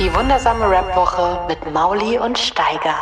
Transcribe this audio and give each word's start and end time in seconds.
Die 0.00 0.12
wundersame 0.12 0.68
Rap-Woche 0.68 1.46
mit 1.46 1.72
Mauli 1.72 2.18
und 2.18 2.36
Steiger. 2.36 2.96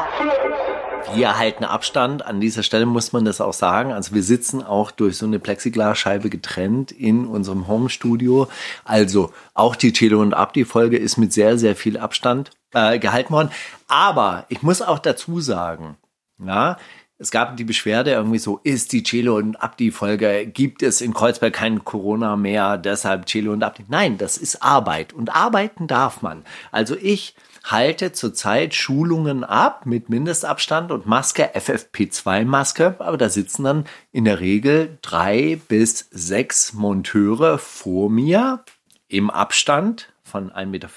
Wir 1.14 1.38
halten 1.38 1.64
Abstand. 1.64 2.26
An 2.26 2.38
dieser 2.38 2.62
Stelle 2.62 2.84
muss 2.84 3.14
man 3.14 3.24
das 3.24 3.40
auch 3.40 3.54
sagen. 3.54 3.92
Also 3.92 4.14
wir 4.14 4.22
sitzen 4.22 4.62
auch 4.62 4.90
durch 4.90 5.16
so 5.16 5.24
eine 5.24 5.38
Plexiglasscheibe 5.38 6.28
getrennt 6.28 6.92
in 6.92 7.26
unserem 7.26 7.66
Home-Studio. 7.66 8.48
Also 8.84 9.32
auch 9.54 9.74
die 9.74 9.94
Chelo 9.94 10.20
und 10.20 10.34
Abdi-Folge 10.34 10.98
ist 10.98 11.16
mit 11.16 11.32
sehr, 11.32 11.56
sehr 11.56 11.76
viel 11.76 11.96
Abstand 11.96 12.50
äh, 12.74 12.98
gehalten 12.98 13.32
worden. 13.32 13.50
Aber 13.88 14.44
ich 14.50 14.62
muss 14.62 14.82
auch 14.82 14.98
dazu 14.98 15.40
sagen, 15.40 15.96
ja, 16.44 16.76
es 17.22 17.30
gab 17.30 17.56
die 17.56 17.64
Beschwerde 17.64 18.10
irgendwie 18.10 18.38
so, 18.38 18.60
ist 18.64 18.92
die 18.92 19.04
Celo 19.04 19.36
und 19.36 19.62
Abdi 19.62 19.92
Folge, 19.92 20.44
gibt 20.46 20.82
es 20.82 21.00
in 21.00 21.14
Kreuzberg 21.14 21.54
kein 21.54 21.84
Corona 21.84 22.36
mehr, 22.36 22.76
deshalb 22.78 23.26
Celo 23.28 23.52
und 23.52 23.62
Abdi. 23.62 23.84
Nein, 23.88 24.18
das 24.18 24.36
ist 24.36 24.62
Arbeit 24.62 25.12
und 25.12 25.34
arbeiten 25.34 25.86
darf 25.86 26.20
man. 26.20 26.44
Also 26.72 26.96
ich 27.00 27.36
halte 27.62 28.10
zurzeit 28.10 28.74
Schulungen 28.74 29.44
ab 29.44 29.86
mit 29.86 30.08
Mindestabstand 30.08 30.90
und 30.90 31.06
Maske, 31.06 31.54
FFP2 31.54 32.44
Maske, 32.44 32.96
aber 32.98 33.16
da 33.16 33.28
sitzen 33.28 33.62
dann 33.62 33.84
in 34.10 34.24
der 34.24 34.40
Regel 34.40 34.98
drei 35.00 35.60
bis 35.68 36.08
sechs 36.10 36.72
Monteure 36.72 37.58
vor 37.58 38.10
mir 38.10 38.64
im 39.06 39.30
Abstand 39.30 40.12
von 40.24 40.50
1,50 40.50 40.66
Meter. 40.66 40.88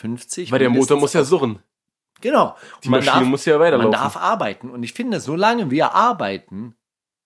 Weil 0.50 0.60
der 0.60 0.70
Motor 0.72 1.00
muss 1.00 1.14
ja 1.14 1.24
surren. 1.24 1.60
Genau. 2.26 2.58
Die 2.84 2.90
Maschine 2.90 3.20
darf, 3.20 3.24
muss 3.24 3.46
ja 3.46 3.60
weiterlaufen. 3.60 3.92
Man 3.92 4.02
darf 4.02 4.18
arbeiten. 4.18 4.72
Und 4.72 4.82
ich 4.82 4.94
finde, 4.94 5.20
solange 5.20 5.70
wir 5.70 5.94
arbeiten, 5.94 6.76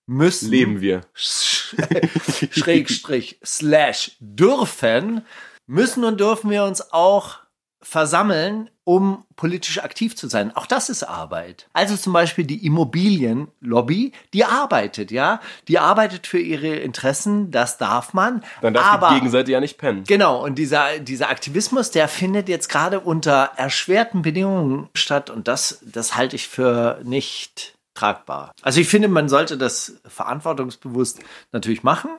müssen. 0.06 0.50
Leben 0.50 0.82
wir. 0.82 1.04
Schrägstrich, 1.14 3.40
slash, 3.46 4.18
dürfen, 4.20 5.26
müssen 5.68 6.04
und 6.04 6.20
dürfen 6.20 6.50
wir 6.50 6.66
uns 6.66 6.92
auch 6.92 7.38
versammeln, 7.82 8.70
um 8.90 9.24
politisch 9.36 9.84
aktiv 9.84 10.16
zu 10.16 10.28
sein. 10.28 10.52
Auch 10.56 10.66
das 10.66 10.90
ist 10.90 11.04
Arbeit. 11.04 11.68
Also 11.74 11.96
zum 11.96 12.12
Beispiel 12.12 12.44
die 12.44 12.66
Immobilienlobby, 12.66 14.14
die 14.34 14.46
arbeitet, 14.46 15.12
ja, 15.12 15.42
die 15.68 15.78
arbeitet 15.78 16.26
für 16.26 16.40
ihre 16.40 16.70
Interessen, 16.70 17.52
das 17.52 17.78
darf 17.78 18.16
man. 18.16 18.44
Dann 18.64 18.74
darf 18.74 18.88
aber, 18.88 19.10
die 19.10 19.16
Gegenseite 19.18 19.52
ja 19.52 19.60
nicht 19.60 19.78
pennen. 19.78 20.06
Genau, 20.08 20.44
und 20.44 20.56
dieser, 20.56 20.98
dieser 20.98 21.30
Aktivismus, 21.30 21.92
der 21.92 22.08
findet 22.08 22.50
jetzt 22.50 22.68
gerade 22.68 23.00
unter 23.00 23.52
erschwerten 23.58 24.24
Bedingungen 24.24 24.90
statt 24.96 25.30
und 25.30 25.48
das, 25.48 25.84
das 25.84 26.16
halte 26.16 26.36
ich 26.36 26.48
für 26.48 27.00
nicht 27.04 27.76
tragbar. 27.94 28.54
Also 28.64 28.82
ich 28.82 28.88
finde, 28.88 29.08
man 29.08 29.30
sollte 29.30 29.56
das 29.56 30.02
verantwortungsbewusst 30.08 31.20
natürlich 31.52 31.84
machen. 31.84 32.10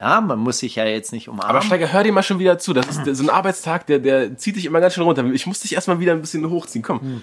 Ja, 0.00 0.20
man 0.20 0.38
muss 0.38 0.58
sich 0.58 0.76
ja 0.76 0.84
jetzt 0.84 1.12
nicht 1.12 1.28
umarmen. 1.28 1.50
Aber 1.50 1.62
Steiger, 1.62 1.92
hör 1.92 2.04
dir 2.04 2.12
mal 2.12 2.22
schon 2.22 2.38
wieder 2.38 2.58
zu. 2.58 2.72
Das 2.72 2.86
ist 2.86 3.16
so 3.16 3.22
ein 3.24 3.30
Arbeitstag, 3.30 3.86
der, 3.86 3.98
der 3.98 4.36
zieht 4.36 4.54
dich 4.54 4.64
immer 4.64 4.80
ganz 4.80 4.94
schön 4.94 5.02
runter. 5.02 5.24
Ich 5.32 5.46
muss 5.46 5.60
dich 5.60 5.74
erstmal 5.74 5.98
wieder 5.98 6.12
ein 6.12 6.20
bisschen 6.20 6.48
hochziehen. 6.48 6.84
Komm. 6.84 7.00
Hm. 7.00 7.22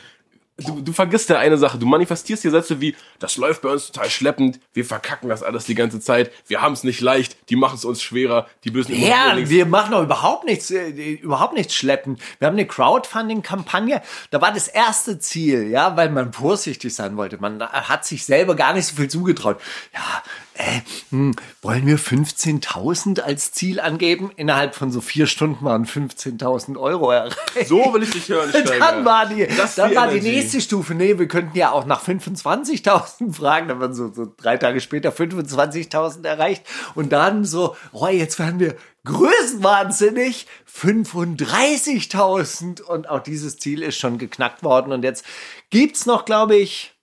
Du, 0.58 0.80
du 0.80 0.94
vergisst 0.94 1.30
ja 1.30 1.38
eine 1.38 1.58
Sache. 1.58 1.78
Du 1.78 1.86
manifestierst 1.86 2.42
hier 2.42 2.52
Sätze 2.52 2.80
wie, 2.80 2.96
das 3.19 3.36
läuft 3.36 3.62
bei 3.62 3.69
uns 3.69 3.88
total 3.88 4.09
schleppend, 4.09 4.62
wir 4.74 4.86
verkacken 4.86 5.28
das 5.28 5.44
alles 5.44 5.66
die 5.66 5.75
ganze 5.75 6.00
Zeit, 6.00 6.31
wir 6.47 6.62
haben 6.62 6.72
es 6.72 6.86
nicht 6.86 7.02
leicht, 7.02 7.36
die 7.50 7.58
machen 7.58 7.75
es 7.75 7.84
uns 7.84 8.02
schwerer, 8.02 8.47
die 8.63 8.72
bösen 8.72 8.96
Ja, 8.96 9.36
wir 9.36 9.66
machen 9.66 9.92
doch 9.92 10.03
überhaupt 10.03 10.46
nichts, 10.46 10.72
äh, 10.72 11.16
überhaupt 11.16 11.56
nichts 11.56 11.75
schleppen. 11.75 12.18
Wir 12.40 12.47
haben 12.47 12.56
eine 12.56 12.66
Crowdfunding-Kampagne. 12.66 14.02
Da 14.31 14.40
war 14.40 14.53
das 14.53 14.69
erste 14.69 15.19
Ziel, 15.19 15.68
ja, 15.68 15.97
weil 15.97 16.09
man 16.09 16.31
vorsichtig 16.31 16.96
sein 16.96 17.18
wollte. 17.18 17.38
Man 17.38 17.62
hat 17.62 18.06
sich 18.06 18.24
selber 18.24 18.56
gar 18.56 18.74
nicht 18.74 18.86
so 18.86 18.96
viel 18.96 19.09
zugetraut. 19.09 19.59
Ja, 19.94 20.24
äh, 20.58 20.80
hm, 21.10 21.36
wollen 21.62 21.86
wir 21.86 22.00
15.000 22.00 23.20
als 23.20 23.52
Ziel 23.52 23.82
angeben? 23.82 24.32
Innerhalb 24.38 24.74
von 24.74 24.90
so 24.90 25.02
vier 25.02 25.28
Stunden 25.28 25.66
waren 25.66 25.86
15.000 25.86 26.80
Euro 26.80 27.12
erreicht. 27.12 27.68
So 27.68 27.94
will 27.94 28.04
ich 28.04 28.12
dich 28.12 28.30
hören, 28.30 28.50
Steiger. 28.50 28.80
Dann 28.80 29.04
war 29.04 29.26
die, 29.26 29.48
Das 29.48 29.76
dann 29.76 29.90
die 29.90 29.98
war 29.98 30.08
die 30.08 30.22
nächste 30.22 30.62
Stufe. 30.62 30.96
Nee, 30.96 31.20
wir 31.20 31.28
könnten 31.28 31.58
ja 31.58 31.72
auch 31.72 31.86
nach 31.86 32.02
25.000 32.02 33.34
fragen. 33.34 33.68
Dann 33.68 33.82
waren 33.82 33.94
so, 33.94 34.14
so 34.14 34.34
drei 34.38 34.56
Tage 34.56 34.80
später 34.80 35.10
25.000 35.10 36.26
erreicht. 36.26 36.64
Und 36.96 37.12
dann 37.12 37.44
so, 37.44 37.76
oh, 37.92 38.08
jetzt 38.08 38.40
werden 38.40 38.62
wir 38.62 38.78
größenwahnsinnig 39.04 40.48
35.000. 40.74 42.82
Und 42.82 43.10
auch 43.10 43.20
dieses 43.20 43.58
Ziel 43.58 43.84
ist 43.84 43.98
schon 43.98 44.18
geknackt 44.18 44.64
worden. 44.64 44.94
Und 44.94 45.04
jetzt 45.04 45.26
gibt's 45.70 46.06
noch, 46.06 46.24
glaube 46.24 46.56
ich, 46.56 46.94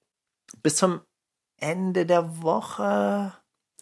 bis 0.63 0.77
zum 0.77 1.03
Ende 1.61 2.07
der 2.07 2.43
Woche. 2.43 3.35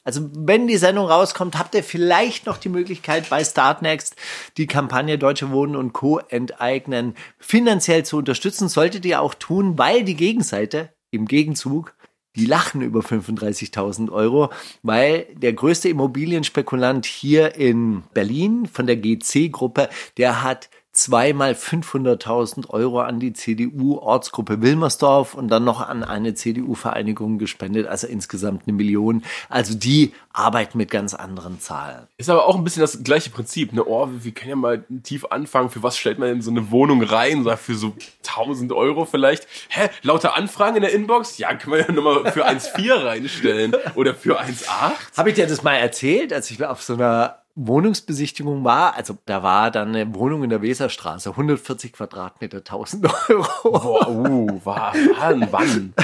Also 0.03 0.31
wenn 0.35 0.67
die 0.67 0.79
Sendung 0.79 1.07
rauskommt, 1.07 1.59
habt 1.59 1.75
ihr 1.75 1.85
vielleicht 1.85 2.47
noch 2.47 2.57
die 2.57 2.71
Möglichkeit 2.71 3.29
bei 3.29 3.45
Startnext 3.45 4.17
die 4.57 4.67
Kampagne 4.67 5.19
Deutsche 5.19 5.51
Wohnen 5.51 5.77
und 5.77 5.93
Co. 5.93 6.19
enteignen 6.19 7.15
finanziell 7.39 8.05
zu 8.05 8.17
unterstützen. 8.17 8.69
Solltet 8.69 9.05
ihr 9.05 9.21
auch 9.21 9.35
tun, 9.35 9.79
weil 9.79 10.05
die 10.05 10.17
Gegenseite 10.17 10.95
im 11.11 11.27
Gegenzug 11.27 11.95
die 12.37 12.47
lachen 12.47 12.81
über 12.81 13.01
35.000 13.01 14.11
Euro, 14.11 14.51
weil 14.83 15.27
der 15.35 15.53
größte 15.53 15.89
Immobilienspekulant 15.89 17.05
hier 17.05 17.57
in 17.57 18.05
Berlin 18.15 18.67
von 18.67 18.87
der 18.87 18.97
GC-Gruppe, 18.97 19.89
der 20.17 20.43
hat 20.43 20.71
zweimal 21.01 21.53
500.000 21.53 22.69
Euro 22.71 23.01
an 23.01 23.21
die 23.21 23.33
CDU-Ortsgruppe 23.33 24.61
Wilmersdorf 24.61 25.35
und 25.35 25.49
dann 25.49 25.65
noch 25.65 25.81
an 25.81 26.05
eine 26.05 26.35
CDU-Vereinigung 26.35 27.39
gespendet, 27.39 27.87
also 27.87 28.07
insgesamt 28.07 28.63
eine 28.67 28.77
Million. 28.77 29.23
Also 29.49 29.75
die 29.75 30.13
arbeiten 30.33 30.77
mit 30.77 30.91
ganz 30.91 31.15
anderen 31.15 31.59
Zahlen. 31.59 32.07
Ist 32.19 32.29
aber 32.29 32.47
auch 32.47 32.55
ein 32.55 32.65
bisschen 32.65 32.83
das 32.83 33.03
gleiche 33.03 33.31
Prinzip. 33.31 33.73
Ne? 33.73 33.85
Oh, 33.85 34.09
wir 34.11 34.33
können 34.33 34.51
ja 34.51 34.57
mal 34.57 34.85
tief 35.03 35.25
anfangen. 35.25 35.71
Für 35.71 35.83
was 35.83 35.97
stellt 35.97 36.19
man 36.19 36.29
in 36.29 36.43
so 36.43 36.51
eine 36.51 36.71
Wohnung 36.71 37.03
rein? 37.03 37.45
Sag, 37.45 37.59
Für 37.59 37.75
so 37.75 37.95
1000 38.27 38.73
Euro 38.73 39.07
vielleicht? 39.07 39.49
Hä? 39.71 39.89
Lauter 40.03 40.37
Anfragen 40.37 40.77
in 40.77 40.83
der 40.83 40.93
Inbox? 40.93 41.39
Ja, 41.39 41.55
können 41.55 41.73
wir 41.73 41.81
ja 41.81 41.93
nochmal 41.93 42.31
für 42.31 42.47
1,4 42.47 43.05
reinstellen. 43.05 43.75
Oder 43.95 44.15
für 44.15 44.39
1,8? 44.39 45.17
Habe 45.17 45.31
ich 45.31 45.37
dir 45.37 45.47
das 45.47 45.63
mal 45.63 45.77
erzählt, 45.77 46.33
als 46.33 46.51
ich 46.51 46.65
auf 46.65 46.83
so 46.83 46.95
einer 46.95 47.41
Wohnungsbesichtigung 47.67 48.65
war? 48.65 48.95
Also 48.97 49.19
da 49.27 49.43
war 49.43 49.71
dann 49.71 49.95
eine 49.95 50.15
Wohnung 50.15 50.43
in 50.45 50.51
der 50.51 50.63
Weserstraße, 50.63 51.31
140 51.31 51.93
Quadratmeter, 51.93 52.59
1000 52.59 53.07
Euro. 53.29 53.47
Boah, 53.63 54.09
uh, 54.09 54.61
war, 54.65 54.95
wann, 55.19 55.49
wann? 55.51 55.95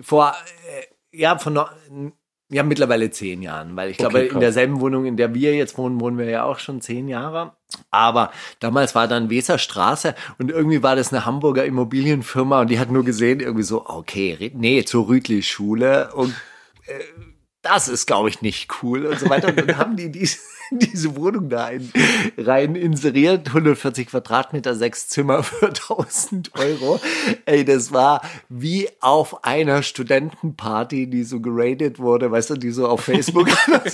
Vor, 0.00 0.34
äh, 0.66 1.16
ja, 1.16 1.38
von 1.38 1.60
ja, 2.50 2.62
mittlerweile 2.62 3.10
zehn 3.10 3.40
Jahren, 3.40 3.76
weil 3.76 3.90
ich 3.90 3.96
glaube, 3.96 4.16
Okay, 4.18 4.26
in 4.26 4.32
krass. 4.32 4.40
derselben 4.40 4.80
Wohnung, 4.80 5.06
in 5.06 5.16
der 5.16 5.32
wir 5.32 5.54
jetzt 5.54 5.78
wohnen, 5.78 6.00
wohnen 6.00 6.18
wir 6.18 6.26
ja 6.26 6.44
auch 6.44 6.58
schon 6.58 6.82
zehn 6.82 7.08
Jahre. 7.08 7.56
Aber 7.90 8.30
damals 8.60 8.94
war 8.94 9.08
dann 9.08 9.30
Weserstraße 9.30 10.14
und 10.38 10.50
irgendwie 10.50 10.82
war 10.82 10.94
das 10.94 11.12
eine 11.12 11.24
Hamburger 11.24 11.64
Immobilienfirma 11.64 12.60
und 12.60 12.70
die 12.70 12.78
hat 12.78 12.90
nur 12.90 13.04
gesehen, 13.04 13.40
irgendwie 13.40 13.62
so, 13.62 13.86
okay, 13.86 14.52
nee, 14.54 14.84
zur 14.84 15.08
Rütli-Schule 15.08 16.12
und 16.12 16.34
äh, 16.86 17.00
das 17.62 17.88
ist, 17.88 18.06
glaube 18.06 18.28
ich, 18.28 18.42
nicht 18.42 18.82
cool 18.82 19.06
und 19.06 19.18
so 19.18 19.30
weiter. 19.30 19.48
Und 19.48 19.56
dann 19.56 19.76
haben 19.78 19.96
die 19.96 20.10
diese, 20.10 20.38
diese 20.78 21.16
Wohnung 21.16 21.48
da 21.48 21.66
ein, 21.66 21.90
rein 22.38 22.74
inseriert, 22.74 23.48
140 23.48 24.08
Quadratmeter, 24.08 24.74
sechs 24.74 25.08
Zimmer 25.08 25.42
für 25.42 25.66
1000 25.68 26.52
Euro. 26.58 27.00
Ey, 27.44 27.64
das 27.64 27.92
war 27.92 28.22
wie 28.48 28.88
auf 29.00 29.44
einer 29.44 29.82
Studentenparty, 29.82 31.08
die 31.08 31.24
so 31.24 31.40
geradet 31.40 31.98
wurde, 31.98 32.30
weißt 32.30 32.50
du, 32.50 32.54
die 32.54 32.70
so 32.70 32.88
auf 32.88 33.02
Facebook. 33.02 33.48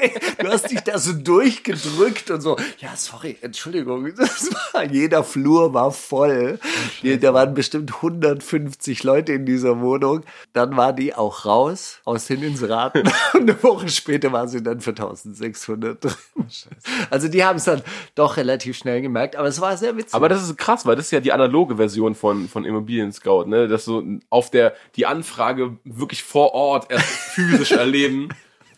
Ey, 0.00 0.12
du 0.38 0.48
hast 0.48 0.70
dich 0.70 0.80
da 0.80 0.98
so 0.98 1.12
durchgedrückt 1.12 2.30
und 2.30 2.40
so, 2.40 2.56
ja, 2.78 2.94
sorry, 2.96 3.36
Entschuldigung, 3.40 4.14
das 4.16 4.50
war, 4.72 4.84
jeder 4.84 5.24
Flur 5.24 5.74
war 5.74 5.92
voll. 5.92 6.58
Die, 7.02 7.18
da 7.18 7.34
waren 7.34 7.54
bestimmt 7.54 7.96
150 7.96 9.02
Leute 9.02 9.32
in 9.32 9.46
dieser 9.46 9.80
Wohnung. 9.80 10.22
Dann 10.52 10.76
war 10.76 10.92
die 10.92 11.14
auch 11.14 11.44
raus 11.44 12.00
aus 12.04 12.26
den 12.26 12.42
Inseraten 12.42 13.02
und 13.34 13.42
eine 13.42 13.62
Woche 13.62 13.88
später 13.88 14.32
war 14.32 14.48
sie 14.48 14.62
dann 14.62 14.80
für 14.80 14.90
1600 14.90 16.02
drin. 16.02 16.14
Also 17.10 17.28
die 17.28 17.44
haben 17.44 17.56
es 17.56 17.64
dann 17.64 17.82
doch 18.14 18.36
relativ 18.36 18.76
schnell 18.76 19.00
gemerkt, 19.00 19.36
aber 19.36 19.48
es 19.48 19.60
war 19.60 19.76
sehr 19.76 19.96
witzig. 19.96 20.14
Aber 20.14 20.28
das 20.28 20.42
ist 20.42 20.56
krass, 20.56 20.84
weil 20.84 20.96
das 20.96 21.06
ist 21.06 21.10
ja 21.10 21.20
die 21.20 21.32
analoge 21.32 21.76
Version 21.76 22.14
von, 22.14 22.48
von 22.48 22.64
Immobilien 22.64 23.12
Scout, 23.12 23.44
ne? 23.46 23.68
Dass 23.68 23.84
so 23.84 24.02
auf 24.30 24.50
der, 24.50 24.74
die 24.96 25.06
Anfrage 25.06 25.76
wirklich 25.84 26.22
vor 26.22 26.52
Ort 26.54 26.90
erst 26.90 27.06
physisch 27.34 27.72
erleben. 27.72 28.28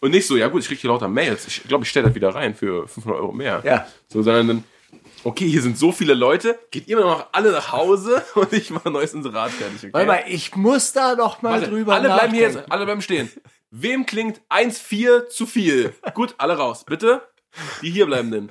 Und 0.00 0.10
nicht 0.10 0.26
so, 0.26 0.36
ja 0.36 0.48
gut, 0.48 0.62
ich 0.62 0.68
krieg 0.68 0.78
hier 0.78 0.90
lauter 0.90 1.08
Mails. 1.08 1.46
Ich 1.46 1.64
glaube, 1.64 1.84
ich 1.84 1.90
stelle 1.90 2.06
das 2.06 2.14
wieder 2.14 2.34
rein 2.34 2.54
für 2.54 2.86
500 2.86 3.20
Euro 3.20 3.32
mehr. 3.32 3.62
Ja. 3.64 3.86
So, 4.08 4.22
sondern 4.22 4.48
dann, 4.48 4.64
okay, 5.24 5.48
hier 5.48 5.62
sind 5.62 5.78
so 5.78 5.90
viele 5.90 6.14
Leute, 6.14 6.58
geht 6.70 6.88
immer 6.88 7.00
noch 7.02 7.26
alle 7.32 7.50
nach 7.52 7.72
Hause 7.72 8.22
und 8.34 8.52
ich 8.52 8.70
mache 8.70 8.86
ein 8.86 8.92
neues 8.92 9.14
Inserat 9.14 9.50
fertig, 9.50 9.78
okay? 9.78 9.92
Warte 9.92 10.06
mal, 10.06 10.24
ich 10.28 10.54
muss 10.54 10.92
da 10.92 11.14
noch 11.14 11.42
mal 11.42 11.60
Warte, 11.60 11.70
drüber 11.70 11.94
alle 11.94 12.08
bleiben 12.08 12.34
hier 12.34 12.48
nachdenken. 12.48 12.70
alle 12.70 12.84
bleiben 12.84 13.02
stehen. 13.02 13.30
Wem 13.70 14.06
klingt 14.06 14.40
1,4 14.48 15.28
zu 15.28 15.46
viel? 15.46 15.92
Gut, 16.14 16.34
alle 16.38 16.56
raus, 16.56 16.84
bitte. 16.84 17.22
Die 17.82 17.90
hier 17.90 18.06
bleiben 18.06 18.30
denn. 18.30 18.50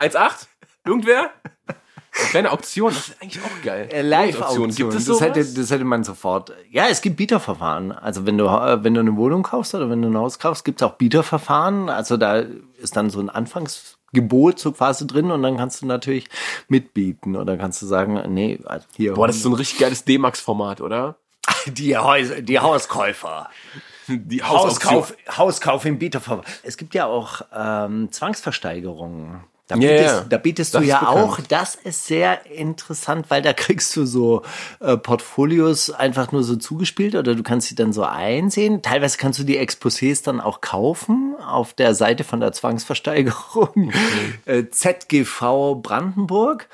1,8? 0.00 0.46
Irgendwer? 0.84 1.30
Eine 2.12 2.28
kleine 2.30 2.52
Auktion, 2.52 2.92
das 2.92 3.08
ist 3.08 3.22
eigentlich 3.22 3.42
auch 3.42 3.62
geil. 3.64 3.88
Äh, 3.92 4.02
Live-Auktion. 4.02 4.74
Gibt 4.74 4.94
es 4.94 5.04
das, 5.04 5.20
hätte, 5.20 5.44
das 5.44 5.70
hätte 5.70 5.84
man 5.84 6.02
sofort. 6.02 6.52
Ja, 6.70 6.88
es 6.88 7.02
gibt 7.02 7.16
Bieterverfahren. 7.16 7.92
Also 7.92 8.26
wenn 8.26 8.36
du, 8.36 8.46
äh, 8.46 8.82
wenn 8.82 8.94
du 8.94 9.00
eine 9.00 9.16
Wohnung 9.16 9.44
kaufst 9.44 9.74
oder 9.74 9.88
wenn 9.90 10.02
du 10.02 10.08
ein 10.08 10.16
Haus 10.16 10.38
kaufst, 10.38 10.64
gibt 10.64 10.82
es 10.82 10.86
auch 10.86 10.94
Bieterverfahren. 10.94 11.88
Also 11.88 12.16
da 12.16 12.44
ist 12.78 12.96
dann 12.96 13.10
so 13.10 13.20
ein 13.20 13.30
Anfangsgebot 13.30 14.58
so 14.58 14.72
quasi 14.72 15.06
drin 15.06 15.30
und 15.30 15.42
dann 15.42 15.56
kannst 15.56 15.82
du 15.82 15.86
natürlich 15.86 16.26
mitbieten 16.66 17.36
oder 17.36 17.56
kannst 17.56 17.80
du 17.80 17.86
sagen, 17.86 18.20
nee, 18.34 18.58
also 18.64 18.86
hier. 18.96 19.14
Boah, 19.14 19.28
das 19.28 19.36
ist 19.36 19.42
so 19.42 19.50
ein 19.50 19.54
richtig 19.54 19.78
geiles 19.78 20.04
D-Max-Format, 20.04 20.80
oder? 20.80 21.16
die, 21.66 21.96
Häuser, 21.96 22.42
die 22.42 22.58
Hauskäufer. 22.58 23.50
Die 24.18 24.42
Hausauktion. 24.42 24.94
Hauskauf, 24.94 25.16
Hauskauf 25.38 25.84
im 25.84 25.98
Bieterverfahren. 25.98 26.44
Es 26.62 26.76
gibt 26.76 26.94
ja 26.94 27.06
auch 27.06 27.42
ähm, 27.54 28.10
Zwangsversteigerungen. 28.10 29.44
Da 29.70 29.76
bietest, 29.76 30.14
ja. 30.14 30.24
da 30.28 30.38
bietest 30.38 30.74
du 30.74 30.80
ja 30.80 30.98
bekannt. 30.98 31.18
auch, 31.18 31.40
das 31.48 31.76
ist 31.76 32.06
sehr 32.06 32.44
interessant, 32.50 33.26
weil 33.28 33.40
da 33.40 33.52
kriegst 33.54 33.94
du 33.94 34.04
so 34.04 34.42
äh, 34.80 34.96
Portfolios 34.96 35.90
einfach 35.90 36.32
nur 36.32 36.42
so 36.42 36.56
zugespielt 36.56 37.14
oder 37.14 37.36
du 37.36 37.44
kannst 37.44 37.68
sie 37.68 37.76
dann 37.76 37.92
so 37.92 38.02
einsehen. 38.02 38.82
Teilweise 38.82 39.16
kannst 39.16 39.38
du 39.38 39.44
die 39.44 39.60
Exposés 39.60 40.24
dann 40.24 40.40
auch 40.40 40.60
kaufen 40.60 41.36
auf 41.46 41.72
der 41.72 41.94
Seite 41.94 42.24
von 42.24 42.40
der 42.40 42.50
Zwangsversteigerung 42.52 43.92
äh, 44.44 44.64
ZGV 44.68 45.76
Brandenburg. 45.80 46.68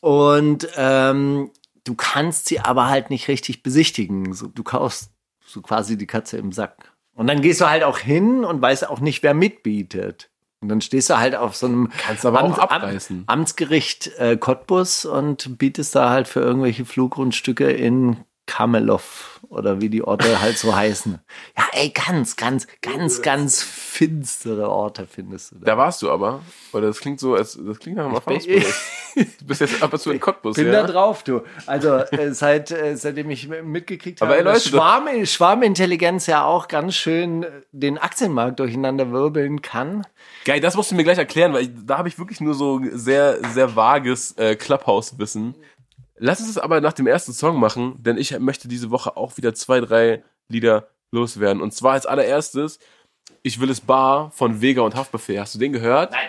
Und 0.00 0.68
ähm, 0.76 1.50
du 1.82 1.94
kannst 1.96 2.46
sie 2.46 2.60
aber 2.60 2.88
halt 2.88 3.10
nicht 3.10 3.26
richtig 3.26 3.64
besichtigen. 3.64 4.34
So, 4.34 4.46
du 4.46 4.62
kaufst 4.62 5.10
so 5.46 5.62
quasi 5.62 5.96
die 5.96 6.06
Katze 6.06 6.36
im 6.36 6.52
Sack. 6.52 6.92
Und 7.14 7.28
dann 7.28 7.40
gehst 7.40 7.60
du 7.60 7.70
halt 7.70 7.82
auch 7.82 7.98
hin 7.98 8.44
und 8.44 8.60
weißt 8.60 8.88
auch 8.88 9.00
nicht, 9.00 9.22
wer 9.22 9.32
mitbietet. 9.32 10.30
Und 10.60 10.68
dann 10.68 10.80
stehst 10.80 11.10
du 11.10 11.18
halt 11.18 11.34
auf 11.34 11.56
so 11.56 11.66
einem 11.66 11.90
Kannst 11.96 12.26
aber 12.26 12.42
auch 12.42 12.58
abreißen. 12.58 13.24
Amtsgericht 13.26 14.08
äh, 14.18 14.36
Cottbus 14.36 15.04
und 15.04 15.58
bietest 15.58 15.94
da 15.94 16.10
halt 16.10 16.28
für 16.28 16.40
irgendwelche 16.40 16.84
Fluggrundstücke 16.84 17.70
in 17.70 18.18
Kamelow 18.46 19.00
oder 19.48 19.80
wie 19.80 19.88
die 19.88 20.02
Orte 20.02 20.40
halt 20.40 20.58
so 20.58 20.74
heißen. 20.74 21.18
Ja, 21.56 21.64
ey, 21.72 21.90
ganz, 21.90 22.36
ganz, 22.36 22.66
ganz, 22.80 23.22
ganz 23.22 23.62
finstere 23.62 24.68
Orte 24.70 25.06
findest 25.06 25.52
du 25.52 25.56
da. 25.56 25.66
Da 25.66 25.78
warst 25.78 26.02
du 26.02 26.10
aber. 26.10 26.42
Oder 26.72 26.88
das 26.88 27.00
klingt 27.00 27.20
so, 27.20 27.34
als, 27.34 27.58
das 27.60 27.78
klingt 27.78 27.96
nach 27.96 28.06
einem 28.06 28.14
Erfahrungsbericht. 28.14 28.74
Du 29.16 29.46
bist 29.46 29.62
jetzt 29.62 29.82
ab 29.82 29.90
und 29.94 29.98
zu 29.98 30.10
in 30.10 30.20
Cottbus, 30.20 30.56
bin 30.56 30.66
ja? 30.66 30.72
da 30.72 30.86
drauf, 30.86 31.22
du. 31.22 31.40
Also 31.64 31.94
äh, 31.94 32.34
seit, 32.34 32.70
äh, 32.70 32.96
seitdem 32.96 33.30
ich 33.30 33.48
mitgekriegt 33.48 34.20
Aber 34.20 34.32
habe, 34.32 34.40
ey, 34.40 34.44
dass 34.44 34.66
Leute, 34.66 34.76
Schwarm, 34.76 35.24
Schwarmintelligenz 35.24 36.26
ja 36.26 36.44
auch 36.44 36.68
ganz 36.68 36.96
schön 36.96 37.42
äh, 37.42 37.62
den 37.72 37.96
Aktienmarkt 37.96 38.60
durcheinander 38.60 39.12
wirbeln 39.12 39.62
kann. 39.62 40.06
Geil, 40.44 40.60
das 40.60 40.76
musst 40.76 40.90
du 40.90 40.96
mir 40.96 41.04
gleich 41.04 41.16
erklären, 41.16 41.54
weil 41.54 41.62
ich, 41.62 41.70
da 41.86 41.96
habe 41.96 42.08
ich 42.08 42.18
wirklich 42.18 42.42
nur 42.42 42.52
so 42.52 42.82
sehr, 42.92 43.38
sehr 43.54 43.74
vages 43.74 44.32
äh, 44.32 44.54
Clubhouse-Wissen. 44.54 45.54
Lass 46.18 46.40
uns 46.40 46.50
es 46.50 46.58
aber 46.58 46.80
nach 46.80 46.92
dem 46.92 47.06
ersten 47.06 47.32
Song 47.32 47.58
machen, 47.60 48.02
denn 48.02 48.16
ich 48.16 48.38
möchte 48.38 48.68
diese 48.68 48.90
Woche 48.90 49.16
auch 49.16 49.36
wieder 49.36 49.54
zwei, 49.54 49.80
drei 49.80 50.22
Lieder 50.48 50.88
loswerden. 51.10 51.62
Und 51.62 51.72
zwar 51.72 51.92
als 51.92 52.06
allererstes, 52.06 52.78
ich 53.42 53.60
will 53.60 53.70
es 53.70 53.80
Bar 53.80 54.30
von 54.30 54.60
Vega 54.60 54.82
und 54.82 54.94
Haftbefehl. 54.94 55.40
Hast 55.40 55.54
du 55.54 55.58
den 55.58 55.72
gehört? 55.72 56.12
Nein. 56.12 56.28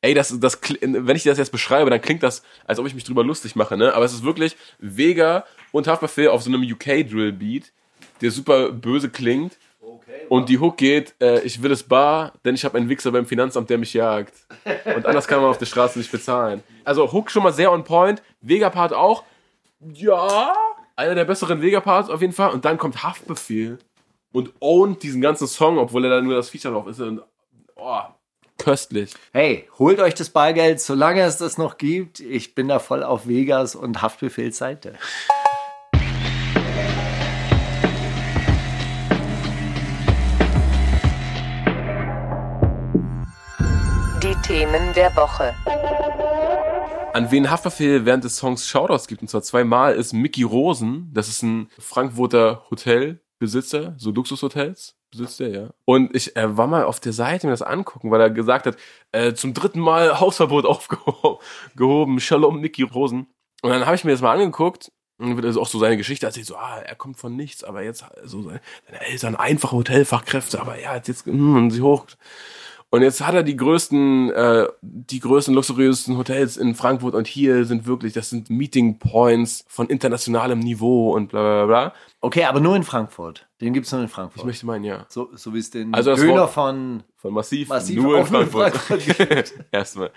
Ey, 0.00 0.14
das, 0.14 0.38
das, 0.38 0.60
wenn 0.80 1.16
ich 1.16 1.24
das 1.24 1.38
jetzt 1.38 1.50
beschreibe, 1.50 1.90
dann 1.90 2.00
klingt 2.00 2.22
das, 2.22 2.42
als 2.64 2.78
ob 2.78 2.86
ich 2.86 2.94
mich 2.94 3.04
drüber 3.04 3.24
lustig 3.24 3.56
mache, 3.56 3.76
ne? 3.76 3.94
Aber 3.94 4.04
es 4.04 4.12
ist 4.12 4.22
wirklich 4.22 4.56
Vega 4.78 5.44
und 5.72 5.88
Haftbefehl 5.88 6.28
auf 6.28 6.42
so 6.42 6.50
einem 6.50 6.62
UK-Drill-Beat, 6.62 7.72
der 8.20 8.30
super 8.30 8.70
böse 8.70 9.10
klingt. 9.10 9.56
Und 10.28 10.48
die 10.48 10.58
Hook 10.58 10.76
geht, 10.76 11.14
äh, 11.20 11.40
ich 11.40 11.62
will 11.62 11.72
es 11.72 11.82
bar, 11.82 12.32
denn 12.44 12.54
ich 12.54 12.64
habe 12.64 12.76
einen 12.76 12.88
Wichser 12.88 13.12
beim 13.12 13.26
Finanzamt, 13.26 13.70
der 13.70 13.78
mich 13.78 13.94
jagt. 13.94 14.34
Und 14.84 15.06
anders 15.06 15.26
kann 15.26 15.40
man 15.40 15.50
auf 15.50 15.58
der 15.58 15.66
Straße 15.66 15.98
nicht 15.98 16.12
bezahlen. 16.12 16.62
Also 16.84 17.12
Hook 17.12 17.30
schon 17.30 17.42
mal 17.42 17.52
sehr 17.52 17.72
on 17.72 17.84
point, 17.84 18.22
Vega-Part 18.40 18.92
auch, 18.92 19.24
ja, 19.80 20.52
einer 20.96 21.14
der 21.14 21.24
besseren 21.24 21.62
Vega-Parts 21.62 22.10
auf 22.10 22.20
jeden 22.20 22.32
Fall. 22.32 22.50
Und 22.50 22.64
dann 22.64 22.78
kommt 22.78 23.02
Haftbefehl 23.02 23.78
und 24.32 24.52
ownt 24.60 25.02
diesen 25.02 25.20
ganzen 25.20 25.46
Song, 25.46 25.78
obwohl 25.78 26.04
er 26.04 26.10
da 26.10 26.20
nur 26.20 26.34
das 26.34 26.50
Feature 26.50 26.74
drauf 26.74 26.86
ist. 26.88 27.00
Und, 27.00 27.22
oh, 27.76 28.00
köstlich. 28.58 29.14
Hey, 29.32 29.68
holt 29.78 30.00
euch 30.00 30.14
das 30.14 30.30
Bargeld, 30.30 30.80
solange 30.80 31.22
es 31.22 31.38
das 31.38 31.56
noch 31.56 31.78
gibt. 31.78 32.20
Ich 32.20 32.54
bin 32.54 32.68
da 32.68 32.78
voll 32.78 33.02
auf 33.02 33.28
Vegas 33.28 33.74
und 33.74 34.02
Haftbefehls 34.02 34.58
Seite. 34.58 34.94
Themen 44.58 44.92
der 44.92 45.14
Woche. 45.14 45.54
An 47.12 47.30
wen 47.30 47.48
Haftbefehl 47.48 48.04
während 48.04 48.24
des 48.24 48.38
Songs 48.38 48.66
Shoutouts 48.66 49.06
gibt, 49.06 49.22
und 49.22 49.28
zwar 49.28 49.42
zweimal, 49.42 49.94
ist 49.94 50.12
Mickey 50.12 50.42
Rosen. 50.42 51.12
Das 51.14 51.28
ist 51.28 51.42
ein 51.44 51.70
Frankfurter 51.78 52.64
Hotelbesitzer, 52.68 53.94
so 53.98 54.10
Luxushotels 54.10 54.96
besitzt 55.12 55.40
er, 55.40 55.48
ja. 55.48 55.70
Und 55.84 56.12
ich 56.12 56.34
äh, 56.34 56.56
war 56.56 56.66
mal 56.66 56.82
auf 56.82 56.98
der 56.98 57.12
Seite 57.12 57.46
mir 57.46 57.52
das 57.52 57.62
angucken, 57.62 58.10
weil 58.10 58.20
er 58.20 58.30
gesagt 58.30 58.66
hat, 58.66 58.76
äh, 59.12 59.32
zum 59.32 59.54
dritten 59.54 59.78
Mal 59.78 60.18
Hausverbot 60.18 60.66
aufgehoben, 60.66 62.18
Shalom 62.18 62.60
Mickey 62.60 62.82
Rosen. 62.82 63.28
Und 63.62 63.70
dann 63.70 63.86
habe 63.86 63.94
ich 63.94 64.02
mir 64.02 64.10
das 64.10 64.22
mal 64.22 64.32
angeguckt 64.32 64.90
und 65.18 65.36
wird 65.36 65.46
also 65.46 65.62
auch 65.62 65.68
so 65.68 65.78
seine 65.78 65.96
Geschichte 65.96 66.26
erzählt, 66.26 66.46
so, 66.46 66.56
ah, 66.56 66.80
er 66.84 66.96
kommt 66.96 67.16
von 67.16 67.36
nichts, 67.36 67.62
aber 67.62 67.82
jetzt 67.82 68.04
so 68.24 68.42
seine, 68.42 68.60
seine 68.86 69.06
Eltern 69.06 69.36
einfache 69.36 69.76
Hotelfachkräfte, 69.76 70.60
aber 70.60 70.74
er 70.78 70.94
hat 70.94 71.06
jetzt, 71.06 71.26
hm, 71.26 71.54
und 71.54 71.70
sie 71.70 71.82
hoch, 71.82 72.06
und 72.90 73.02
jetzt 73.02 73.20
hat 73.26 73.34
er 73.34 73.42
die 73.42 73.56
größten, 73.56 74.30
äh, 74.30 74.66
die 74.80 75.20
größten 75.20 75.54
luxuriösen 75.54 76.16
Hotels 76.16 76.56
in 76.56 76.74
Frankfurt 76.74 77.14
und 77.14 77.26
hier 77.26 77.66
sind 77.66 77.86
wirklich, 77.86 78.14
das 78.14 78.30
sind 78.30 78.48
Meeting 78.48 78.98
Points 78.98 79.64
von 79.68 79.88
internationalem 79.88 80.58
Niveau 80.58 81.12
und 81.12 81.28
bla 81.28 81.40
bla 81.40 81.66
bla. 81.66 81.94
Okay, 82.22 82.44
aber 82.44 82.60
nur 82.60 82.74
in 82.76 82.84
Frankfurt. 82.84 83.46
Den 83.60 83.74
gibt's 83.74 83.92
nur 83.92 84.00
in 84.00 84.08
Frankfurt. 84.08 84.40
Ich 84.40 84.46
möchte 84.46 84.64
meinen, 84.64 84.84
ja. 84.84 85.04
so, 85.08 85.28
so 85.34 85.52
wie 85.52 85.58
es 85.58 85.70
den 85.70 85.92
Also 85.92 86.14
Döner 86.14 86.48
von 86.48 87.02
Von 87.16 87.34
Massiv, 87.34 87.68
Massiv 87.68 87.96
nur 87.96 88.04
in 88.04 88.10
nur 88.10 88.20
in 88.20 88.26
Frankfurt. 88.26 88.76
Frankfurt 88.76 89.54
Erstmal. 89.70 90.10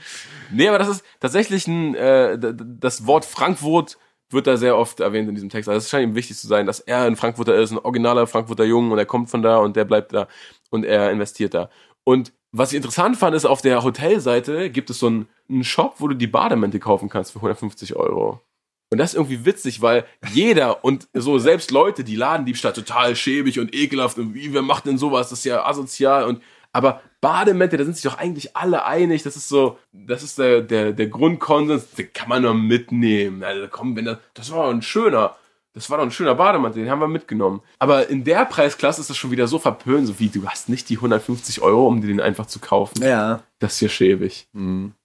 Nee, 0.52 0.70
aber 0.70 0.80
das 0.80 0.88
ist 0.88 1.06
tatsächlich 1.20 1.68
ein, 1.68 1.96
äh, 1.96 2.38
das 2.40 3.06
Wort 3.06 3.26
Frankfurt 3.26 3.98
wird 4.30 4.48
da 4.48 4.58
sehr 4.58 4.78
oft 4.78 5.02
erwähnt 5.02 5.28
in 5.28 5.36
diesem 5.36 5.50
Text. 5.50 5.68
Also 5.68 5.80
es 5.80 5.90
scheint 5.90 6.10
ihm 6.10 6.16
wichtig 6.16 6.38
zu 6.38 6.48
sein, 6.48 6.66
dass 6.66 6.80
er 6.80 7.02
ein 7.02 7.18
Frankfurter 7.18 7.56
ist, 7.56 7.72
ein 7.72 7.80
originaler 7.80 8.28
Frankfurter 8.28 8.64
Jungen 8.64 8.92
und 8.92 8.98
er 8.98 9.06
kommt 9.06 9.30
von 9.30 9.42
da 9.42 9.58
und 9.58 9.76
der 9.76 9.84
bleibt 9.84 10.14
da 10.14 10.28
und 10.70 10.86
er 10.86 11.12
investiert 11.12 11.54
da. 11.54 11.70
Und 12.04 12.34
was 12.52 12.72
ich 12.72 12.78
interessant 12.78 13.18
fand, 13.18 13.36
ist, 13.36 13.46
auf 13.46 13.62
der 13.62 13.84
Hotelseite 13.84 14.70
gibt 14.70 14.90
es 14.90 15.00
so 15.00 15.08
einen, 15.08 15.28
einen 15.50 15.64
Shop, 15.64 15.96
wo 16.00 16.08
du 16.08 16.16
die 16.16 16.28
Bademäntel 16.28 16.80
kaufen 16.80 17.10
kannst 17.10 17.32
für 17.32 17.40
150 17.40 17.96
Euro. 17.96 18.42
Und 18.92 18.98
das 18.98 19.12
ist 19.12 19.16
irgendwie 19.16 19.46
witzig, 19.46 19.82
weil 19.82 20.06
jeder 20.34 20.84
und 20.84 21.08
so 21.14 21.40
selbst 21.40 21.72
Leute, 21.72 22.04
die 22.04 22.18
Ladendiebstahl 22.18 22.74
total 22.74 23.16
schäbig 23.16 23.58
und 23.58 23.74
ekelhaft 23.74 24.18
und 24.18 24.34
wie, 24.34 24.54
wer 24.54 24.62
macht 24.62 24.86
denn 24.86 24.98
sowas? 24.98 25.30
Das 25.30 25.40
ist 25.40 25.46
ja 25.46 25.66
asozial 25.66 26.26
und 26.26 26.42
aber 26.74 27.02
Bademäntel, 27.20 27.78
da 27.78 27.84
sind 27.84 27.96
sich 27.96 28.10
doch 28.10 28.18
eigentlich 28.18 28.56
alle 28.56 28.86
einig. 28.86 29.24
Das 29.24 29.36
ist 29.36 29.50
so, 29.50 29.78
das 29.92 30.24
ist 30.24 30.40
der, 30.40 30.62
der, 30.62 30.94
der 30.94 31.08
Grundkonsens, 31.08 31.92
den 31.92 32.12
kann 32.14 32.30
man 32.30 32.44
nur 32.44 32.54
mitnehmen. 32.54 33.44
Also 33.44 33.68
komm, 33.70 33.96
wenn 33.96 34.06
das, 34.06 34.18
das 34.34 34.52
war 34.52 34.70
ein 34.70 34.82
schöner, 34.82 35.36
das 35.74 35.90
war 35.90 35.98
doch 35.98 36.06
ein 36.06 36.12
schöner 36.12 36.36
Bademantel, 36.36 36.84
den 36.84 36.92
haben 36.92 37.00
wir 37.00 37.08
mitgenommen. 37.08 37.62
Aber 37.80 38.10
in 38.10 38.24
der 38.24 38.46
Preisklasse 38.46 39.02
ist 39.02 39.10
das 39.10 39.18
schon 39.18 39.32
wieder 39.32 39.48
so 39.48 39.58
verpönt, 39.58 40.08
so 40.08 40.20
wie 40.20 40.28
du 40.30 40.46
hast 40.46 40.68
nicht 40.68 40.90
die 40.90 40.98
150 40.98 41.62
Euro, 41.62 41.88
um 41.88 42.02
dir 42.02 42.08
den 42.08 42.20
einfach 42.20 42.46
zu 42.46 42.60
kaufen. 42.60 43.02
Ja. 43.02 43.42
Das 43.60 43.74
ist 43.74 43.80
hier 43.80 43.90
schäbig. 43.90 44.48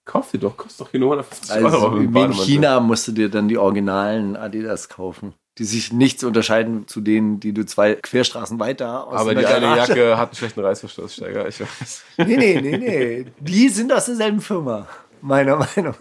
Kauf 0.05 0.31
dir 0.31 0.39
doch, 0.39 0.57
kostet 0.57 0.81
doch 0.81 0.91
hier 0.91 1.01
nur 1.01 1.13
150 1.13 1.57
Euro. 1.57 1.67
Also 1.67 1.87
einen 1.89 2.15
wie 2.15 2.21
in. 2.21 2.33
China 2.33 2.81
musst 2.81 3.07
du 3.09 3.13
dir 3.13 3.29
dann 3.29 3.49
die 3.49 3.59
originalen 3.59 4.37
Adidas 4.37 4.89
kaufen. 4.89 5.35
Die 5.59 5.65
sich 5.65 5.91
nichts 5.91 6.23
unterscheiden 6.23 6.87
zu 6.87 7.01
denen, 7.01 7.41
die 7.41 7.55
du 7.55 7.65
zwei 7.65 7.95
Querstraßen 7.95 8.61
weiter 8.61 9.07
aus 9.07 9.21
Aber 9.21 9.35
die 9.35 9.47
eine 9.47 9.75
Jacke 9.75 10.19
hat 10.19 10.29
einen 10.29 10.37
schlechten 10.37 10.61
Reißverschlusssteiger, 10.61 11.49
ich 11.49 11.61
weiß. 11.61 12.05
Nee, 12.19 12.37
nee, 12.37 12.61
nee, 12.61 12.77
nee. 12.77 13.27
Die 13.41 13.69
sind 13.71 13.91
aus 13.91 14.05
derselben 14.05 14.43
Firma. 14.43 14.87
Meiner 15.21 15.57
Meinung. 15.57 15.95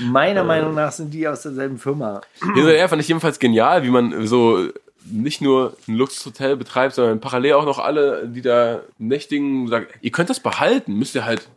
Meiner 0.00 0.44
Meinung 0.44 0.74
nach 0.74 0.92
sind 0.92 1.12
die 1.12 1.26
aus 1.26 1.42
derselben 1.42 1.78
Firma. 1.78 2.20
Hinterher 2.54 2.88
fand 2.88 3.02
ich 3.02 3.08
jedenfalls 3.08 3.38
genial, 3.38 3.82
wie 3.82 3.90
man 3.90 4.26
so 4.26 4.68
nicht 5.10 5.40
nur 5.40 5.76
ein 5.86 5.94
Luxushotel 5.94 6.56
betreibt, 6.56 6.94
sondern 6.94 7.20
parallel 7.20 7.54
auch 7.54 7.64
noch 7.64 7.78
alle, 7.78 8.28
die 8.28 8.42
da 8.42 8.80
nächtigen, 8.98 9.68
sagen, 9.68 9.86
ihr 10.00 10.10
könnt 10.10 10.30
das 10.30 10.40
behalten, 10.40 10.94
müsst 10.94 11.14
ihr 11.14 11.24
halt 11.24 11.48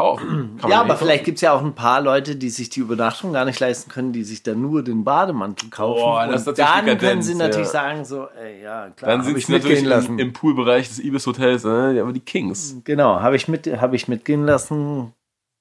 kaufen. 0.00 0.56
Kann 0.60 0.70
Ja, 0.70 0.80
aber 0.80 0.96
vielleicht 0.96 1.24
gibt's 1.24 1.42
ja 1.42 1.52
auch 1.52 1.62
ein 1.62 1.74
paar 1.74 2.00
Leute, 2.00 2.36
die 2.36 2.48
sich 2.48 2.70
die 2.70 2.80
Übernachtung 2.80 3.32
gar 3.34 3.44
nicht 3.44 3.60
leisten 3.60 3.90
können, 3.90 4.12
die 4.12 4.24
sich 4.24 4.42
dann 4.42 4.60
nur 4.60 4.82
den 4.82 5.04
Bademantel 5.04 5.68
kaufen. 5.68 6.00
Boah, 6.00 6.26
das 6.26 6.46
und 6.46 6.58
dann 6.58 6.84
können 6.84 6.98
Dekadenz, 6.98 7.26
sie 7.26 7.34
natürlich 7.34 7.66
ja. 7.66 7.72
sagen 7.72 8.04
so, 8.04 8.28
ey, 8.28 8.62
ja 8.62 8.90
klar, 8.90 9.10
Dann 9.10 9.18
hab 9.20 9.26
sind 9.26 9.38
sie 9.38 9.52
natürlich 9.52 9.78
mitgehen 9.78 9.84
lassen. 9.90 10.12
im, 10.12 10.18
im 10.18 10.32
Poolbereich 10.32 10.88
des 10.88 11.00
Ibis 11.00 11.26
Hotels, 11.26 11.64
ne? 11.64 11.98
aber 12.00 12.12
die 12.12 12.20
Kings. 12.20 12.76
genau, 12.84 13.20
habe 13.20 13.36
ich 13.36 13.48
mit, 13.48 13.66
habe 13.66 13.96
ich 13.96 14.08
mitgehen 14.08 14.46
lassen. 14.46 15.12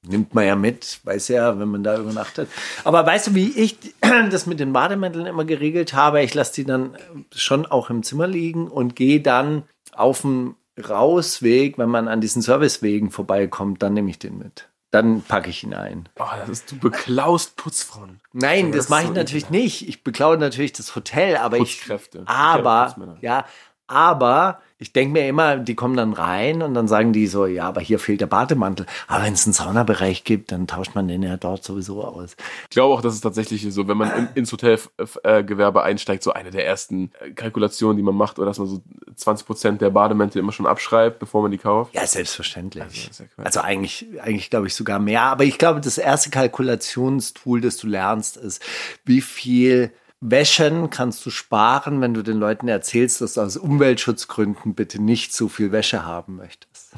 Nimmt 0.07 0.33
man 0.33 0.45
ja 0.45 0.55
mit, 0.55 0.99
weiß 1.03 1.27
ja, 1.29 1.59
wenn 1.59 1.67
man 1.67 1.83
da 1.83 1.97
übernachtet. 1.97 2.49
Aber 2.83 3.05
weißt 3.05 3.27
du, 3.27 3.35
wie 3.35 3.51
ich 3.51 3.77
das 4.31 4.45
mit 4.45 4.59
den 4.59 4.73
Bademänteln 4.73 5.25
immer 5.25 5.45
geregelt 5.45 5.93
habe? 5.93 6.23
Ich 6.23 6.33
lasse 6.33 6.53
die 6.53 6.65
dann 6.65 6.95
schon 7.33 7.65
auch 7.65 7.89
im 7.89 8.03
Zimmer 8.03 8.27
liegen 8.27 8.67
und 8.67 8.95
gehe 8.95 9.21
dann 9.21 9.63
auf 9.93 10.21
dem 10.21 10.55
Rausweg, 10.87 11.77
wenn 11.77 11.89
man 11.89 12.07
an 12.07 12.21
diesen 12.21 12.41
Servicewegen 12.41 13.11
vorbeikommt, 13.11 13.83
dann 13.83 13.93
nehme 13.93 14.09
ich 14.09 14.19
den 14.19 14.37
mit. 14.37 14.69
Dann 14.91 15.21
packe 15.21 15.49
ich 15.49 15.63
ihn 15.63 15.73
ein. 15.73 16.09
Oh, 16.17 16.25
das 16.39 16.49
ist, 16.49 16.71
du 16.71 16.79
beklaust 16.79 17.57
Putzfrauen. 17.57 18.21
Nein, 18.33 18.67
Ja, 18.67 18.71
das, 18.71 18.85
das 18.85 18.89
mache 18.89 19.01
ist 19.01 19.03
ich 19.03 19.09
so 19.09 19.19
natürlich 19.19 19.49
nicht. 19.49 19.87
Ich 19.87 20.03
beklaue 20.03 20.37
natürlich 20.37 20.73
das 20.73 20.95
Hotel, 20.95 21.35
aber 21.35 21.57
ich. 21.57 21.83
Aber, 22.25 23.17
ja, 23.21 23.45
aber 23.85 24.61
ich 24.81 24.93
denke 24.93 25.11
mir 25.11 25.27
immer, 25.27 25.57
die 25.57 25.75
kommen 25.75 25.97
dann 25.97 26.13
rein 26.13 26.61
und 26.61 26.73
dann 26.73 26.87
sagen 26.87 27.11
die 27.11 27.27
so, 27.27 27.45
ja, 27.45 27.67
aber 27.67 27.81
hier 27.81 27.99
fehlt 27.99 28.21
der 28.21 28.27
Bademantel. 28.27 28.85
Aber 29.07 29.25
wenn 29.25 29.33
es 29.33 29.45
einen 29.45 29.51
Saunabereich 29.51 30.23
gibt, 30.23 30.53
dann 30.53 30.67
tauscht 30.67 30.95
man 30.95 31.09
den 31.09 31.21
ja 31.21 31.35
dort 31.35 31.65
sowieso 31.65 32.01
aus. 32.01 32.37
Ich 32.63 32.69
glaube 32.69 32.93
auch, 32.93 33.01
das 33.01 33.13
ist 33.13 33.21
tatsächlich 33.21 33.61
so, 33.73 33.89
wenn 33.89 33.97
man 33.97 34.09
in, 34.17 34.27
ins 34.35 34.53
Hotelgewerbe 34.53 35.83
einsteigt, 35.83 36.23
so 36.23 36.31
eine 36.31 36.51
der 36.51 36.65
ersten 36.65 37.11
äh, 37.19 37.31
Kalkulationen, 37.31 37.97
die 37.97 38.03
man 38.03 38.15
macht, 38.15 38.39
oder 38.39 38.47
dass 38.47 38.57
man 38.57 38.67
so 38.67 38.81
20 39.15 39.45
Prozent 39.45 39.81
der 39.81 39.89
Bademäntel 39.89 40.39
immer 40.39 40.53
schon 40.53 40.65
abschreibt, 40.65 41.19
bevor 41.19 41.41
man 41.41 41.51
die 41.51 41.57
kauft. 41.57 41.93
Ja, 41.93 42.07
selbstverständlich. 42.07 43.09
Also, 43.09 43.23
ja. 43.23 43.43
Also 43.43 43.59
eigentlich, 43.59 44.07
eigentlich 44.21 44.49
glaube 44.49 44.67
ich 44.67 44.75
sogar 44.75 44.99
mehr. 44.99 45.23
Aber 45.23 45.43
ich 45.43 45.57
glaube, 45.57 45.81
das 45.81 45.97
erste 45.97 46.29
Kalkulationstool, 46.29 47.59
das 47.59 47.75
du 47.75 47.87
lernst, 47.87 48.37
ist, 48.37 48.63
wie 49.03 49.19
viel 49.19 49.91
Wäschen 50.21 50.89
kannst 50.89 51.25
du 51.25 51.29
sparen, 51.29 52.01
wenn 52.01 52.13
du 52.13 52.23
den 52.23 52.37
Leuten 52.37 52.67
erzählst, 52.67 53.21
dass 53.21 53.35
du 53.35 53.41
aus 53.41 53.55
Umweltschutzgründen 53.55 54.75
bitte 54.75 55.01
nicht 55.01 55.33
so 55.33 55.47
viel 55.47 55.71
Wäsche 55.71 56.05
haben 56.05 56.35
möchtest. 56.35 56.93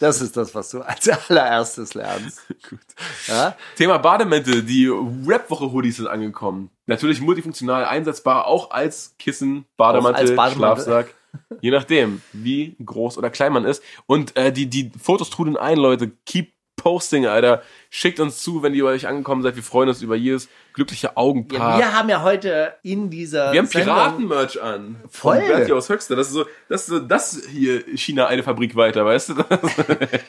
Das 0.00 0.20
ist 0.20 0.36
das, 0.36 0.52
was 0.54 0.70
du 0.70 0.82
als 0.82 1.08
allererstes 1.08 1.94
lernst. 1.94 2.40
Gut. 2.68 2.80
Ja? 3.28 3.56
Thema 3.76 3.98
Bademäntel, 3.98 4.64
die 4.64 4.88
Rap-Woche-Hoodies 4.88 5.98
sind 5.98 6.08
angekommen. 6.08 6.70
Natürlich 6.86 7.20
multifunktional 7.20 7.84
einsetzbar, 7.84 8.46
auch 8.48 8.72
als 8.72 9.14
Kissen, 9.18 9.64
Bademantel, 9.76 10.20
als 10.22 10.34
Bademantel. 10.34 10.84
Schlafsack. 10.84 11.14
Je 11.60 11.70
nachdem, 11.70 12.20
wie 12.32 12.76
groß 12.84 13.16
oder 13.16 13.30
klein 13.30 13.52
man 13.52 13.64
ist. 13.64 13.82
Und 14.06 14.36
äh, 14.36 14.52
die, 14.52 14.66
die 14.66 14.90
Fotos 15.00 15.30
trudeln 15.30 15.56
ein, 15.56 15.78
Leute. 15.78 16.10
Keep 16.26 16.52
posting, 16.76 17.26
Alter. 17.26 17.62
Schickt 17.94 18.20
uns 18.20 18.42
zu, 18.42 18.62
wenn 18.62 18.72
ihr 18.72 18.84
bei 18.84 18.92
euch 18.92 19.06
angekommen 19.06 19.42
seid. 19.42 19.54
Wir 19.54 19.62
freuen 19.62 19.90
uns 19.90 20.00
über 20.00 20.16
jedes 20.16 20.48
glückliche 20.72 21.18
Augenpaar. 21.18 21.78
Ja, 21.78 21.78
wir 21.78 21.92
haben 21.92 22.08
ja 22.08 22.22
heute 22.22 22.72
in 22.82 23.10
dieser 23.10 23.52
Wir 23.52 23.58
haben 23.60 23.68
Piraten-Merch 23.68 24.62
an. 24.62 24.96
Voll. 25.10 25.40
Von 25.40 25.46
Berti 25.46 25.72
aus 25.72 25.90
Höxter. 25.90 26.16
Das 26.16 26.28
ist 26.28 26.32
so, 26.32 26.46
das 26.70 26.80
ist 26.80 26.86
so, 26.86 26.98
das 27.00 27.42
hier 27.50 27.84
China 27.94 28.28
eine 28.28 28.42
Fabrik 28.42 28.76
weiter, 28.76 29.04
weißt 29.04 29.28
du? 29.28 29.34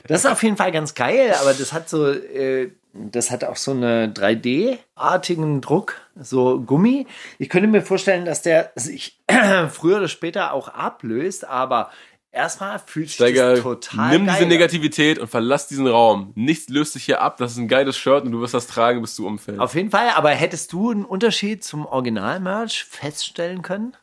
Das 0.07 0.25
ist 0.25 0.29
auf 0.29 0.43
jeden 0.43 0.57
Fall 0.57 0.73
ganz 0.73 0.93
geil, 0.93 1.33
aber 1.39 1.53
das 1.53 1.71
hat 1.71 1.87
so, 1.87 2.09
äh, 2.11 2.71
das 2.91 3.31
hat 3.31 3.45
auch 3.45 3.55
so 3.55 3.71
eine 3.71 4.07
3D-artigen 4.07 5.61
Druck, 5.61 5.95
so 6.19 6.59
Gummi. 6.59 7.07
Ich 7.39 7.47
könnte 7.47 7.69
mir 7.69 7.81
vorstellen, 7.81 8.25
dass 8.25 8.41
der 8.41 8.73
sich 8.75 9.21
früher 9.69 9.97
oder 9.97 10.09
später 10.09 10.51
auch 10.51 10.67
ablöst, 10.67 11.47
aber 11.47 11.91
erstmal 12.33 12.79
fühlt 12.79 13.07
sich 13.07 13.15
Steiger, 13.15 13.51
das 13.51 13.61
total 13.61 14.11
nimm 14.11 14.25
geil 14.25 14.35
diese 14.35 14.43
an. 14.43 14.49
Negativität 14.49 15.19
und 15.19 15.27
verlass 15.27 15.67
diesen 15.67 15.87
Raum. 15.87 16.33
Nichts 16.35 16.69
löst 16.69 16.93
sich 16.93 17.05
hier 17.05 17.21
ab. 17.21 17.37
Das 17.37 17.51
ist 17.53 17.57
ein 17.57 17.67
geiles 17.67 17.95
Shirt 17.97 18.25
und 18.25 18.31
du 18.31 18.41
wirst 18.41 18.53
das 18.53 18.67
tragen, 18.67 19.01
bis 19.01 19.15
du 19.15 19.25
umfällst. 19.27 19.61
Auf 19.61 19.75
jeden 19.75 19.91
Fall, 19.91 20.09
aber 20.09 20.31
hättest 20.31 20.73
du 20.73 20.91
einen 20.91 21.05
Unterschied 21.05 21.63
zum 21.63 21.85
Original-Merch 21.85 22.83
feststellen 22.83 23.61
können? 23.61 23.95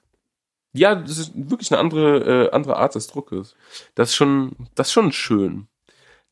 Ja, 0.73 0.95
das 0.95 1.19
ist 1.19 1.33
wirklich 1.35 1.71
eine 1.73 1.81
andere, 1.81 2.47
äh, 2.47 2.51
andere 2.53 2.77
Art 2.77 2.95
des 2.95 3.09
Druckes. 3.09 3.57
Das 3.97 4.11
ist 4.11 4.17
schon, 4.17 4.53
das 4.77 4.89
ist 4.89 4.93
schon 4.93 5.13
schön. 5.13 5.67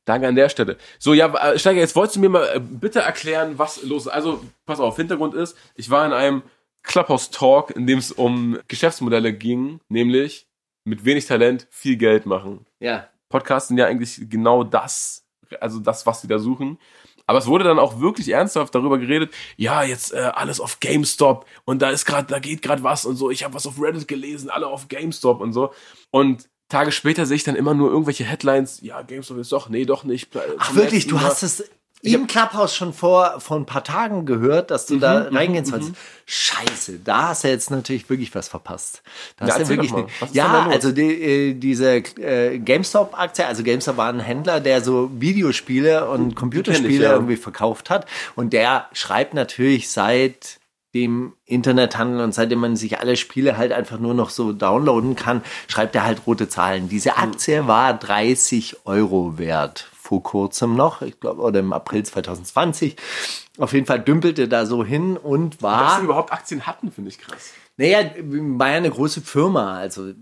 Danke 0.04 0.28
an 0.28 0.36
der 0.36 0.48
Stelle. 0.48 0.78
So, 0.98 1.12
ja, 1.12 1.34
äh, 1.34 1.58
Steiger, 1.58 1.80
jetzt 1.80 1.96
wolltest 1.96 2.16
du 2.16 2.20
mir 2.20 2.30
mal 2.30 2.48
äh, 2.54 2.60
bitte 2.60 3.00
erklären, 3.00 3.58
was 3.58 3.82
los 3.82 4.06
ist. 4.06 4.12
Also, 4.12 4.42
pass 4.64 4.80
auf, 4.80 4.96
Hintergrund 4.96 5.34
ist, 5.34 5.56
ich 5.74 5.90
war 5.90 6.06
in 6.06 6.12
einem 6.12 6.42
Clubhouse-Talk, 6.84 7.72
in 7.72 7.86
dem 7.86 7.98
es 7.98 8.12
um 8.12 8.58
Geschäftsmodelle 8.68 9.34
ging, 9.34 9.80
nämlich 9.88 10.47
mit 10.88 11.04
wenig 11.04 11.26
Talent 11.26 11.66
viel 11.70 11.96
Geld 11.96 12.26
machen. 12.26 12.66
Ja. 12.80 13.08
Podcasts 13.28 13.68
sind 13.68 13.78
ja 13.78 13.86
eigentlich 13.86 14.20
genau 14.28 14.64
das, 14.64 15.24
also 15.60 15.78
das, 15.78 16.06
was 16.06 16.22
sie 16.22 16.28
da 16.28 16.38
suchen. 16.38 16.78
Aber 17.26 17.38
es 17.38 17.46
wurde 17.46 17.64
dann 17.64 17.78
auch 17.78 18.00
wirklich 18.00 18.30
ernsthaft 18.30 18.74
darüber 18.74 18.96
geredet, 18.98 19.34
ja, 19.56 19.82
jetzt 19.82 20.14
äh, 20.14 20.30
alles 20.34 20.60
auf 20.60 20.80
GameStop 20.80 21.44
und 21.66 21.82
da 21.82 21.90
ist 21.90 22.06
gerade, 22.06 22.26
da 22.26 22.38
geht 22.38 22.62
gerade 22.62 22.82
was 22.82 23.04
und 23.04 23.16
so. 23.16 23.30
Ich 23.30 23.44
habe 23.44 23.52
was 23.52 23.66
auf 23.66 23.80
Reddit 23.80 24.08
gelesen, 24.08 24.48
alle 24.48 24.66
auf 24.66 24.88
GameStop 24.88 25.42
und 25.42 25.52
so. 25.52 25.74
Und 26.10 26.48
Tage 26.70 26.90
später 26.90 27.26
sehe 27.26 27.36
ich 27.36 27.44
dann 27.44 27.54
immer 27.54 27.74
nur 27.74 27.90
irgendwelche 27.90 28.24
Headlines, 28.24 28.80
ja, 28.80 29.02
GameStop 29.02 29.36
ist 29.36 29.52
doch, 29.52 29.68
nee, 29.68 29.84
doch 29.84 30.04
nicht. 30.04 30.30
Ach 30.58 30.68
Zum 30.68 30.76
wirklich, 30.76 31.06
du 31.06 31.20
hast 31.20 31.42
es 31.42 31.68
im 32.02 32.26
Clubhouse 32.26 32.74
schon 32.74 32.92
vor, 32.92 33.40
vor 33.40 33.56
ein 33.56 33.66
paar 33.66 33.82
Tagen 33.84 34.24
gehört, 34.26 34.70
dass 34.70 34.86
du 34.86 34.94
Mhm, 34.96 35.00
da 35.00 35.28
reingehen 35.32 35.64
sollst. 35.64 35.92
Scheiße, 36.26 37.00
da 37.04 37.28
hast 37.28 37.44
du 37.44 37.48
jetzt 37.48 37.70
natürlich 37.70 38.08
wirklich 38.08 38.34
was 38.34 38.48
verpasst. 38.48 39.02
Da 39.36 39.46
Ja, 39.46 39.54
hast 39.54 39.64
du 39.64 39.68
wirklich 39.70 39.90
da 39.92 40.26
ja, 40.32 40.66
also 40.68 40.92
die, 40.92 41.02
äh, 41.22 41.54
diese 41.54 41.96
äh, 41.96 42.58
GameStop-Aktie, 42.58 43.46
also 43.46 43.62
GameStop 43.62 43.96
war 43.96 44.08
ein 44.10 44.20
Händler, 44.20 44.60
der 44.60 44.82
so 44.82 45.10
Videospiele 45.14 46.08
und 46.08 46.34
Computerspiele 46.36 46.88
kenn 46.88 46.94
ich, 46.96 47.00
ja. 47.02 47.12
irgendwie 47.14 47.36
verkauft 47.36 47.90
hat. 47.90 48.06
Und 48.36 48.52
der 48.52 48.86
schreibt 48.92 49.34
natürlich 49.34 49.90
seit 49.90 50.58
dem 50.94 51.34
Internethandel 51.44 52.20
und 52.22 52.32
seitdem 52.34 52.60
man 52.60 52.76
sich 52.76 52.98
alle 52.98 53.16
Spiele 53.16 53.56
halt 53.58 53.72
einfach 53.72 53.98
nur 53.98 54.14
noch 54.14 54.30
so 54.30 54.52
downloaden 54.52 55.16
kann, 55.16 55.42
schreibt 55.68 55.94
er 55.94 56.04
halt 56.04 56.22
rote 56.26 56.48
Zahlen. 56.48 56.88
Diese 56.88 57.16
Hm. 57.16 57.22
Aktie 57.30 57.66
war 57.66 57.92
30 57.94 58.86
Euro 58.86 59.36
wert 59.38 59.88
vor 60.08 60.22
kurzem 60.22 60.74
noch, 60.74 61.02
ich 61.02 61.20
glaube, 61.20 61.42
oder 61.42 61.60
im 61.60 61.74
April 61.74 62.02
2020. 62.02 62.96
Auf 63.58 63.74
jeden 63.74 63.84
Fall 63.84 64.00
dümpelte 64.00 64.48
da 64.48 64.64
so 64.64 64.82
hin 64.82 65.18
und 65.18 65.56
Dass 65.56 65.62
war. 65.62 65.98
sie 65.98 66.04
überhaupt 66.04 66.32
Aktien 66.32 66.66
hatten, 66.66 66.90
finde 66.90 67.10
ich 67.10 67.18
krass. 67.18 67.50
Naja, 67.80 68.10
war 68.18 68.70
ja 68.70 68.76
eine 68.78 68.90
große 68.90 69.20
Firma, 69.20 69.76
also, 69.78 70.12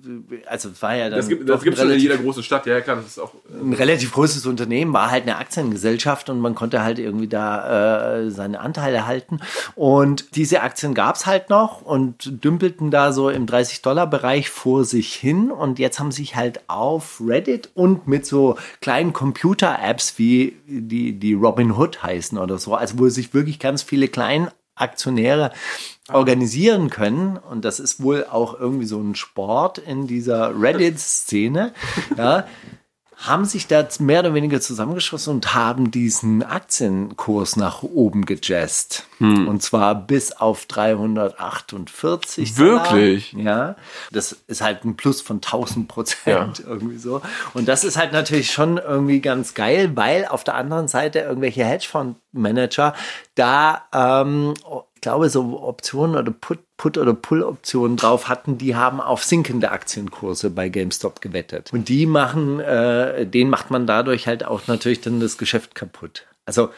also 0.44 0.68
es 0.68 0.82
war 0.82 0.94
ja 0.94 1.08
dann 1.08 1.20
Das 1.20 1.28
gibt 1.30 1.46
gibt's 1.64 1.80
schon 1.80 1.90
in 1.90 1.98
jeder 1.98 2.18
großen 2.18 2.42
Stadt, 2.42 2.66
ja 2.66 2.82
klar, 2.82 2.96
das 2.96 3.06
ist 3.06 3.18
auch. 3.18 3.32
äh, 3.50 3.58
ein 3.58 3.72
relativ 3.72 4.12
großes 4.12 4.44
Unternehmen, 4.44 4.92
war 4.92 5.10
halt 5.10 5.22
eine 5.22 5.38
Aktiengesellschaft 5.38 6.28
und 6.28 6.38
man 6.38 6.54
konnte 6.54 6.82
halt 6.82 6.98
irgendwie 6.98 7.28
da 7.28 8.18
äh, 8.18 8.30
seine 8.30 8.60
Anteile 8.60 9.06
halten. 9.06 9.38
Und 9.74 10.36
diese 10.36 10.60
Aktien 10.60 10.92
gab's 10.92 11.24
halt 11.24 11.48
noch 11.48 11.80
und 11.80 12.44
dümpelten 12.44 12.90
da 12.90 13.14
so 13.14 13.30
im 13.30 13.46
30-Dollar-Bereich 13.46 14.50
vor 14.50 14.84
sich 14.84 15.14
hin. 15.14 15.50
Und 15.50 15.78
jetzt 15.78 15.98
haben 15.98 16.12
sich 16.12 16.36
halt 16.36 16.60
auf 16.68 17.22
Reddit 17.26 17.70
und 17.72 18.06
mit 18.06 18.26
so 18.26 18.58
kleinen 18.82 19.14
Computer-Apps 19.14 20.18
wie 20.18 20.58
die, 20.66 21.18
die 21.18 21.32
Robin 21.32 21.72
Hood 21.72 22.02
heißen 22.02 22.36
oder 22.36 22.58
so, 22.58 22.74
also 22.74 22.98
wo 22.98 23.08
sich 23.08 23.32
wirklich 23.32 23.58
ganz 23.58 23.82
viele 23.82 24.08
kleine 24.08 24.52
Aktionäre 24.76 25.52
organisieren 26.12 26.90
können. 26.90 27.36
Und 27.36 27.64
das 27.64 27.80
ist 27.80 28.02
wohl 28.02 28.26
auch 28.30 28.58
irgendwie 28.58 28.86
so 28.86 29.00
ein 29.00 29.14
Sport 29.14 29.78
in 29.78 30.06
dieser 30.06 30.58
Reddit-Szene. 30.60 31.72
Ja, 32.16 32.46
haben 33.16 33.46
sich 33.46 33.66
da 33.66 33.86
mehr 33.98 34.20
oder 34.20 34.34
weniger 34.34 34.60
zusammengeschlossen 34.60 35.34
und 35.34 35.54
haben 35.54 35.90
diesen 35.90 36.42
Aktienkurs 36.42 37.56
nach 37.56 37.82
oben 37.82 38.26
gejazzt. 38.26 39.06
Und 39.18 39.62
zwar 39.62 39.94
bis 39.94 40.32
auf 40.32 40.66
348. 40.66 42.58
Wirklich? 42.58 43.30
Dollar. 43.30 43.44
Ja. 43.44 43.76
Das 44.12 44.36
ist 44.46 44.60
halt 44.60 44.84
ein 44.84 44.96
Plus 44.96 45.22
von 45.22 45.36
1000 45.36 45.88
Prozent 45.88 46.60
irgendwie 46.66 46.98
so. 46.98 47.22
Und 47.54 47.68
das 47.68 47.84
ist 47.84 47.96
halt 47.96 48.12
natürlich 48.12 48.50
schon 48.50 48.76
irgendwie 48.76 49.22
ganz 49.22 49.54
geil, 49.54 49.92
weil 49.94 50.26
auf 50.26 50.44
der 50.44 50.56
anderen 50.56 50.86
Seite 50.86 51.20
irgendwelche 51.20 51.64
Hedgefondsmanager 51.64 52.94
da, 53.34 53.84
ähm, 53.94 54.52
ich 54.94 55.00
glaube, 55.00 55.30
so 55.30 55.62
Optionen 55.62 56.16
oder 56.16 56.32
Put, 56.32 56.58
Put 56.76 56.98
oder 56.98 57.14
Pull-Optionen 57.14 57.96
drauf 57.96 58.28
hatten, 58.28 58.58
die 58.58 58.76
haben 58.76 59.00
auf 59.00 59.24
sinkende 59.24 59.70
Aktienkurse 59.70 60.50
bei 60.50 60.68
GameStop 60.68 61.22
gewettet. 61.22 61.72
Und 61.72 61.88
die 61.88 62.06
machen, 62.06 62.60
äh, 62.60 63.26
den 63.26 63.48
macht 63.48 63.70
man 63.70 63.86
dadurch 63.86 64.26
halt 64.26 64.44
auch 64.44 64.66
natürlich 64.66 65.00
dann 65.00 65.20
das 65.20 65.38
Geschäft 65.38 65.74
kaputt. 65.74 66.26
Also 66.44 66.70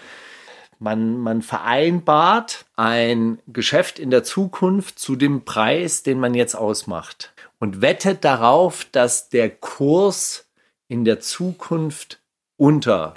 man, 0.79 1.19
man 1.19 1.43
vereinbart 1.43 2.65
ein 2.77 3.41
Geschäft 3.49 3.99
in 3.99 4.11
der 4.11 4.23
Zukunft 4.23 4.99
zu 4.99 5.17
dem 5.17 5.45
Preis, 5.45 6.05
den 6.05 6.21
man 6.21 6.35
jetzt 6.35 6.55
ausmacht 6.55 7.33
und 7.59 7.81
wettet 7.81 8.25
darauf, 8.25 8.87
dass 8.93 9.29
der 9.29 9.51
Kurs 9.51 10.47
in 10.87 11.05
der 11.05 11.21
Zukunft 11.21 12.21
unter 12.57 13.15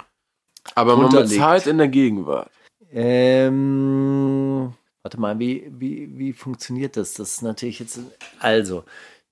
Aber 0.74 0.96
man 0.96 1.10
bezahlt 1.10 1.66
in 1.66 1.78
der 1.78 1.88
Gegenwart. 1.88 2.50
ähm, 2.92 4.74
warte 5.02 5.20
mal, 5.20 5.38
wie, 5.38 5.70
wie, 5.70 6.18
wie 6.18 6.32
funktioniert 6.32 6.96
das? 6.96 7.14
Das 7.14 7.34
ist 7.34 7.42
natürlich 7.42 7.80
jetzt. 7.80 8.00
Also, 8.38 8.84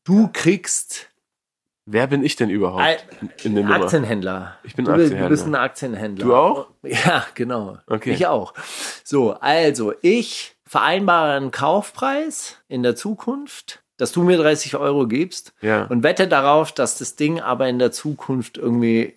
du 0.04 0.28
kriegst 0.32 1.06
Wer 1.86 2.06
bin 2.06 2.22
ich 2.22 2.36
denn 2.36 2.50
überhaupt 2.50 3.04
in 3.42 3.54
der 3.56 3.64
Nummer? 3.64 3.82
Aktienhändler. 3.82 4.58
Ich 4.62 4.76
bin 4.76 4.84
du, 4.84 4.92
Aktienhändler. 4.92 5.24
Du 5.24 5.28
bist 5.30 5.46
ein 5.46 5.54
Aktienhändler. 5.56 6.24
Du 6.24 6.34
auch? 6.36 6.68
Ja, 6.84 7.26
genau. 7.34 7.78
Okay. 7.86 8.12
Ich 8.12 8.26
auch. 8.28 8.54
So, 9.02 9.32
also, 9.32 9.92
ich 10.02 10.54
vereinbare 10.64 11.32
einen 11.32 11.50
Kaufpreis 11.50 12.58
in 12.68 12.84
der 12.84 12.94
Zukunft, 12.94 13.82
dass 13.96 14.12
du 14.12 14.22
mir 14.22 14.36
30 14.38 14.76
Euro 14.76 15.08
gibst 15.08 15.52
Ja. 15.62 15.84
und 15.86 16.04
wette 16.04 16.28
darauf, 16.28 16.70
dass 16.70 16.96
das 16.98 17.16
Ding 17.16 17.40
aber 17.40 17.68
in 17.68 17.80
der 17.80 17.90
Zukunft 17.90 18.56
irgendwie 18.56 19.16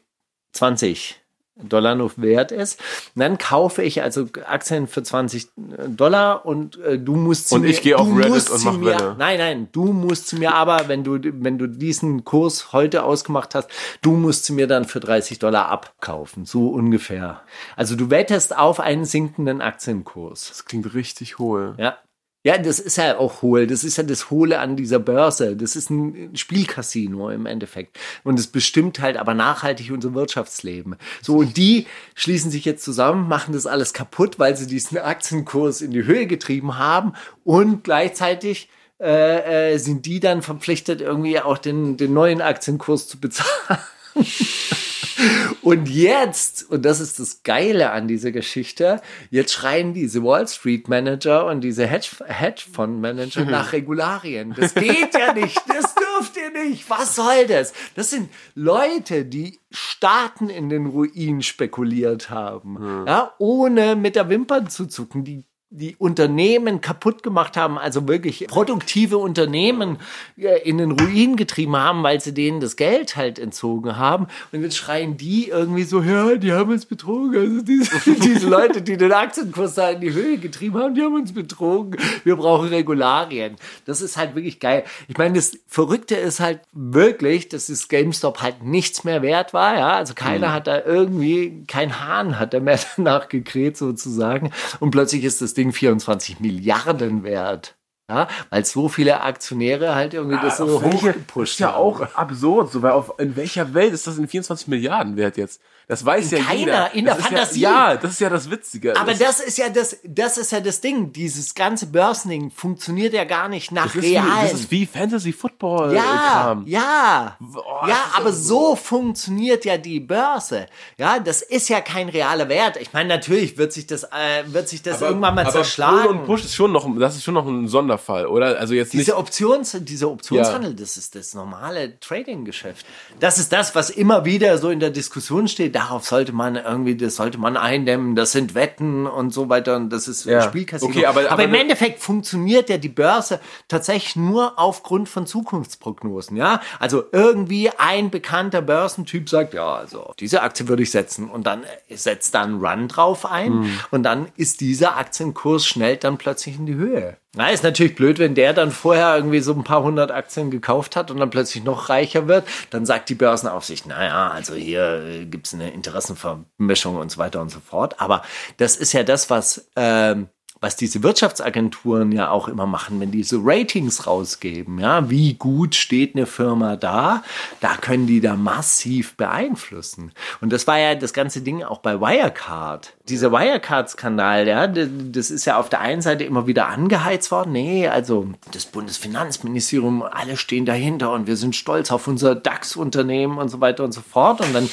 20 0.53 1.21
Dollar 1.55 1.95
nur 1.95 2.11
wert 2.17 2.51
ist. 2.51 2.79
Und 3.15 3.19
dann 3.19 3.37
kaufe 3.37 3.83
ich 3.83 4.01
also 4.01 4.27
Aktien 4.45 4.87
für 4.87 5.03
20 5.03 5.49
Dollar 5.87 6.45
und 6.45 6.79
äh, 6.81 6.97
du 6.97 7.15
musst 7.15 7.49
sie 7.49 7.55
Und 7.55 7.61
mir, 7.61 7.67
ich 7.67 7.81
gehe 7.81 7.97
auf 7.97 8.07
Reddit 8.07 8.49
und 8.49 8.63
mach 8.63 8.77
mir, 8.77 8.85
Welle. 8.85 9.15
Nein, 9.17 9.37
nein, 9.37 9.67
du 9.71 9.93
musst 9.93 10.29
sie 10.29 10.37
mir 10.37 10.55
aber, 10.55 10.87
wenn 10.87 11.03
du, 11.03 11.19
wenn 11.21 11.57
du 11.57 11.67
diesen 11.67 12.25
Kurs 12.25 12.73
heute 12.73 13.03
ausgemacht 13.03 13.53
hast, 13.55 13.69
du 14.01 14.11
musst 14.11 14.45
sie 14.45 14.53
mir 14.53 14.67
dann 14.67 14.85
für 14.85 14.99
30 14.99 15.39
Dollar 15.39 15.69
abkaufen. 15.69 16.45
So 16.45 16.69
ungefähr. 16.69 17.41
Also 17.75 17.95
du 17.95 18.09
wettest 18.09 18.57
auf 18.57 18.79
einen 18.79 19.05
sinkenden 19.05 19.61
Aktienkurs. 19.61 20.49
Das 20.49 20.65
klingt 20.65 20.93
richtig 20.93 21.37
hohl. 21.37 21.75
Ja. 21.77 21.97
Ja, 22.45 22.57
das 22.57 22.79
ist 22.79 22.97
ja 22.97 23.17
auch 23.17 23.41
hohl. 23.41 23.67
Das 23.67 23.85
ist 23.85 23.97
ja 23.97 24.03
das 24.03 24.29
Hohle 24.29 24.59
an 24.59 24.75
dieser 24.75 24.99
Börse. 24.99 25.55
Das 25.55 25.77
ist 25.77 25.89
ein 25.89 26.35
Spielcasino 26.35 27.29
im 27.29 27.45
Endeffekt. 27.45 27.97
Und 28.25 28.37
es 28.37 28.47
bestimmt 28.47 28.99
halt 28.99 29.15
aber 29.15 29.33
nachhaltig 29.33 29.91
unser 29.91 30.13
Wirtschaftsleben. 30.13 30.97
So, 31.21 31.37
und 31.37 31.55
die 31.55 31.87
schließen 32.15 32.51
sich 32.51 32.65
jetzt 32.65 32.83
zusammen, 32.83 33.29
machen 33.29 33.53
das 33.53 33.65
alles 33.65 33.93
kaputt, 33.93 34.39
weil 34.39 34.57
sie 34.57 34.67
diesen 34.67 34.97
Aktienkurs 34.97 35.81
in 35.81 35.91
die 35.91 36.03
Höhe 36.03 36.27
getrieben 36.27 36.77
haben. 36.77 37.13
Und 37.45 37.85
gleichzeitig 37.85 38.67
äh, 38.99 39.73
äh, 39.73 39.77
sind 39.77 40.05
die 40.05 40.19
dann 40.19 40.41
verpflichtet, 40.41 40.99
irgendwie 40.99 41.39
auch 41.39 41.57
den, 41.57 41.95
den 41.95 42.13
neuen 42.13 42.41
Aktienkurs 42.41 43.07
zu 43.07 43.19
bezahlen. 43.21 43.79
Und 45.61 45.89
jetzt, 45.89 46.69
und 46.69 46.83
das 46.83 46.99
ist 46.99 47.19
das 47.19 47.43
Geile 47.43 47.91
an 47.91 48.07
dieser 48.07 48.31
Geschichte, 48.31 49.01
jetzt 49.29 49.53
schreien 49.53 49.93
diese 49.93 50.23
Wall 50.23 50.47
Street 50.47 50.89
Manager 50.89 51.45
und 51.45 51.61
diese 51.61 51.85
Hedge, 51.85 52.09
Hedgefonds 52.25 53.01
Manager 53.01 53.45
nach 53.45 53.73
Regularien. 53.73 54.53
Das 54.57 54.73
geht 54.73 55.13
ja 55.13 55.33
nicht, 55.33 55.61
das 55.67 55.95
dürft 55.95 56.35
ihr 56.37 56.65
nicht. 56.65 56.89
Was 56.89 57.15
soll 57.15 57.47
das? 57.47 57.73
Das 57.95 58.09
sind 58.09 58.29
Leute, 58.55 59.25
die 59.25 59.59
Staaten 59.71 60.49
in 60.49 60.69
den 60.69 60.87
Ruin 60.87 61.41
spekuliert 61.41 62.29
haben, 62.29 63.05
ja, 63.07 63.33
ohne 63.37 63.95
mit 63.95 64.15
der 64.15 64.29
Wimpern 64.29 64.69
zu 64.69 64.87
zucken, 64.87 65.23
die 65.23 65.45
die 65.75 65.95
Unternehmen 65.97 66.81
kaputt 66.81 67.23
gemacht 67.23 67.57
haben, 67.57 67.79
also 67.79 68.07
wirklich 68.07 68.45
produktive 68.47 69.17
Unternehmen 69.17 69.97
in 70.35 70.77
den 70.77 70.91
Ruin 70.91 71.35
getrieben 71.35 71.75
haben, 71.75 72.03
weil 72.03 72.21
sie 72.21 72.31
denen 72.31 72.59
das 72.59 72.75
Geld 72.75 73.15
halt 73.15 73.39
entzogen 73.39 73.97
haben. 73.97 74.27
Und 74.51 74.61
jetzt 74.61 74.77
schreien 74.77 75.17
die 75.17 75.49
irgendwie 75.49 75.83
so, 75.83 76.01
ja, 76.01 76.35
die 76.35 76.53
haben 76.53 76.71
uns 76.71 76.85
betrogen. 76.85 77.35
Also 77.35 77.61
diese, 77.63 78.11
diese 78.21 78.47
Leute, 78.47 78.83
die 78.83 78.97
den 78.97 79.11
Aktienkurs 79.11 79.73
da 79.73 79.89
in 79.89 80.01
die 80.01 80.13
Höhe 80.13 80.37
getrieben 80.37 80.77
haben, 80.77 80.93
die 80.93 81.01
haben 81.01 81.15
uns 81.15 81.33
betrogen. 81.33 81.97
Wir 82.23 82.35
brauchen 82.35 82.67
Regularien. 82.67 83.55
Das 83.85 84.01
ist 84.01 84.15
halt 84.15 84.35
wirklich 84.35 84.59
geil. 84.59 84.83
Ich 85.07 85.17
meine, 85.17 85.33
das 85.33 85.57
Verrückte 85.67 86.15
ist 86.15 86.39
halt 86.39 86.59
wirklich, 86.71 87.49
dass 87.49 87.65
das 87.65 87.87
GameStop 87.87 88.43
halt 88.43 88.61
nichts 88.63 89.05
mehr 89.05 89.23
wert 89.23 89.53
war. 89.55 89.75
Ja, 89.75 89.93
also 89.93 90.13
keiner 90.13 90.53
hat 90.53 90.67
da 90.67 90.85
irgendwie, 90.85 91.63
kein 91.67 91.99
Hahn 91.99 92.37
hat 92.37 92.53
da 92.53 92.59
mehr 92.59 92.79
danach 92.95 93.27
gekräht 93.27 93.75
sozusagen. 93.75 94.51
Und 94.79 94.91
plötzlich 94.91 95.23
ist 95.23 95.41
das 95.41 95.55
Ding 95.55 95.62
24 95.71 96.39
Milliarden 96.39 97.23
wert. 97.23 97.75
Ja, 98.09 98.27
weil 98.49 98.65
so 98.65 98.89
viele 98.89 99.21
Aktionäre 99.21 99.95
halt 99.95 100.13
irgendwie 100.13 100.37
das 100.41 100.57
so 100.57 100.83
hochgepusht 100.83 101.53
ist 101.53 101.59
ja 101.59 101.67
haben. 101.67 101.77
auch 101.77 102.01
absurd, 102.15 102.69
so, 102.69 102.81
weil 102.81 102.91
auf, 102.91 103.17
in 103.17 103.37
welcher 103.37 103.73
Welt 103.73 103.93
ist 103.93 104.07
das 104.07 104.17
in 104.17 104.27
24 104.27 104.67
Milliarden 104.67 105.15
wert 105.15 105.37
jetzt? 105.37 105.61
Das 105.87 106.05
weiß 106.05 106.31
ja 106.31 106.39
keiner, 106.39 106.57
jeder. 106.57 106.93
in 106.93 107.05
der 107.05 107.15
das 107.15 107.23
ist 107.23 107.29
Fantasie. 107.29 107.59
Ja, 107.59 107.91
ja, 107.91 107.97
das 107.97 108.11
ist 108.11 108.21
ja 108.21 108.29
das 108.29 108.49
Witzige. 108.49 108.95
Aber 108.99 109.13
das 109.13 109.39
ist 109.39 109.57
ja 109.57 109.69
das, 109.69 109.97
das 110.03 110.37
ist 110.37 110.51
ja 110.51 110.59
das 110.59 110.81
Ding. 110.81 111.11
Dieses 111.11 111.53
ganze 111.55 111.87
Börsending 111.87 112.51
funktioniert 112.51 113.13
ja 113.13 113.25
gar 113.25 113.49
nicht 113.49 113.71
nach 113.71 113.93
das 113.93 114.01
real. 114.03 114.25
das 114.43 114.53
ist 114.53 114.71
wie 114.71 114.85
Fantasy 114.85 115.33
Football 115.33 115.93
Ja, 115.93 116.01
Kram. 116.03 116.63
ja, 116.67 117.35
Boah, 117.39 117.87
ja, 117.87 117.95
das 118.07 118.15
aber 118.15 118.29
ja 118.29 118.35
so 118.35 118.75
funktioniert 118.75 119.65
ja 119.65 119.77
die 119.77 119.99
Börse. 119.99 120.67
Ja, 120.97 121.19
das 121.19 121.41
ist 121.41 121.69
ja 121.69 121.81
kein 121.81 122.09
realer 122.09 122.47
Wert. 122.49 122.77
Ich 122.77 122.93
meine, 122.93 123.09
natürlich 123.09 123.57
wird 123.57 123.73
sich 123.73 123.85
das, 123.85 124.03
äh, 124.03 124.43
wird 124.47 124.69
sich 124.69 124.81
das 124.81 125.01
irgendwann 125.01 125.35
mal 125.35 125.41
aber 125.41 125.51
zerschlagen. 125.51 126.07
Und 126.07 126.25
Push 126.25 126.45
ist 126.45 126.55
schon 126.55 126.71
noch, 126.71 126.87
das 126.97 127.15
ist 127.15 127.23
schon 127.23 127.33
noch 127.33 127.45
ein 127.45 127.67
Sonderfall, 127.67 128.25
oder? 128.27 128.57
Also 128.59 128.73
jetzt 128.73 128.93
nicht. 128.93 129.07
Diese 129.07 129.17
Options, 129.17 129.77
dieser 129.81 130.09
Optionshandel, 130.09 130.73
das 130.75 130.97
ist 130.97 131.15
das 131.15 131.33
normale 131.33 131.99
Trading-Geschäft. 131.99 132.85
Das 133.19 133.37
ist 133.37 133.51
das, 133.51 133.75
was 133.75 133.89
immer 133.89 134.25
wieder 134.25 134.57
so 134.57 134.69
in 134.69 134.79
der 134.79 134.89
Diskussion 134.89 135.47
steht. 135.47 135.72
Darauf 135.73 136.05
sollte 136.05 136.31
man 136.31 136.55
irgendwie, 136.55 136.95
das 136.95 137.17
sollte 137.17 137.37
man 137.37 137.57
eindämmen. 137.57 138.15
Das 138.15 138.31
sind 138.31 138.55
Wetten 138.55 139.05
und 139.07 139.33
so 139.33 139.49
weiter. 139.49 139.75
Und 139.75 139.89
das 139.89 140.07
ist 140.07 140.23
Ja. 140.25 140.41
Spielcasino. 140.43 140.89
Okay, 140.91 141.05
aber- 141.05 141.29
aber 141.29 141.43
im 141.43 141.51
ne- 141.51 141.59
Endeffekt 141.61 141.99
funktioniert 141.99 142.69
ja 142.69 142.77
die 142.77 142.89
Börse 142.89 143.39
tatsächlich 143.67 144.15
nur 144.15 144.53
aufgrund 144.57 145.09
von 145.09 145.25
Zukunftsprognosen. 145.27 146.37
Ja, 146.37 146.61
also 146.79 147.03
irgendwie 147.11 147.69
ein 147.77 148.09
bekannter 148.09 148.61
Börsentyp 148.61 149.29
sagt, 149.29 149.53
ja, 149.53 149.75
also 149.75 150.03
auf 150.03 150.15
diese 150.15 150.41
Aktie 150.43 150.67
würde 150.67 150.83
ich 150.83 150.91
setzen 150.91 151.29
und 151.29 151.45
dann 151.47 151.63
äh, 151.89 151.95
setzt 151.95 152.35
da 152.35 152.43
ein 152.43 152.55
Run 152.63 152.87
drauf 152.87 153.25
ein 153.25 153.51
Hm. 153.63 153.79
und 153.91 154.03
dann 154.03 154.27
ist 154.37 154.61
dieser 154.61 154.97
Aktienkurs 154.97 155.65
schnell 155.65 155.97
dann 155.97 156.17
plötzlich 156.17 156.57
in 156.57 156.65
die 156.65 156.75
Höhe. 156.75 157.17
Na, 157.35 157.49
ist 157.49 157.63
natürlich 157.63 157.95
blöd, 157.95 158.19
wenn 158.19 158.35
der 158.35 158.53
dann 158.53 158.69
vorher 158.69 159.15
irgendwie 159.15 159.39
so 159.39 159.53
ein 159.53 159.63
paar 159.63 159.81
hundert 159.81 160.11
Aktien 160.11 160.51
gekauft 160.51 160.95
hat 160.95 161.09
und 161.09 161.17
dann 161.19 161.31
plötzlich 161.31 161.63
noch 161.63 161.89
reicher 161.89 162.27
wird. 162.27 162.45
Dann 162.69 162.85
sagt 162.85 163.09
die 163.09 163.15
Börsenaufsicht, 163.15 163.87
naja, 163.87 164.29
also 164.29 164.53
hier 164.53 165.03
äh, 165.03 165.25
gibt's 165.25 165.51
eine 165.51 165.62
Interessenvermischung 165.71 166.97
und 166.97 167.11
so 167.11 167.17
weiter 167.17 167.41
und 167.41 167.49
so 167.49 167.59
fort. 167.59 167.99
Aber 167.99 168.23
das 168.57 168.75
ist 168.75 168.93
ja 168.93 169.03
das, 169.03 169.29
was, 169.29 169.69
ähm, 169.75 170.29
was 170.63 170.77
diese 170.77 171.03
Wirtschaftsagenturen 171.03 172.13
ja 172.13 172.29
auch 172.31 172.47
immer 172.47 172.65
machen, 172.65 173.01
wenn 173.01 173.11
die 173.11 173.23
so 173.23 173.41
Ratings 173.43 174.07
rausgeben, 174.07 174.79
ja, 174.79 175.09
wie 175.09 175.33
gut 175.33 175.75
steht 175.75 176.15
eine 176.15 176.25
Firma 176.25 176.77
da, 176.77 177.21
da 177.59 177.75
können 177.75 178.07
die 178.07 178.21
da 178.21 178.37
massiv 178.37 179.17
beeinflussen. 179.17 180.13
Und 180.39 180.53
das 180.53 180.65
war 180.65 180.79
ja 180.79 180.95
das 180.95 181.11
ganze 181.11 181.41
Ding 181.41 181.63
auch 181.63 181.79
bei 181.79 181.99
Wirecard. 181.99 182.93
Dieser 183.09 183.33
Wirecard-Skandal, 183.33 184.47
ja, 184.47 184.67
das 184.67 185.31
ist 185.31 185.43
ja 185.43 185.59
auf 185.59 185.67
der 185.67 185.81
einen 185.81 186.01
Seite 186.01 186.23
immer 186.23 186.47
wieder 186.47 186.69
angeheizt 186.69 187.29
worden. 187.31 187.51
Nee, 187.51 187.89
also 187.89 188.29
das 188.51 188.65
Bundesfinanzministerium, 188.65 190.01
alle 190.01 190.37
stehen 190.37 190.65
dahinter 190.65 191.11
und 191.11 191.27
wir 191.27 191.35
sind 191.35 191.57
stolz 191.57 191.91
auf 191.91 192.07
unser 192.07 192.35
DAX-Unternehmen 192.35 193.37
und 193.37 193.49
so 193.49 193.59
weiter 193.59 193.83
und 193.83 193.91
so 193.91 193.99
fort. 193.99 194.39
Und 194.39 194.53
dann 194.53 194.69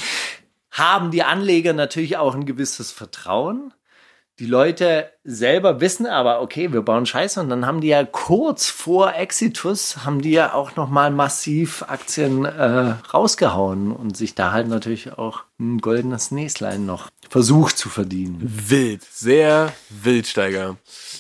haben 0.71 1.11
die 1.11 1.23
Anleger 1.23 1.73
natürlich 1.73 2.17
auch 2.17 2.35
ein 2.35 2.47
gewisses 2.47 2.93
Vertrauen. 2.93 3.75
Die 4.39 4.47
Leute 4.47 5.13
selber 5.23 5.81
wissen 5.81 6.07
aber, 6.07 6.41
okay, 6.41 6.73
wir 6.73 6.83
bauen 6.83 7.05
Scheiße 7.05 7.41
und 7.41 7.51
dann 7.51 7.67
haben 7.67 7.81
die 7.81 7.89
ja 7.89 8.05
kurz 8.05 8.71
vor 8.71 9.15
Exitus, 9.15 10.05
haben 10.05 10.23
die 10.23 10.31
ja 10.31 10.55
auch 10.55 10.77
nochmal 10.77 11.11
massiv 11.11 11.85
Aktien 11.89 12.47
äh, 12.47 12.95
rausgehauen 13.13 13.93
und 13.93 14.17
sich 14.17 14.35
da 14.35 14.53
halt 14.53 14.69
natürlich 14.69 15.19
auch 15.19 15.45
ein 15.59 15.79
goldenes 15.79 16.31
Näslein 16.31 16.87
noch 16.87 17.09
versucht 17.29 17.77
zu 17.77 17.91
verdienen. 17.91 18.39
Wild, 18.43 19.03
sehr 19.05 19.73
wildsteiger. 19.91 20.77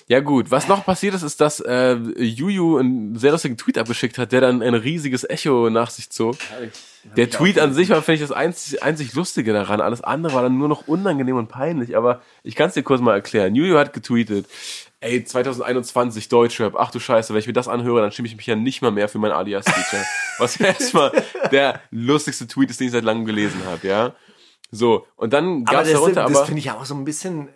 Ja 0.08 0.20
gut, 0.20 0.50
was 0.50 0.66
noch 0.66 0.84
passiert 0.84 1.14
ist, 1.14 1.22
ist, 1.22 1.40
dass 1.40 1.60
äh, 1.60 1.94
Juju 1.94 2.78
einen 2.78 3.16
sehr 3.16 3.32
lustigen 3.32 3.58
Tweet 3.58 3.78
abgeschickt 3.78 4.16
hat, 4.18 4.32
der 4.32 4.40
dann 4.40 4.62
ein 4.62 4.74
riesiges 4.74 5.28
Echo 5.28 5.68
nach 5.68 5.90
sich 5.90 6.10
zog. 6.10 6.36
Der 7.16 7.30
Tweet 7.30 7.58
an 7.58 7.72
sich 7.72 7.88
war, 7.88 8.02
finde 8.02 8.16
ich, 8.16 8.28
das 8.28 8.32
einzig, 8.32 8.82
einzig 8.82 9.14
Lustige 9.14 9.52
daran. 9.52 9.80
Alles 9.80 10.02
andere 10.02 10.34
war 10.34 10.42
dann 10.42 10.58
nur 10.58 10.68
noch 10.68 10.86
unangenehm 10.86 11.36
und 11.36 11.48
peinlich. 11.48 11.96
Aber 11.96 12.20
ich 12.42 12.56
kann 12.56 12.68
es 12.68 12.74
dir 12.74 12.82
kurz 12.82 13.00
mal 13.00 13.14
erklären. 13.14 13.54
Juju 13.54 13.78
hat 13.78 13.89
getweetet, 13.92 14.46
ey, 15.00 15.24
2021 15.24 16.28
Deutschrap, 16.28 16.74
ach 16.76 16.90
du 16.90 17.00
Scheiße, 17.00 17.32
wenn 17.32 17.40
ich 17.40 17.46
mir 17.46 17.52
das 17.52 17.68
anhöre, 17.68 18.00
dann 18.00 18.12
stimme 18.12 18.28
ich 18.28 18.36
mich 18.36 18.46
ja 18.46 18.56
nicht 18.56 18.82
mal 18.82 18.90
mehr 18.90 19.08
für 19.08 19.18
mein 19.18 19.32
Alias-Feature. 19.32 20.04
Was 20.38 20.58
erstmal 20.60 21.12
der 21.50 21.80
lustigste 21.90 22.46
Tweet 22.46 22.70
ist, 22.70 22.80
den 22.80 22.86
ich 22.86 22.92
seit 22.92 23.04
langem 23.04 23.24
gelesen 23.24 23.62
habe, 23.66 23.86
ja. 23.86 24.14
So, 24.70 25.06
und 25.16 25.32
dann 25.32 25.64
gab 25.64 25.82
es 25.82 25.90
das, 25.90 25.92
darunter 26.00 26.22
das 26.22 26.36
aber... 26.36 26.46
finde 26.46 26.60
ich 26.60 26.66
ja 26.66 26.76
auch 26.76 26.84
so 26.84 26.94
ein 26.94 27.04
bisschen 27.04 27.48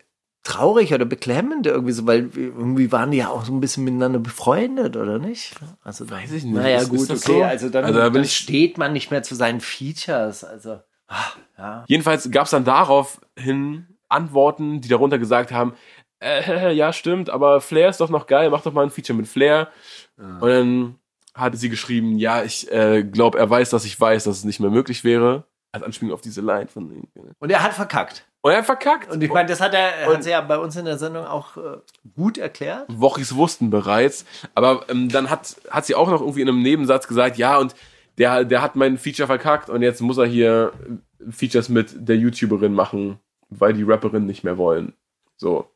traurig 0.43 0.93
oder 0.93 1.07
beklemmend 1.07 1.67
irgendwie 1.67 1.93
so, 1.93 2.07
weil 2.07 2.31
irgendwie 2.35 2.93
waren 2.93 3.11
die 3.11 3.19
ja 3.19 3.29
auch 3.29 3.45
so 3.45 3.53
ein 3.53 3.61
bisschen 3.61 3.85
miteinander 3.85 4.19
befreundet, 4.19 4.97
oder 4.97 5.19
nicht? 5.19 5.55
Also 5.83 6.09
Weiß 6.11 6.33
ich 6.33 6.45
nicht. 6.45 6.55
Naja, 6.55 6.79
Ist- 6.79 6.91
gut, 6.91 7.01
ist 7.01 7.11
das 7.11 7.23
okay, 7.25 7.39
so? 7.39 7.45
also 7.45 7.69
dann, 7.71 7.85
Also 7.85 7.99
da 7.99 8.11
dann 8.11 8.25
steht 8.27 8.77
man 8.77 8.93
nicht 8.93 9.11
mehr 9.11 9.23
zu 9.23 9.35
seinen 9.35 9.61
Features, 9.61 10.45
also 10.45 10.81
ah, 11.09 11.33
ja. 11.57 11.85
Jedenfalls 11.89 12.31
gab 12.31 12.45
es 12.45 12.51
dann 12.51 12.65
daraufhin 12.65 13.87
Antworten, 14.09 14.81
die 14.83 14.89
darunter 14.89 15.19
gesagt 15.19 15.51
haben, 15.51 15.75
äh, 16.25 16.73
ja 16.75 16.93
stimmt, 16.93 17.31
aber 17.31 17.61
Flair 17.61 17.89
ist 17.89 18.01
doch 18.01 18.11
noch 18.11 18.27
geil, 18.27 18.51
mach 18.51 18.63
doch 18.63 18.73
mal 18.73 18.83
ein 18.83 18.91
Feature 18.91 19.17
mit 19.17 19.29
Flair. 19.29 19.69
Und 20.17 20.49
dann 20.49 20.99
hatte 21.35 21.57
sie 21.57 21.69
geschrieben, 21.69 22.19
ja, 22.19 22.45
ich 22.45 22.71
äh, 22.71 23.03
glaube, 23.03 23.39
er 23.39 23.51
weiß, 23.51 23.71
dass 23.71 23.85
ich 23.85 24.01
weiß, 24.01 24.25
dass 24.25 24.39
es 24.39 24.45
nicht 24.45 24.61
mehr 24.61 24.71
möglich 24.71 25.05
wäre. 25.05 25.45
Als 25.73 25.83
Anspielung 25.83 26.15
auf 26.15 26.21
diese 26.21 26.41
Line 26.41 26.69
von 26.69 26.89
ihm. 26.93 27.09
Und 27.41 27.51
er 27.51 27.65
hat 27.65 27.75
verkackt. 27.75 28.25
Und 28.43 28.53
er 28.53 28.59
hat 28.59 28.67
verkackt. 28.67 29.11
Und 29.11 29.21
ich 29.25 29.33
meine, 29.33 29.49
das 29.49 29.61
hat 29.61 29.75
er, 29.75 30.07
hat 30.07 30.23
sie 30.23 30.31
ja 30.31 30.41
bei 30.41 30.57
uns 30.57 30.77
in 30.77 30.85
der 30.85 30.99
Sendung 30.99 31.25
auch 31.27 31.57
äh, 31.57 31.79
gut 32.15 32.39
erklärt. 32.39 32.85
Wochis 32.89 33.35
wussten 33.35 33.71
bereits. 33.71 34.25
Aber 34.55 34.89
ähm, 34.89 35.09
dann 35.09 35.31
hat, 35.31 35.57
hat 35.71 35.85
sie 35.85 35.97
auch 35.97 36.09
noch 36.09 36.21
irgendwie 36.21 36.43
in 36.43 36.49
einem 36.49 36.63
Nebensatz 36.63 37.09
gesagt, 37.09 37.39
ja, 37.39 37.59
und 37.59 37.75
der, 38.19 38.45
der 38.45 38.63
hat 38.63 38.77
mein 38.77 38.99
Feature 38.99 39.27
verkackt 39.27 39.69
und 39.69 39.83
jetzt 39.83 40.01
muss 40.01 40.19
er 40.19 40.27
hier 40.27 40.73
äh, 40.87 41.33
Features 41.33 41.69
mit 41.69 42.09
der 42.09 42.17
YouTuberin 42.17 42.73
machen, 42.73 43.19
weil 43.49 43.73
die 43.73 43.83
Rapperin 43.83 44.27
nicht 44.27 44.45
mehr 44.45 44.59
wollen. 44.59 44.93
So. 45.37 45.74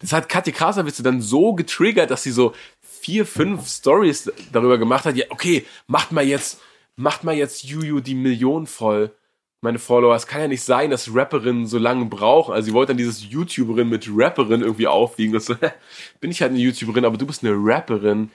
Das 0.00 0.12
hat 0.12 0.28
Katja 0.28 0.52
Krasavitze 0.52 1.02
dann 1.02 1.20
so 1.20 1.54
getriggert, 1.54 2.10
dass 2.10 2.22
sie 2.22 2.30
so 2.30 2.54
vier, 2.80 3.26
fünf 3.26 3.66
Stories 3.68 4.30
darüber 4.52 4.78
gemacht 4.78 5.04
hat. 5.04 5.16
Ja, 5.16 5.26
okay, 5.30 5.64
macht 5.86 6.12
mal 6.12 6.24
jetzt, 6.24 6.60
macht 6.96 7.24
mal 7.24 7.34
jetzt 7.34 7.64
Juju 7.64 8.00
die 8.00 8.14
Million 8.14 8.66
voll. 8.66 9.12
meine 9.60 9.78
Follower, 9.80 10.14
es 10.14 10.26
kann 10.26 10.40
ja 10.42 10.48
nicht 10.48 10.62
sein, 10.62 10.90
dass 10.90 11.12
Rapperinnen 11.12 11.66
so 11.66 11.78
lange 11.78 12.04
brauchen. 12.04 12.54
Also 12.54 12.66
sie 12.66 12.74
wollte 12.74 12.90
dann 12.90 12.98
dieses 12.98 13.28
YouTuberin 13.28 13.88
mit 13.88 14.08
Rapperin 14.08 14.60
irgendwie 14.62 14.86
aufwiegen. 14.86 15.32
Das 15.32 15.46
so, 15.46 15.54
bin 16.20 16.30
ich 16.30 16.42
halt 16.42 16.52
eine 16.52 16.60
YouTuberin, 16.60 17.04
aber 17.04 17.16
du 17.16 17.26
bist 17.26 17.44
eine 17.44 17.54
Rapperin. 17.56 18.30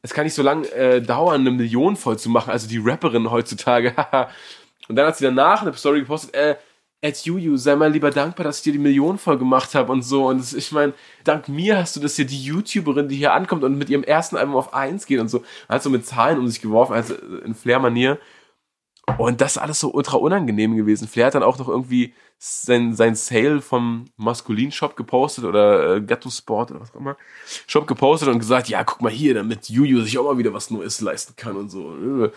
Es 0.00 0.14
kann 0.14 0.24
nicht 0.24 0.34
so 0.34 0.42
lange 0.42 0.70
äh, 0.70 1.02
dauern, 1.02 1.42
eine 1.42 1.50
Million 1.50 1.96
voll 1.96 2.18
zu 2.18 2.30
machen. 2.30 2.50
Also 2.50 2.68
die 2.68 2.78
Rapperin 2.78 3.30
heutzutage. 3.30 3.94
Und 4.88 4.96
dann 4.96 5.06
hat 5.06 5.18
sie 5.18 5.24
danach 5.24 5.62
eine 5.62 5.74
Story 5.74 6.00
gepostet, 6.00 6.34
äh, 6.34 6.56
Ed 7.00 7.16
Juju, 7.24 7.56
sei 7.56 7.76
mal 7.76 7.92
lieber 7.92 8.10
dankbar, 8.10 8.44
dass 8.44 8.58
ich 8.58 8.64
dir 8.64 8.72
die 8.72 8.78
Million 8.80 9.18
voll 9.18 9.38
gemacht 9.38 9.74
habe 9.76 9.92
und 9.92 10.02
so. 10.02 10.26
Und 10.26 10.38
das, 10.38 10.52
ich 10.52 10.72
meine, 10.72 10.94
dank 11.22 11.48
mir 11.48 11.76
hast 11.76 11.94
du 11.94 12.00
das 12.00 12.16
hier 12.16 12.26
die 12.26 12.42
YouTuberin, 12.42 13.08
die 13.08 13.16
hier 13.16 13.34
ankommt 13.34 13.62
und 13.62 13.78
mit 13.78 13.88
ihrem 13.88 14.02
ersten 14.02 14.36
Album 14.36 14.56
auf 14.56 14.74
eins 14.74 15.06
geht 15.06 15.20
und 15.20 15.28
so. 15.28 15.44
Hat 15.68 15.82
so 15.82 15.90
mit 15.90 16.04
Zahlen 16.06 16.38
um 16.38 16.48
sich 16.48 16.60
geworfen, 16.60 16.94
also 16.94 17.14
in 17.14 17.54
Flair-Manier. 17.54 18.18
Und 19.16 19.40
das 19.40 19.52
ist 19.52 19.58
alles 19.58 19.80
so 19.80 19.92
ultra 19.92 20.16
unangenehm 20.16 20.76
gewesen. 20.76 21.08
Flair 21.08 21.26
hat 21.26 21.34
dann 21.34 21.42
auch 21.42 21.58
noch 21.58 21.68
irgendwie 21.68 22.14
sein, 22.38 22.94
sein 22.94 23.14
Sale 23.14 23.60
vom 23.60 24.06
Maskulin-Shop 24.16 24.96
gepostet 24.96 25.44
oder 25.44 25.96
äh, 25.96 26.00
Gatto 26.02 26.28
oder 26.48 26.80
was 26.80 26.92
auch 26.92 27.00
immer. 27.00 27.16
Shop 27.66 27.86
gepostet 27.86 28.28
und 28.28 28.38
gesagt, 28.38 28.68
ja, 28.68 28.84
guck 28.84 29.00
mal 29.02 29.10
hier, 29.10 29.34
damit 29.34 29.68
Juju 29.68 30.02
sich 30.02 30.18
auch 30.18 30.24
mal 30.24 30.38
wieder 30.38 30.52
was 30.52 30.70
Neues 30.70 31.00
leisten 31.00 31.34
kann 31.36 31.56
und 31.56 31.70
so. 31.70 32.30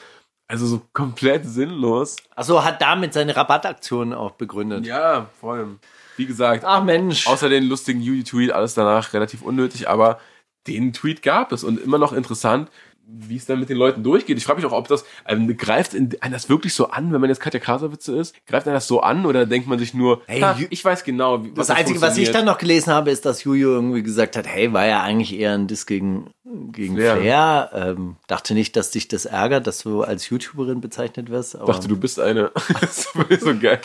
Also 0.52 0.68
so 0.68 0.82
komplett 0.92 1.46
sinnlos. 1.46 2.18
Also 2.36 2.62
hat 2.66 2.82
damit 2.82 3.14
seine 3.14 3.34
Rabattaktion 3.38 4.14
auch 4.14 4.32
begründet. 4.32 4.86
Ja, 4.86 5.28
vor 5.40 5.54
allem. 5.54 5.80
Wie 6.18 6.26
gesagt, 6.26 6.66
Ach 6.66 6.84
Mensch. 6.84 7.26
außer 7.26 7.48
den 7.48 7.64
lustigen 7.64 8.02
Juju-Tweet, 8.02 8.52
alles 8.52 8.74
danach 8.74 9.14
relativ 9.14 9.44
unnötig, 9.44 9.88
aber 9.88 10.20
den 10.68 10.92
Tweet 10.92 11.22
gab 11.24 11.54
es 11.54 11.64
und 11.64 11.82
immer 11.82 11.98
noch 11.98 12.12
interessant, 12.12 12.70
wie 13.06 13.36
es 13.36 13.46
dann 13.46 13.60
mit 13.60 13.70
den 13.70 13.78
Leuten 13.78 14.04
durchgeht. 14.04 14.38
Ich 14.38 14.46
frage 14.46 14.62
mich 14.62 14.72
auch, 14.72 14.76
ob 14.76 14.88
das 14.88 15.04
ähm, 15.28 15.56
greift 15.58 15.94
in, 15.94 16.10
einen 16.22 16.34
das 16.34 16.50
wirklich 16.50 16.74
so 16.74 16.90
an, 16.90 17.12
wenn 17.12 17.22
man 17.22 17.30
jetzt 17.30 17.40
Katja 17.40 17.60
Krasowitze 17.60 18.16
ist? 18.16 18.36
Greift 18.46 18.68
einen 18.68 18.76
das 18.76 18.88
so 18.88 19.02
an 19.02 19.26
oder 19.26 19.46
denkt 19.46 19.68
man 19.68 19.80
sich 19.80 19.94
nur, 19.94 20.22
Hey, 20.28 20.68
ich 20.70 20.84
weiß 20.84 21.04
genau, 21.04 21.44
wie 21.44 21.52
Das 21.52 21.70
Einzige, 21.70 22.02
was 22.02 22.18
ich 22.18 22.32
dann 22.32 22.46
noch 22.46 22.58
gelesen 22.58 22.94
habe, 22.94 23.12
ist, 23.12 23.26
dass 23.26 23.44
Juju 23.44 23.70
irgendwie 23.70 24.04
gesagt 24.04 24.38
hat, 24.38 24.48
hey, 24.48 24.72
war 24.74 24.86
ja 24.86 25.02
eigentlich 25.02 25.34
eher 25.34 25.54
ein 25.54 25.68
Diss 25.68 25.86
gegen, 25.86 26.30
gegen 26.72 26.96
Flair. 26.96 27.18
Flair. 27.18 27.70
Ähm, 27.74 28.16
dachte 28.28 28.54
nicht, 28.54 28.76
dass 28.76 28.92
dich 28.92 29.08
das 29.08 29.26
ärgert, 29.26 29.68
dass 29.68 29.80
du 29.80 30.04
als 30.04 30.30
YouTuberin 30.30 30.82
bezeichnet 30.82 31.30
wirst. 31.30 31.56
Aber 31.56 31.74
dachte, 31.74 31.88
du 31.88 31.98
bist 31.98 32.20
eine. 32.20 32.52
das 32.82 33.10
ist 33.30 33.44
so 33.44 33.58
geil. 33.58 33.80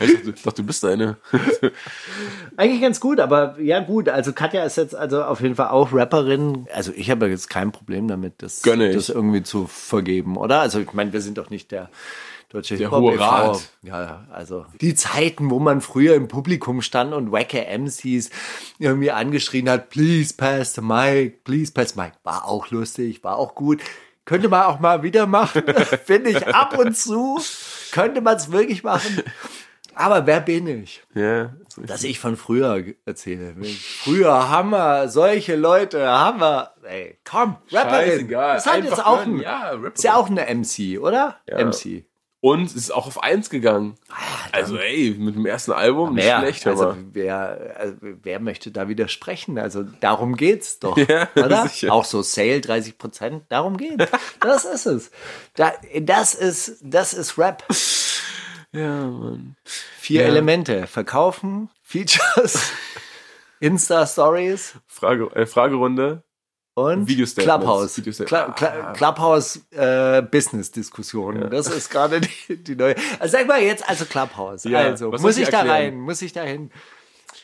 Ich 0.00 0.42
dachte, 0.42 0.62
du 0.62 0.66
bist 0.66 0.84
eine. 0.84 1.16
Eigentlich 2.56 2.80
ganz 2.80 3.00
gut, 3.00 3.20
aber 3.20 3.60
ja 3.60 3.80
gut, 3.80 4.08
also 4.08 4.32
Katja 4.32 4.64
ist 4.64 4.76
jetzt 4.76 4.94
also 4.94 5.22
auf 5.22 5.40
jeden 5.40 5.56
Fall 5.56 5.68
auch 5.68 5.92
Rapperin. 5.92 6.66
Also 6.72 6.92
ich 6.94 7.10
habe 7.10 7.26
jetzt 7.26 7.48
kein 7.48 7.72
Problem 7.72 8.08
damit, 8.08 8.41
das, 8.42 8.62
Gönne 8.62 8.90
ich. 8.90 8.96
das 8.96 9.08
irgendwie 9.08 9.42
zu 9.42 9.66
vergeben, 9.66 10.36
oder? 10.36 10.60
Also 10.60 10.80
ich 10.80 10.92
meine, 10.92 11.12
wir 11.12 11.20
sind 11.20 11.38
doch 11.38 11.50
nicht 11.50 11.70
der 11.70 11.90
deutsche 12.48 12.76
Der 12.76 12.88
Hip-Hop 12.88 13.02
Hohe 13.02 13.14
e.V.. 13.14 13.24
Rat. 13.24 13.70
Ja, 13.82 14.26
also 14.30 14.66
die 14.80 14.94
Zeiten, 14.94 15.50
wo 15.50 15.58
man 15.58 15.80
früher 15.80 16.14
im 16.14 16.28
Publikum 16.28 16.82
stand 16.82 17.14
und 17.14 17.32
wacke 17.32 17.66
MCs 17.66 18.30
irgendwie 18.78 19.10
angeschrien 19.10 19.70
hat, 19.70 19.90
please 19.90 20.34
pass 20.36 20.74
the 20.74 20.80
mic, 20.80 21.44
please 21.44 21.72
pass 21.72 21.94
the 21.94 22.00
mic, 22.00 22.12
war 22.24 22.46
auch 22.46 22.70
lustig, 22.70 23.22
war 23.24 23.36
auch 23.36 23.54
gut. 23.54 23.80
Könnte 24.24 24.48
man 24.48 24.62
auch 24.62 24.80
mal 24.80 25.02
wieder 25.02 25.26
machen, 25.26 25.62
finde 26.04 26.30
ich 26.30 26.46
ab 26.46 26.78
und 26.78 26.96
zu. 26.96 27.40
Könnte 27.90 28.20
man 28.20 28.36
es 28.36 28.52
wirklich 28.52 28.82
machen. 28.82 29.22
Aber 29.94 30.26
wer 30.26 30.40
bin 30.40 30.66
ich? 30.66 31.02
Ja. 31.14 31.52
Dass 31.76 32.04
ich 32.04 32.18
von 32.18 32.36
früher 32.36 32.82
erzähle. 33.06 33.54
Früher 33.64 34.48
Hammer, 34.48 35.08
solche 35.08 35.56
Leute, 35.56 36.06
Hammer. 36.08 36.72
Ey, 36.84 37.18
komm, 37.24 37.56
Rapperin. 37.70 38.28
Ist 38.28 38.66
halt 38.66 38.84
jetzt 38.84 39.04
auch 39.04 39.22
ein, 39.22 39.40
Ja, 39.40 39.72
ist 39.94 40.04
ja 40.04 40.16
auch 40.16 40.28
eine 40.30 40.42
MC, 40.54 40.98
oder? 41.00 41.36
Ja. 41.48 41.64
MC. 41.64 42.04
Und 42.44 42.64
es 42.64 42.74
ist 42.74 42.90
auch 42.92 43.06
auf 43.06 43.22
eins 43.22 43.50
gegangen. 43.50 43.94
Also 44.50 44.76
ey, 44.76 45.14
mit 45.16 45.36
dem 45.36 45.46
ersten 45.46 45.70
Album 45.70 46.16
nicht 46.16 46.24
Wer, 46.24 46.40
schlecht, 46.40 46.66
also, 46.66 46.86
aber. 46.86 46.96
wer, 47.12 47.76
also, 47.78 47.94
wer 48.00 48.40
möchte 48.40 48.72
da 48.72 48.88
widersprechen? 48.88 49.58
Also 49.60 49.84
darum 50.00 50.34
geht's 50.34 50.80
doch, 50.80 50.96
Ja, 51.08 51.28
oder? 51.36 51.68
sicher. 51.68 51.92
Auch 51.92 52.04
so 52.04 52.20
Sale 52.22 52.60
30 52.60 52.98
Prozent, 52.98 53.44
darum 53.48 53.76
geht's. 53.76 54.06
Das 54.40 54.64
ist 54.64 54.86
es. 54.86 55.10
Da, 55.54 55.72
das 56.00 56.34
ist, 56.34 56.78
das 56.82 57.14
ist 57.14 57.38
Rap. 57.38 57.62
Ja, 58.72 59.06
Mann. 59.06 59.56
Vier 59.64 60.22
Ja. 60.22 60.28
Elemente: 60.28 60.86
Verkaufen, 60.86 61.68
Features, 61.82 62.72
Insta 63.60 64.06
Stories 64.06 64.74
Frage, 64.86 65.26
äh, 65.34 65.46
Fragerunde. 65.46 66.22
Und. 66.74 67.06
Clubhouse. 67.36 68.00
Cla 68.24 68.54
Ah. 68.58 68.92
Clubhouse 68.94 69.60
äh, 69.72 70.22
Business 70.22 70.70
Diskussion. 70.70 71.50
Das 71.50 71.66
ist 71.66 71.90
gerade 71.90 72.22
die, 72.22 72.56
die 72.56 72.76
neue. 72.76 72.94
Also 73.18 73.36
sag 73.36 73.46
mal 73.46 73.60
jetzt 73.60 73.86
also 73.86 74.06
Clubhouse. 74.06 74.64
Ja, 74.64 74.78
also 74.78 75.12
was 75.12 75.20
muss 75.20 75.36
ich 75.36 75.42
ich 75.44 75.48
da 75.50 75.60
rein? 75.60 76.00
Muss 76.00 76.22
ich 76.22 76.32
da 76.32 76.42
hin? 76.44 76.70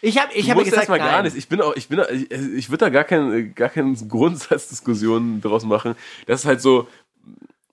Ich 0.00 0.18
habe 0.18 0.32
ich 0.32 0.38
Ich 0.38 0.50
habe 0.50 0.60
muss 0.60 0.70
gesagt 0.70 0.88
erstmal 0.88 0.98
gar 0.98 1.22
nicht. 1.22 1.36
Ich 1.36 1.48
bin 1.48 1.60
auch, 1.60 1.76
ich 1.76 1.88
bin, 1.88 2.00
ich, 2.10 2.30
ich 2.30 2.70
würde 2.70 2.86
da 2.86 2.88
gar 2.88 3.04
keine, 3.04 3.50
gar 3.50 3.68
keine 3.68 3.94
Grundsatzdiskussion 3.94 5.40
draus 5.42 5.64
machen. 5.64 5.94
Das 6.26 6.40
ist 6.40 6.46
halt 6.46 6.62
so, 6.62 6.88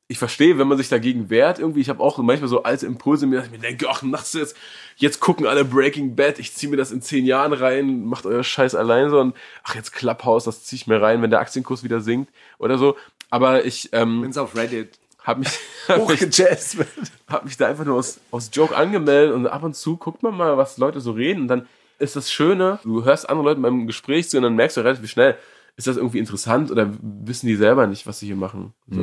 ich 0.07 0.19
verstehe, 0.19 0.59
wenn 0.59 0.67
man 0.67 0.77
sich 0.77 0.89
dagegen 0.89 1.29
wehrt, 1.29 1.57
irgendwie, 1.57 1.81
ich 1.81 1.89
habe 1.89 2.03
auch 2.03 2.17
manchmal 2.19 2.47
so 2.47 2.61
alte 2.63 2.85
Impulse, 2.85 3.25
mir, 3.25 3.37
dass 3.37 3.47
ich 3.47 3.51
mir 3.51 3.57
denke, 3.57 3.87
ach, 3.89 4.03
nachts 4.03 4.33
jetzt, 4.33 4.55
jetzt 4.97 5.19
gucken 5.19 5.47
alle 5.47 5.65
Breaking 5.65 6.15
Bad, 6.15 6.37
ich 6.37 6.53
ziehe 6.53 6.69
mir 6.69 6.77
das 6.77 6.91
in 6.91 7.01
zehn 7.01 7.25
Jahren 7.25 7.53
rein, 7.53 8.05
macht 8.05 8.27
euer 8.27 8.43
Scheiß 8.43 8.75
allein 8.75 9.09
so 9.09 9.19
und 9.19 9.35
ach, 9.63 9.75
jetzt 9.75 9.93
Clubhouse, 9.93 10.43
das 10.43 10.63
ziehe 10.63 10.77
ich 10.77 10.87
mir 10.87 11.01
rein, 11.01 11.21
wenn 11.21 11.31
der 11.31 11.39
Aktienkurs 11.39 11.83
wieder 11.83 12.01
sinkt 12.01 12.31
oder 12.59 12.77
so. 12.77 12.95
Aber 13.31 13.65
ich 13.65 13.89
ähm, 13.93 14.21
Bin's 14.21 14.37
auf 14.37 14.55
Reddit 14.55 14.99
habe 15.23 15.39
mich, 15.39 15.59
hab 15.87 16.07
mich, 16.07 16.19
hab 17.27 17.45
mich 17.45 17.57
da 17.57 17.67
einfach 17.67 17.85
nur 17.85 17.95
aus, 17.95 18.19
aus 18.29 18.51
Joke 18.53 18.75
angemeldet 18.75 19.33
und 19.33 19.47
ab 19.47 19.63
und 19.63 19.75
zu 19.75 19.97
guckt 19.97 20.21
man 20.21 20.37
mal, 20.37 20.55
was 20.55 20.77
Leute 20.77 21.01
so 21.01 21.11
reden 21.13 21.41
und 21.41 21.47
dann 21.47 21.67
ist 21.97 22.15
das 22.15 22.31
Schöne, 22.31 22.79
du 22.83 23.05
hörst 23.05 23.27
andere 23.27 23.45
Leute 23.45 23.61
beim 23.61 23.87
Gespräch 23.87 24.29
zu 24.29 24.37
und 24.37 24.43
dann 24.43 24.55
merkst 24.55 24.77
du 24.77 24.81
relativ 24.81 25.09
schnell, 25.09 25.35
ist 25.77 25.87
das 25.87 25.97
irgendwie 25.97 26.19
interessant 26.19 26.69
oder 26.69 26.93
wissen 27.01 27.47
die 27.47 27.55
selber 27.55 27.87
nicht, 27.87 28.05
was 28.05 28.19
sie 28.19 28.27
hier 28.27 28.35
machen. 28.35 28.73
So. 28.87 29.01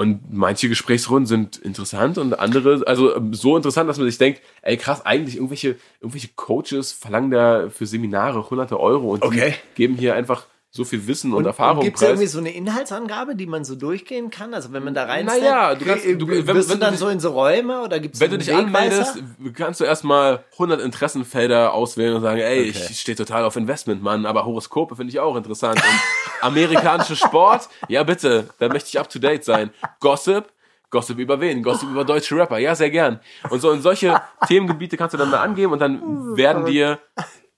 Und 0.00 0.32
manche 0.32 0.68
Gesprächsrunden 0.68 1.26
sind 1.26 1.56
interessant 1.56 2.18
und 2.18 2.38
andere, 2.38 2.84
also 2.86 3.16
ähm, 3.16 3.34
so 3.34 3.56
interessant, 3.56 3.90
dass 3.90 3.98
man 3.98 4.06
sich 4.06 4.16
denkt, 4.16 4.40
ey 4.62 4.76
krass, 4.76 5.04
eigentlich 5.04 5.34
irgendwelche, 5.34 5.74
irgendwelche 6.00 6.28
Coaches 6.36 6.92
verlangen 6.92 7.32
da 7.32 7.68
für 7.68 7.84
Seminare 7.84 8.48
hunderte 8.48 8.78
Euro 8.78 9.10
und 9.10 9.24
Okay. 9.24 9.54
geben 9.74 9.96
hier 9.96 10.14
einfach 10.14 10.46
so 10.70 10.84
viel 10.84 11.06
Wissen 11.06 11.32
und, 11.32 11.38
Und, 11.38 11.46
Erfahrung 11.46 11.82
gibt 11.82 11.96
es 11.96 12.02
irgendwie 12.02 12.26
so 12.26 12.38
eine 12.38 12.50
Inhaltsangabe, 12.52 13.34
die 13.34 13.46
man 13.46 13.64
so 13.64 13.74
durchgehen 13.74 14.30
kann? 14.30 14.52
Also 14.52 14.70
wenn 14.72 14.84
man 14.84 14.92
da 14.92 15.04
rein 15.04 15.24
Naja, 15.24 15.74
du 15.74 15.84
kannst- 15.86 16.04
du- 16.04 16.28
wenn- 16.28 16.46
wirst 16.46 16.68
wenn 16.68 16.78
du 16.78 16.84
dann 16.84 16.90
dich- 16.92 17.00
so 17.00 17.08
in 17.08 17.20
so 17.20 17.30
Räume 17.30 17.80
oder 17.82 17.98
gibt 18.00 18.14
es 18.16 18.20
Wenn 18.20 18.30
du 18.30 18.38
dich 18.38 18.52
anmeldest, 18.54 19.18
kannst 19.54 19.80
du 19.80 19.84
erstmal 19.84 20.44
100 20.58 20.80
Interessenfelder 20.82 21.72
auswählen 21.72 22.14
und 22.16 22.20
sagen, 22.22 22.40
ey, 22.40 22.68
Okay. 22.68 22.86
ich 22.90 23.00
stehe 23.00 23.16
total 23.16 23.44
auf 23.44 23.56
Investment, 23.56 24.02
Mann, 24.02 24.26
aber 24.26 24.44
Horoskope 24.44 24.94
finde 24.94 25.10
ich 25.10 25.20
auch 25.20 25.36
interessant. 25.36 25.76
Und 25.76 25.82
amerikanische 26.42 27.16
Sport, 27.16 27.68
ja 27.88 28.02
bitte, 28.02 28.48
da 28.58 28.68
möchte 28.68 28.88
ich 28.90 28.98
up 29.00 29.08
to 29.08 29.18
date 29.18 29.44
sein. 29.44 29.70
Gossip, 30.00 30.52
Gossip 30.90 31.18
über 31.18 31.40
wen? 31.40 31.62
Gossip 31.62 31.88
über 31.90 32.04
deutsche 32.04 32.36
Rapper, 32.36 32.58
ja 32.58 32.74
sehr 32.74 32.90
gern. 32.90 33.20
Und 33.50 33.60
so 33.60 33.70
in 33.72 33.80
solche 33.82 34.20
Themengebiete 34.46 34.96
kannst 34.98 35.14
du 35.14 35.18
dann 35.18 35.30
mal 35.30 35.40
angeben 35.40 35.72
und 35.72 35.78
dann 35.80 36.36
werden 36.36 36.66
dir, 36.66 36.98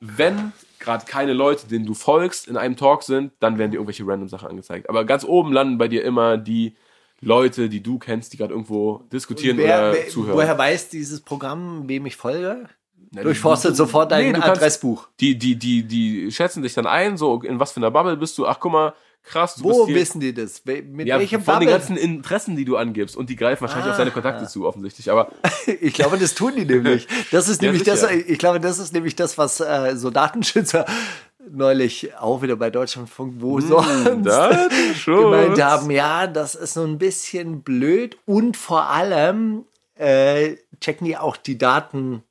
wenn 0.00 0.52
gerade 0.80 1.04
keine 1.06 1.32
Leute, 1.34 1.68
denen 1.68 1.86
du 1.86 1.94
folgst, 1.94 2.48
in 2.48 2.56
einem 2.56 2.76
Talk 2.76 3.02
sind, 3.04 3.32
dann 3.38 3.58
werden 3.58 3.70
dir 3.70 3.76
irgendwelche 3.76 4.06
random 4.06 4.28
Sachen 4.28 4.48
angezeigt. 4.48 4.88
Aber 4.88 5.04
ganz 5.04 5.24
oben 5.24 5.52
landen 5.52 5.78
bei 5.78 5.86
dir 5.88 6.02
immer 6.04 6.36
die 6.38 6.74
Leute, 7.20 7.68
die 7.68 7.82
du 7.82 7.98
kennst, 7.98 8.32
die 8.32 8.38
gerade 8.38 8.52
irgendwo 8.54 9.04
diskutieren 9.12 9.58
wer, 9.58 9.64
oder 9.78 9.92
wer, 9.92 10.08
zuhören. 10.08 10.36
woher 10.36 10.56
weiß 10.58 10.88
dieses 10.88 11.20
Programm, 11.20 11.86
wem 11.86 12.06
ich 12.06 12.16
folge? 12.16 12.66
Na, 13.12 13.22
Durchforstet 13.22 13.72
du- 13.72 13.74
sofort 13.76 14.10
dein 14.10 14.26
Nee, 14.26 14.32
du 14.32 14.40
kannst- 14.40 14.56
Adressbuch. 14.58 15.08
Die, 15.20 15.36
die, 15.38 15.56
die, 15.56 15.82
die 15.82 16.30
schätzen 16.32 16.62
dich 16.62 16.74
dann 16.74 16.86
ein, 16.86 17.16
so 17.16 17.42
in 17.42 17.58
was 17.60 17.72
für 17.72 17.78
einer 17.80 17.90
Bubble 17.90 18.16
bist 18.16 18.38
du. 18.38 18.46
Ach, 18.46 18.58
guck 18.60 18.72
mal, 18.72 18.94
krass, 19.22 19.56
du 19.56 19.64
Wo 19.64 19.87
wissen 19.88 20.20
die 20.20 20.33
das? 20.35 20.62
Mit 20.64 21.06
ja, 21.06 21.18
welchem 21.18 21.42
von 21.42 21.54
den 21.54 21.68
Bubble? 21.68 21.72
ganzen 21.78 21.96
Interessen, 21.96 22.56
die 22.56 22.64
du 22.64 22.76
angibst. 22.76 23.16
Und 23.16 23.30
die 23.30 23.37
greifen 23.37 23.62
wahrscheinlich 23.62 23.87
Ah. 23.88 23.90
auf 23.92 23.96
deine 23.98 24.11
Kontakte 24.11 24.46
zu, 24.46 24.66
offensichtlich. 24.66 25.11
Aber 25.11 25.30
Ich 25.80 25.94
glaube, 25.94 26.18
das 26.18 26.35
tun 26.35 26.52
die 26.56 26.64
nämlich. 26.64 27.06
Das 27.30 27.48
ist 27.48 27.62
Ja, 27.62 27.68
nämlich 27.68 27.85
das, 27.85 28.00
sicher. 28.00 28.12
ich 28.28 28.38
glaube, 28.38 28.61
das 28.61 28.78
ist 28.78 28.92
nämlich 28.92 29.16
das, 29.16 29.38
was 29.38 29.61
äh, 29.61 29.94
so 29.96 30.11
Datenschützer 30.11 30.85
neulich 31.50 32.14
auch 32.18 32.42
wieder 32.42 32.56
bei 32.56 32.70
Deutschlandfunk, 32.70 33.35
wo 33.38 33.61
sonst 33.61 33.88
schon. 34.96 35.30
gemeint 35.30 35.62
haben, 35.62 35.90
ja, 35.90 36.26
das 36.26 36.54
ist 36.54 36.74
so 36.74 36.85
ein 36.85 36.98
bisschen 36.98 37.62
blöd 37.62 38.16
und 38.26 38.56
vor 38.56 38.85
allem 38.90 39.64
äh, 39.96 40.56
checken 40.80 41.06
die 41.06 41.16
auch 41.16 41.37
die 41.37 41.59
Daten 41.59 42.22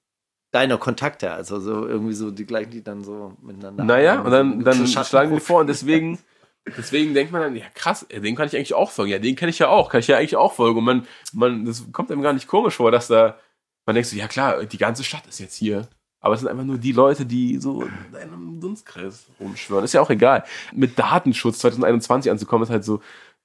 deiner 0.51 0.77
Kontakte, 0.77 1.31
also 1.31 1.59
so 1.59 1.85
irgendwie 1.87 2.13
so 2.13 2.31
die 2.31 2.45
gleichen, 2.45 2.71
die 2.71 2.83
dann 2.83 3.03
so 3.03 3.33
miteinander. 3.41 3.83
Naja, 3.83 4.21
und 4.21 4.31
dann, 4.31 4.63
dann 4.63 4.87
schlagen 4.87 5.33
die 5.35 5.39
vor 5.39 5.59
und 5.61 5.67
deswegen, 5.67 6.17
deswegen 6.77 7.13
denkt 7.13 7.31
man 7.31 7.41
dann, 7.41 7.55
ja 7.55 7.65
krass, 7.73 8.05
den 8.09 8.35
kann 8.35 8.47
ich 8.47 8.55
eigentlich 8.55 8.73
auch 8.73 8.91
folgen. 8.91 9.11
Ja, 9.11 9.19
den 9.19 9.35
kenne 9.35 9.49
ich 9.49 9.59
ja 9.59 9.67
auch, 9.69 9.89
kann 9.89 9.99
ich 9.99 10.07
ja 10.07 10.17
eigentlich 10.17 10.35
auch 10.35 10.53
folgen. 10.53 10.79
Und 10.79 10.85
man, 10.85 11.07
man, 11.33 11.65
das 11.65 11.91
kommt 11.91 12.11
einem 12.11 12.21
gar 12.21 12.33
nicht 12.33 12.47
komisch 12.47 12.75
vor, 12.75 12.91
dass 12.91 13.07
da, 13.07 13.37
man 13.85 13.95
denkt 13.95 14.09
so, 14.09 14.15
ja 14.15 14.27
klar, 14.27 14.65
die 14.65 14.77
ganze 14.77 15.03
Stadt 15.03 15.27
ist 15.27 15.39
jetzt 15.39 15.55
hier. 15.55 15.87
Aber 16.21 16.33
es 16.33 16.41
sind 16.41 16.49
einfach 16.49 16.65
nur 16.65 16.77
die 16.77 16.91
Leute, 16.91 17.25
die 17.25 17.57
so 17.59 17.83
in 17.83 18.15
einem 18.15 18.59
Dunstkreis 18.59 19.27
rumschwören. 19.39 19.85
Ist 19.85 19.93
ja 19.93 20.01
auch 20.01 20.09
egal. 20.09 20.43
Mit 20.73 20.99
Datenschutz 20.99 21.59
2021 21.59 22.29
anzukommen, 22.29 22.63
ist 22.63 22.69
halt 22.69 22.83
so, 22.83 23.01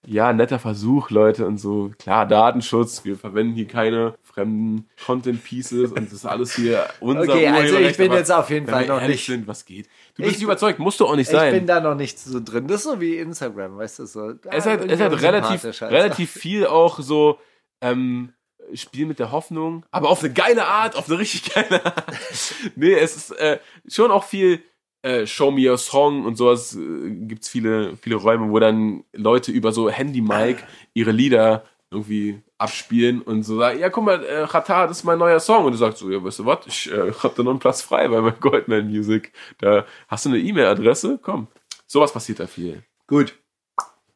ja, 0.06 0.32
netter 0.32 0.58
Versuch, 0.58 1.10
Leute, 1.10 1.46
und 1.46 1.58
so. 1.58 1.90
Klar, 1.98 2.26
Datenschutz, 2.26 3.04
wir 3.04 3.16
verwenden 3.16 3.54
hier 3.54 3.66
keine 3.66 4.14
fremden 4.22 4.88
Content 5.04 5.42
Pieces 5.44 5.92
und 5.92 6.06
das 6.06 6.12
ist 6.12 6.26
alles 6.26 6.54
hier 6.54 6.86
unser 7.00 7.32
Okay, 7.32 7.46
also 7.48 7.78
ich 7.78 7.96
bin 7.96 8.12
jetzt 8.12 8.30
auf 8.32 8.50
jeden 8.50 8.66
Fall 8.66 8.86
noch 8.86 9.00
nicht- 9.06 9.26
Sind, 9.26 9.46
was 9.46 9.64
geht? 9.64 9.86
Du 10.14 10.22
bist 10.22 10.28
Ich- 10.32 10.36
nicht 10.38 10.42
überzeugt, 10.44 10.78
musst 10.78 11.00
du 11.00 11.06
auch 11.06 11.16
nicht 11.16 11.28
Ich 11.32 11.38
bin 11.38 11.50
sein. 11.50 11.66
da 11.66 11.80
noch 11.80 11.94
nicht 11.94 12.18
so 12.18 12.40
drin. 12.40 12.66
Das 12.66 12.78
ist 12.78 12.84
so 12.84 13.00
wie 13.00 13.16
Instagram, 13.18 13.76
weißt 13.76 14.00
du 14.00 14.06
so. 14.06 14.32
Es 14.50 14.66
hat, 14.66 14.84
es 14.90 15.00
hat 15.00 15.22
relativ, 15.22 15.82
relativ 15.82 16.30
viel 16.30 16.66
auch 16.66 16.98
so, 17.00 17.38
ähm, 17.80 18.32
Spiel 18.72 19.04
mit 19.06 19.18
der 19.18 19.30
Hoffnung, 19.30 19.84
aber 19.90 20.08
auf 20.08 20.24
eine 20.24 20.32
geile 20.32 20.64
Art, 20.66 20.96
auf 20.96 21.08
eine 21.08 21.18
richtig 21.18 21.52
geile 21.52 21.84
Art. 21.84 22.04
nee, 22.76 22.94
es 22.94 23.14
ist 23.16 23.30
äh, 23.32 23.58
schon 23.86 24.10
auch 24.10 24.24
viel 24.24 24.62
äh, 25.04 25.26
Show 25.26 25.50
Me 25.50 25.70
Your 25.70 25.78
Song 25.78 26.24
und 26.24 26.36
sowas. 26.36 26.74
Äh, 26.74 27.10
gibt's 27.10 27.48
viele, 27.48 27.96
viele 27.98 28.16
Räume, 28.16 28.50
wo 28.50 28.58
dann 28.58 29.04
Leute 29.12 29.52
über 29.52 29.70
so 29.72 29.90
Handy-Mic 29.90 30.64
ihre 30.94 31.12
Lieder 31.12 31.64
irgendwie 31.90 32.42
abspielen 32.58 33.22
und 33.22 33.42
so 33.42 33.58
sagen, 33.58 33.78
ja, 33.78 33.90
guck 33.90 34.04
mal, 34.04 34.24
äh, 34.24 34.46
Chata, 34.46 34.86
das 34.86 34.98
ist 34.98 35.04
mein 35.04 35.18
neuer 35.18 35.38
Song. 35.40 35.66
Und 35.66 35.72
du 35.72 35.78
sagst 35.78 35.98
so, 35.98 36.10
ja, 36.10 36.22
weißt 36.24 36.40
du 36.40 36.46
was, 36.46 36.66
ich 36.66 36.90
äh, 36.90 37.12
hab 37.22 37.36
da 37.36 37.42
noch 37.42 37.50
einen 37.50 37.60
Platz 37.60 37.82
frei 37.82 38.08
bei 38.08 38.20
meinem 38.20 38.40
Goldman 38.40 38.88
Music. 38.88 39.32
Da 39.58 39.84
hast 40.08 40.24
du 40.24 40.30
eine 40.30 40.38
E-Mail-Adresse? 40.38 41.18
Komm. 41.22 41.48
Sowas 41.86 42.12
passiert 42.12 42.40
da 42.40 42.46
viel. 42.46 42.82
Gut. 43.06 43.34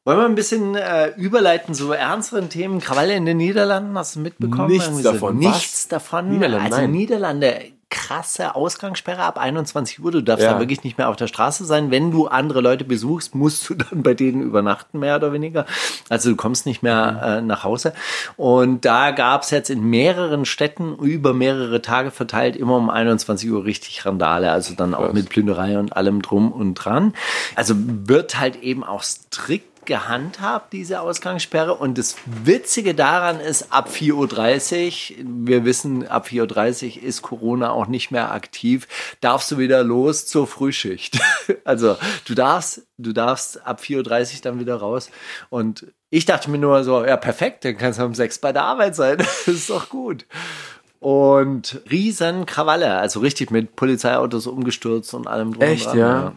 Wollen 0.05 0.19
wir 0.19 0.25
ein 0.25 0.35
bisschen 0.35 0.75
äh, 0.75 1.11
überleiten 1.17 1.75
zu 1.75 1.93
ernsteren 1.93 2.49
Themen? 2.49 2.81
Krawalle 2.81 3.15
in 3.15 3.27
den 3.27 3.37
Niederlanden, 3.37 3.97
hast 3.99 4.17
du 4.17 4.21
mitbekommen? 4.21 4.69
Nichts 4.69 4.87
Irgendwie 4.87 5.03
so, 5.03 5.13
davon. 5.13 5.37
Nichts 5.37 5.89
davon. 5.89 6.31
Niederlande, 6.31 6.65
also 6.65 6.77
nein. 6.79 6.91
Niederlande, 6.93 7.73
krasse 7.91 8.55
Ausgangssperre 8.55 9.23
ab 9.23 9.39
21 9.39 10.03
Uhr. 10.03 10.11
Du 10.13 10.23
darfst 10.23 10.45
Ja. 10.45 10.53
da 10.55 10.59
wirklich 10.61 10.85
nicht 10.85 10.99
mehr 10.99 11.09
auf 11.09 11.17
der 11.17 11.27
Straße 11.27 11.65
sein. 11.65 11.91
Wenn 11.91 12.11
du 12.11 12.27
andere 12.27 12.61
Leute 12.61 12.85
besuchst, 12.85 13.35
musst 13.35 13.69
du 13.69 13.75
dann 13.91 14.03
bei 14.03 14.13
denen 14.15 14.43
übernachten, 14.43 14.99
mehr 14.99 15.17
oder 15.17 15.33
weniger. 15.33 15.65
Also 16.09 16.31
du 16.31 16.37
kommst 16.37 16.67
nicht 16.67 16.83
mehr 16.83 17.21
äh, 17.39 17.41
nach 17.41 17.65
Hause. 17.65 17.95
Und 18.37 18.85
da 18.85 19.11
gab 19.11 19.43
es 19.43 19.51
jetzt 19.51 19.71
in 19.71 19.83
mehreren 19.83 20.45
Städten 20.45 20.97
über 20.97 21.33
mehrere 21.33 21.81
Tage 21.81 22.11
verteilt 22.11 22.57
immer 22.57 22.77
um 22.77 22.91
21 22.91 23.51
Uhr 23.51 23.65
richtig 23.65 24.05
Randale. 24.05 24.51
Also 24.53 24.75
dann 24.75 24.95
auch 24.95 25.13
mit 25.13 25.29
Plünderei 25.31 25.79
und 25.79 25.97
allem 25.97 26.21
drum 26.21 26.53
und 26.53 26.75
dran. 26.75 27.15
Also 27.55 27.75
wird 27.77 28.39
halt 28.39 28.63
eben 28.63 28.85
auch 28.85 29.03
strikt 29.03 29.78
gehandhabt, 29.89 30.73
diese 30.73 31.01
Ausgangssperre. 31.01 31.75
Und 31.75 31.99
das 31.99 32.15
Witzige 32.27 32.95
daran 32.95 33.41
ist, 33.41 33.73
ab 33.73 33.89
4.30 33.93 34.13
Uhr, 35.19 35.25
wir 35.47 35.65
wissen, 35.65 36.07
ab 36.07 36.29
4.30 36.31 36.99
Uhr 36.99 37.03
ist 37.03 37.23
Corona 37.23 37.71
auch 37.73 37.89
nicht 37.89 38.13
mehr 38.13 38.31
aktiv, 38.31 38.87
darfst 39.21 39.51
du 39.51 39.59
wieder 39.59 39.83
los 39.83 40.27
zur 40.29 40.47
Frühschicht. 40.47 41.19
Also 41.65 41.97
du 42.27 42.35
darfst, 42.35 42.83
du 42.99 43.13
darfst 43.13 43.67
ab 43.67 43.81
4.30 43.81 44.37
Uhr 44.37 44.41
dann 44.43 44.61
wieder 44.61 44.77
raus. 44.77 45.11
Und 45.51 45.87
ich 46.11 46.25
dachte 46.27 46.51
mir 46.51 46.59
nur 46.59 46.85
so, 46.85 47.05
ja 47.05 47.17
perfekt, 47.17 47.65
dann 47.65 47.77
kannst 47.77 47.99
du 47.99 48.05
um 48.05 48.15
6 48.15 48.39
bei 48.39 48.53
der 48.53 48.63
Arbeit 48.63 48.95
sein. 48.95 49.17
Das 49.47 49.49
ist 49.49 49.71
doch 49.71 49.89
gut. 49.89 50.27
Und 51.01 51.81
riesen 51.91 52.45
Krawalle, 52.47 52.95
also 52.99 53.21
richtig 53.21 53.51
mit 53.51 53.77
Polizeiautos 53.77 54.47
umgestürzt 54.47 55.15
und 55.15 55.27
allem 55.27 55.53
drum 55.55 55.63
Echt, 55.63 55.87
dran. 55.87 55.99
ja? 55.99 56.33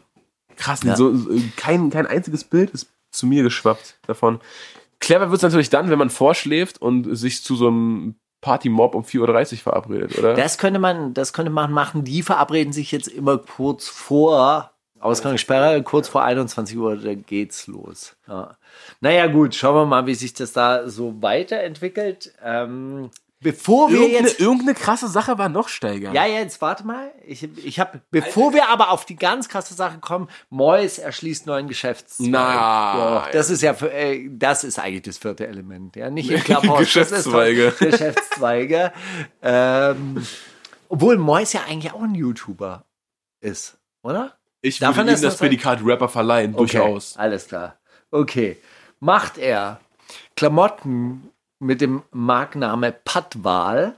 Krass, 0.55 0.83
Ja. 0.83 0.95
so, 0.95 1.13
kein, 1.57 1.89
kein 1.89 2.05
einziges 2.07 2.43
Bild 2.43 2.69
ist 2.71 2.87
zu 3.11 3.27
mir 3.27 3.43
geschwappt 3.43 3.97
davon. 4.07 4.39
Clever 4.99 5.29
wird 5.29 5.37
es 5.37 5.43
natürlich 5.43 5.69
dann, 5.69 5.89
wenn 5.89 5.99
man 5.99 6.09
vorschläft 6.09 6.81
und 6.81 7.15
sich 7.15 7.43
zu 7.43 7.55
so 7.55 7.67
einem 7.67 8.15
Party-Mob 8.41 8.95
um 8.95 9.03
4.30 9.03 9.53
Uhr 9.53 9.57
verabredet, 9.59 10.17
oder? 10.17 10.33
Das 10.33 10.57
könnte 10.57 10.79
man, 10.79 11.13
das 11.13 11.33
könnte 11.33 11.51
man 11.51 11.71
machen. 11.71 12.03
Die 12.03 12.23
verabreden 12.23 12.73
sich 12.73 12.91
jetzt 12.91 13.07
immer 13.07 13.37
kurz 13.37 13.87
vor 13.87 14.71
Ausgangssperre, 14.99 15.81
kurz 15.83 16.07
vor 16.07 16.23
21 16.23 16.77
Uhr, 16.77 16.95
da 16.95 17.15
geht's 17.15 17.67
los. 17.67 18.15
Ja. 18.27 18.57
Naja, 18.99 19.27
gut, 19.27 19.55
schauen 19.55 19.75
wir 19.75 19.85
mal, 19.85 20.05
wie 20.05 20.13
sich 20.13 20.33
das 20.33 20.53
da 20.53 20.87
so 20.87 21.21
weiterentwickelt. 21.21 22.33
Ähm, 22.43 23.09
bevor 23.41 23.89
wir 23.89 23.99
irgendeine, 24.01 24.27
jetzt. 24.29 24.39
irgendeine 24.39 24.73
krasse 24.75 25.07
Sache 25.07 25.37
war 25.37 25.49
noch 25.49 25.67
steiger. 25.67 26.13
Ja, 26.13 26.25
jetzt 26.25 26.61
warte 26.61 26.85
mal. 26.85 27.11
Ich, 27.25 27.43
ich 27.65 27.79
habe, 27.79 28.01
bevor 28.11 28.53
wir 28.53 28.69
aber 28.69 28.91
auf 28.91 29.05
die 29.05 29.15
ganz 29.15 29.49
krasse 29.49 29.73
Sache 29.73 29.99
kommen, 29.99 30.29
Mois 30.49 30.97
erschließt 30.99 31.45
neuen 31.47 31.67
Geschäftszweig. 31.67 32.29
Na, 32.29 33.27
das 33.31 33.49
ist 33.49 33.61
ja, 33.61 33.71
äh, 33.73 34.29
das 34.31 34.63
ist 34.63 34.79
eigentlich 34.79 35.01
das 35.03 35.17
vierte 35.17 35.47
Element, 35.47 35.95
ja, 35.95 36.09
nicht 36.09 36.29
im 36.29 36.39
Clubhouse. 36.43 36.63
ist 36.63 36.67
doch- 36.71 36.79
Geschäftszweige. 36.79 37.73
Geschäftszweige. 37.79 38.93
ähm, 39.41 40.25
obwohl 40.89 41.17
Mois 41.17 41.53
ja 41.53 41.61
eigentlich 41.67 41.93
auch 41.93 42.03
ein 42.03 42.15
YouTuber 42.15 42.85
ist, 43.41 43.77
oder? 44.03 44.37
Ich 44.61 44.77
Darf 44.79 44.95
würde 44.97 45.09
ihm 45.09 45.13
das 45.13 45.21
das? 45.21 45.37
Prädikat 45.37 45.79
Rapper 45.83 46.09
verleihen, 46.09 46.53
durchaus. 46.55 47.13
Okay, 47.13 47.21
alles 47.23 47.47
klar. 47.47 47.77
Okay. 48.11 48.57
Macht 48.99 49.37
er 49.39 49.79
Klamotten 50.35 51.31
mit 51.61 51.79
dem 51.81 52.03
Markenname 52.11 52.91
Patwal? 52.91 53.95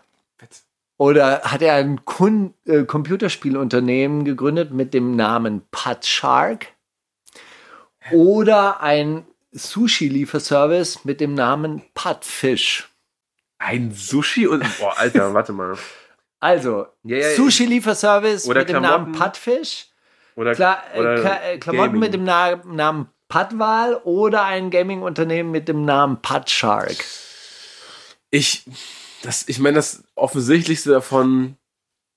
Oder 0.97 1.41
hat 1.41 1.61
er 1.61 1.73
ein 1.75 2.05
Kun 2.05 2.53
äh, 2.65 2.83
Computerspielunternehmen 2.83 4.25
gegründet 4.25 4.71
mit 4.71 4.93
dem 4.93 5.15
Namen 5.15 5.63
Putshark? 5.71 6.67
Oder 8.11 8.81
ein 8.81 9.25
Sushi-Lieferservice 9.53 11.05
mit 11.05 11.21
dem 11.21 11.33
Namen 11.33 11.81
Putfish? 11.93 12.89
Ein 13.59 13.91
Sushi 13.91 14.45
und. 14.47 14.63
Boah, 14.79 14.97
Alter, 14.97 15.33
warte 15.33 15.53
mal. 15.53 15.75
Also, 16.39 16.87
Ja, 17.03 17.19
ja, 17.19 17.35
Sushi-Lieferservice 17.37 18.47
mit 18.47 18.67
dem 18.67 18.81
Namen. 18.81 19.13
Putfish? 19.13 19.87
Oder, 20.35 20.53
Klar, 20.53 20.83
äh, 20.93 20.99
oder 20.99 21.15
Kla 21.21 21.41
äh, 21.41 21.57
Klamotten 21.57 21.85
Gaming. 21.93 21.99
mit 22.01 22.13
dem 22.13 22.23
Na 22.25 22.55
Namen 22.65 23.07
Padwal 23.29 23.95
oder 24.03 24.43
ein 24.43 24.69
Gaming-Unternehmen 24.69 25.51
mit 25.51 25.69
dem 25.69 25.85
Namen 25.85 26.21
Pudshark? 26.21 26.97
Ich, 28.33 28.65
das, 29.21 29.47
ich 29.47 29.59
meine, 29.59 29.75
das 29.75 30.03
offensichtlichste 30.15 30.89
davon 30.89 31.55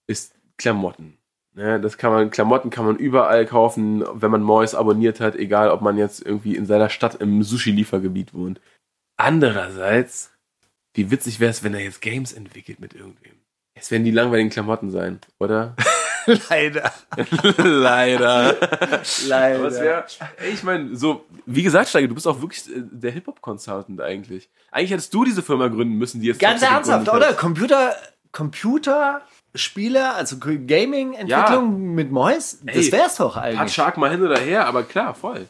ist 0.06 0.34
Klamotten. 0.56 1.18
Ne, 1.52 1.78
das 1.78 1.98
kann 1.98 2.10
man, 2.10 2.30
Klamotten 2.30 2.70
kann 2.70 2.86
man 2.86 2.96
überall 2.96 3.44
kaufen, 3.44 4.02
wenn 4.14 4.30
man 4.30 4.42
Mois 4.42 4.74
abonniert 4.74 5.20
hat, 5.20 5.36
egal 5.36 5.70
ob 5.70 5.82
man 5.82 5.98
jetzt 5.98 6.24
irgendwie 6.24 6.56
in 6.56 6.64
seiner 6.64 6.88
Stadt 6.88 7.16
im 7.16 7.42
Sushi-Liefergebiet 7.42 8.32
wohnt. 8.32 8.62
Andererseits, 9.18 10.32
wie 10.94 11.10
witzig 11.10 11.38
wäre 11.38 11.50
es, 11.50 11.62
wenn 11.62 11.74
er 11.74 11.80
jetzt 11.80 12.00
Games 12.00 12.32
entwickelt 12.32 12.80
mit 12.80 12.94
irgendwem. 12.94 13.34
Es 13.74 13.90
werden 13.90 14.04
die 14.04 14.10
langweiligen 14.10 14.50
Klamotten 14.50 14.90
sein, 14.90 15.20
oder? 15.38 15.76
Leider. 16.50 16.92
Leider. 17.58 18.56
Leider. 19.26 19.70
Wär, 19.72 20.06
ey, 20.38 20.50
ich 20.52 20.62
meine, 20.62 20.96
so, 20.96 21.24
wie 21.46 21.62
gesagt, 21.62 21.88
Steige, 21.88 22.08
du 22.08 22.14
bist 22.14 22.26
auch 22.26 22.40
wirklich 22.40 22.66
äh, 22.68 22.82
der 22.90 23.12
Hip-Hop-Consultant 23.12 24.00
eigentlich. 24.00 24.48
Eigentlich 24.70 24.90
hättest 24.90 25.12
du 25.14 25.24
diese 25.24 25.42
Firma 25.42 25.68
gründen 25.68 25.94
müssen, 25.94 26.20
die 26.20 26.28
jetzt 26.28 26.40
Ganz 26.40 26.62
ernsthaft, 26.62 27.08
oder? 27.08 27.28
hat. 27.28 27.38
Computer, 27.38 27.94
Computerspiele, 28.32 30.14
also 30.14 30.36
Gaming-Entwicklung 30.38 31.94
mit 31.94 32.10
Mois, 32.10 32.58
das 32.62 32.76
Ey, 32.76 32.92
wär's 32.92 33.16
doch 33.16 33.36
Hat 33.36 33.44
eigentlich. 33.44 33.72
Shark 33.74 33.96
mal 33.96 34.10
hin 34.10 34.22
oder 34.22 34.38
her, 34.38 34.66
aber 34.66 34.82
klar, 34.82 35.14
voll. 35.14 35.46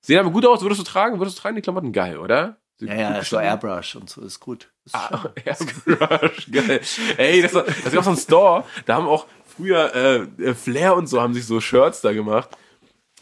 Sehen 0.00 0.18
aber 0.18 0.30
gut 0.30 0.46
aus, 0.46 0.62
würdest 0.62 0.80
du 0.80 0.84
tragen? 0.84 1.18
Würdest 1.18 1.38
du 1.38 1.42
tragen 1.42 1.56
die 1.56 1.62
Klamotten 1.62 1.92
geil, 1.92 2.18
oder? 2.18 2.56
Ja, 2.78 2.94
ja, 2.94 3.24
so 3.24 3.38
Airbrush 3.38 3.96
und 3.96 4.10
so 4.10 4.20
ist 4.20 4.38
gut. 4.38 4.70
Ist 4.84 4.94
Ah. 4.94 5.32
Airbrush, 5.44 6.50
geil. 6.52 6.80
Ey, 7.16 7.40
das, 7.42 7.52
das 7.52 7.92
gab 7.92 8.04
so 8.04 8.10
einen 8.10 8.18
Store, 8.18 8.64
da 8.84 8.96
haben 8.96 9.06
auch 9.08 9.26
früher 9.56 9.94
äh, 9.94 10.42
äh, 10.42 10.54
Flair 10.54 10.96
und 10.96 11.08
so 11.08 11.20
haben 11.20 11.34
sich 11.34 11.46
so 11.46 11.60
Shirts 11.60 12.00
da 12.00 12.12
gemacht. 12.12 12.50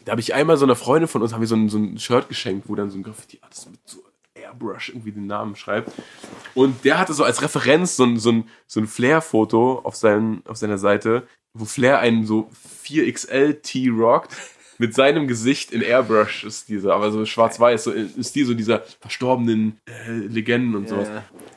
Da 0.05 0.13
habe 0.13 0.21
ich 0.21 0.35
einmal 0.35 0.57
so 0.57 0.65
einer 0.65 0.77
Freundin 0.77 1.09
von 1.09 1.23
uns 1.23 1.33
haben 1.33 1.41
wir 1.41 1.49
so 1.49 1.57
ein, 1.57 1.69
so 1.69 1.79
ein 1.79 1.99
Shirt 1.99 2.29
geschenkt, 2.29 2.69
wo 2.69 2.75
dann 2.75 2.91
so 2.91 2.99
ein 2.99 3.03
Graffiti-Artist 3.03 3.71
mit 3.71 3.81
so 3.87 4.05
Airbrush 4.35 4.91
irgendwie 4.91 5.13
den 5.13 5.27
Namen 5.27 5.57
schreibt. 5.57 5.91
Und 6.55 6.85
der 6.85 6.99
hatte 6.99 7.15
so 7.15 7.25
als 7.25 7.43
Referenz 7.43 7.97
so 7.97 8.05
ein, 8.05 8.19
so 8.19 8.31
ein, 8.33 8.49
so 8.67 8.81
ein 8.81 8.87
Flair-Foto 8.87 9.81
auf, 9.85 9.97
seinen, 9.97 10.43
auf 10.47 10.57
seiner 10.57 10.79
Seite, 10.79 11.27
wo 11.55 11.65
Flair 11.65 12.01
einen 12.01 12.27
so 12.27 12.51
4XL-T 12.85 13.91
rockt. 13.91 14.37
Mit 14.79 14.95
seinem 14.95 15.27
Gesicht 15.27 15.71
in 15.73 15.83
Airbrush 15.83 16.45
ist 16.45 16.69
dieser, 16.69 16.95
aber 16.95 17.11
so 17.11 17.25
schwarz-weiß, 17.25 17.85
so 17.85 17.91
ist 17.91 18.35
die 18.35 18.45
so 18.45 18.55
dieser 18.55 18.83
verstorbenen 19.01 19.79
äh, 19.87 20.11
Legenden 20.11 20.75
und 20.75 20.89
sowas. 20.89 21.09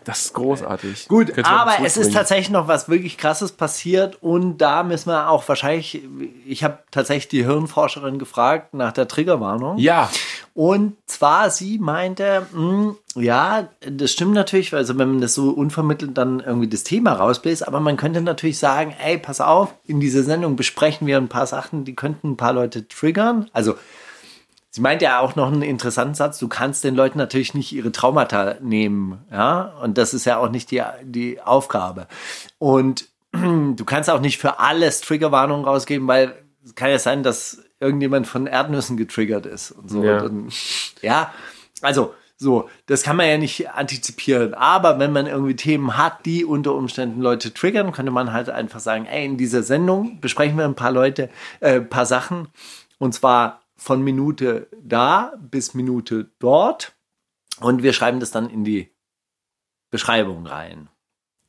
Das 0.04 0.22
ist 0.26 0.34
großartig. 0.34 1.08
Gut, 1.10 1.34
aber 1.44 1.84
es 1.84 1.98
ist 1.98 2.14
tatsächlich 2.14 2.50
noch 2.50 2.68
was 2.68 2.88
wirklich 2.88 3.18
krasses 3.18 3.52
passiert 3.52 4.22
und 4.22 4.60
da 4.60 4.84
müssen 4.84 5.10
wir 5.10 5.30
auch 5.30 5.48
wahrscheinlich, 5.50 6.02
ich 6.46 6.64
habe 6.64 6.80
tatsächlich 6.92 7.28
die 7.28 7.46
Hirnforscherin 7.46 8.18
gefragt 8.18 8.74
nach 8.74 8.94
der 8.94 9.08
Triggerwarnung. 9.08 9.78
Ja, 9.78 10.10
Und 10.58 10.98
zwar, 11.06 11.52
sie 11.52 11.78
meinte, 11.78 12.48
mh, 12.52 12.96
ja, 13.14 13.70
das 13.80 14.12
stimmt 14.12 14.34
natürlich, 14.34 14.74
also 14.74 14.98
wenn 14.98 15.08
man 15.08 15.22
das 15.22 15.36
so 15.36 15.52
unvermittelt 15.52 16.18
dann 16.18 16.40
irgendwie 16.40 16.68
das 16.68 16.84
Thema 16.84 17.14
rausbläst, 17.14 17.68
aber 17.68 17.80
man 17.80 17.96
könnte 17.96 18.22
natürlich 18.22 18.58
sagen, 18.58 18.96
ey, 19.00 19.20
pass 19.20 19.40
auf, 19.40 19.76
in 19.86 20.00
dieser 20.00 20.24
Sendung 20.24 20.56
besprechen 20.56 21.06
wir 21.06 21.18
ein 21.18 21.28
paar 21.28 21.46
Sachen, 21.46 21.86
die 21.86 21.94
könnten 21.94 22.32
ein 22.32 22.38
paar 22.38 22.54
Leute 22.54 22.88
triggern. 22.88 23.48
Also 23.54 23.76
Sie 24.72 24.82
meint 24.82 25.04
ja 25.04 25.20
auch 25.20 25.36
noch 25.36 25.52
einen 25.52 25.62
interessanten 25.62 26.16
Satz, 26.16 26.40
du 26.40 26.48
kannst 26.48 26.84
den 26.84 26.96
Leuten 26.96 27.20
natürlich 27.20 27.54
nicht 27.54 27.72
ihre 27.72 27.92
Traumata 27.92 28.56
nehmen, 28.60 29.20
ja, 29.32 29.76
und 29.84 30.00
das 30.00 30.16
ist 30.16 30.26
ja 30.26 30.40
auch 30.40 30.50
nicht 30.50 30.72
die, 30.72 30.82
die 31.04 31.40
Aufgabe. 31.40 32.08
Und 32.58 33.06
du 33.32 33.86
kannst 33.86 34.10
auch 34.10 34.22
nicht 34.22 34.40
für 34.40 34.60
alles 34.60 35.02
Triggerwarnungen 35.02 35.66
rausgeben, 35.66 36.08
weil 36.08 36.34
es 36.66 36.74
kann 36.74 36.90
ja 36.90 36.98
sein, 36.98 37.22
dass 37.22 37.64
irgendjemand 37.80 38.28
von 38.28 38.48
Erdnüssen 38.48 38.98
getriggert 38.98 39.46
ist 39.46 39.72
und 39.72 39.90
so. 39.90 40.04
Ja. 40.04 40.22
Dann, 40.22 40.50
ja, 41.02 41.34
Also, 41.82 42.14
so, 42.40 42.70
das 42.86 43.02
kann 43.02 43.16
man 43.18 43.28
ja 43.28 43.38
nicht 43.40 43.70
antizipieren. 43.72 44.54
Aber 44.54 45.00
wenn 45.00 45.12
man 45.12 45.26
irgendwie 45.26 45.56
Themen 45.56 45.98
hat, 45.98 46.26
die 46.26 46.46
unter 46.46 46.76
Umständen 46.76 47.22
Leute 47.22 47.52
triggern, 47.54 47.92
könnte 47.92 48.12
man 48.12 48.32
halt 48.32 48.50
einfach 48.50 48.80
sagen, 48.80 49.06
ey, 49.08 49.26
in 49.26 49.38
dieser 49.38 49.64
Sendung 49.64 50.20
besprechen 50.22 50.56
wir 50.58 50.66
ein 50.66 50.76
paar 50.76 50.92
Leute, 50.92 51.30
äh, 51.62 51.82
paar 51.82 52.06
Sachen. 52.06 52.48
Und 53.00 53.14
zwar 53.14 53.62
von 53.76 54.04
Minute 54.04 54.68
da 54.84 55.34
bis 55.40 55.74
Minute 55.74 56.30
dort. 56.40 56.94
Und 57.60 57.82
wir 57.82 57.94
schreiben 57.94 58.20
das 58.20 58.30
dann 58.32 58.50
in 58.52 58.64
die 58.64 58.92
Beschreibung 59.90 60.46
rein. 60.46 60.90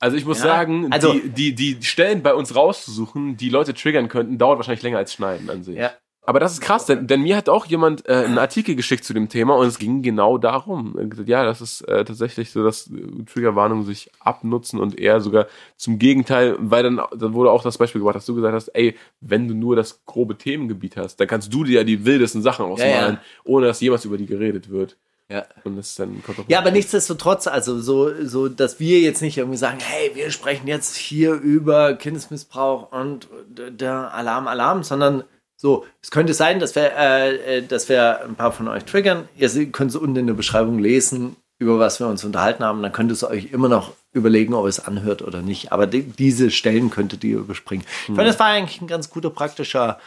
Also 0.00 0.16
ich 0.16 0.24
muss 0.24 0.38
Ja, 0.38 0.44
sagen, 0.44 0.90
also- 0.92 1.12
die, 1.12 1.52
die, 1.54 1.76
die 1.78 1.82
Stellen 1.86 2.22
bei 2.22 2.32
uns 2.34 2.54
rauszusuchen, 2.54 3.36
die 3.36 3.48
Leute 3.50 3.74
triggern 3.74 4.08
könnten, 4.08 4.38
dauert 4.38 4.58
wahrscheinlich 4.58 4.82
länger 4.82 4.98
als 4.98 5.12
Schneiden 5.12 5.50
an 5.50 5.64
sich. 5.64 5.76
Ja. 5.76 5.90
Aber 6.28 6.40
das 6.40 6.52
ist 6.52 6.60
krass, 6.60 6.84
denn, 6.84 7.06
denn 7.06 7.22
mir 7.22 7.38
hat 7.38 7.48
auch 7.48 7.64
jemand 7.64 8.06
äh, 8.06 8.12
einen 8.12 8.36
Artikel 8.36 8.74
geschickt 8.74 9.02
zu 9.02 9.14
dem 9.14 9.30
Thema 9.30 9.56
und 9.56 9.66
es 9.66 9.78
ging 9.78 10.02
genau 10.02 10.36
darum. 10.36 10.94
Ja, 11.24 11.42
das 11.42 11.62
ist 11.62 11.80
äh, 11.88 12.04
tatsächlich 12.04 12.50
so, 12.50 12.62
dass 12.62 12.88
äh, 12.88 13.24
Triggerwarnungen 13.24 13.86
sich 13.86 14.10
abnutzen 14.20 14.78
und 14.78 14.98
eher 15.00 15.22
sogar 15.22 15.46
zum 15.78 15.98
Gegenteil, 15.98 16.56
weil 16.58 16.82
dann, 16.82 17.00
dann 17.16 17.32
wurde 17.32 17.50
auch 17.50 17.62
das 17.62 17.78
Beispiel 17.78 18.00
gebracht, 18.00 18.16
dass 18.16 18.26
du 18.26 18.34
gesagt 18.34 18.52
hast, 18.52 18.68
ey, 18.74 18.94
wenn 19.22 19.48
du 19.48 19.54
nur 19.54 19.74
das 19.74 20.04
grobe 20.04 20.36
Themengebiet 20.36 20.98
hast, 20.98 21.16
dann 21.16 21.28
kannst 21.28 21.50
du 21.50 21.64
dir 21.64 21.78
ja 21.78 21.84
die 21.84 22.04
wildesten 22.04 22.42
Sachen 22.42 22.66
ausmalen, 22.66 23.14
ja. 23.14 23.20
ohne 23.44 23.66
dass 23.66 23.80
jemals 23.80 24.04
über 24.04 24.18
die 24.18 24.26
geredet 24.26 24.68
wird. 24.68 24.98
Ja. 25.30 25.46
Und 25.64 25.76
das 25.76 25.94
dann 25.94 26.08
kontraproduktiv. 26.08 26.52
Ja, 26.52 26.58
aber 26.58 26.72
nichtsdestotrotz, 26.72 27.46
also 27.46 27.80
so, 27.80 28.12
so, 28.26 28.50
dass 28.50 28.78
wir 28.78 29.00
jetzt 29.00 29.22
nicht 29.22 29.38
irgendwie 29.38 29.56
sagen, 29.56 29.78
hey, 29.80 30.10
wir 30.12 30.30
sprechen 30.30 30.68
jetzt 30.68 30.94
hier 30.94 31.32
über 31.32 31.94
Kindesmissbrauch 31.94 32.92
und 32.92 33.28
der 33.48 34.12
Alarm, 34.12 34.46
Alarm, 34.46 34.82
sondern 34.82 35.24
so, 35.60 35.84
es 36.00 36.12
könnte 36.12 36.34
sein, 36.34 36.60
dass 36.60 36.76
wir, 36.76 36.92
äh, 36.96 37.58
äh, 37.58 37.62
dass 37.62 37.88
wir 37.88 38.22
ein 38.22 38.36
paar 38.36 38.52
von 38.52 38.68
euch 38.68 38.84
triggern. 38.84 39.28
Ihr 39.36 39.48
könnt 39.72 39.90
es 39.90 39.96
unten 39.96 40.14
in 40.14 40.28
der 40.28 40.34
Beschreibung 40.34 40.78
lesen, 40.78 41.34
über 41.58 41.80
was 41.80 41.98
wir 41.98 42.06
uns 42.06 42.24
unterhalten 42.24 42.62
haben. 42.62 42.80
Dann 42.80 42.92
könnt 42.92 43.10
ihr 43.10 43.14
es 43.14 43.24
euch 43.24 43.50
immer 43.52 43.68
noch 43.68 43.92
überlegen, 44.12 44.54
ob 44.54 44.66
ihr 44.66 44.68
es 44.68 44.78
anhört 44.78 45.20
oder 45.20 45.42
nicht. 45.42 45.72
Aber 45.72 45.88
die, 45.88 46.04
diese 46.04 46.52
Stellen 46.52 46.90
könntet 46.90 47.24
ihr 47.24 47.38
überspringen. 47.38 47.84
Ich 48.02 48.06
finde, 48.06 48.26
das 48.26 48.38
war 48.38 48.46
eigentlich 48.46 48.80
ein 48.80 48.86
ganz 48.86 49.10
guter 49.10 49.30
praktischer 49.30 49.98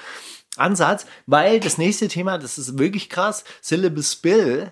Ansatz, 0.55 1.05
weil 1.27 1.59
das 1.59 1.77
nächste 1.77 2.07
Thema, 2.07 2.37
das 2.37 2.57
ist 2.57 2.79
wirklich 2.79 3.09
krass, 3.09 3.43
Syllable 3.61 4.03
Spill 4.03 4.71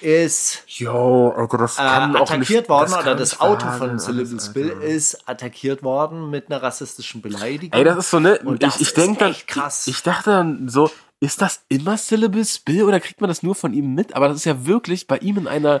ist 0.00 0.64
Jo, 0.66 1.32
das 1.58 1.78
äh, 1.78 1.82
attackiert 1.82 2.62
nicht, 2.62 2.68
worden 2.68 2.90
das 2.90 3.00
oder 3.00 3.14
das 3.14 3.40
Auto 3.40 3.70
von 3.70 3.98
Syllable 3.98 4.40
Spill 4.40 4.72
Alter. 4.72 4.82
ist 4.82 5.28
attackiert 5.28 5.82
worden 5.82 6.30
mit 6.30 6.50
einer 6.50 6.62
rassistischen 6.62 7.22
Beleidigung. 7.22 7.78
Ey, 7.78 7.84
das 7.84 7.98
ist 7.98 8.10
so, 8.10 8.18
ne? 8.20 8.38
Und 8.44 8.62
ich 8.62 8.80
ich 8.80 8.94
denke 8.94 9.18
dann, 9.20 9.36
krass. 9.46 9.86
ich 9.86 10.02
dachte 10.02 10.30
dann 10.30 10.68
so, 10.68 10.90
ist 11.20 11.40
das 11.40 11.60
immer 11.68 11.96
Syllable 11.96 12.44
Spill 12.44 12.82
oder 12.82 12.98
kriegt 12.98 13.20
man 13.20 13.28
das 13.28 13.42
nur 13.44 13.54
von 13.54 13.72
ihm 13.72 13.94
mit? 13.94 14.16
Aber 14.16 14.28
das 14.28 14.38
ist 14.38 14.44
ja 14.44 14.66
wirklich 14.66 15.06
bei 15.06 15.18
ihm 15.18 15.38
in 15.38 15.46
einer, 15.46 15.80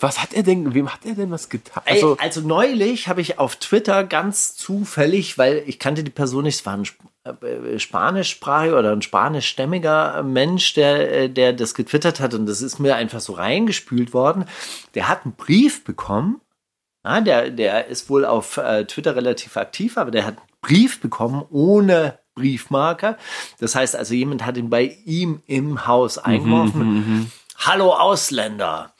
was 0.00 0.20
hat 0.20 0.34
er 0.34 0.42
denn, 0.42 0.74
wem 0.74 0.92
hat 0.92 1.04
er 1.04 1.14
denn 1.14 1.30
was 1.30 1.48
getan? 1.48 1.84
Ey, 1.86 1.94
Also, 1.94 2.16
also 2.18 2.40
neulich 2.40 3.06
habe 3.06 3.20
ich 3.20 3.38
auf 3.38 3.54
Twitter 3.56 4.02
ganz 4.02 4.56
zufällig, 4.56 5.38
weil 5.38 5.62
ich 5.66 5.78
kannte 5.78 6.02
die 6.02 6.10
Person 6.10 6.42
nicht, 6.42 6.56
es 6.56 6.66
war 6.66 6.76
ein 6.76 6.84
spanischsprachiger 7.76 8.78
oder 8.78 8.92
ein 8.92 9.02
spanischstämmiger 9.02 10.22
Mensch, 10.22 10.72
der, 10.74 11.12
äh, 11.12 11.28
der 11.28 11.52
das 11.52 11.74
getwittert 11.74 12.18
hat 12.20 12.32
und 12.34 12.46
das 12.46 12.62
ist 12.62 12.78
mir 12.78 12.96
einfach 12.96 13.20
so 13.20 13.34
reingespült 13.34 14.14
worden. 14.14 14.46
Der 14.94 15.08
hat 15.08 15.24
einen 15.24 15.34
Brief 15.34 15.84
bekommen. 15.84 16.40
Ja, 17.04 17.20
der, 17.20 17.50
der 17.50 17.86
ist 17.88 18.08
wohl 18.10 18.24
auf 18.24 18.56
äh, 18.56 18.84
Twitter 18.84 19.16
relativ 19.16 19.56
aktiv, 19.56 19.98
aber 19.98 20.10
der 20.10 20.26
hat 20.26 20.38
einen 20.38 20.46
Brief 20.62 21.00
bekommen 21.00 21.44
ohne 21.50 22.18
Briefmarke. 22.34 23.16
Das 23.58 23.74
heißt 23.74 23.96
also, 23.96 24.14
jemand 24.14 24.44
hat 24.46 24.56
ihn 24.56 24.70
bei 24.70 24.96
ihm 25.04 25.42
im 25.46 25.86
Haus 25.86 26.18
eingeworfen. 26.18 27.30
Hallo 27.58 27.92
Ausländer. 27.92 28.94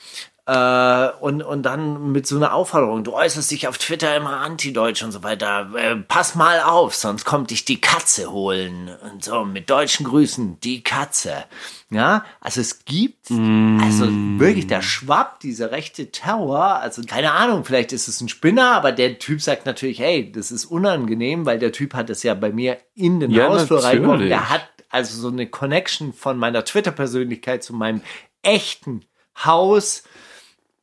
Äh, 0.51 1.11
und, 1.21 1.43
und 1.43 1.63
dann 1.63 2.11
mit 2.11 2.27
so 2.27 2.35
einer 2.35 2.53
Aufforderung, 2.53 3.05
du 3.05 3.13
äußerst 3.13 3.53
dich 3.53 3.69
auf 3.69 3.79
Twitter 3.79 4.17
immer 4.17 4.39
antideutsch 4.39 5.01
und 5.05 5.13
so 5.13 5.23
weiter. 5.23 5.71
Äh, 5.77 5.95
pass 5.95 6.35
mal 6.35 6.63
auf, 6.63 6.97
sonst 6.97 7.25
kommt 7.25 7.53
dich 7.53 7.65
die 7.65 7.81
Katze 7.81 8.33
holen. 8.33 8.91
Und 9.13 9.23
so, 9.23 9.45
mit 9.45 9.71
deutschen 9.71 10.07
Grüßen, 10.07 10.59
die 10.59 10.83
Katze. 10.83 11.45
Ja, 11.91 12.25
also 12.41 12.61
es 12.61 12.85
gibt, 12.85 13.31
also 13.31 14.09
wirklich, 14.39 14.67
der 14.67 14.83
schwappt, 14.83 15.45
dieser 15.45 15.71
rechte 15.71 16.11
Terror, 16.11 16.81
also 16.81 17.03
keine 17.03 17.31
Ahnung, 17.33 17.65
vielleicht 17.65 17.93
ist 17.93 18.09
es 18.09 18.21
ein 18.21 18.29
Spinner, 18.29 18.73
aber 18.73 18.91
der 18.91 19.21
Typ 19.21 19.41
sagt 19.41 19.67
natürlich, 19.67 20.01
hey, 20.01 20.33
das 20.33 20.51
ist 20.51 20.65
unangenehm, 20.65 21.47
weil 21.47 21.61
der 21.61 21.71
Typ 21.71 21.95
hat 21.95 22.11
es 22.11 22.25
ja 22.25 22.35
bei 22.35 22.51
mir 22.51 22.79
in 22.95 23.21
den 23.21 23.31
Ja, 23.31 23.49
Hausflur 23.49 23.83
natürlich. 23.83 24.29
Der 24.29 24.51
hat 24.51 24.69
also 24.89 25.21
so 25.21 25.29
eine 25.29 25.47
Connection 25.47 26.13
von 26.13 26.39
meiner 26.39 26.65
Twitter-Persönlichkeit 26.65 27.63
zu 27.63 27.73
meinem 27.73 28.03
echten 28.43 29.05
Haus 29.45 30.03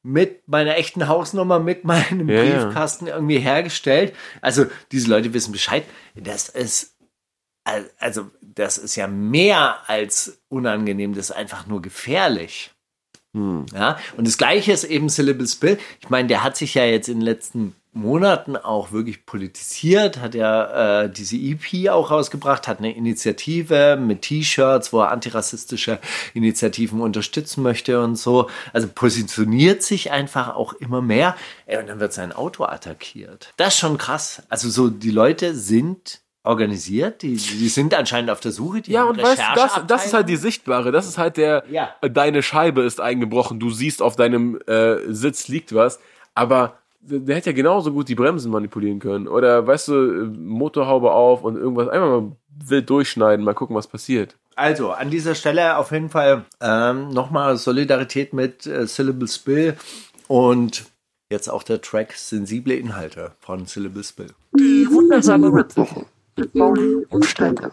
mit 0.08 0.48
meiner 0.48 0.78
echten 0.78 1.10
Hausnummer, 1.10 1.60
mit 1.60 1.84
meinem 1.84 2.30
Ja, 2.30 2.42
ja. 2.42 2.64
Briefkasten 2.64 3.08
irgendwie 3.08 3.40
hergestellt. 3.40 4.16
Also 4.42 4.66
diese 4.94 5.10
Leute 5.10 5.34
wissen 5.34 5.52
Bescheid. 5.52 5.84
Das 6.16 6.48
ist 6.48 6.96
al- 7.66 7.90
also 8.00 8.32
das 8.42 8.78
ist 8.78 8.96
ja 8.96 9.08
mehr 9.08 9.78
als 9.88 10.40
unangenehm, 10.48 11.14
das 11.14 11.30
ist 11.30 11.36
einfach 11.36 11.68
nur 11.68 11.82
gefährlich. 11.82 12.72
Ja, 13.34 14.00
und 14.16 14.26
das 14.26 14.38
gleiche 14.40 14.72
ist 14.72 14.84
eben 14.86 15.10
Syllable 15.10 15.46
Spill. 15.46 15.78
Ich 16.00 16.10
meine, 16.10 16.28
der 16.28 16.44
hat 16.44 16.58
sich 16.58 16.74
ja 16.74 16.86
jetzt 16.86 17.08
in 17.08 17.20
den 17.20 17.26
letzten 17.26 17.76
Monaten 17.98 18.56
auch 18.56 18.92
wirklich 18.92 19.26
politisiert, 19.26 20.20
hat 20.20 20.36
ja 20.36 21.04
äh, 21.04 21.10
diese 21.10 21.36
EP 21.36 21.90
auch 21.90 22.12
rausgebracht, 22.12 22.68
hat 22.68 22.80
eine 22.80 22.96
Initiative 22.96 23.98
mit 24.00 24.22
T-Shirts, 24.22 24.94
wo 24.94 25.02
er 25.02 25.12
antirassistische 25.12 26.00
Initiativen 26.34 27.02
unterstützen 27.02 27.64
möchte 27.64 28.02
und 28.02 28.16
so. 28.16 28.50
Also 28.74 28.88
positioniert 28.88 29.84
sich 29.84 30.12
einfach 30.12 30.56
auch 30.56 30.74
immer 30.74 31.02
mehr. 31.02 31.36
Ey, 31.66 31.78
und 31.78 31.88
dann 31.88 32.00
wird 32.00 32.14
sein 32.14 32.32
Auto 32.32 32.64
attackiert. 32.64 33.54
Das 33.58 33.74
ist 33.74 33.80
schon 33.80 33.98
krass. 33.98 34.44
Also 34.50 34.70
so, 34.70 34.90
die 34.90 35.12
Leute 35.12 35.56
sind 35.56 36.22
organisiert, 36.44 37.24
die, 37.24 37.36
die 37.36 37.68
sind 37.68 37.94
anscheinend 37.94 38.32
auf 38.32 38.40
der 38.40 38.52
Suche. 38.54 38.82
Die 38.82 38.92
ja, 38.92 39.04
und 39.04 39.22
weißt 39.22 39.42
du, 39.42 39.56
das, 39.56 39.82
das 39.86 40.06
ist 40.06 40.14
halt 40.14 40.30
die 40.30 40.38
Sichtbare, 40.38 40.92
das 40.94 41.06
ist 41.06 41.18
halt 41.18 41.36
der, 41.36 41.64
Ja. 41.70 41.94
deine 42.02 42.42
Scheibe 42.42 42.84
ist 42.84 43.02
eingebrochen, 43.02 43.60
du 43.60 43.70
siehst 43.70 44.02
auf 44.02 44.16
deinem 44.16 44.58
äh, 44.66 45.12
Sitz 45.14 45.50
liegt 45.50 45.76
was, 45.76 46.00
aber 46.34 46.78
der 47.00 47.36
hätte 47.36 47.52
ja 47.52 47.56
genauso 47.56 47.92
gut 47.92 48.10
die 48.10 48.16
Bremsen 48.16 48.52
manipulieren 48.52 49.00
können. 49.00 49.28
Oder 49.28 49.66
weißt 49.66 49.88
du, 49.90 49.94
Motorhaube 50.38 51.12
auf 51.12 51.44
und 51.44 51.56
irgendwas 51.56 51.88
einfach 51.90 52.08
mal 52.08 52.32
wild 52.66 52.90
durchschneiden, 52.90 53.46
mal 53.46 53.54
gucken, 53.54 53.76
was 53.76 53.88
passiert. 53.88 54.36
Also, 54.56 54.92
an 54.92 55.12
dieser 55.12 55.36
Stelle 55.36 55.78
auf 55.78 55.92
jeden 55.92 56.10
Fall 56.10 56.46
ähm, 56.62 57.10
nochmal 57.10 57.58
Solidarität 57.58 58.34
mit 58.34 58.66
äh, 58.66 58.88
Syllable 58.88 59.28
Spill 59.28 59.78
und 60.28 60.86
jetzt 61.30 61.48
auch 61.50 61.64
der 61.64 61.82
Track 61.82 62.14
Sensible 62.14 62.74
Inhalte 62.74 63.34
von 63.40 63.68
Syllable 63.68 64.04
Spill. 64.04 64.32
Die 64.58 64.88
wundersame 64.90 65.54
Rap-Woche 65.54 66.06
mit 66.38 66.56
Mauli 66.56 67.06
und 67.10 67.26
Steiger. 67.26 67.72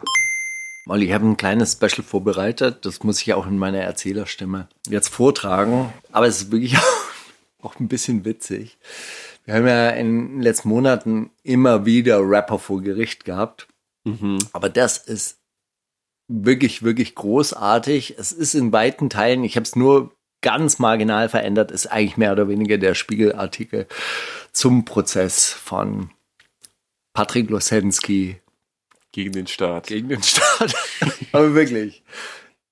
Molly, 0.87 1.07
ich 1.07 1.13
habe 1.15 1.27
ein 1.27 1.39
kleines 1.39 1.73
Special 1.73 2.03
vorbereitet. 2.03 2.85
Das 2.85 3.03
muss 3.03 3.23
ich 3.23 3.33
auch 3.33 3.47
in 3.47 3.57
meiner 3.57 3.79
Erzählerstimme 3.79 4.69
jetzt 4.87 5.09
vortragen. 5.09 5.91
Aber 6.13 6.27
es 6.27 6.43
ist 6.43 6.53
wirklich 6.53 6.77
auch 7.65 7.79
ein 7.81 7.89
bisschen 7.89 8.25
witzig. 8.25 8.79
Wir 9.45 9.55
haben 9.55 9.67
ja 9.67 9.91
in 9.91 10.29
den 10.35 10.43
letzten 10.43 10.69
Monaten 10.69 11.31
immer 11.43 11.85
wieder 11.87 12.21
Rapper 12.21 12.59
vor 12.59 12.83
Gericht 12.83 13.25
gehabt. 13.25 13.67
Aber 14.53 14.69
das 14.69 14.99
ist 14.99 15.39
wirklich, 16.29 16.83
wirklich 16.83 17.15
großartig. 17.15 18.17
Es 18.19 18.33
ist 18.33 18.55
in 18.55 18.71
weiten 18.73 19.09
Teilen, 19.09 19.45
ich 19.45 19.57
habe 19.57 19.65
es 19.65 19.77
nur 19.77 20.13
ganz 20.43 20.79
marginal 20.79 21.31
verändert, 21.31 21.71
ist 21.71 21.87
eigentlich 21.87 22.19
mehr 22.19 22.33
oder 22.33 22.49
weniger 22.49 22.77
der 22.77 22.95
Spiegelartikel 22.95 23.87
zum 24.53 24.85
Prozess 24.85 25.49
von 25.51 26.11
Patrick 27.15 27.49
Losensky 27.49 28.41
Gegen 29.13 29.33
den 29.33 29.47
Staat. 29.47 29.87
gegen 29.87 30.11
den 30.11 30.23
Staat. 30.23 30.75
Aber 31.33 31.55
wirklich. 31.55 32.03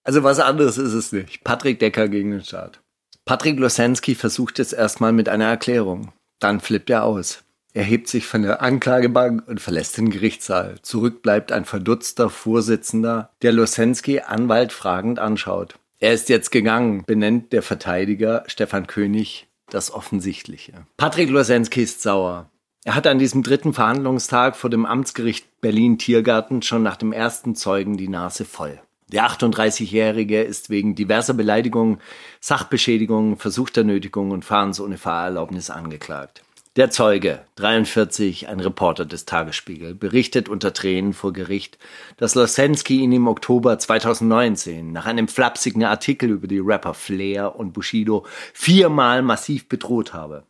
Also 0.05 0.23
was 0.23 0.39
anderes 0.39 0.77
ist 0.77 0.93
es 0.93 1.13
nicht. 1.13 1.45
Patrick 1.45 1.79
Decker 1.79 2.09
gegen 2.09 2.33
den 2.33 2.45
Staat. 2.45 2.82
Patrick 3.25 3.59
Losensky 3.59 4.15
versucht 4.15 4.59
jetzt 4.59 4.73
erstmal 4.73 5.13
mit 5.13 5.29
einer 5.29 5.47
Erklärung. 5.47 6.13
Dann 6.41 6.61
flippt 6.61 6.91
er 6.91 7.05
aus. 7.05 7.45
Er 7.73 7.85
hebt 7.85 8.09
sich 8.09 8.27
von 8.27 8.43
der 8.43 8.61
Anklagebank 8.61 9.47
und 9.47 9.61
verlässt 9.61 9.97
den 9.97 10.11
Gerichtssaal. 10.11 10.77
Zurück 10.83 11.23
bleibt 11.23 11.53
ein 11.53 11.65
verdutzter 11.65 12.29
Vorsitzender, 12.29 13.31
der 13.41 13.53
Losensky 13.53 14.21
Anwalt 14.21 14.73
fragend 14.73 15.19
anschaut. 15.19 15.77
Er 16.01 16.13
ist 16.13 16.29
jetzt 16.29 16.51
gegangen, 16.51 17.05
benennt 17.07 17.53
der 17.53 17.63
Verteidiger 17.63 18.43
Stefan 18.49 18.89
König 18.89 19.47
das 19.71 19.93
Offensichtliche. 19.93 20.87
Patrick 20.97 21.31
Losensky 21.31 21.83
ist 21.83 22.03
sauer. 22.03 22.51
Er 22.85 22.97
hat 22.97 23.07
an 23.07 23.21
diesem 23.21 23.45
dritten 23.45 23.73
Verhandlungstag 23.73 24.57
vor 24.57 24.69
dem 24.69 24.85
Amtsgericht 24.85 25.61
Berlin-Tiergarten 25.61 26.63
schon 26.63 26.83
nach 26.83 26.97
dem 26.97 27.13
ersten 27.13 27.55
Zeugen 27.55 27.97
die 27.97 28.09
Nase 28.09 28.45
voll. 28.45 28.81
Der 29.13 29.27
38-Jährige 29.29 30.43
ist 30.43 30.71
wegen 30.71 30.95
diverser 30.95 31.35
Beleidigungen, 31.35 32.01
Sachbeschädigungen, 32.41 33.37
versuchter 33.37 33.85
Nötigung 33.85 34.31
und 34.31 34.43
Fahrens 34.43 34.81
ohne 34.81 34.97
Fahrerlaubnis 34.97 35.69
angeklagt. 35.69 36.43
Der 36.77 36.91
Zeuge, 36.91 37.45
43, 37.57 38.49
ein 38.49 38.61
Reporter 38.61 39.05
des 39.05 39.27
Tagesspiegel, 39.27 39.95
berichtet 39.95 40.49
unter 40.49 40.73
Tränen 40.73 41.13
vor 41.13 41.35
Gericht, 41.35 41.79
dass 42.17 42.35
Losensky 42.35 43.01
ihn 43.01 43.13
im 43.13 43.29
Oktober 43.29 43.79
2019 43.79 44.91
nach 44.91 45.05
einem 45.05 45.29
flapsigen 45.29 45.85
Artikel 45.85 46.31
über 46.31 46.47
die 46.47 46.61
Rapper 46.61 46.95
Flair 46.95 47.57
und 47.57 47.75
Bushido 47.75 48.25
viermal 48.55 49.21
massiv 49.21 49.69
bedroht 49.69 50.15
habe. 50.15 50.45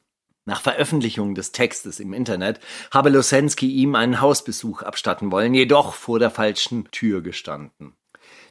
Nach 0.44 0.60
Veröffentlichung 0.60 1.34
des 1.34 1.50
Textes 1.50 1.98
im 1.98 2.12
Internet 2.12 2.60
habe 2.92 3.10
Losensky 3.10 3.68
ihm 3.68 3.96
einen 3.96 4.20
Hausbesuch 4.20 4.82
abstatten 4.82 5.32
wollen, 5.32 5.54
jedoch 5.54 5.94
vor 5.94 6.20
der 6.20 6.30
falschen 6.30 6.88
Tür 6.92 7.22
gestanden. 7.22 7.96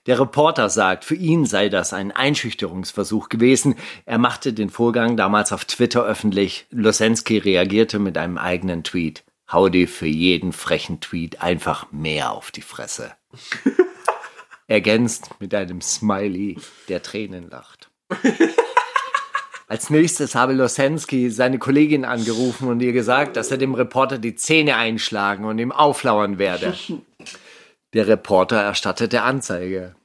Der 0.08 0.20
Reporter 0.20 0.70
sagt, 0.70 1.06
für 1.06 1.16
ihn 1.16 1.45
sei 1.45 1.70
das 1.70 1.93
ein 1.93 2.12
Einschüchterungsversuch 2.12 3.30
gewesen. 3.30 3.76
Er 4.06 4.18
machte 4.18 4.52
den 4.52 4.72
Vorgang 4.72 5.16
damals 5.16 5.52
auf 5.52 5.66
Twitter 5.66 6.04
öffentlich. 6.04 6.66
Losensky 6.72 7.38
reagierte 7.38 7.99
mit 7.99 8.18
einem 8.18 8.39
eigenen 8.39 8.84
Tweet. 8.84 9.24
Hau 9.52 9.70
dir 9.70 9.88
für 9.88 10.08
jeden 10.08 10.54
frechen 10.54 11.02
Tweet 11.02 11.41
einfach 11.41 11.91
mehr 11.91 12.32
auf 12.32 12.49
die 12.49 12.64
Fresse. 12.64 13.12
Ergänzt 14.68 15.30
mit 15.39 15.54
einem 15.54 15.82
Smiley, 15.82 16.58
der 16.88 17.04
Tränen 17.04 17.49
lacht. 17.49 17.91
Als 19.68 19.89
nächstes 19.89 20.34
habe 20.34 20.54
Losensky 20.54 21.30
seine 21.30 21.60
Kollegin 21.60 22.06
angerufen 22.06 22.68
und 22.68 22.82
ihr 22.82 22.91
gesagt, 22.91 23.38
dass 23.38 23.52
er 23.52 23.58
dem 23.58 23.76
Reporter 23.76 24.18
die 24.18 24.36
Zähne 24.36 24.76
einschlagen 24.76 25.45
und 25.45 25.60
ihm 25.60 25.72
auflauern 25.72 26.39
werde. 26.39 26.74
Der 27.94 28.08
Reporter 28.08 28.62
erstattete 28.62 29.22
Anzeige. 29.24 29.96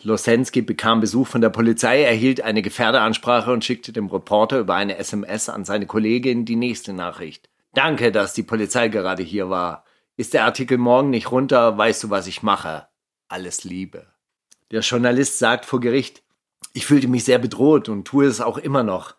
Losensky 0.00 0.62
bekam 0.62 1.00
Besuch 1.00 1.26
von 1.26 1.42
der 1.42 1.50
Polizei, 1.50 2.02
erhielt 2.02 2.40
eine 2.40 2.62
Gefährderansprache 2.62 3.52
und 3.52 3.62
schickte 3.62 3.92
dem 3.92 4.06
Reporter 4.06 4.58
über 4.58 4.74
eine 4.74 4.96
SMS 4.96 5.50
an 5.50 5.66
seine 5.66 5.86
Kollegin 5.86 6.46
die 6.46 6.56
nächste 6.56 6.94
Nachricht. 6.94 7.50
Danke, 7.74 8.10
dass 8.10 8.32
die 8.32 8.42
Polizei 8.42 8.88
gerade 8.88 9.22
hier 9.22 9.50
war. 9.50 9.84
Ist 10.16 10.32
der 10.32 10.44
Artikel 10.44 10.78
morgen 10.78 11.10
nicht 11.10 11.30
runter, 11.30 11.76
weißt 11.76 12.04
du, 12.04 12.10
was 12.10 12.26
ich 12.26 12.42
mache. 12.42 12.86
Alles 13.28 13.64
Liebe. 13.64 14.06
Der 14.70 14.80
Journalist 14.80 15.38
sagt 15.38 15.66
vor 15.66 15.80
Gericht, 15.80 16.22
ich 16.72 16.86
fühlte 16.86 17.08
mich 17.08 17.24
sehr 17.24 17.38
bedroht 17.38 17.90
und 17.90 18.06
tue 18.06 18.24
es 18.24 18.40
auch 18.40 18.56
immer 18.56 18.82
noch. 18.82 19.14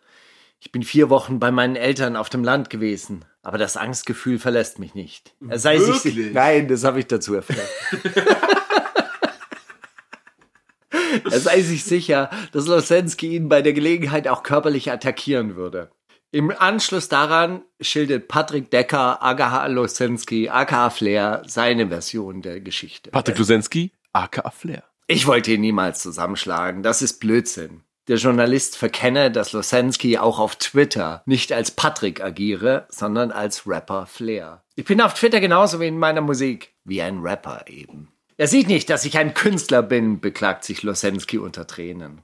Ich 0.60 0.72
bin 0.72 0.82
vier 0.82 1.08
Wochen 1.08 1.38
bei 1.38 1.52
meinen 1.52 1.76
Eltern 1.76 2.16
auf 2.16 2.30
dem 2.30 2.42
Land 2.42 2.68
gewesen, 2.68 3.24
aber 3.42 3.58
das 3.58 3.76
Angstgefühl 3.76 4.38
verlässt 4.38 4.78
mich 4.78 4.94
nicht. 4.94 5.34
Er 5.48 5.58
sei 5.58 5.78
sich 5.78 6.04
Wirklich? 6.04 6.34
Nein, 6.34 6.66
das 6.66 6.84
habe 6.84 6.98
ich 6.98 7.06
dazu 7.06 7.34
erfahren. 7.34 7.60
er 11.30 11.40
sei 11.40 11.62
sich 11.62 11.84
sicher, 11.84 12.28
dass 12.52 12.66
Losensky 12.66 13.36
ihn 13.36 13.48
bei 13.48 13.62
der 13.62 13.72
Gelegenheit 13.72 14.26
auch 14.26 14.42
körperlich 14.42 14.90
attackieren 14.90 15.54
würde. 15.54 15.90
Im 16.30 16.50
Anschluss 16.50 17.08
daran 17.08 17.62
schildert 17.80 18.28
Patrick 18.28 18.70
Decker, 18.70 19.22
aka 19.22 19.66
Losensky, 19.66 20.50
aka 20.50 20.90
Flair, 20.90 21.42
seine 21.46 21.88
Version 21.88 22.42
der 22.42 22.60
Geschichte. 22.60 23.10
Patrick 23.10 23.38
Lusensky, 23.38 23.92
aka 24.12 24.50
Flair. 24.50 24.82
Ich 25.06 25.26
wollte 25.26 25.52
ihn 25.52 25.62
niemals 25.62 26.02
zusammenschlagen. 26.02 26.82
Das 26.82 27.00
ist 27.00 27.20
Blödsinn. 27.20 27.82
Der 28.08 28.16
Journalist 28.16 28.78
verkenne, 28.78 29.30
dass 29.30 29.52
Losensky 29.52 30.16
auch 30.16 30.38
auf 30.38 30.56
Twitter 30.56 31.22
nicht 31.26 31.52
als 31.52 31.70
Patrick 31.70 32.22
agiere, 32.22 32.86
sondern 32.88 33.30
als 33.30 33.66
Rapper 33.66 34.06
Flair. 34.06 34.64
Ich 34.76 34.86
bin 34.86 35.02
auf 35.02 35.12
Twitter 35.12 35.40
genauso 35.40 35.78
wie 35.78 35.88
in 35.88 35.98
meiner 35.98 36.22
Musik. 36.22 36.74
Wie 36.84 37.02
ein 37.02 37.18
Rapper 37.18 37.66
eben. 37.68 38.10
Er 38.38 38.48
sieht 38.48 38.68
nicht, 38.68 38.88
dass 38.88 39.04
ich 39.04 39.18
ein 39.18 39.34
Künstler 39.34 39.82
bin, 39.82 40.20
beklagt 40.20 40.64
sich 40.64 40.82
Losensky 40.82 41.36
unter 41.36 41.66
Tränen. 41.66 42.22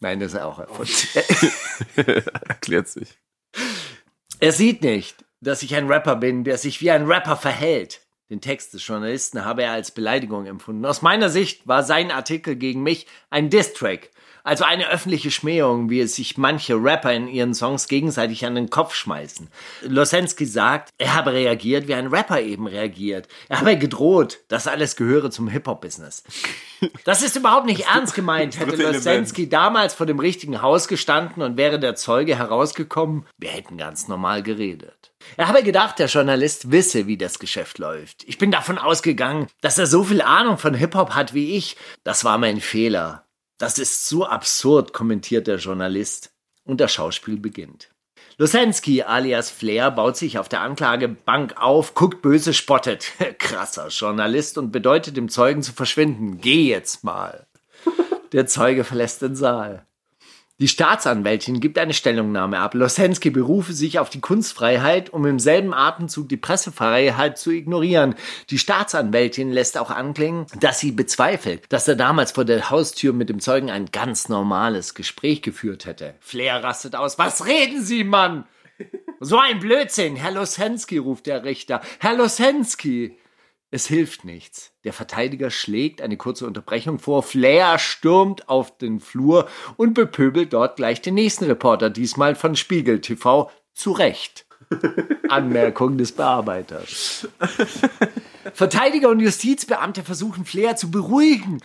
Nein, 0.00 0.20
das 0.20 0.34
ist 0.34 0.38
er 0.38 0.46
auch 0.46 0.58
erfunden. 0.58 0.92
Erklärt 2.48 2.88
sich. 2.88 3.18
Er 4.38 4.52
sieht 4.52 4.82
nicht, 4.82 5.24
dass 5.40 5.62
ich 5.62 5.74
ein 5.74 5.86
Rapper 5.90 6.16
bin, 6.16 6.44
der 6.44 6.58
sich 6.58 6.82
wie 6.82 6.90
ein 6.90 7.06
Rapper 7.06 7.36
verhält. 7.36 8.02
Den 8.28 8.42
Text 8.42 8.74
des 8.74 8.86
Journalisten 8.86 9.44
habe 9.44 9.62
er 9.62 9.72
als 9.72 9.92
Beleidigung 9.92 10.46
empfunden. 10.46 10.84
Aus 10.84 11.00
meiner 11.00 11.30
Sicht 11.30 11.66
war 11.66 11.84
sein 11.84 12.10
Artikel 12.10 12.56
gegen 12.56 12.82
mich 12.82 13.06
ein 13.30 13.48
Diss-Track. 13.48 14.10
Also 14.46 14.62
eine 14.62 14.88
öffentliche 14.88 15.32
Schmähung, 15.32 15.90
wie 15.90 15.98
es 15.98 16.14
sich 16.14 16.38
manche 16.38 16.76
Rapper 16.76 17.12
in 17.12 17.26
ihren 17.26 17.52
Songs 17.52 17.88
gegenseitig 17.88 18.46
an 18.46 18.54
den 18.54 18.70
Kopf 18.70 18.94
schmeißen. 18.94 19.48
Losensky 19.82 20.46
sagt, 20.46 20.90
er 20.98 21.16
habe 21.16 21.32
reagiert, 21.32 21.88
wie 21.88 21.94
ein 21.94 22.06
Rapper 22.06 22.40
eben 22.40 22.68
reagiert. 22.68 23.26
Er 23.48 23.58
habe 23.58 23.76
gedroht, 23.76 24.38
das 24.46 24.68
alles 24.68 24.94
gehöre 24.94 25.32
zum 25.32 25.48
Hip-Hop-Business. 25.48 26.22
Das 27.04 27.22
ist 27.22 27.34
überhaupt 27.34 27.66
nicht 27.66 27.86
ernst 27.92 28.14
gemeint. 28.14 28.60
Hätte. 28.60 28.76
Losensky 28.76 29.48
damals 29.48 29.94
vor 29.94 30.06
dem 30.06 30.20
richtigen 30.20 30.62
Haus 30.62 30.86
gestanden 30.86 31.42
und 31.42 31.56
wäre 31.56 31.80
der 31.80 31.96
Zeuge 31.96 32.38
herausgekommen, 32.38 33.26
wir 33.38 33.50
hätten 33.50 33.78
ganz 33.78 34.06
normal 34.06 34.44
geredet. 34.44 35.10
Er 35.36 35.48
habe 35.48 35.64
gedacht, 35.64 35.98
der 35.98 36.06
Journalist 36.06 36.70
wisse, 36.70 37.08
wie 37.08 37.16
das 37.16 37.40
Geschäft 37.40 37.78
läuft. 37.78 38.22
Ich 38.28 38.38
bin 38.38 38.52
davon 38.52 38.78
ausgegangen, 38.78 39.48
dass 39.60 39.76
er 39.76 39.88
so 39.88 40.04
viel 40.04 40.22
Ahnung 40.22 40.56
von 40.56 40.74
Hip-Hop 40.74 41.16
hat 41.16 41.34
wie 41.34 41.56
ich. 41.56 41.76
Das 42.04 42.22
war 42.22 42.38
mein 42.38 42.60
Fehler. 42.60 43.25
Das 43.58 43.78
ist 43.78 44.06
so 44.06 44.26
absurd, 44.26 44.92
kommentiert 44.92 45.46
der 45.46 45.56
Journalist. 45.56 46.32
Und 46.64 46.80
das 46.80 46.92
Schauspiel 46.92 47.38
beginnt. 47.38 47.90
Losensky 48.38 49.02
alias 49.02 49.50
Flair 49.50 49.90
baut 49.90 50.16
sich 50.16 50.38
auf 50.38 50.48
der 50.48 50.60
Anklagebank 50.60 51.56
auf, 51.56 51.94
guckt 51.94 52.20
böse, 52.20 52.52
spottet. 52.52 53.12
Krasser 53.38 53.88
Journalist 53.88 54.58
und 54.58 54.72
bedeutet 54.72 55.16
dem 55.16 55.30
Zeugen 55.30 55.62
zu 55.62 55.72
verschwinden. 55.72 56.38
Geh 56.40 56.68
jetzt 56.68 57.02
mal. 57.02 57.46
Der 58.32 58.46
Zeuge 58.46 58.84
verlässt 58.84 59.22
den 59.22 59.36
Saal. 59.36 59.85
Die 60.58 60.68
Staatsanwältin 60.68 61.60
gibt 61.60 61.78
eine 61.78 61.92
Stellungnahme 61.92 62.58
ab. 62.58 62.72
Losensky 62.72 63.28
berufe 63.28 63.74
sich 63.74 63.98
auf 63.98 64.08
die 64.08 64.22
Kunstfreiheit, 64.22 65.10
um 65.10 65.26
im 65.26 65.38
selben 65.38 65.74
Atemzug 65.74 66.30
die 66.30 66.38
Pressefreiheit 66.38 67.36
zu 67.36 67.50
ignorieren. 67.50 68.14
Die 68.48 68.58
Staatsanwältin 68.58 69.52
lässt 69.52 69.76
auch 69.76 69.90
anklingen, 69.90 70.46
dass 70.58 70.80
sie 70.80 70.92
bezweifelt, 70.92 71.64
dass 71.68 71.86
er 71.88 71.96
damals 71.96 72.32
vor 72.32 72.46
der 72.46 72.70
Haustür 72.70 73.12
mit 73.12 73.28
dem 73.28 73.40
Zeugen 73.40 73.70
ein 73.70 73.90
ganz 73.92 74.30
normales 74.30 74.94
Gespräch 74.94 75.42
geführt 75.42 75.84
hätte. 75.84 76.14
Flair 76.20 76.64
rastet 76.64 76.96
aus. 76.96 77.18
Was 77.18 77.44
reden 77.44 77.84
Sie, 77.84 78.02
Mann? 78.02 78.46
So 79.20 79.38
ein 79.38 79.58
Blödsinn. 79.58 80.16
Herr 80.16 80.32
Losensky, 80.32 80.96
ruft 80.96 81.26
der 81.26 81.44
Richter. 81.44 81.82
Herr 81.98 82.16
Losensky. 82.16 83.18
Es 83.70 83.86
hilft 83.86 84.24
nichts. 84.24 84.72
Der 84.84 84.92
Verteidiger 84.92 85.50
schlägt 85.50 86.00
eine 86.00 86.16
kurze 86.16 86.46
Unterbrechung 86.46 86.98
vor. 87.00 87.22
Flair 87.22 87.78
stürmt 87.78 88.48
auf 88.48 88.78
den 88.78 89.00
Flur 89.00 89.48
und 89.76 89.94
bepöbelt 89.94 90.52
dort 90.52 90.76
gleich 90.76 91.02
den 91.02 91.14
nächsten 91.14 91.46
Reporter, 91.46 91.90
diesmal 91.90 92.36
von 92.36 92.54
Spiegel 92.54 93.00
TV. 93.00 93.50
Zu 93.74 93.92
Recht. 93.92 94.46
Anmerkung 95.28 95.98
des 95.98 96.12
Bearbeiters. 96.12 97.28
Verteidiger 98.54 99.08
und 99.08 99.20
Justizbeamte 99.20 100.02
versuchen 100.02 100.44
Flair 100.44 100.76
zu 100.76 100.90
beruhigen. 100.90 101.60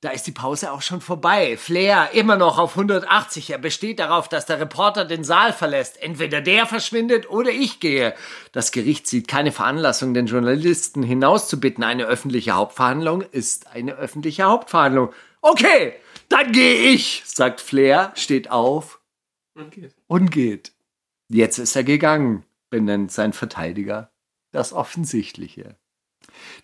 Da 0.00 0.10
ist 0.10 0.28
die 0.28 0.32
Pause 0.32 0.70
auch 0.70 0.82
schon 0.82 1.00
vorbei. 1.00 1.56
Flair 1.56 2.10
immer 2.12 2.36
noch 2.36 2.58
auf 2.58 2.76
180. 2.76 3.50
Er 3.50 3.58
besteht 3.58 3.98
darauf, 3.98 4.28
dass 4.28 4.46
der 4.46 4.60
Reporter 4.60 5.04
den 5.04 5.24
Saal 5.24 5.52
verlässt. 5.52 6.00
Entweder 6.00 6.40
der 6.40 6.66
verschwindet 6.66 7.28
oder 7.28 7.50
ich 7.50 7.80
gehe. 7.80 8.14
Das 8.52 8.70
Gericht 8.70 9.08
sieht 9.08 9.26
keine 9.26 9.50
Veranlassung, 9.50 10.14
den 10.14 10.26
Journalisten 10.26 11.02
hinauszubitten. 11.02 11.82
Eine 11.82 12.04
öffentliche 12.04 12.52
Hauptverhandlung 12.52 13.22
ist 13.22 13.66
eine 13.72 13.94
öffentliche 13.94 14.44
Hauptverhandlung. 14.44 15.12
Okay, 15.40 15.94
dann 16.28 16.52
gehe 16.52 16.92
ich, 16.92 17.22
sagt 17.26 17.60
Flair, 17.60 18.12
steht 18.14 18.52
auf 18.52 19.00
und 20.06 20.30
geht. 20.30 20.72
Jetzt 21.28 21.58
ist 21.58 21.74
er 21.74 21.82
gegangen, 21.82 22.44
benennt 22.70 23.10
sein 23.10 23.32
Verteidiger 23.32 24.12
das 24.52 24.72
Offensichtliche. 24.72 25.76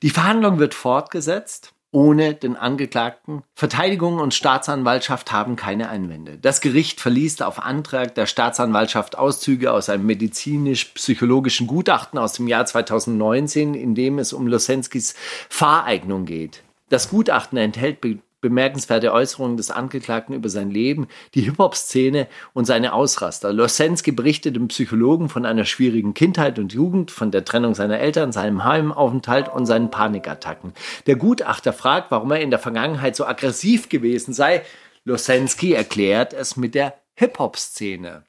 Die 0.03 0.11
Verhandlung 0.11 0.61
wird 0.61 0.75
fortgesetzt 0.75 1.74
ohne 1.95 2.35
den 2.35 2.57
Angeklagten. 2.57 3.45
Verteidigung 3.55 4.19
und 4.19 4.35
Staatsanwaltschaft 4.35 5.31
haben 5.31 5.55
keine 5.55 5.89
Einwände. 5.89 6.39
Das 6.39 6.61
Gericht 6.61 7.01
verliest 7.01 7.43
auf 7.43 7.61
Antrag 7.61 8.17
der 8.17 8.27
Staatsanwaltschaft 8.27 9.17
Auszüge 9.17 9.73
aus 9.73 9.89
einem 9.89 10.05
medizinisch-psychologischen 10.05 11.69
Gutachten 11.69 12.19
aus 12.19 12.33
dem 12.33 12.49
Jahr 12.49 12.67
2019, 12.67 13.75
in 13.75 13.95
dem 13.95 14.19
es 14.19 14.33
um 14.33 14.49
Losenskis 14.49 15.15
Fahreignung 15.49 16.25
geht. 16.25 16.65
Das 16.89 17.11
Gutachten 17.11 17.59
enthält 17.59 18.01
bemerkenswerte 18.45 19.11
Äußerungen 19.11 19.57
des 19.57 19.71
Angeklagten 19.71 20.35
über 20.35 20.51
sein 20.51 20.71
Leben, 20.71 21.09
die 21.35 21.41
Hip-Hop-Szene 21.41 22.29
und 22.53 22.67
seine 22.67 22.93
Ausraster. 22.93 23.55
Losensky 23.55 24.13
berichtet 24.13 24.55
dem 24.55 24.69
Psychologen 24.69 25.31
von 25.31 25.47
einer 25.47 25.65
schwierigen 25.65 26.13
Kindheit 26.13 26.59
und 26.59 26.75
Jugend, 26.75 27.11
von 27.11 27.31
der 27.31 27.47
Trennung 27.47 27.75
seiner 27.75 27.99
Eltern, 28.01 28.33
seinem 28.33 28.63
Heimaufenthalt 28.63 29.49
und 29.49 29.65
seinen 29.65 29.91
Panikattacken. 29.91 30.75
Der 31.07 31.17
Gutachter 31.17 31.73
fragt, 31.73 32.11
warum 32.11 32.33
er 32.33 32.43
in 32.43 32.51
der 32.51 32.59
Vergangenheit 32.59 33.17
so 33.17 33.25
aggressiv 33.25 33.89
gewesen 33.89 34.35
sei. 34.35 34.61
Losensky 35.05 35.73
erklärt 35.73 36.35
es 36.35 36.57
mit 36.57 36.75
der 36.75 36.93
Hip-Hop-Szene. 37.15 38.25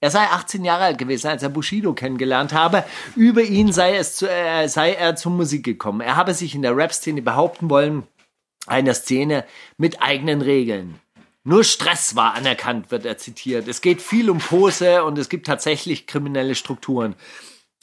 Er 0.00 0.10
sei 0.10 0.24
18 0.24 0.64
Jahre 0.64 0.82
alt 0.84 0.98
gewesen, 0.98 1.28
als 1.28 1.44
er 1.44 1.48
Bushido 1.48 1.92
kennengelernt 1.92 2.52
habe. 2.52 2.82
Über 3.14 3.42
ihn 3.42 3.72
sei, 3.72 3.96
es 3.96 4.16
zu, 4.16 4.28
äh, 4.28 4.66
sei 4.66 4.94
er 4.94 5.14
zur 5.14 5.30
Musik 5.30 5.64
gekommen. 5.64 6.00
Er 6.00 6.16
habe 6.16 6.34
sich 6.34 6.56
in 6.56 6.62
der 6.62 6.76
Rap-Szene 6.76 7.22
behaupten 7.22 7.70
wollen, 7.70 8.02
einer 8.68 8.94
Szene 8.94 9.44
mit 9.76 10.02
eigenen 10.02 10.42
Regeln. 10.42 11.00
Nur 11.44 11.64
Stress 11.64 12.14
war 12.14 12.34
anerkannt, 12.34 12.90
wird 12.90 13.06
er 13.06 13.16
zitiert. 13.16 13.68
Es 13.68 13.80
geht 13.80 14.02
viel 14.02 14.28
um 14.28 14.38
Pose 14.38 15.04
und 15.04 15.16
es 15.18 15.28
gibt 15.28 15.46
tatsächlich 15.46 16.06
kriminelle 16.06 16.54
Strukturen. 16.54 17.14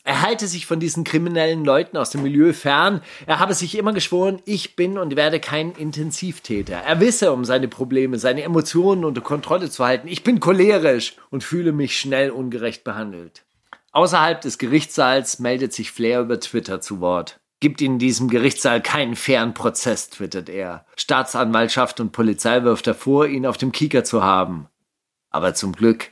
Er 0.04 0.22
halte 0.22 0.46
sich 0.46 0.68
von 0.68 0.80
diesen 0.80 1.04
kriminellen 1.04 1.66
Leuten 1.66 1.98
aus 1.98 2.12
dem 2.12 2.22
Milieu 2.22 2.54
fern. 2.54 3.02
Er 3.26 3.40
habe 3.40 3.56
sich 3.56 3.76
immer 3.76 3.92
geschworen, 3.92 4.40
ich 4.46 4.76
bin 4.76 5.00
und 5.00 5.16
werde 5.16 5.40
kein 5.40 5.72
Intensivtäter. 5.72 6.76
Er 6.76 7.00
wisse 7.00 7.32
um 7.32 7.44
seine 7.44 7.68
Probleme, 7.68 8.20
seine 8.20 8.44
Emotionen 8.44 9.04
unter 9.04 9.22
Kontrolle 9.22 9.72
zu 9.72 9.84
halten. 9.84 10.08
Ich 10.08 10.22
bin 10.22 10.40
cholerisch 10.40 11.16
und 11.32 11.44
fühle 11.44 11.72
mich 11.72 12.00
schnell 12.00 12.30
ungerecht 12.30 12.84
behandelt. 12.84 13.46
Außerhalb 13.94 14.42
des 14.42 14.60
Gerichtssaals 14.60 15.40
meldet 15.40 15.74
sich 15.74 15.90
Flair 15.90 16.22
über 16.22 16.40
Twitter 16.40 16.82
zu 16.82 17.00
Wort. 17.00 17.40
Gibt 17.66 17.82
in 17.82 17.98
diesem 17.98 18.30
Gerichtssaal 18.30 18.80
keinen 18.80 19.16
fairen 19.16 19.56
Prozess, 19.56 20.12
twittert 20.12 20.50
er. 20.50 20.86
Staatsanwaltschaft 20.98 22.00
und 22.00 22.12
Polizei 22.12 22.62
wirft 22.62 22.86
hervor, 22.86 23.26
ihn 23.26 23.48
auf 23.48 23.58
dem 23.58 23.72
Kieker 23.72 24.04
zu 24.04 24.22
haben. 24.22 24.68
Aber 25.32 25.56
zum 25.56 25.72
Glück 25.72 26.12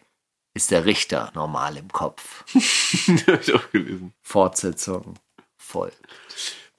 ist 0.55 0.71
der 0.71 0.85
Richter 0.85 1.31
normal 1.35 1.77
im 1.77 1.89
Kopf. 1.89 2.43
Hab 3.27 3.39
ich 3.39 3.53
auch 3.53 3.69
gelesen. 3.69 4.15
Fortsetzung 4.23 5.13
voll. 5.55 5.91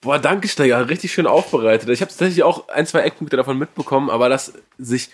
Boah, 0.00 0.18
danke, 0.18 0.48
Steiger. 0.48 0.88
Richtig 0.88 1.12
schön 1.12 1.28
aufbereitet. 1.28 1.88
Ich 1.90 2.00
habe 2.00 2.10
tatsächlich 2.10 2.42
auch 2.42 2.68
ein, 2.68 2.84
zwei 2.84 3.02
Eckpunkte 3.02 3.36
davon 3.36 3.56
mitbekommen, 3.56 4.10
aber 4.10 4.28
das 4.28 4.54
sich 4.76 5.10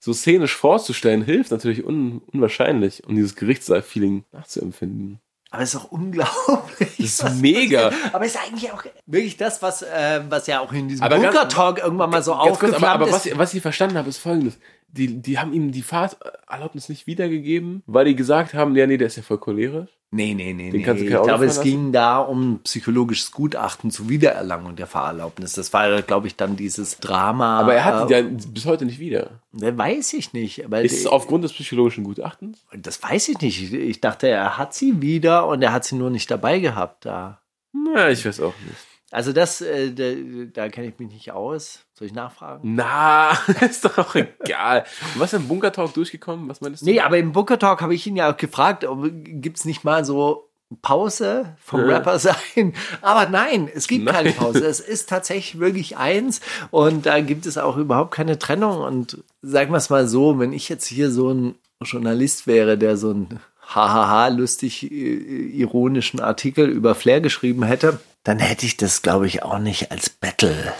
so 0.00 0.12
szenisch 0.12 0.56
vorzustellen, 0.56 1.22
hilft 1.22 1.52
natürlich 1.52 1.84
un 1.84 2.20
unwahrscheinlich, 2.32 3.04
um 3.06 3.14
dieses 3.14 3.36
Gerichtssaal-Feeling 3.36 4.24
nachzuempfinden. 4.32 5.20
Aber 5.54 5.62
es 5.62 5.72
ist 5.72 5.80
auch 5.80 5.92
unglaublich. 5.92 6.96
Das 6.98 7.20
ist 7.20 7.40
mega. 7.40 7.90
passiert. 7.90 8.14
Aber 8.14 8.24
es 8.26 8.34
ist 8.34 8.40
eigentlich 8.44 8.72
auch 8.72 8.82
wirklich 9.06 9.36
das, 9.36 9.62
was, 9.62 9.82
äh, 9.82 10.20
was 10.28 10.48
ja 10.48 10.58
auch 10.58 10.72
in 10.72 10.88
diesem 10.88 11.08
Bunker-Talk 11.08 11.78
irgendwann 11.78 12.10
mal 12.10 12.24
so 12.24 12.32
Ganz 12.32 12.42
kurz, 12.42 12.52
aufgeflammt 12.52 12.84
aber, 12.84 13.06
aber 13.06 13.16
ist. 13.16 13.30
was, 13.30 13.38
was 13.38 13.54
ich 13.54 13.62
verstanden 13.62 13.96
habe, 13.96 14.08
ist 14.08 14.18
folgendes. 14.18 14.58
Die, 14.96 15.20
die 15.20 15.38
haben 15.38 15.52
ihm 15.52 15.72
die 15.72 15.82
Fahrterlaubnis 15.82 16.88
nicht 16.88 17.06
wiedergegeben, 17.08 17.82
weil 17.86 18.04
die 18.04 18.14
gesagt 18.14 18.54
haben, 18.54 18.76
ja, 18.76 18.86
nee, 18.86 18.96
der 18.96 19.08
ist 19.08 19.16
ja 19.16 19.22
voll 19.24 19.38
cholerisch. 19.38 19.90
Nee, 20.12 20.32
nee, 20.34 20.52
nee. 20.52 20.70
Den 20.70 20.78
nee. 20.78 20.82
kannst 20.84 21.00
du 21.00 21.06
Ich 21.06 21.10
kein 21.10 21.18
Auto 21.18 21.26
glaube, 21.26 21.46
es 21.46 21.56
lassen? 21.56 21.68
ging 21.68 21.92
da 21.92 22.18
um 22.18 22.60
psychologisches 22.62 23.32
Gutachten 23.32 23.90
zur 23.90 24.08
Wiedererlangung 24.08 24.76
der 24.76 24.86
Fahrerlaubnis. 24.86 25.54
Das 25.54 25.72
war, 25.72 26.02
glaube 26.02 26.28
ich, 26.28 26.36
dann 26.36 26.54
dieses 26.54 27.00
Drama. 27.00 27.58
Aber 27.58 27.74
er 27.74 27.84
hat 27.84 28.08
die 28.08 28.14
äh, 28.14 28.20
ja 28.22 28.28
bis 28.52 28.64
heute 28.66 28.84
nicht 28.84 29.00
wieder. 29.00 29.40
Das 29.52 29.76
weiß 29.76 30.12
ich 30.12 30.32
nicht. 30.32 30.64
Aber 30.64 30.82
Ist 30.82 31.00
es 31.00 31.06
aufgrund 31.08 31.42
des 31.42 31.52
psychologischen 31.52 32.04
Gutachtens? 32.04 32.64
das 32.76 33.02
weiß 33.02 33.30
ich 33.30 33.40
nicht. 33.40 33.60
Ich, 33.60 33.72
ich 33.74 34.00
dachte, 34.00 34.28
er 34.28 34.56
hat 34.56 34.72
sie 34.74 35.02
wieder 35.02 35.48
und 35.48 35.60
er 35.62 35.72
hat 35.72 35.84
sie 35.84 35.96
nur 35.96 36.10
nicht 36.10 36.30
dabei 36.30 36.60
gehabt 36.60 37.06
da. 37.06 37.40
Na, 37.72 38.08
ich 38.10 38.24
weiß 38.24 38.38
auch 38.38 38.54
nicht. 38.68 38.93
Also 39.14 39.32
das, 39.32 39.60
äh, 39.60 39.92
da, 39.92 40.12
da 40.52 40.68
kenne 40.68 40.88
ich 40.88 40.98
mich 40.98 41.12
nicht 41.12 41.30
aus. 41.30 41.84
Soll 41.96 42.08
ich 42.08 42.14
nachfragen? 42.14 42.74
Na, 42.74 43.30
ist 43.60 43.84
doch 43.84 43.96
auch 43.98 44.14
egal. 44.16 44.84
Und 45.14 45.20
was 45.20 45.32
ist 45.32 45.38
im 45.38 45.46
Bunker-Talk 45.46 45.94
durchgekommen? 45.94 46.48
Was 46.48 46.60
meinst 46.60 46.82
du? 46.82 46.86
Nee, 46.86 46.98
aber 46.98 47.16
im 47.18 47.30
Booker 47.30 47.56
Talk 47.60 47.80
habe 47.80 47.94
ich 47.94 48.04
ihn 48.08 48.16
ja 48.16 48.32
auch 48.32 48.36
gefragt, 48.36 48.84
ob, 48.84 49.06
gibt's 49.12 49.64
nicht 49.64 49.84
mal 49.84 50.04
so 50.04 50.50
Pause 50.82 51.54
vom 51.62 51.80
Ja. 51.82 51.86
Rapper 51.86 52.18
sein? 52.18 52.72
Aber 53.02 53.28
nein, 53.28 53.70
es 53.72 53.86
gibt 53.86 54.06
keine 54.06 54.30
Nein. 54.30 54.36
Pause. 54.36 54.66
Es 54.66 54.80
ist 54.80 55.08
tatsächlich 55.08 55.60
wirklich 55.60 55.96
eins 55.96 56.40
und 56.72 57.06
da 57.06 57.20
gibt 57.20 57.46
es 57.46 57.56
auch 57.56 57.76
überhaupt 57.76 58.12
keine 58.12 58.40
Trennung. 58.40 58.80
Und 58.80 59.22
sagen 59.42 59.70
wir 59.70 59.76
es 59.76 59.90
mal 59.90 60.08
so, 60.08 60.40
wenn 60.40 60.52
ich 60.52 60.68
jetzt 60.68 60.86
hier 60.86 61.12
so 61.12 61.30
ein 61.30 61.54
Journalist 61.82 62.48
wäre, 62.48 62.76
der 62.76 62.96
so 62.96 63.12
ein 63.12 63.38
hahaha 63.68 64.28
lustig 64.28 64.82
äh, 64.82 64.86
ironischen 64.90 66.18
Artikel 66.18 66.68
über 66.68 66.96
Flair 66.96 67.20
geschrieben 67.20 67.62
hätte, 67.62 68.00
dann 68.24 68.38
hätte 68.38 68.66
ich 68.66 68.76
das, 68.76 69.02
glaube 69.02 69.26
ich, 69.26 69.42
auch 69.42 69.58
nicht 69.58 69.90
als 69.92 70.10
Battle 70.10 70.72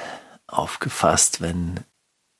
aufgefasst, 0.46 1.40
wenn 1.40 1.80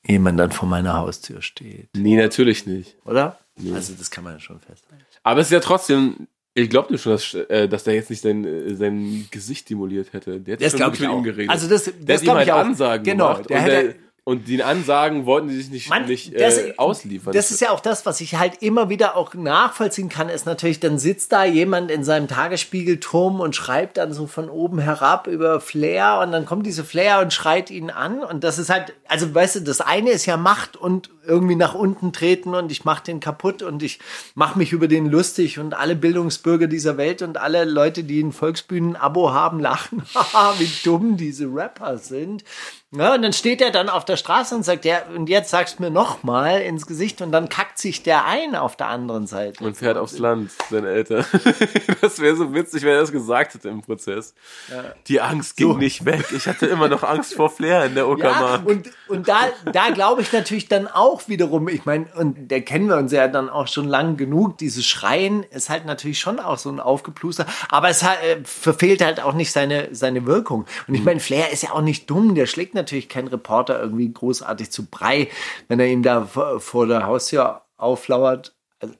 jemand 0.05 0.39
dann 0.39 0.51
vor 0.51 0.67
meiner 0.67 0.93
Haustür 0.95 1.41
steht, 1.41 1.89
Nee, 1.95 2.15
natürlich 2.15 2.65
nicht. 2.65 2.95
oder? 3.05 3.39
Also 3.73 3.93
das 3.97 4.11
kann 4.11 4.23
man 4.23 4.33
ja 4.33 4.39
schon 4.39 4.59
festhalten. 4.59 5.03
Aber 5.23 5.39
es 5.41 5.47
ist 5.47 5.51
ja 5.53 5.59
trotzdem, 5.59 6.27
ich 6.53 6.69
glaube 6.69 6.89
dir 6.91 6.97
schon, 6.97 7.13
dass, 7.13 7.33
äh, 7.33 7.67
dass 7.67 7.83
der 7.85 7.95
jetzt 7.95 8.09
nicht 8.09 8.21
sein, 8.21 8.45
äh, 8.45 8.75
sein 8.75 9.27
Gesicht 9.31 9.67
simuliert 9.67 10.13
hätte. 10.13 10.39
Der 10.39 10.53
hat 10.53 10.61
Das 10.61 10.77
schon 10.77 10.91
mit 10.91 10.99
ihm 11.01 11.23
geredet. 11.23 11.49
Also 11.49 11.67
das, 11.67 11.91
das 11.99 12.21
glaube 12.21 12.39
halt 12.39 12.47
ich 12.47 12.53
auch. 12.53 12.59
Ansagen 12.59 13.03
genau, 13.03 13.33
gemacht. 13.33 13.49
der 13.49 13.61
hätte, 13.61 13.83
der, 13.93 13.95
und 14.27 14.47
den 14.47 14.61
Ansagen 14.63 15.27
wollten 15.27 15.49
die 15.49 15.55
sich 15.55 15.69
nicht, 15.69 15.87
Mann, 15.89 16.05
nicht 16.07 16.37
das- 16.37 16.57
äh, 16.57 16.73
ausliefern. 16.77 17.31
Das 17.31 17.51
ist 17.51 17.61
ja 17.61 17.69
auch 17.69 17.79
das, 17.79 18.07
was 18.07 18.19
ich 18.21 18.35
halt 18.35 18.61
immer 18.63 18.89
wieder 18.89 19.15
auch 19.15 19.35
nachvollziehen 19.35 20.09
kann, 20.09 20.29
ist 20.29 20.47
natürlich, 20.47 20.79
dann 20.79 20.97
sitzt 20.97 21.31
da 21.31 21.45
jemand 21.45 21.91
in 21.91 22.03
seinem 22.03 22.27
Tagesspiegelturm 22.27 23.39
und 23.39 23.55
schreibt 23.55 23.97
dann 23.97 24.13
so 24.13 24.25
von 24.25 24.49
oben 24.49 24.79
herab 24.79 25.27
über 25.27 25.61
Flair 25.61 26.19
und 26.23 26.31
dann 26.31 26.45
kommt 26.45 26.65
diese 26.65 26.83
Flair 26.83 27.19
und 27.19 27.33
schreit 27.33 27.69
ihn 27.69 27.91
an 27.91 28.23
und 28.23 28.43
das 28.43 28.57
ist 28.57 28.69
halt, 28.71 28.93
also 29.07 29.33
weißt 29.33 29.57
du, 29.57 29.59
das 29.61 29.79
eine 29.79 30.09
ist 30.09 30.25
ja 30.25 30.37
Macht 30.37 30.75
und 30.75 31.11
irgendwie 31.27 31.55
nach 31.55 31.73
unten 31.75 32.13
treten 32.13 32.53
und 32.55 32.71
ich 32.71 32.85
mach 32.85 32.99
den 32.99 33.19
kaputt 33.19 33.61
und 33.61 33.83
ich 33.83 33.99
mach 34.35 34.55
mich 34.55 34.71
über 34.71 34.87
den 34.87 35.07
lustig 35.07 35.59
und 35.59 35.73
alle 35.73 35.95
Bildungsbürger 35.95 36.67
dieser 36.67 36.97
Welt 36.97 37.21
und 37.21 37.37
alle 37.37 37.65
Leute, 37.65 38.03
die 38.03 38.21
ein 38.21 38.31
Volksbühnen-Abo 38.31 39.31
haben, 39.33 39.59
lachen, 39.59 40.03
haha, 40.15 40.53
wie 40.59 40.69
dumm 40.83 41.17
diese 41.17 41.45
Rapper 41.45 41.97
sind. 41.97 42.43
Ja, 42.91 43.13
und 43.15 43.23
dann 43.23 43.33
steht 43.33 43.61
er 43.61 43.71
dann 43.71 43.89
auf 43.89 44.05
der 44.05 44.15
Straße 44.15 44.55
und 44.55 44.63
sagt, 44.63 44.85
ja, 44.85 45.01
und 45.13 45.27
jetzt 45.27 45.49
sagst 45.49 45.79
du 45.79 45.83
mir 45.83 45.89
noch 45.89 46.23
mal 46.23 46.61
ins 46.61 46.87
Gesicht 46.87 47.21
und 47.21 47.33
dann 47.33 47.49
kackt 47.49 47.77
sich 47.77 48.03
der 48.03 48.23
ein 48.25 48.55
auf 48.55 48.77
der 48.77 48.87
anderen 48.87 49.27
Seite. 49.27 49.61
und 49.65 49.75
fährt 49.75 49.97
aufs 49.97 50.17
Land, 50.17 50.51
seine 50.69 50.87
Eltern. 50.89 51.25
das 52.01 52.19
wäre 52.19 52.37
so 52.37 52.53
witzig, 52.53 52.83
wenn 52.83 52.93
er 52.93 53.01
das 53.01 53.11
gesagt 53.11 53.53
hätte 53.53 53.67
im 53.67 53.81
Prozess. 53.81 54.33
Die 55.07 55.19
Angst 55.19 55.57
ging 55.57 55.77
nicht 55.77 56.05
weg. 56.05 56.25
Ich 56.33 56.47
hatte 56.47 56.67
immer 56.67 56.87
noch 56.87 57.03
Angst 57.03 57.33
vor 57.33 57.49
Flair 57.49 57.83
in 57.85 57.95
der 57.95 58.05
Ja, 58.05 58.09
Uckermark. 58.11 58.65
und, 58.65 58.89
und 59.09 59.27
da, 59.27 59.39
da 59.73 59.89
glaube 59.89 60.21
ich 60.21 60.31
natürlich 60.31 60.69
dann 60.69 60.87
auch 60.87 61.14
wiederum, 61.27 61.67
ich 61.67 61.85
meine, 61.85 62.07
und 62.15 62.49
der 62.49 62.61
kennen 62.61 62.87
wir 62.87 62.97
uns 62.97 63.11
ja 63.11 63.27
dann 63.27 63.49
auch 63.49 63.67
schon 63.67 63.87
lang 63.87 64.17
genug, 64.17 64.57
dieses 64.57 64.85
Schreien 64.85 65.43
ist 65.43 65.69
halt 65.69 65.85
natürlich 65.85 66.19
schon 66.19 66.39
auch 66.39 66.57
so 66.57 66.69
ein 66.69 66.79
Aufgepluster, 66.79 67.45
aber 67.69 67.89
es 67.89 68.03
hat, 68.03 68.21
äh, 68.23 68.37
verfehlt 68.43 69.03
halt 69.03 69.21
auch 69.21 69.33
nicht 69.33 69.51
seine, 69.51 69.89
seine 69.93 70.25
Wirkung. 70.25 70.65
Und 70.87 70.95
ich 70.95 71.03
meine, 71.03 71.19
Flair 71.19 71.51
ist 71.51 71.63
ja 71.63 71.71
auch 71.71 71.81
nicht 71.81 72.09
dumm, 72.09 72.35
der 72.35 72.45
schlägt 72.45 72.75
natürlich 72.75 73.09
keinen 73.09 73.27
Reporter 73.27 73.79
irgendwie 73.79 74.11
großartig 74.11 74.71
zu 74.71 74.85
Brei, 74.85 75.29
wenn 75.67 75.79
er 75.79 75.87
ihm 75.87 76.03
da 76.03 76.25
vor, 76.25 76.59
vor 76.59 76.87
der 76.87 77.05
Haustür 77.05 77.61
auflauert. 77.77 78.55
Also, 78.79 78.95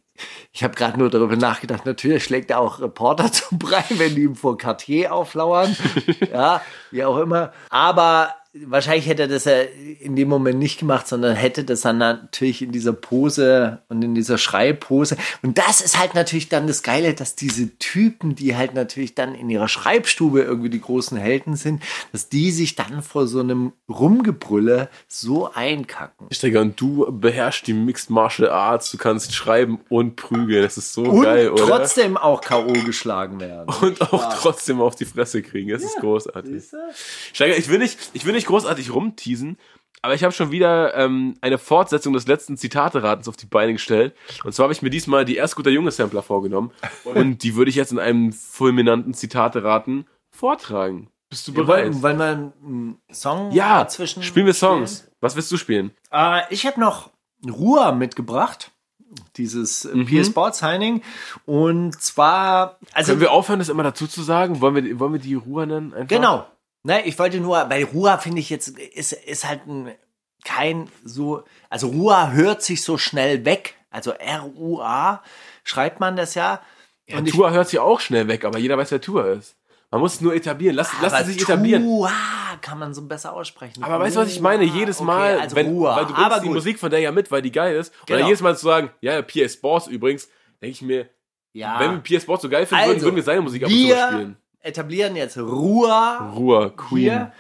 ich 0.52 0.64
habe 0.64 0.76
gerade 0.76 0.98
nur 0.98 1.10
darüber 1.10 1.36
nachgedacht, 1.36 1.86
natürlich 1.86 2.24
schlägt 2.24 2.50
er 2.52 2.60
auch 2.60 2.80
Reporter 2.80 3.32
zu 3.32 3.58
Brei, 3.58 3.84
wenn 3.90 4.16
die 4.16 4.24
ihm 4.24 4.36
vor 4.36 4.58
Cartier 4.58 5.14
auflauern. 5.14 5.76
ja, 6.32 6.62
wie 6.92 7.04
auch 7.04 7.18
immer. 7.18 7.54
Aber 7.70 8.34
wahrscheinlich 8.66 9.08
hätte 9.08 9.24
er 9.24 9.28
das 9.28 9.46
ja 9.46 9.62
in 10.00 10.16
dem 10.16 10.30
Moment 10.30 10.60
nicht 10.60 10.80
gemacht, 10.80 11.08
sondern 11.08 11.36
hätte 11.36 11.64
das 11.64 11.82
dann 11.82 11.98
natürlich 11.98 12.62
in 12.62 12.72
dieser 12.72 12.94
Pose 12.94 13.80
und 13.90 14.02
in 14.04 14.16
dieser 14.16 14.38
Schreibpose. 14.38 15.18
Und 15.42 15.58
das 15.58 15.82
ist 15.82 16.00
halt 16.00 16.16
natürlich 16.16 16.48
dann 16.48 16.68
das 16.68 16.82
Geile, 16.82 17.14
dass 17.14 17.36
diese 17.36 17.78
Typen, 17.78 18.36
die 18.36 18.56
halt 18.56 18.74
natürlich 18.74 19.14
dann 19.16 19.36
in 19.36 19.50
ihrer 19.50 19.68
Schreibstube 19.68 20.42
irgendwie 20.42 20.70
die 20.70 20.80
großen 20.80 21.18
Helden 21.18 21.56
sind, 21.56 21.84
dass 22.12 22.30
die 22.30 22.52
sich 22.52 22.76
dann 22.76 23.02
vor 23.02 23.28
so 23.28 23.42
einem 23.42 23.74
Rumgebrülle 23.90 24.90
so 25.08 25.52
einkacken. 25.54 26.28
Digga, 26.30 26.62
und 26.62 26.80
du 26.80 27.12
beherrschst 27.12 27.68
die 27.68 27.74
Mixed 27.74 28.10
Martial 28.10 28.50
Arts, 28.50 28.92
du 28.92 28.98
kannst 28.98 29.34
schreiben 29.34 29.80
und 29.90 30.16
prügeln. 30.16 30.64
Das 30.64 30.78
ist 30.78 30.94
so 30.94 31.04
Und 31.04 31.24
geil, 31.24 31.50
oder? 31.50 31.66
trotzdem 31.66 32.16
auch 32.18 32.42
K.O. 32.42 32.72
geschlagen 32.86 33.40
werden. 33.40 33.74
und 33.82 34.02
auch 34.02 34.34
trotzdem 34.40 34.80
auf 34.80 34.96
die 34.96 35.06
Fresse 35.06 35.42
kriegen. 35.42 35.70
Das 35.70 35.84
ist 35.84 35.98
großartig. 35.98 36.64
Steiger, 37.34 37.58
ich 37.58 37.68
will 37.70 37.80
nicht, 37.80 37.98
ich 38.14 38.26
will 38.26 38.34
nicht 38.34 38.45
großartig 38.46 38.94
rumteasen, 38.94 39.58
aber 40.02 40.14
ich 40.14 40.24
habe 40.24 40.32
schon 40.34 40.52
wieder 40.52 40.94
ähm, 40.96 41.34
eine 41.42 41.58
Fortsetzung 41.58 42.14
des 42.14 42.28
letzten 42.28 42.58
Zitateratens 42.58 43.28
auf 43.28 43.38
die 43.38 43.48
Beine 43.48 43.74
gestellt. 43.74 44.16
Und 44.44 44.54
zwar 44.54 44.66
habe 44.66 44.74
ich 44.74 44.84
mir 44.84 44.92
diesmal 44.92 45.26
die 45.26 45.36
erst 45.36 45.56
guter 45.56 45.72
Junge 45.72 45.90
Sampler 45.90 46.22
vorgenommen. 46.22 46.72
Und 47.06 47.42
die 47.42 47.56
würde 47.56 47.70
ich 47.70 47.76
jetzt 47.76 47.92
in 47.92 47.98
einem 47.98 48.32
fulminanten 48.32 49.16
Zitateraten 49.16 50.06
vortragen. 50.30 51.10
Bist 51.30 51.48
du 51.48 51.56
Wir 51.56 51.64
bereit? 51.64 51.86
wollen, 51.86 52.04
wollen 52.04 52.20
wir 52.20 52.26
einen 52.28 52.98
Song 53.12 53.52
ja, 53.52 53.80
dazwischen 53.80 54.22
spielen 54.22 54.46
wir 54.46 54.54
Songs. 54.54 55.10
Was 55.22 55.36
willst 55.36 55.52
du 55.52 55.58
spielen? 55.58 55.90
Äh, 56.12 56.42
ich 56.52 56.68
habe 56.68 56.80
noch 56.80 57.10
Ruhr 57.50 57.92
mitgebracht. 57.94 58.72
Dieses 59.38 59.86
äh, 59.86 60.04
PS 60.04 60.32
Board 60.34 60.56
Signing. 60.56 61.02
Und 61.46 62.00
zwar, 62.00 62.78
also 62.94 63.12
Können 63.14 63.22
wir 63.22 63.32
aufhören, 63.32 63.60
das 63.60 63.70
immer 63.70 63.84
dazu 63.84 64.08
zu 64.08 64.22
sagen? 64.22 64.62
Wollen 64.62 64.76
wir, 64.76 65.00
wollen 65.00 65.14
wir 65.14 65.20
die 65.20 65.34
Ruhe 65.36 65.66
nennen? 65.66 65.94
Einfach? 65.94 66.10
Genau. 66.10 66.46
Ne, 66.86 67.04
ich 67.08 67.18
wollte 67.18 67.40
nur, 67.40 67.66
bei 67.66 67.84
Ruhr 67.84 68.20
finde 68.20 68.40
ich 68.42 68.52
jetzt, 68.52 68.68
ist, 68.78 69.12
ist 69.12 69.44
halt 69.48 69.66
ein, 69.66 69.92
kein 70.44 70.88
so, 71.04 71.44
also 71.68 71.88
Ruhr 71.88 72.32
hört 72.32 72.62
sich 72.62 72.84
so 72.84 73.00
schnell 73.00 73.44
weg. 73.44 73.74
Also 73.90 74.12
R-U-A 74.12 75.24
schreibt 75.64 76.00
man 76.00 76.16
das 76.16 76.36
ja. 76.36 76.62
Ja, 77.08 77.18
Und 77.18 77.28
ich- 77.28 77.34
Tour 77.34 77.50
hört 77.50 77.70
sich 77.70 77.80
auch 77.80 78.00
schnell 78.00 78.28
weg, 78.28 78.46
aber 78.46 78.60
jeder 78.60 78.78
weiß, 78.78 78.92
wer 78.92 79.02
Tour 79.02 79.26
ist. 79.26 79.56
Man 79.90 80.00
muss 80.02 80.16
es 80.16 80.22
nur 80.22 80.36
etablieren. 80.36 80.76
Lass, 80.76 80.92
lass 81.02 81.22
es 81.22 81.28
sich 81.28 81.42
etablieren. 81.42 81.84
Tua 81.84 82.12
kann 82.62 82.78
man 82.78 82.94
so 82.94 83.02
besser 83.08 83.34
aussprechen. 83.34 83.84
Aber 83.84 84.00
weißt 84.00 84.16
du, 84.18 84.20
was 84.20 84.30
ich 84.30 84.40
meine? 84.42 84.64
Jedes 84.64 84.98
Okay, 84.98 85.06
Mal, 85.08 85.40
also 85.40 85.56
wenn, 85.56 85.68
weil 85.82 86.06
du 86.06 86.14
bringst 86.14 86.44
die. 86.44 86.50
Musik 86.50 86.80
von 86.80 86.92
der 86.92 87.00
ja 87.00 87.12
mit, 87.12 87.32
weil 87.32 87.42
die 87.42 87.52
geil 87.52 87.76
ist. 87.78 87.92
Genau. 88.06 88.20
dann 88.20 88.28
jedes 88.28 88.42
Mal 88.42 88.56
zu 88.56 88.64
sagen, 88.66 88.92
ja, 89.02 89.20
PS 89.24 89.54
Sports 89.54 89.88
übrigens, 89.88 90.28
denke 90.62 90.74
ich 90.74 90.82
mir, 90.84 91.10
ja. 91.54 91.80
wenn 91.80 91.92
wir 91.94 92.00
PS 92.18 92.24
Sports 92.24 92.44
so 92.44 92.50
geil 92.50 92.66
finden 92.68 92.84
würden, 92.84 92.94
Also, 92.96 93.06
würden 93.08 93.16
wir 93.16 93.24
seine 93.24 93.42
Musik 93.42 93.64
ab 93.64 93.70
und 93.72 93.76
zu 93.76 93.88
spielen. 93.88 94.38
Etablieren 94.66 95.16
jetzt 95.16 95.38
Ruhr 95.38 96.32
Ruhe, 96.36 96.72
Queen. 96.76 97.02
hier. 97.02 97.32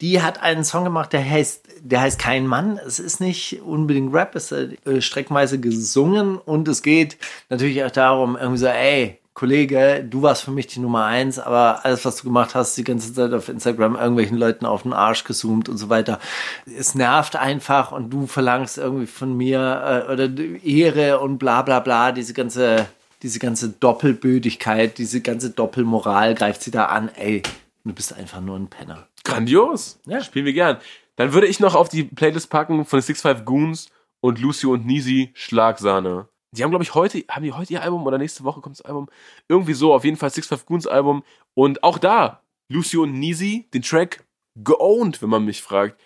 Die 0.00 0.20
hat 0.20 0.42
einen 0.42 0.64
Song 0.64 0.84
gemacht, 0.84 1.12
der 1.12 1.28
heißt, 1.28 1.66
der 1.80 2.00
heißt 2.00 2.18
Kein 2.18 2.46
Mann. 2.46 2.78
Es 2.84 2.98
ist 2.98 3.20
nicht 3.20 3.62
unbedingt 3.62 4.12
Rap, 4.12 4.34
es 4.34 4.52
ist 4.52 4.86
äh, 4.86 5.00
streckenweise 5.00 5.58
gesungen 5.60 6.36
und 6.36 6.68
es 6.68 6.82
geht 6.82 7.16
natürlich 7.48 7.82
auch 7.84 7.90
darum, 7.90 8.36
irgendwie 8.36 8.58
so, 8.58 8.66
ey, 8.66 9.18
Kollege, 9.34 10.06
du 10.08 10.22
warst 10.22 10.44
für 10.44 10.52
mich 10.52 10.68
die 10.68 10.78
Nummer 10.78 11.06
eins, 11.06 11.40
aber 11.40 11.84
alles, 11.84 12.04
was 12.04 12.16
du 12.16 12.24
gemacht 12.24 12.54
hast, 12.54 12.76
die 12.76 12.84
ganze 12.84 13.12
Zeit 13.12 13.32
auf 13.32 13.48
Instagram 13.48 13.96
irgendwelchen 13.96 14.38
Leuten 14.38 14.64
auf 14.64 14.82
den 14.82 14.92
Arsch 14.92 15.24
gezoomt 15.24 15.68
und 15.68 15.76
so 15.76 15.88
weiter, 15.88 16.20
es 16.66 16.94
nervt 16.94 17.34
einfach 17.34 17.90
und 17.90 18.10
du 18.10 18.28
verlangst 18.28 18.78
irgendwie 18.78 19.06
von 19.06 19.36
mir 19.36 20.04
äh, 20.08 20.12
oder 20.12 20.28
Ehre 20.64 21.18
und 21.18 21.38
bla 21.38 21.62
bla 21.62 21.80
bla, 21.80 22.12
diese 22.12 22.32
ganze, 22.32 22.86
diese 23.24 23.38
ganze 23.38 23.70
Doppelbödigkeit, 23.70 24.98
diese 24.98 25.22
ganze 25.22 25.50
Doppelmoral 25.50 26.34
greift 26.34 26.62
sie 26.62 26.70
da 26.70 26.84
an, 26.84 27.08
ey, 27.16 27.42
du 27.82 27.94
bist 27.94 28.12
einfach 28.12 28.42
nur 28.42 28.56
ein 28.56 28.68
Penner. 28.68 29.08
Grandios. 29.24 29.98
Ja. 30.06 30.22
Spielen 30.22 30.44
wir 30.44 30.52
gern. 30.52 30.76
Dann 31.16 31.32
würde 31.32 31.46
ich 31.46 31.58
noch 31.58 31.74
auf 31.74 31.88
die 31.88 32.04
Playlist 32.04 32.50
packen 32.50 32.84
von 32.84 32.98
den 32.98 33.02
Six 33.02 33.22
Five 33.22 33.46
Goons 33.46 33.88
und 34.20 34.40
Lucio 34.40 34.72
und 34.72 34.84
Nisi 34.84 35.30
Schlagsahne. 35.32 36.28
Die 36.52 36.62
haben, 36.62 36.70
glaube 36.70 36.84
ich, 36.84 36.94
heute, 36.94 37.24
haben 37.30 37.42
die 37.42 37.52
heute 37.52 37.72
ihr 37.72 37.82
Album 37.82 38.06
oder 38.06 38.18
nächste 38.18 38.44
Woche 38.44 38.60
kommt 38.60 38.78
das 38.78 38.84
Album? 38.84 39.08
Irgendwie 39.48 39.72
so, 39.72 39.94
auf 39.94 40.04
jeden 40.04 40.18
Fall 40.18 40.30
Six 40.30 40.46
Five 40.46 40.66
Goons 40.66 40.86
Album. 40.86 41.24
Und 41.54 41.82
auch 41.82 41.96
da, 41.96 42.42
Lucio 42.68 43.04
und 43.04 43.14
Nisi, 43.14 43.68
den 43.72 43.80
Track 43.80 44.22
geowned, 44.54 45.22
wenn 45.22 45.30
man 45.30 45.46
mich 45.46 45.62
fragt. 45.62 45.98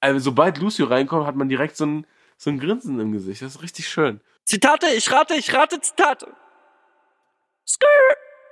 Also, 0.00 0.18
sobald 0.18 0.58
Lucio 0.58 0.86
reinkommt, 0.86 1.24
hat 1.24 1.36
man 1.36 1.48
direkt 1.48 1.76
so 1.76 1.86
ein, 1.86 2.06
so 2.36 2.50
ein 2.50 2.58
Grinsen 2.58 2.98
im 2.98 3.12
Gesicht. 3.12 3.42
Das 3.42 3.54
ist 3.54 3.62
richtig 3.62 3.88
schön. 3.88 4.20
Zitate, 4.44 4.86
ich 4.88 5.12
rate, 5.12 5.34
ich 5.34 5.54
rate 5.54 5.80
Zitate. 5.80 6.34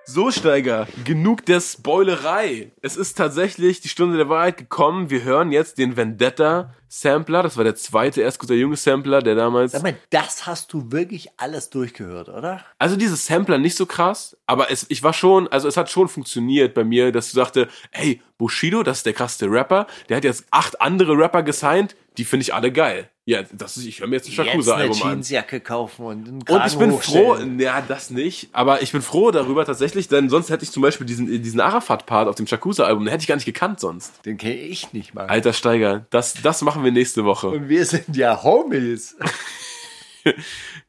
So, 0.09 0.31
Steiger, 0.31 0.87
genug 1.05 1.45
der 1.47 1.61
Spoilerei. 1.61 2.71
Es 2.81 2.97
ist 2.97 3.19
tatsächlich 3.19 3.81
die 3.81 3.89
Stunde 3.89 4.17
der 4.17 4.29
Wahrheit 4.29 4.57
gekommen. 4.57 5.11
Wir 5.11 5.25
hören 5.25 5.51
jetzt 5.51 5.79
den 5.79 5.97
Vendetta-Sampler. 5.97 7.43
Das 7.43 7.57
war 7.57 7.65
der 7.65 7.75
zweite 7.75 8.23
erst 8.23 8.39
guter 8.39 8.55
junge 8.55 8.77
Sampler, 8.77 9.21
der 9.21 9.35
damals. 9.35 9.73
Sag 9.73 9.83
mal, 9.83 9.97
das 10.11 10.47
hast 10.47 10.73
du 10.73 10.93
wirklich 10.93 11.31
alles 11.39 11.71
durchgehört, 11.71 12.29
oder? 12.29 12.65
Also 12.79 12.95
dieses 12.95 13.27
Sampler 13.27 13.59
nicht 13.59 13.77
so 13.77 13.85
krass, 13.85 14.37
aber 14.47 14.71
es, 14.71 14.87
ich 14.91 15.03
war 15.03 15.13
schon, 15.13 15.49
also 15.49 15.67
es 15.67 15.77
hat 15.77 15.91
schon 15.91 16.07
funktioniert 16.07 16.73
bei 16.73 16.85
mir, 16.85 17.11
dass 17.11 17.33
du 17.33 17.35
sagte, 17.35 17.69
hey, 17.91 18.23
Bushido, 18.39 18.85
das 18.85 18.99
ist 18.99 19.07
der 19.07 19.13
krasseste 19.13 19.51
Rapper, 19.51 19.89
der 20.09 20.19
hat 20.19 20.25
jetzt 20.25 20.45
acht 20.53 20.81
andere 20.81 21.19
Rapper 21.19 21.43
gesigned, 21.43 21.97
die 22.17 22.25
finde 22.25 22.43
ich 22.43 22.55
alle 22.55 22.71
geil. 22.71 23.11
Ja, 23.29 23.43
das 23.43 23.77
ist, 23.77 23.87
ich 23.87 23.99
höre 23.99 24.07
mir 24.07 24.17
jetzt 24.17 24.29
ein 24.29 24.39
eine 24.39 24.51
Shakusa-Album 24.51 25.03
an. 25.03 25.09
Jeansjacke 25.09 25.59
kaufen 25.59 26.07
und 26.07 26.29
einen 26.29 26.37
Und 26.37 26.47
Kragen 26.47 26.69
ich 26.69 26.79
bin 26.79 26.93
froh, 26.93 27.37
ja, 27.59 27.81
das 27.81 28.11
nicht, 28.11 28.51
aber 28.53 28.83
ich 28.83 28.93
bin 28.93 29.03
froh 29.03 29.33
darüber 29.33 29.65
tatsächlich, 29.65 30.07
denn 30.07 30.29
sonst 30.29 30.49
hätte 30.49 30.63
ich 30.63 30.71
zum 30.71 30.81
Beispiel 30.81 31.09
diesen, 31.09 31.27
diesen 31.43 31.59
Arafat-Part 31.59 32.29
auf 32.29 32.37
dem 32.37 32.47
Shakusa-Album, 32.47 33.05
den 33.05 33.11
hätte 33.11 33.23
ich 33.23 33.27
gar 33.27 33.35
nicht 33.35 33.45
gekannt 33.45 33.81
sonst. 33.81 34.25
Den 34.25 34.39
kenne 34.39 34.55
ich 34.55 34.93
nicht 34.93 35.13
mal. 35.13 35.27
Alter 35.27 35.53
Steiger, 35.53 36.07
das, 36.11 36.35
das 36.41 36.63
machen 36.63 36.85
wir 36.85 36.93
nächste 36.93 37.25
Woche. 37.25 37.49
Und 37.49 37.69
wir 37.69 37.85
sind 37.85 38.17
ja 38.17 38.45
Homies. 38.45 39.17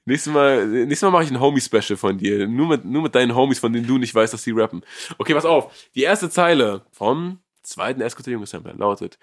Nächstes 0.05 0.33
Mal, 0.33 0.65
nächstes 0.67 1.01
Mal 1.01 1.11
mache 1.11 1.23
ich 1.25 1.31
ein 1.31 1.39
Homie-Special 1.39 1.97
von 1.97 2.17
dir. 2.17 2.47
Nur 2.47 2.67
mit, 2.67 2.85
nur 2.85 3.01
mit 3.01 3.13
deinen 3.13 3.35
Homies, 3.35 3.59
von 3.59 3.73
denen 3.73 3.85
du 3.85 3.97
nicht 3.97 4.13
weißt, 4.15 4.33
dass 4.33 4.43
sie 4.43 4.51
rappen. 4.51 4.81
Okay, 5.17 5.33
pass 5.33 5.45
auf. 5.45 5.73
Die 5.95 6.03
erste 6.03 6.29
Zeile 6.29 6.85
vom 6.91 7.39
zweiten 7.67 8.01
Sampler 8.45 8.73
lautet: 8.73 9.19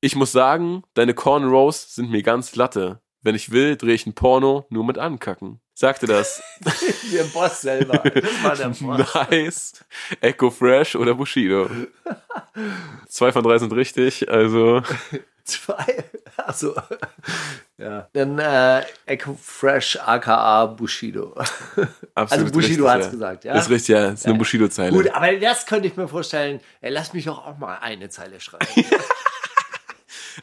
Ich 0.00 0.16
muss 0.16 0.32
sagen, 0.32 0.82
deine 0.94 1.14
Cornrows 1.14 1.94
sind 1.94 2.10
mir 2.10 2.22
ganz 2.22 2.54
latte. 2.56 3.00
Wenn 3.22 3.34
ich 3.34 3.50
will, 3.50 3.76
drehe 3.76 3.94
ich 3.94 4.06
ein 4.06 4.14
Porno 4.14 4.66
nur 4.70 4.84
mit 4.84 4.98
ankacken. 4.98 5.60
Sagte 5.74 6.06
das. 6.06 6.42
Der 7.12 7.24
Boss 7.24 7.60
selber. 7.60 7.98
Das 8.14 8.44
war 8.44 8.56
der 8.56 8.68
Boss. 8.68 9.14
nice. 9.30 9.84
Echo 10.20 10.50
Fresh 10.50 10.96
oder 10.96 11.14
Bushido? 11.14 11.68
Zwei 13.08 13.32
von 13.32 13.42
drei 13.42 13.58
sind 13.58 13.72
richtig, 13.72 14.30
also. 14.30 14.82
Zwei. 15.46 16.04
Also, 16.38 16.74
ja. 17.78 18.08
Dann 18.12 18.38
äh, 18.38 18.84
Echo 19.06 19.36
Fresh 19.40 19.96
aka 19.96 20.66
Bushido. 20.66 21.34
Absolut 22.14 22.44
Also 22.44 22.44
Bushido 22.52 22.84
richtig, 22.84 22.86
hat's 22.86 23.06
ja. 23.06 23.10
gesagt, 23.10 23.44
ja? 23.44 23.54
Ist 23.58 23.70
richtig, 23.70 23.88
ja. 23.94 24.08
Ist 24.10 24.26
eine 24.26 24.38
Bushido-Zeile. 24.38 24.92
Gut, 24.92 25.08
aber 25.10 25.32
das 25.36 25.64
könnte 25.66 25.88
ich 25.88 25.96
mir 25.96 26.06
vorstellen. 26.06 26.60
Ey, 26.82 26.92
lass 26.92 27.14
mich 27.14 27.24
doch 27.24 27.44
auch 27.44 27.56
mal 27.56 27.78
eine 27.78 28.10
Zeile 28.10 28.38
schreiben. 28.38 28.66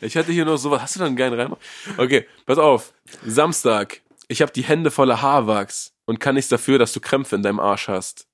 Ich 0.01 0.17
hatte 0.17 0.31
hier 0.31 0.43
noch 0.43 0.57
sowas. 0.57 0.81
Hast 0.81 0.95
du 0.95 0.99
da 0.99 1.05
einen 1.05 1.15
geilen 1.15 1.39
Reim? 1.39 1.55
Okay, 1.97 2.27
pass 2.47 2.57
auf. 2.57 2.93
Samstag. 3.25 4.01
Ich 4.27 4.41
habe 4.41 4.51
die 4.51 4.63
Hände 4.63 4.89
voller 4.91 5.21
Haarwachs 5.21 5.93
und 6.05 6.19
kann 6.19 6.35
nichts 6.35 6.49
dafür, 6.49 6.79
dass 6.79 6.91
du 6.91 6.99
Krämpfe 6.99 7.35
in 7.35 7.43
deinem 7.43 7.59
Arsch 7.59 7.87
hast. 7.87 8.27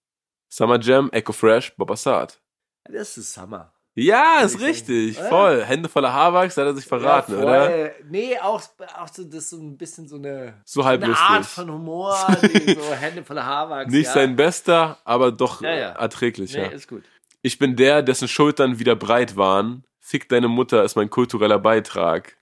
Summer 0.47 0.79
Jam, 0.79 1.09
Echo 1.11 1.33
Fresh, 1.33 1.75
Bob 1.75 1.91
Assad. 1.91 2.39
Das 2.85 3.17
ist 3.17 3.33
Summer. 3.33 3.73
Ja, 3.95 4.39
ist 4.41 4.59
richtig. 4.61 5.17
Ja. 5.17 5.23
Voll. 5.25 5.63
Hände 5.63 5.89
voller 5.89 6.13
Haarwachs, 6.13 6.55
da 6.55 6.61
hat 6.61 6.69
er 6.69 6.75
sich 6.75 6.85
verraten, 6.85 7.33
Ja, 7.33 7.39
oder? 7.43 7.91
Nee, 8.09 8.37
auch, 8.39 8.61
auch 8.97 9.07
so, 9.11 9.23
das 9.25 9.35
ist 9.43 9.49
so 9.49 9.57
ein 9.57 9.77
bisschen 9.77 10.07
so 10.07 10.15
eine, 10.15 10.61
So 10.63 10.85
halb 10.85 11.03
eine. 11.03 11.17
Art 11.17 11.45
von 11.45 11.69
Humor, 11.71 12.15
so 12.41 12.93
Hände 12.93 13.23
voller 13.23 13.45
Haarwachs. 13.45 13.91
Nicht 13.91 14.05
ja. 14.07 14.13
sein 14.13 14.35
bester, 14.35 14.99
aber 15.03 15.31
doch 15.31 15.61
Ja, 15.61 15.73
ja. 15.73 15.89
erträglich, 15.91 16.53
Nee, 16.53 16.61
ja. 16.61 16.67
ist 16.67 16.87
gut. 16.87 17.03
Ich 17.41 17.57
bin 17.59 17.75
der, 17.75 18.01
dessen 18.01 18.27
Schultern 18.27 18.79
wieder 18.79 18.95
breit 18.95 19.35
waren. 19.35 19.83
Fick 19.99 20.29
deine 20.29 20.47
Mutter 20.47 20.83
ist 20.83 20.95
mein 20.95 21.09
kultureller 21.09 21.59
Beitrag. 21.59 22.35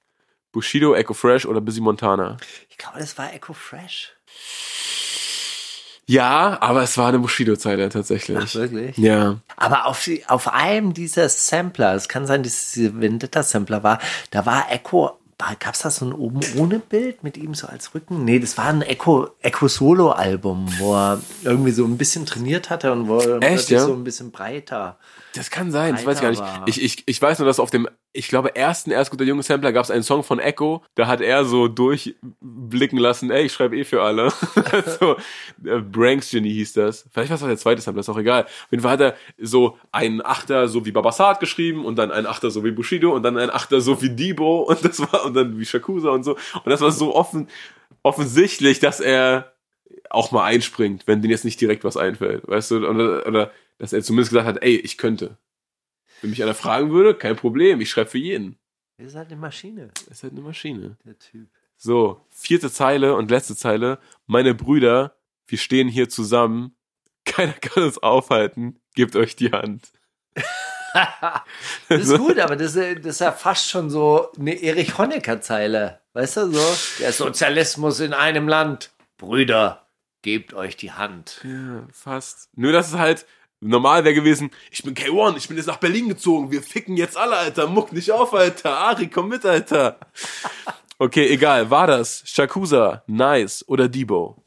Bushido, 0.51 0.95
Echo 0.95 1.13
Fresh 1.13 1.45
oder 1.45 1.61
Busy 1.61 1.81
Montana? 1.81 2.37
Ich 2.69 2.77
glaube, 2.77 2.99
das 2.99 3.17
war 3.17 3.33
Echo 3.33 3.53
Fresh. 3.53 4.13
Ja, 6.07 6.57
aber 6.61 6.83
es 6.83 6.97
war 6.97 7.09
eine 7.09 7.19
Bushido-Zeile 7.19 7.89
tatsächlich. 7.89 8.37
Ach, 8.41 8.55
wirklich? 8.55 8.97
Ja. 8.97 9.39
Aber 9.57 9.87
auf, 9.87 10.09
auf 10.27 10.47
einem 10.53 10.93
dieser 10.93 11.27
Sampler, 11.27 11.95
es 11.95 12.07
kann 12.07 12.25
sein, 12.25 12.43
dass 12.43 12.53
es 12.53 12.71
dieser 12.71 12.99
Vendetta-Sampler 13.01 13.83
war, 13.83 13.99
da 14.31 14.45
war 14.45 14.71
Echo, 14.71 15.17
gab 15.37 15.73
es 15.73 15.81
da 15.81 15.91
so 15.91 16.05
ein 16.05 16.13
oben 16.13 16.39
ohne 16.57 16.79
Bild 16.79 17.23
mit 17.23 17.35
ihm 17.35 17.53
so 17.53 17.67
als 17.67 17.93
Rücken? 17.93 18.23
Nee, 18.23 18.39
das 18.39 18.57
war 18.57 18.67
ein 18.67 18.83
Echo, 18.83 19.27
Echo 19.41 19.67
Solo-Album, 19.67 20.67
wo 20.79 20.95
er 20.95 21.21
irgendwie 21.43 21.71
so 21.71 21.83
ein 21.83 21.97
bisschen 21.97 22.25
trainiert 22.25 22.69
hatte 22.69 22.93
und 22.93 23.09
wo 23.09 23.19
er 23.19 23.39
plötzlich 23.39 23.77
ja? 23.77 23.85
so 23.85 23.91
ein 23.93 24.05
bisschen 24.05 24.31
breiter. 24.31 24.97
Das 25.37 25.49
kann 25.49 25.71
sein, 25.71 25.95
das 25.95 26.05
weiß 26.05 26.17
ich 26.17 26.21
gar 26.21 26.29
nicht. 26.29 26.43
Ich, 26.65 26.83
ich, 26.83 27.03
ich 27.05 27.21
weiß 27.21 27.39
nur, 27.39 27.45
dass 27.45 27.59
auf 27.59 27.69
dem, 27.69 27.87
ich 28.13 28.27
glaube, 28.27 28.55
ersten 28.55 28.91
Erst 28.91 29.11
guter 29.11 29.23
junge 29.23 29.43
Sampler 29.43 29.71
gab 29.71 29.83
es 29.83 29.91
einen 29.91 30.03
Song 30.03 30.23
von 30.23 30.39
Echo, 30.39 30.83
da 30.95 31.07
hat 31.07 31.21
er 31.21 31.45
so 31.45 31.67
durchblicken 31.67 32.97
lassen, 32.97 33.29
ey, 33.29 33.45
ich 33.45 33.53
schreibe 33.53 33.77
eh 33.77 33.83
für 33.83 34.01
alle. 34.01 34.31
so, 34.99 35.17
äh, 35.63 35.79
Branks 35.79 36.31
Genie 36.31 36.53
hieß 36.53 36.73
das. 36.73 37.07
Vielleicht 37.11 37.29
war 37.29 37.35
es 37.35 37.43
auch 37.43 37.47
der 37.47 37.57
zweite 37.57 37.81
Sampler, 37.81 38.01
ist 38.01 38.09
auch 38.09 38.17
egal. 38.17 38.43
Auf 38.43 38.67
jeden 38.71 38.81
Fall 38.83 38.93
hat 38.93 39.01
er 39.01 39.15
so 39.37 39.77
einen 39.91 40.25
Achter 40.25 40.67
so 40.67 40.85
wie 40.85 40.91
Babasat 40.91 41.39
geschrieben 41.39 41.85
und 41.85 41.97
dann 41.97 42.11
einen 42.11 42.27
Achter 42.27 42.49
so 42.49 42.63
wie 42.63 42.71
Bushido 42.71 43.13
und 43.13 43.23
dann 43.23 43.37
einen 43.37 43.51
Achter 43.51 43.81
so 43.81 44.01
wie 44.01 44.09
Debo 44.09 44.61
und 44.61 44.83
das 44.83 44.99
war, 44.99 45.25
und 45.25 45.35
dann 45.35 45.59
wie 45.59 45.65
Shakusa 45.65 46.09
und 46.09 46.23
so. 46.23 46.33
Und 46.33 46.67
das 46.67 46.81
war 46.81 46.91
so 46.91 47.15
offen, 47.15 47.47
offensichtlich, 48.03 48.79
dass 48.79 48.99
er 48.99 49.53
auch 50.09 50.31
mal 50.31 50.43
einspringt, 50.45 51.03
wenn 51.05 51.21
denen 51.21 51.31
jetzt 51.31 51.45
nicht 51.45 51.59
direkt 51.59 51.83
was 51.83 51.97
einfällt, 51.97 52.47
weißt 52.47 52.71
du, 52.71 52.87
oder, 52.87 53.27
oder 53.27 53.51
dass 53.77 53.93
er 53.93 54.01
zumindest 54.03 54.31
gesagt 54.31 54.47
hat, 54.47 54.61
ey, 54.63 54.75
ich 54.77 54.97
könnte. 54.97 55.37
Wenn 56.21 56.31
mich 56.31 56.41
einer 56.41 56.53
fragen 56.55 56.91
würde, 56.91 57.13
kein 57.15 57.35
Problem, 57.35 57.79
ich 57.81 57.89
schreibe 57.89 58.09
für 58.09 58.17
jeden. 58.17 58.57
Das 58.97 59.07
ist 59.09 59.15
halt 59.15 59.27
eine 59.27 59.39
Maschine, 59.39 59.89
Das 59.93 60.07
ist 60.17 60.23
halt 60.23 60.33
eine 60.33 60.41
Maschine. 60.41 60.97
der 61.05 61.17
Typ. 61.19 61.47
So, 61.77 62.25
vierte 62.31 62.71
Zeile 62.71 63.15
und 63.15 63.29
letzte 63.29 63.55
Zeile. 63.55 63.99
Meine 64.25 64.55
Brüder, 64.55 65.15
wir 65.45 65.59
stehen 65.59 65.87
hier 65.87 66.09
zusammen. 66.09 66.75
Keiner 67.25 67.53
kann 67.61 67.83
uns 67.83 67.99
aufhalten. 67.99 68.79
Gebt 68.95 69.15
euch 69.15 69.35
die 69.35 69.51
Hand. 69.51 69.91
Das 71.89 72.01
ist 72.09 72.17
gut, 72.17 72.39
aber 72.39 72.55
das, 72.55 72.75
ist- 72.75 72.99
das 73.05 73.15
ist 73.15 73.19
ja 73.21 73.31
fast 73.31 73.69
schon 73.69 73.89
so 73.89 74.31
eine 74.39 74.55
Erich 74.61 74.97
Honecker-Zeile. 74.97 76.01
Weißt 76.13 76.37
du, 76.37 76.51
so? 76.51 76.77
Der 76.99 77.13
Sozialismus 77.13 77.99
in 77.99 78.13
einem 78.13 78.47
Land. 78.47 78.91
Brüder, 79.17 79.87
gebt 80.23 80.53
euch 80.55 80.77
die 80.77 80.91
Hand. 80.91 81.41
Ja, 81.43 81.85
fast. 81.91 82.49
Nur, 82.55 82.71
dass 82.71 82.89
es 82.89 82.97
halt 82.97 83.25
normal 83.61 84.03
wäre 84.03 84.13
gewesen, 84.13 84.51
ich 84.71 84.83
bin 84.83 84.93
K1, 84.93 85.37
ich 85.37 85.47
bin 85.47 85.57
jetzt 85.57 85.67
nach 85.67 85.77
Berlin 85.77 86.09
gezogen, 86.09 86.51
wir 86.51 86.61
ficken 86.61 86.97
jetzt 86.97 87.17
alle, 87.17 87.37
Alter, 87.37 87.67
muck 87.67 87.91
nicht 87.93 88.11
auf, 88.11 88.33
Alter, 88.33 88.77
Ari, 88.77 89.07
komm 89.07 89.29
mit, 89.29 89.45
Alter. 89.45 89.99
Okay, 90.99 91.27
egal, 91.27 91.69
war 91.69 91.87
das 91.87 92.23
Shakusa, 92.25 93.03
Nice 93.07 93.63
oder 93.67 93.87
Debo? 93.87 94.41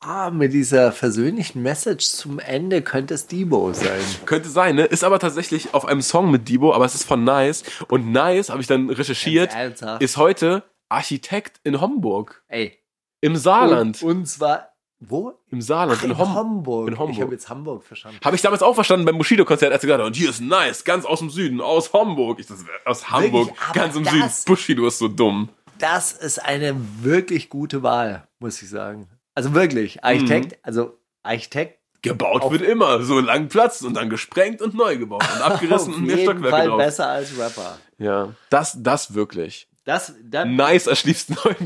Ah, 0.00 0.30
mit 0.30 0.52
dieser 0.52 0.92
versöhnlichen 0.92 1.62
Message 1.62 2.04
zum 2.06 2.38
Ende 2.38 2.82
könnte 2.82 3.14
es 3.14 3.26
Debo 3.26 3.72
sein. 3.72 4.02
Könnte 4.26 4.50
sein, 4.50 4.76
ne? 4.76 4.84
Ist 4.84 5.02
aber 5.02 5.18
tatsächlich 5.18 5.72
auf 5.72 5.86
einem 5.86 6.02
Song 6.02 6.30
mit 6.30 6.46
Debo, 6.46 6.74
aber 6.74 6.84
es 6.84 6.94
ist 6.94 7.04
von 7.04 7.24
Nice. 7.24 7.64
Und 7.88 8.12
Nice, 8.12 8.50
habe 8.50 8.60
ich 8.60 8.66
dann 8.66 8.90
recherchiert, 8.90 9.52
ist 10.00 10.18
heute 10.18 10.62
Architekt 10.90 11.60
in 11.64 11.80
Homburg. 11.80 12.44
Ey. 12.48 12.78
Im 13.22 13.36
Saarland. 13.36 14.02
Und, 14.02 14.18
und 14.18 14.26
zwar, 14.26 14.73
wo? 15.08 15.34
Im 15.50 15.60
Saarland, 15.62 15.98
Ach, 16.00 16.04
in, 16.04 16.10
in, 16.12 16.18
Hom 16.18 16.34
Hamburg. 16.34 16.88
in 16.88 16.98
Homburg. 16.98 17.16
Ich 17.16 17.22
habe 17.22 17.32
jetzt 17.32 17.48
Hamburg 17.48 17.84
verstanden. 17.84 18.18
Habe 18.24 18.36
ich 18.36 18.42
damals 18.42 18.62
auch 18.62 18.74
verstanden 18.74 19.04
beim 19.06 19.18
Bushido-Konzert, 19.18 19.72
als 19.72 19.82
er 19.82 19.86
gesagt 19.86 20.00
hat, 20.00 20.06
und 20.06 20.16
hier 20.16 20.30
ist 20.30 20.40
Nice, 20.40 20.84
ganz 20.84 21.04
aus 21.04 21.18
dem 21.20 21.30
Süden, 21.30 21.60
aus 21.60 21.92
Hamburg. 21.92 22.38
Ich 22.40 22.46
dachte, 22.46 22.62
aus 22.84 23.10
Hamburg, 23.10 23.48
Wirklich? 23.48 23.72
Ganz 23.72 23.96
im 23.96 24.04
das- 24.04 24.12
Süden. 24.12 24.30
Bushido 24.46 24.86
ist 24.86 24.98
so 24.98 25.08
dumm. 25.08 25.48
Das 25.78 26.12
ist 26.12 26.38
eine 26.44 26.74
wirklich 27.02 27.48
gute 27.50 27.82
Wahl, 27.82 28.26
muss 28.38 28.62
ich 28.62 28.70
sagen. 28.70 29.08
Also 29.34 29.54
wirklich, 29.54 30.04
Architekt, 30.04 30.52
Mhm. 30.52 30.58
also 30.62 30.98
Architekt 31.22 31.78
Gebaut 32.02 32.50
wird 32.52 32.60
immer, 32.60 33.02
so 33.02 33.18
lang 33.18 33.48
Platz 33.48 33.80
und 33.80 33.94
dann 33.94 34.10
gesprengt 34.10 34.60
und 34.60 34.74
neu 34.74 34.98
gebaut 34.98 35.24
und 35.34 35.40
abgerissen 35.42 35.94
und 35.94 36.02
mehr 36.04 36.16
jeden 36.16 36.30
Stockwerke 36.30 36.56
Fall 36.56 36.68
drauf. 36.68 36.76
besser 36.78 37.08
als 37.08 37.38
Rapper. 37.38 37.78
Ja, 37.98 38.34
das, 38.50 38.76
das 38.82 39.14
wirklich. 39.14 39.68
Das, 39.86 40.12
dann, 40.22 40.54
Nice, 40.54 40.86
erschließt 40.86 41.30
neuen 41.44 41.64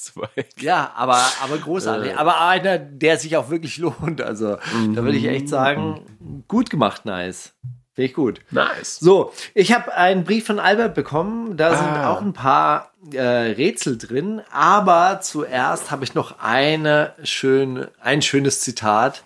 Geschäftszweig. 0.00 0.46
Ja, 0.60 0.92
aber, 0.96 1.20
aber 1.42 1.58
großartig. 1.58 2.16
Aber 2.16 2.40
einer, 2.40 2.78
der 2.78 3.18
sich 3.18 3.36
auch 3.36 3.50
wirklich 3.50 3.78
lohnt. 3.78 4.20
Also, 4.20 4.56
da 4.56 5.02
würde 5.02 5.16
ich 5.18 5.26
echt 5.26 5.48
sagen, 5.48 6.42
gut 6.48 6.70
gemacht, 6.70 7.04
nice. 7.04 7.52
Finde 7.94 8.06
ich 8.08 8.14
gut. 8.14 8.40
Nice. 8.50 8.98
So, 9.00 9.32
ich 9.54 9.72
habe 9.72 9.92
einen 9.94 10.24
Brief 10.24 10.46
von 10.46 10.58
Albert 10.60 10.94
bekommen. 10.94 11.56
Da 11.56 11.76
sind 11.76 11.88
Ah. 11.88 12.10
auch 12.12 12.20
ein 12.22 12.32
paar 12.32 12.92
äh, 13.12 13.20
Rätsel 13.20 13.98
drin. 13.98 14.42
Aber 14.52 15.20
zuerst 15.20 15.90
habe 15.90 16.04
ich 16.04 16.14
noch 16.14 16.38
eine 16.40 17.14
schön, 17.24 17.88
ein 18.00 18.22
schönes 18.22 18.60
Zitat, 18.60 19.24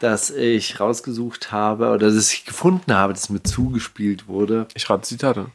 das 0.00 0.30
ich 0.30 0.80
rausgesucht 0.80 1.52
habe 1.52 1.90
oder 1.90 2.10
das 2.12 2.32
ich 2.32 2.44
gefunden 2.44 2.92
habe, 2.94 3.12
das 3.12 3.30
mir 3.30 3.42
zugespielt 3.42 4.26
wurde. 4.26 4.66
Ich 4.74 4.90
rate 4.90 5.02
Zitate. 5.02 5.46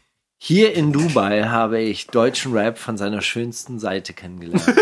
Hier 0.41 0.73
in 0.73 0.93
Dubai 0.93 1.43
habe 1.43 1.81
ich 1.81 2.07
deutschen 2.07 2.53
Rap 2.53 2.77
von 2.77 2.97
seiner 2.97 3.21
schönsten 3.21 3.77
Seite 3.77 4.13
kennengelernt. 4.13 4.63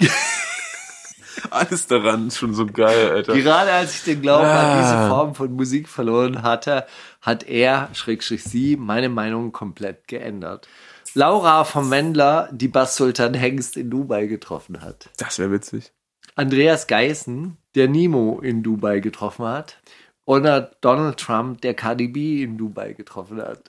Alles 1.50 1.86
daran 1.86 2.28
ist 2.28 2.38
schon 2.38 2.54
so 2.54 2.64
geil, 2.64 3.10
Alter. 3.10 3.34
Gerade 3.34 3.72
als 3.72 3.94
ich 3.96 4.04
den 4.04 4.22
Glauben 4.22 4.46
an 4.46 4.78
diese 4.78 4.94
Ah. 4.96 5.08
Form 5.08 5.34
von 5.34 5.52
Musik 5.52 5.86
verloren 5.88 6.42
hatte, 6.42 6.86
hat 7.20 7.42
er, 7.42 7.90
Schrägstrich 7.92 8.42
sie, 8.42 8.76
meine 8.76 9.10
Meinung 9.10 9.52
komplett 9.52 10.08
geändert. 10.08 10.66
Laura 11.12 11.64
vom 11.64 11.90
Wendler, 11.90 12.48
die 12.52 12.68
Bass-Sultan 12.68 13.34
Hengst 13.34 13.76
in 13.76 13.90
Dubai 13.90 14.26
getroffen 14.26 14.80
hat. 14.80 15.10
Das 15.18 15.38
wäre 15.38 15.50
witzig. 15.50 15.92
Andreas 16.36 16.86
Geißen, 16.86 17.56
der 17.74 17.88
Nemo 17.88 18.40
in 18.40 18.62
Dubai 18.62 19.00
getroffen 19.00 19.44
hat. 19.44 19.78
Oder 20.24 20.70
Donald 20.80 21.18
Trump, 21.18 21.60
der 21.62 21.74
Cardi 21.74 22.08
B 22.08 22.42
in 22.42 22.56
Dubai 22.56 22.92
getroffen 22.92 23.40
hat. 23.42 23.62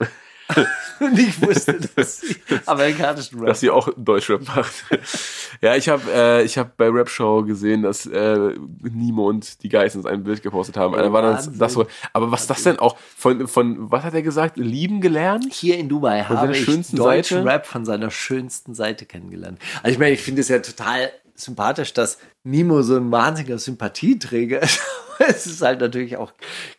Und 1.00 1.18
ich 1.18 1.40
wusste, 1.40 1.78
dass 1.96 2.20
sie 2.20 2.36
amerikanischen 2.66 3.38
Rap 3.38 3.48
Dass 3.48 3.60
sie 3.60 3.70
auch 3.70 3.88
Deutschrap 3.96 4.46
macht. 4.46 4.84
ja, 5.60 5.76
ich 5.76 5.88
habe 5.88 6.02
äh, 6.12 6.42
ich 6.44 6.58
hab 6.58 6.76
bei 6.76 6.88
Rap 6.88 7.08
Show 7.08 7.42
gesehen, 7.42 7.82
dass 7.82 8.06
äh, 8.06 8.54
Nimo 8.82 9.28
und 9.28 9.62
die 9.62 9.68
Geissens 9.68 10.04
ein 10.04 10.24
Bild 10.24 10.42
gepostet 10.42 10.76
haben. 10.76 10.94
Ey, 10.94 11.06
Äh, 11.06 11.12
war 11.12 11.22
das, 11.22 11.50
das 11.56 11.72
so, 11.72 11.86
aber 12.12 12.30
was 12.30 12.46
das 12.46 12.62
denn 12.64 12.78
auch? 12.78 12.96
Von, 13.16 13.48
von, 13.48 13.90
was 13.90 14.04
hat 14.04 14.14
er 14.14 14.22
gesagt? 14.22 14.56
Lieben 14.56 15.00
gelernt? 15.00 15.52
hier 15.52 15.78
in 15.78 15.88
Dubai 15.88 16.24
Von 16.24 16.36
habe 16.36 16.52
ich 16.52 16.64
schönsten 16.64 16.96
deutschen 16.96 17.38
Seite? 17.38 17.48
Rap 17.48 17.66
von 17.66 17.84
seiner 17.84 18.10
schönsten 18.10 18.74
Seite 18.74 19.06
kennengelernt. 19.06 19.58
Also 19.82 19.92
ich 19.92 19.98
meine, 19.98 20.12
ich 20.12 20.20
finde 20.22 20.42
es 20.42 20.48
ja 20.48 20.58
total 20.58 21.10
sympathisch, 21.34 21.92
dass 21.94 22.18
Nimo 22.44 22.82
so 22.82 22.96
ein 22.96 23.10
wahnsinniger 23.10 23.58
Sympathieträger 23.58 24.62
ist. 24.62 24.80
es 25.18 25.46
ist 25.46 25.62
halt 25.62 25.80
natürlich 25.80 26.16
auch 26.16 26.32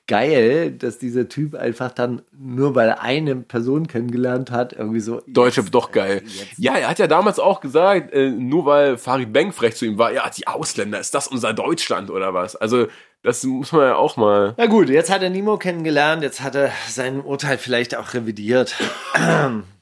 geil, 0.07 0.71
dass 0.71 0.97
dieser 0.97 1.29
Typ 1.29 1.55
einfach 1.55 1.91
dann 1.91 2.21
nur 2.37 2.75
weil 2.75 2.89
er 2.89 3.01
eine 3.01 3.35
Person 3.37 3.87
kennengelernt 3.87 4.51
hat, 4.51 4.73
irgendwie 4.73 4.99
so 4.99 5.21
Deutsche 5.27 5.63
doch 5.63 5.91
geil. 5.91 6.21
jetzt- 6.25 6.57
Ja, 6.57 6.73
er 6.75 6.89
hat 6.89 6.99
ja 6.99 7.07
damals 7.07 7.39
auch 7.39 7.61
gesagt, 7.61 8.11
äh, 8.13 8.29
nur 8.31 8.65
weil 8.65 8.97
Farid 8.97 9.31
Bang 9.31 9.51
frech 9.53 9.75
zu 9.75 9.85
ihm 9.85 9.97
war, 9.97 10.11
ja, 10.11 10.29
die 10.29 10.47
Ausländer, 10.47 10.99
ist 10.99 11.13
das 11.15 11.27
unser 11.27 11.53
Deutschland 11.53 12.09
oder 12.09 12.33
was? 12.33 12.55
Also, 12.55 12.87
das 13.21 13.43
muss 13.45 13.71
man 13.71 13.81
ja 13.83 13.95
auch 13.95 14.17
mal. 14.17 14.53
Na 14.57 14.65
gut, 14.65 14.89
jetzt 14.89 15.09
hat 15.09 15.23
er 15.23 15.29
Nimo 15.29 15.57
kennengelernt, 15.57 16.23
jetzt 16.23 16.41
hat 16.41 16.55
er 16.55 16.71
sein 16.89 17.21
Urteil 17.21 17.57
vielleicht 17.57 17.95
auch 17.95 18.13
revidiert. 18.13 18.75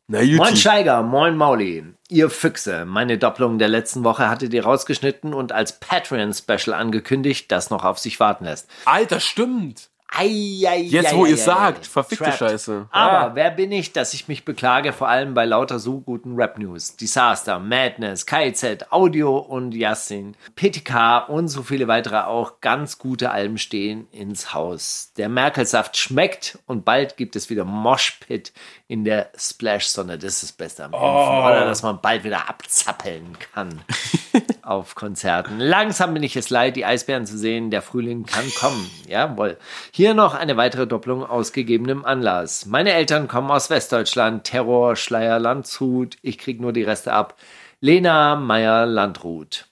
Na, 0.08 0.22
Moin. 0.22 0.56
Steiger, 0.58 1.02
moin 1.04 1.36
Mauli. 1.38 1.86
Ihr 2.12 2.30
Füchse, 2.30 2.84
meine 2.84 3.18
Doppelung 3.18 3.58
der 3.58 3.70
letzten 3.70 4.04
Woche 4.04 4.30
hattet 4.30 4.54
ihr 4.54 4.66
rausgeschnitten 4.66 5.34
und 5.34 5.54
als 5.54 5.80
Patreon-Special 5.80 6.74
angekündigt, 6.74 7.50
das 7.54 7.70
noch 7.70 7.86
auf 7.86 8.00
sich 8.00 8.20
warten 8.20 8.44
lässt. 8.44 8.70
Alter, 8.84 9.22
stimmt. 9.22 9.91
Ei, 10.14 10.66
ei, 10.68 10.82
Jetzt, 10.82 11.14
ei, 11.14 11.16
wo 11.16 11.26
ihr 11.26 11.36
ei, 11.36 11.38
sagt, 11.38 11.86
ei. 11.86 11.90
verfickte 11.90 12.26
Trapped. 12.26 12.40
Scheiße. 12.40 12.88
Aber 12.92 13.20
Ah. 13.20 13.32
wer 13.36 13.50
bin 13.52 13.72
ich, 13.72 13.94
dass 13.94 14.14
ich 14.14 14.28
mich 14.28 14.44
beklage, 14.44 14.92
vor 14.92 15.08
allem 15.08 15.34
bei 15.34 15.46
lauter 15.46 15.80
so 15.80 16.02
guten 16.02 16.36
Rap-News? 16.36 16.98
Disaster, 16.98 17.60
Madness, 17.60 18.26
KIZ, 18.26 18.92
Audio 18.92 19.38
und 19.38 19.74
Yassin, 19.74 20.36
PTK 20.56 21.20
und 21.30 21.48
so 21.48 21.64
viele 21.64 21.88
weitere 21.88 22.18
auch 22.24 22.60
ganz 22.60 22.98
gute 22.98 23.32
Alben 23.32 23.58
stehen 23.58 24.08
ins 24.12 24.54
Haus. 24.54 25.14
Der 25.16 25.30
Merkelsaft 25.30 25.96
schmeckt 25.96 26.60
und 26.68 26.84
bald 26.84 27.16
gibt 27.16 27.38
es 27.38 27.50
wieder 27.50 27.64
Moshpit 27.64 28.52
in 28.90 29.06
der 29.06 29.32
Splash-Sonne. 29.38 30.18
Das 30.18 30.34
ist 30.34 30.44
das 30.44 30.52
Beste 30.52 30.84
am 30.84 30.92
Impfen. 30.94 31.08
Oh. 31.08 31.46
Oder 31.46 31.64
dass 31.66 31.84
man 31.84 32.02
bald 32.02 32.26
wieder 32.26 32.50
abzappeln 32.50 33.38
kann 33.54 33.82
auf 34.64 34.96
Konzerten. 34.96 35.60
Langsam 35.60 36.14
bin 36.14 36.24
ich 36.24 36.36
es 36.36 36.50
leid, 36.50 36.76
die 36.76 36.86
Eisbären 36.86 37.26
zu 37.26 37.38
sehen. 37.38 37.72
Der 37.72 37.82
Frühling 37.82 38.26
kann 38.26 38.46
kommen. 38.60 38.90
Jawohl. 39.08 39.58
Hier 39.92 40.14
noch 40.14 40.34
eine 40.34 40.58
weitere 40.58 40.88
Doppelung 40.88 41.26
aus 41.26 41.54
gegebenem 41.54 42.06
Anlass. 42.06 42.66
Meine 42.66 42.94
Eltern 42.94 43.28
kommen 43.28 43.52
aus 43.52 43.70
Westdeutschland. 43.70 44.44
Terror, 44.44 44.96
Schleier, 44.96 45.40
Landshut. 45.40 46.18
Ich 46.22 46.38
krieg 46.38 46.62
nur 46.62 46.74
die 46.74 46.84
Reste 46.84 47.14
ab. 47.14 47.36
Lena 47.80 48.36
Meyer 48.36 48.86
Landrut. 48.86 49.66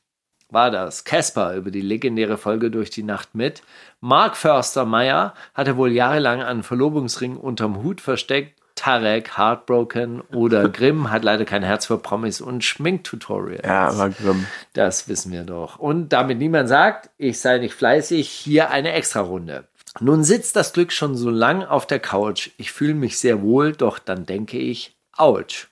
War 0.52 0.72
das. 0.72 1.04
Casper 1.04 1.56
über 1.56 1.70
die 1.70 1.82
legendäre 1.82 2.38
Folge 2.38 2.72
durch 2.72 2.90
die 2.90 3.04
Nacht 3.04 3.36
mit. 3.36 3.62
Mark 4.02 4.36
Förster 4.36 4.86
Meyer 4.86 5.36
hatte 5.54 5.78
wohl 5.78 5.92
jahrelang 5.92 6.42
einen 6.42 6.64
Verlobungsring 6.64 7.38
unterm 7.38 7.84
Hut 7.84 8.02
versteckt. 8.02 8.59
Tarek, 8.80 9.38
Heartbroken 9.38 10.22
oder 10.34 10.70
Grimm 10.70 11.12
hat 11.12 11.24
leider 11.24 11.44
kein 11.44 11.64
Herz 11.64 11.88
für 11.88 11.98
Promis 11.98 12.40
und 12.40 12.64
Schminktutorials. 12.64 13.66
Ja, 13.66 13.98
war 13.98 14.10
grimm. 14.10 14.46
Das 14.74 15.10
wissen 15.10 15.32
wir 15.32 15.44
doch. 15.44 15.78
Und 15.80 16.10
damit 16.10 16.38
niemand 16.38 16.70
sagt, 16.70 17.10
ich 17.18 17.40
sei 17.40 17.58
nicht 17.58 17.74
fleißig, 17.74 18.30
hier 18.30 18.70
eine 18.72 18.94
Extrarunde. 18.94 19.68
Nun 20.00 20.24
sitzt 20.24 20.56
das 20.56 20.72
Glück 20.72 20.94
schon 20.94 21.16
so 21.16 21.30
lang 21.30 21.64
auf 21.64 21.86
der 21.88 22.00
Couch. 22.00 22.52
Ich 22.58 22.72
fühle 22.72 22.94
mich 22.94 23.18
sehr 23.18 23.42
wohl, 23.42 23.74
doch 23.74 24.00
dann 24.00 24.26
denke 24.26 24.58
ich, 24.58 24.98
ouch. 25.18 25.68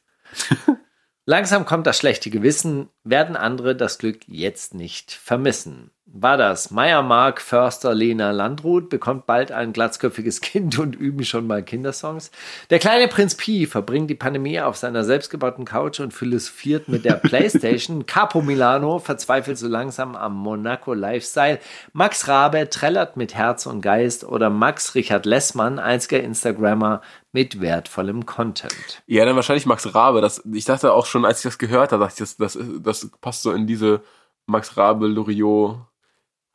Langsam 1.26 1.66
kommt 1.66 1.88
das 1.88 1.97
schlechte 1.97 2.30
Gewissen, 2.30 2.89
werden 3.03 3.36
andere 3.36 3.76
das 3.76 3.99
Glück 3.99 4.20
jetzt 4.28 4.74
nicht 4.74 5.12
vermissen. 5.12 5.91
War 6.10 6.38
das 6.38 6.72
Meier 6.72 7.03
Mark 7.03 7.41
Förster 7.41 7.93
Lena 7.93 8.32
Landrut 8.32 8.89
bekommt 8.89 9.26
bald 9.26 9.51
ein 9.51 9.74
glatzköpfiges 9.74 10.39
Kind 10.41 10.80
und 10.80 10.95
üben 10.95 11.26
schon 11.26 11.45
mal 11.45 11.62
Kindersongs. 11.64 12.32
Der 12.70 12.80
kleine 12.80 13.10
Prinz 13.10 13.36
Pi 13.36 13.68
verbringt 13.68 14.10
die 14.10 14.16
Pandemie 14.16 14.62
auf 14.62 14.78
seiner 14.78 15.03
selbstgebauten 15.03 15.66
Couch 15.66 15.99
und 15.99 16.14
philosophiert 16.14 16.88
mit 16.88 17.03
der 17.03 17.14
Playstation. 17.16 18.05
Capo 18.05 18.41
Milano 18.41 18.99
verzweifelt 18.99 19.58
so 19.58 19.68
langsam 19.68 20.16
am 20.16 20.34
Monaco 20.34 20.93
Lifestyle. 20.93 21.60
Max 21.91 22.30
Rabe 22.30 22.70
trällert 22.70 23.18
mit 23.18 23.36
Herz 23.36 23.66
und 23.66 23.82
Geist 23.82 24.24
oder 24.24 24.49
Max 24.49 24.95
Richard 24.95 25.26
Lessmann, 25.26 25.78
einziger 25.78 26.24
Instagrammer 26.24 27.01
mit 27.34 27.60
wertvollem 27.60 28.26
Content. 28.26 29.03
Ja, 29.08 29.26
dann 29.26 29.36
wahrscheinlich 29.36 29.66
Max 29.66 29.93
Rabe. 29.93 30.22
Das, 30.22 30.41
ich 30.53 30.64
dachte 30.64 30.93
auch 30.93 31.05
schon, 31.05 31.26
als 31.26 31.39
ich 31.39 31.43
das 31.43 31.58
gehört 31.58 31.91
habe, 31.91 32.05
dachte 32.05 32.24
ich, 32.24 32.36
das, 32.38 32.38
das, 32.38 32.58
das 32.80 33.12
passt 33.20 33.43
so 33.43 33.51
in 33.51 33.68
diese 33.68 34.01
Max 34.45 34.78
Rabe, 34.78 35.08
Loriot, 35.08 35.82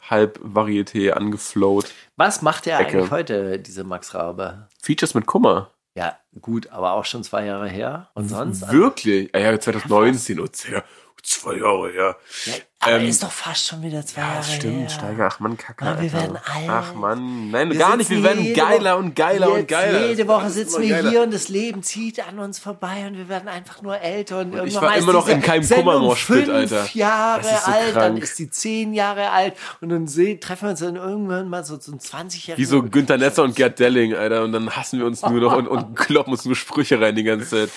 Halb-Varieté 0.09 1.13
angeflowt. 1.13 1.93
Was 2.17 2.43
macht 2.43 2.67
er 2.67 2.81
Ecke. 2.81 2.99
eigentlich 2.99 3.11
heute, 3.11 3.59
diese 3.59 3.85
Max 3.85 4.15
Rabe? 4.15 4.69
Features 4.81 5.15
mit 5.15 5.27
Kummer. 5.27 5.71
Ja, 5.95 6.17
gut, 6.41 6.69
aber 6.69 6.93
auch 6.93 7.05
schon 7.05 7.23
zwei 7.23 7.45
Jahre 7.45 7.69
her. 7.69 8.09
Und 8.15 8.29
sonst? 8.29 8.71
Wirklich? 8.73 9.31
Ja, 9.35 9.41
ja 9.41 9.61
2019 9.61 10.41
und 10.41 10.57
sehr, 10.57 10.85
zwei 11.23 11.55
Jahre 11.55 11.91
her. 11.93 12.17
Ja, 12.47 12.53
aber 12.81 12.93
Ähm, 12.99 13.09
ist 13.09 13.23
doch 13.23 13.31
fast 13.31 13.69
schon 13.69 13.81
wieder 13.83 14.05
zwei 14.05 14.23
Ja, 14.23 14.33
Jahre 14.35 14.43
stimmt, 14.45 14.81
her. 14.81 14.89
Steiger. 14.89 15.29
Ach 15.31 15.39
man, 15.39 15.57
Kacke. 15.57 15.85
Mann, 15.85 15.97
wir 16.01 16.03
Alter. 16.03 16.21
werden 16.21 16.37
alt. 16.37 16.69
Ach 16.69 16.95
man, 16.95 17.51
nein, 17.53 17.71
Wir 17.71 17.79
gar 17.79 17.97
nicht. 17.97 18.11
Wir 18.11 18.23
werden 18.25 18.53
geiler 18.55 18.95
Woche- 18.97 19.05
und 19.05 19.15
geiler 19.15 19.53
und 19.53 19.69
geiler. 19.69 20.07
Jede 20.09 20.27
Woche 20.27 20.51
sitzen 20.51 20.83
wir 20.83 21.09
hier 21.09 21.23
und 21.23 21.33
das 21.33 21.49
Leben 21.49 21.83
zieht 21.85 22.27
an 22.27 22.41
uns 22.41 22.59
vorbei 22.59 23.07
und 23.07 23.17
wir 23.17 23.29
werden 23.29 23.49
einfach 23.49 23.83
nur 23.83 23.99
älter. 24.01 24.41
Und, 24.41 24.49
ich 24.53 24.59
irgendwann 24.59 24.83
war 24.83 24.97
immer 24.97 25.13
noch 25.13 25.29
in 25.29 25.41
keinem 25.41 25.63
fünf 25.63 26.49
Alter. 26.49 26.89
Jahre 26.93 27.43
Das 27.43 27.53
ist 27.53 27.65
so 27.67 27.71
alt, 27.71 27.97
dann 27.97 28.13
krank. 28.15 28.23
ist 28.25 28.39
die 28.41 28.51
zehn 28.51 28.93
Jahre 28.93 29.31
alt 29.31 29.55
und 29.81 29.91
dann 29.91 30.09
seh, 30.09 30.39
treffen 30.39 30.65
wir 30.65 30.71
uns 30.71 30.81
dann 30.81 30.97
irgendwann 30.97 31.49
mal 31.49 31.65
so 31.65 31.77
zum 31.77 31.99
20-jährigen. 31.99 32.59
Wie 32.59 32.65
so 32.65 32.83
Günther 32.83 33.17
Netzer 33.17 33.45
und 33.45 33.55
Gerd 33.55 33.79
Delling, 33.79 34.15
Alter. 34.15 34.43
Und 34.43 34.53
dann 34.53 34.69
hassen 34.75 34.99
wir 34.99 35.07
uns 35.07 35.23
nur 35.23 35.41
noch 35.41 35.53
und, 35.57 35.69
und 35.69 35.95
kloppen 35.95 36.33
uns 36.33 36.45
nur 36.45 36.57
Sprüche 36.57 37.01
rein 37.01 37.15
die 37.15 37.23
ganze 37.23 37.49
Zeit. 37.49 37.71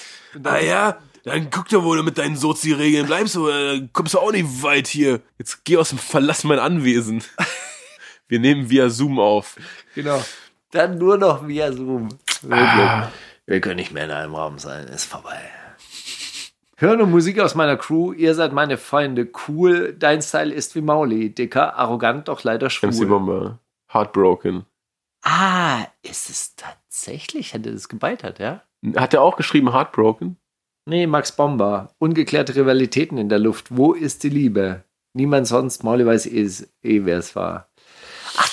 Ah 0.43 0.57
ja, 0.57 0.97
dann 1.25 1.49
guck 1.49 1.67
doch, 1.69 1.83
wo 1.83 1.95
du 1.95 2.03
mit 2.03 2.19
deinen 2.19 2.35
Sozi-Regeln 2.35 3.07
bleibst, 3.07 3.35
du, 3.35 3.49
äh, 3.49 3.87
kommst 3.91 4.13
du 4.13 4.19
auch 4.19 4.31
nicht 4.31 4.61
weit 4.61 4.87
hier. 4.87 5.21
Jetzt 5.39 5.65
geh 5.65 5.77
aus 5.77 5.89
dem, 5.89 5.97
verlass 5.97 6.43
mein 6.43 6.59
Anwesen. 6.59 7.23
Wir 8.27 8.39
nehmen 8.39 8.69
via 8.69 8.89
Zoom 8.89 9.19
auf. 9.19 9.55
Genau. 9.95 10.23
Dann 10.71 10.97
nur 10.97 11.17
noch 11.17 11.47
via 11.47 11.71
Zoom. 11.71 12.09
Ah. 12.49 13.09
Wir 13.45 13.61
können 13.61 13.77
nicht 13.77 13.91
mehr 13.91 14.05
in 14.05 14.11
einem 14.11 14.35
Raum 14.35 14.59
sein. 14.59 14.87
Ist 14.87 15.05
vorbei. 15.05 15.39
Hören 16.77 17.01
und 17.01 17.11
Musik 17.11 17.39
aus 17.39 17.55
meiner 17.55 17.77
Crew. 17.77 18.13
Ihr 18.13 18.35
seid 18.35 18.53
meine 18.53 18.77
Freunde. 18.77 19.29
Cool. 19.47 19.95
Dein 19.97 20.21
Style 20.21 20.53
ist 20.53 20.75
wie 20.75 20.81
Mauli. 20.81 21.33
Dicker, 21.33 21.75
arrogant, 21.77 22.27
doch 22.27 22.43
leider 22.43 22.67
MC 22.67 22.71
schwul. 22.71 23.07
Bomber. 23.07 23.59
Heartbroken. 23.91 24.65
Ah, 25.23 25.85
ist 26.03 26.29
es 26.29 26.55
tatsächlich? 26.55 27.53
Hätte 27.53 27.71
das 27.71 27.89
gebeitert, 27.89 28.39
ja? 28.39 28.61
Hat 28.95 29.13
er 29.13 29.21
auch 29.21 29.37
geschrieben 29.37 29.71
Heartbroken? 29.71 30.37
Nee, 30.85 31.07
Max 31.07 31.31
Bomber. 31.31 31.89
Ungeklärte 31.97 32.55
Rivalitäten 32.55 33.17
in 33.17 33.29
der 33.29 33.39
Luft. 33.39 33.75
Wo 33.75 33.93
ist 33.93 34.23
die 34.23 34.29
Liebe? 34.29 34.83
Niemand 35.13 35.47
sonst. 35.47 35.83
Mauli 35.83 36.05
weiß 36.05 36.27
eh, 36.27 36.47
eh 36.83 37.05
wer 37.05 37.17
es 37.17 37.35
war. 37.35 37.69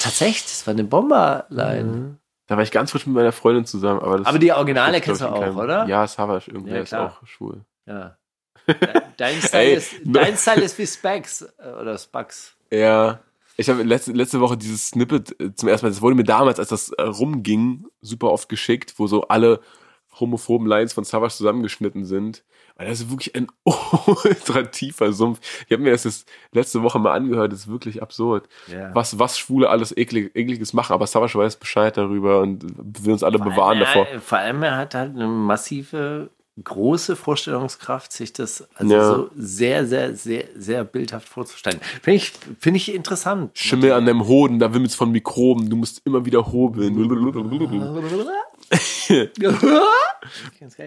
tatsächlich, 0.00 0.44
das 0.44 0.66
war 0.66 0.72
eine 0.72 0.84
Bomberline. 0.84 2.18
Da 2.46 2.56
war 2.56 2.62
ich 2.62 2.70
ganz 2.70 2.90
frisch 2.90 3.06
mit 3.06 3.14
meiner 3.14 3.32
Freundin 3.32 3.66
zusammen. 3.66 4.00
Aber, 4.00 4.18
das 4.18 4.26
Aber 4.26 4.38
die 4.38 4.52
Originale 4.52 5.00
kennst 5.00 5.20
du 5.20 5.26
auch, 5.26 5.40
keinem- 5.40 5.56
oder? 5.56 5.86
Ja, 5.86 6.06
Savage, 6.06 6.50
irgendwie 6.50 6.72
Ja, 6.72 6.80
ist 6.80 6.94
auch 6.94 7.26
schwul. 7.26 7.64
Ja. 7.86 8.16
Dein 9.16 9.40
Style, 9.42 9.62
Ey, 9.64 9.74
ist, 9.74 9.94
dein 10.04 10.36
Style 10.36 10.62
ist 10.62 10.78
wie 10.78 10.86
Specs 10.86 11.42
äh, 11.58 11.68
oder 11.80 11.98
Spax. 11.98 12.56
Ja. 12.70 13.20
Ich 13.56 13.68
habe 13.68 13.82
letzte, 13.82 14.12
letzte 14.12 14.40
Woche 14.40 14.56
dieses 14.56 14.88
Snippet 14.88 15.38
äh, 15.40 15.52
zum 15.54 15.68
ersten 15.68 15.86
Mal, 15.86 15.90
das 15.90 16.00
wurde 16.00 16.14
mir 16.14 16.24
damals, 16.24 16.58
als 16.60 16.68
das 16.68 16.90
äh, 16.90 17.02
rumging, 17.02 17.86
super 18.00 18.30
oft 18.30 18.48
geschickt, 18.48 18.94
wo 18.98 19.08
so 19.08 19.22
alle 19.22 19.60
homophoben 20.18 20.66
Lines 20.66 20.92
von 20.92 21.04
Savage 21.04 21.34
zusammengeschnitten 21.34 22.04
sind. 22.04 22.42
Weil 22.76 22.88
das 22.88 23.00
ist 23.00 23.10
wirklich 23.10 23.34
ein 23.34 23.48
ultra 23.64 24.62
tiefer 24.62 25.12
Sumpf. 25.12 25.40
Ich 25.66 25.72
habe 25.72 25.82
mir 25.82 25.90
das 25.90 26.04
jetzt 26.04 26.28
letzte 26.52 26.82
Woche 26.82 26.98
mal 26.98 27.12
angehört, 27.12 27.52
das 27.52 27.60
ist 27.60 27.68
wirklich 27.68 28.02
absurd. 28.02 28.48
Ja. 28.66 28.94
Was, 28.94 29.18
was 29.18 29.38
Schwule 29.38 29.68
alles 29.68 29.96
eklig, 29.96 30.34
ekliges 30.34 30.72
machen, 30.72 30.92
aber 30.94 31.06
Savage 31.06 31.38
weiß 31.38 31.56
Bescheid 31.56 31.96
darüber 31.96 32.40
und 32.40 32.64
will 33.04 33.12
uns 33.12 33.22
alle 33.22 33.38
bewahren 33.38 33.78
allem, 33.78 33.80
davor. 33.80 34.06
Er, 34.06 34.20
vor 34.20 34.38
allem, 34.38 34.62
er 34.62 34.76
hat 34.78 34.94
halt 34.94 35.14
eine 35.14 35.26
massive, 35.26 36.30
große 36.62 37.16
Vorstellungskraft, 37.16 38.12
sich 38.12 38.32
das 38.32 38.66
also 38.74 38.94
Ja. 38.94 39.04
so 39.04 39.30
sehr, 39.36 39.86
sehr, 39.86 40.14
sehr, 40.14 40.44
sehr 40.56 40.84
bildhaft 40.84 41.28
vorzustellen. 41.28 41.80
Finde 42.02 42.16
ich, 42.16 42.32
finde 42.58 42.76
ich 42.78 42.94
interessant. 42.94 43.56
Schimmel 43.58 43.92
an 43.92 44.06
deinem 44.06 44.26
Hoden, 44.26 44.58
da 44.58 44.72
wimmelt's 44.72 44.94
von 44.94 45.10
Mikroben, 45.10 45.68
du 45.68 45.76
musst 45.76 46.02
immer 46.04 46.24
wieder 46.24 46.52
hobeln. 46.52 46.94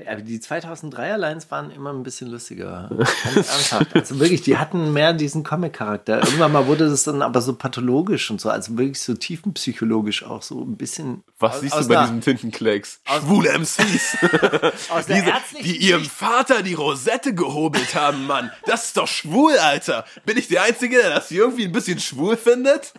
Aber 0.09 0.21
die 0.21 0.39
2003er 0.39 1.17
Lines 1.17 1.51
waren 1.51 1.69
immer 1.71 1.91
ein 1.91 2.03
bisschen 2.03 2.29
lustiger. 2.29 2.89
Ganz 2.89 3.49
ernsthaft. 3.49 3.95
Also 3.95 4.19
wirklich, 4.19 4.41
die 4.41 4.57
hatten 4.57 4.93
mehr 4.93 5.13
diesen 5.13 5.43
Comic-Charakter. 5.43 6.19
Irgendwann 6.23 6.51
mal 6.51 6.67
wurde 6.67 6.89
das 6.89 7.03
dann 7.03 7.21
aber 7.21 7.41
so 7.41 7.53
pathologisch 7.55 8.31
und 8.31 8.39
so, 8.41 8.49
also 8.49 8.77
wirklich 8.77 8.99
so 9.01 9.13
tiefenpsychologisch 9.13 10.23
auch 10.23 10.41
so 10.41 10.61
ein 10.61 10.77
bisschen. 10.77 11.23
Was 11.39 11.55
aus- 11.55 11.61
siehst 11.61 11.73
aus 11.73 11.87
du 11.87 11.93
bei 11.93 12.01
diesem 12.01 12.21
Tintenklecks? 12.21 13.01
Schwule 13.19 13.49
MCs. 13.59 14.17
Diese, 15.07 15.33
die 15.63 15.77
ihrem 15.77 16.05
Vater 16.05 16.63
die 16.63 16.73
Rosette 16.73 17.33
gehobelt 17.35 17.93
haben, 17.95 18.25
Mann. 18.27 18.51
Das 18.65 18.85
ist 18.85 18.97
doch 18.97 19.07
schwul, 19.07 19.57
Alter. 19.57 20.05
Bin 20.25 20.37
ich 20.37 20.47
der 20.47 20.63
Einzige, 20.63 20.97
der 20.97 21.09
das 21.09 21.29
irgendwie 21.31 21.65
ein 21.65 21.71
bisschen 21.71 21.99
schwul 21.99 22.37
findet? 22.37 22.93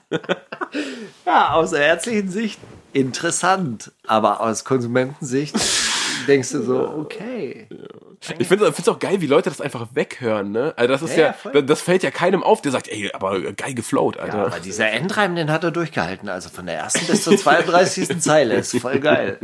Ja, 1.25 1.53
aus 1.55 1.71
der 1.71 1.81
ärztlichen 1.81 2.29
Sicht 2.31 2.61
interessant, 2.93 3.93
aber 4.07 4.41
aus 4.41 4.65
Konsumentensicht 4.65 5.55
denkst 6.27 6.51
du 6.53 6.63
so, 6.63 6.89
okay. 6.89 7.69
Ich 8.39 8.49
finde 8.49 8.67
es 8.67 8.89
auch 8.89 8.99
geil, 8.99 9.21
wie 9.21 9.27
Leute 9.27 9.51
das 9.51 9.61
einfach 9.61 9.89
weghören, 9.95 10.51
ne? 10.51 10.73
Also 10.77 10.93
das 10.93 11.03
ist 11.03 11.17
Ja, 11.17 11.35
ja, 11.45 11.51
ja, 11.55 11.61
das 11.63 11.83
fällt 11.83 12.03
ja 12.03 12.11
keinem 12.11 12.43
auf, 12.43 12.63
der 12.63 12.73
sagt, 12.73 12.89
ey, 12.89 13.11
aber 13.13 13.53
geil 13.53 13.75
geflowt, 13.75 14.17
Ja, 14.17 14.23
Alter. 14.23 14.47
aber 14.47 14.61
dieser 14.61 14.89
Endreim, 14.91 15.37
den 15.37 15.51
hat 15.51 15.63
er 15.65 15.71
durchgehalten. 15.71 16.29
Also 16.29 16.49
von 16.49 16.67
der 16.67 16.77
ersten 16.77 17.07
bis 17.07 17.23
zur 17.25 17.37
32. 17.37 18.19
Zeile. 18.21 18.55
Ist 18.55 18.77
voll 18.79 18.99
geil. 19.01 19.39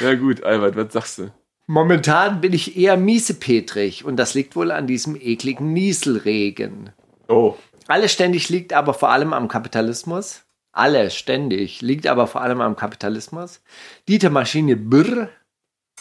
Ja, 0.00 0.14
gut, 0.14 0.42
Albert, 0.42 0.76
was 0.76 0.92
sagst 0.92 1.18
du? 1.18 1.30
Momentan 1.66 2.40
bin 2.40 2.52
ich 2.52 2.76
eher 2.76 2.96
miesepetrig 2.96 4.04
und 4.04 4.16
das 4.16 4.34
liegt 4.34 4.56
wohl 4.56 4.70
an 4.70 4.86
diesem 4.86 5.16
ekligen 5.16 5.72
Nieselregen. 5.72 6.90
Oh. 7.28 7.54
Alles 7.86 8.12
ständig 8.12 8.48
liegt 8.48 8.72
aber 8.72 8.94
vor 8.94 9.10
allem 9.10 9.32
am 9.32 9.48
Kapitalismus. 9.48 10.42
Alles 10.78 11.16
ständig 11.16 11.80
liegt 11.82 12.06
aber 12.06 12.26
vor 12.28 12.40
allem 12.40 12.60
am 12.60 12.76
Kapitalismus. 12.76 13.60
Dieter 14.08 14.30
Maschine 14.30 14.76
Brr. 14.76 15.28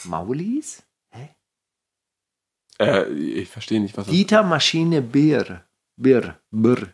Maulis? 0.06 0.84
Äh, 2.80 3.08
ich 3.12 3.50
verstehe 3.50 3.80
nicht, 3.82 3.98
was 3.98 4.06
das 4.06 4.14
Dieter 4.14 4.44
Maschine 4.44 5.02
Birr. 5.02 5.64
Birr. 6.00 6.38
Birr. 6.52 6.90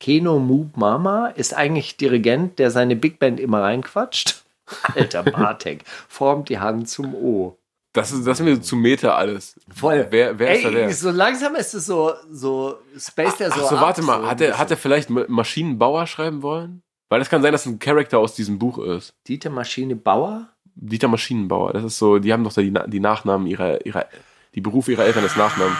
Keno 0.00 0.38
Moob 0.38 0.76
Mama 0.76 1.28
ist 1.28 1.52
eigentlich 1.54 1.96
Dirigent, 1.98 2.58
der 2.58 2.70
seine 2.70 2.96
Big 2.96 3.18
Band 3.18 3.38
immer 3.38 3.60
reinquatscht. 3.62 4.42
Alter 4.94 5.22
Bartek 5.24 5.84
formt 6.08 6.48
die 6.48 6.58
Hand 6.58 6.88
zum 6.88 7.14
O. 7.14 7.58
Das 7.92 8.12
ist, 8.12 8.26
das 8.26 8.40
ist 8.40 8.44
mir 8.46 8.60
zu 8.60 8.76
Meta 8.76 9.14
alles. 9.14 9.60
Voll. 9.72 10.06
Wer, 10.10 10.38
wer 10.38 10.54
ist 10.56 10.64
da 10.64 10.68
Ey, 10.70 10.74
der? 10.74 10.94
so 10.94 11.10
langsam 11.10 11.54
ist 11.54 11.74
es 11.74 11.86
so, 11.86 12.14
so 12.30 12.78
Space 12.98 13.36
der 13.36 13.50
so. 13.52 13.60
Ach 13.62 13.70
so, 13.70 13.76
ab, 13.76 13.82
warte 13.82 14.02
mal, 14.02 14.22
so 14.22 14.26
hat 14.26 14.40
er, 14.40 14.58
hat 14.58 14.70
er 14.70 14.76
vielleicht 14.78 15.10
Ma- 15.10 15.26
Maschinenbauer 15.28 16.06
schreiben 16.06 16.42
wollen? 16.42 16.82
Weil 17.08 17.18
das 17.18 17.28
kann 17.30 17.42
sein, 17.42 17.52
dass 17.52 17.66
ein 17.66 17.78
Charakter 17.78 18.18
aus 18.18 18.34
diesem 18.34 18.58
Buch 18.58 18.78
ist. 18.78 19.14
Dieter 19.28 19.50
Maschine 19.50 19.94
Bauer? 19.96 20.48
Dieter 20.76 21.08
Maschinenbauer. 21.08 21.72
Das 21.72 21.84
ist 21.84 21.98
so, 21.98 22.18
die 22.18 22.32
haben 22.32 22.42
doch 22.42 22.52
da 22.52 22.60
die, 22.62 22.72
die 22.88 23.00
Nachnamen 23.00 23.46
ihrer, 23.46 23.84
ihrer, 23.86 24.06
die 24.54 24.60
Berufe 24.60 24.92
ihrer 24.92 25.04
Eltern 25.04 25.22
als 25.22 25.36
Nachnamen. 25.36 25.76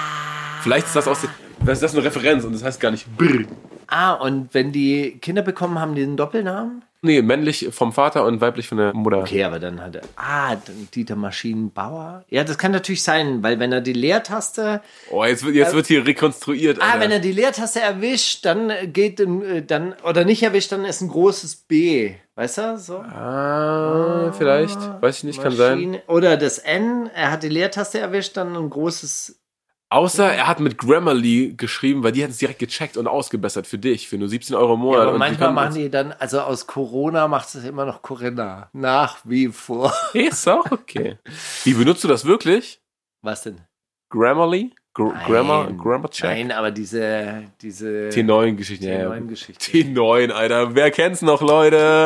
Vielleicht 0.61 0.87
ist 0.87 0.95
das 0.97 1.09
aus, 1.09 1.23
den- 1.23 1.31
das 1.65 1.79
ist 1.79 1.83
das 1.83 1.95
eine 1.95 2.05
Referenz 2.05 2.45
und 2.45 2.53
das 2.53 2.63
heißt 2.63 2.81
gar 2.81 2.91
nicht 2.91 3.07
Brr. 3.17 3.45
Ah, 3.89 4.13
und 4.13 4.55
wenn 4.55 4.71
die 4.73 5.19
Kinder 5.21 5.43
bekommen, 5.43 5.79
haben 5.81 5.95
die 5.95 6.03
einen 6.03 6.17
Doppelnamen? 6.17 6.85
Nee, 7.05 7.21
männlich 7.21 7.69
vom 7.71 7.93
Vater 7.93 8.25
und 8.25 8.41
weiblich 8.41 8.67
von 8.67 8.79
der 8.79 8.95
Mutter. 8.95 9.19
Okay, 9.19 9.45
aber 9.45 9.59
dann 9.59 9.81
hat 9.83 9.97
er. 9.97 10.03
Ah, 10.17 10.57
Dieter 10.95 11.17
Maschinenbauer. 11.17 12.25
Ja, 12.31 12.45
das 12.45 12.57
kann 12.57 12.73
natürlich 12.73 13.03
sein, 13.03 13.43
weil 13.43 13.59
wenn 13.61 13.73
er 13.73 13.83
die 13.83 13.93
Leertaste. 13.93 14.81
Oh, 15.11 15.23
jetzt 15.23 15.45
wird, 15.45 15.55
jetzt 15.55 15.75
wird 15.75 15.87
hier 15.87 16.07
rekonstruiert. 16.07 16.81
Ah, 16.81 16.87
Alter. 16.93 17.01
wenn 17.01 17.11
er 17.11 17.19
die 17.21 17.33
Leertaste 17.33 17.81
erwischt, 17.81 18.47
dann 18.47 18.73
geht 18.93 19.21
ein, 19.21 19.43
äh, 19.43 19.63
dann 19.63 19.95
oder 20.03 20.25
nicht 20.25 20.43
erwischt, 20.43 20.73
dann 20.73 20.87
ist 20.87 21.03
ein 21.03 21.09
großes 21.09 21.57
B. 21.57 22.15
Weißt 22.37 22.59
du? 22.59 22.79
So. 22.79 22.97
ah, 22.99 24.33
vielleicht. 24.37 24.79
Weiß 25.03 25.19
ich 25.19 25.25
nicht, 25.25 25.43
kann 25.43 25.53
sein. 25.55 25.75
Maschine- 25.79 26.03
Oder 26.09 26.37
das 26.37 26.59
N, 26.59 27.09
er 27.15 27.31
hat 27.31 27.43
die 27.43 27.49
Leertaste 27.49 27.99
erwischt, 28.01 28.37
dann 28.37 28.57
ein 28.57 28.71
großes. 28.71 29.41
Außer 29.91 30.33
er 30.33 30.49
hat 30.49 30.61
mit 30.61 30.79
Grammarly 30.79 31.55
geschrieben, 31.57 32.03
weil 32.03 32.13
die 32.13 32.25
hat 32.25 32.31
es 32.31 32.39
direkt 32.39 32.59
gecheckt 32.59 32.97
und 32.97 33.07
ausgebessert 33.07 33.67
für 33.67 33.79
dich, 33.79 34.09
für 34.09 34.19
nur 34.19 34.29
17 34.29 34.57
Euro 34.57 34.75
im 34.75 34.81
Monat. 34.81 35.03
Ja, 35.03 35.09
aber 35.09 35.19
manchmal 35.19 35.49
die 35.51 35.55
machen 35.55 35.75
die 35.75 35.91
dann, 35.91 36.13
also 36.13 36.41
aus 36.41 36.67
Corona 36.67 37.29
macht 37.29 37.55
es 37.55 37.65
immer 37.65 37.85
noch 37.85 38.03
Corinna. 38.03 38.71
Nach 38.73 39.19
wie 39.25 39.49
vor. 39.49 39.93
Ist 40.13 40.49
auch 40.49 40.71
okay. 40.71 41.19
Wie 41.63 41.75
benutzt 41.75 42.03
du 42.03 42.09
das 42.09 42.25
wirklich? 42.25 42.81
Was 43.23 43.43
denn? 43.43 43.61
Grammarly? 44.11 44.73
Gr 44.95 45.13
Grammar, 45.27 45.65
Nein. 45.65 45.79
Grammar 45.79 46.11
Check? 46.11 46.31
Nein, 46.31 46.53
aber 46.53 46.71
diese, 46.71 47.45
diese 47.61 48.11
T9-Geschichten. 48.11 48.85
Ja, 48.85 48.99
ja. 48.99 49.11
T9-Geschichte. 49.11 49.71
T9, 49.73 50.31
Alter. 50.31 50.75
Wer 50.77 50.93
kennt's 50.93 51.21
noch, 51.21 51.43
Leute? 51.43 52.05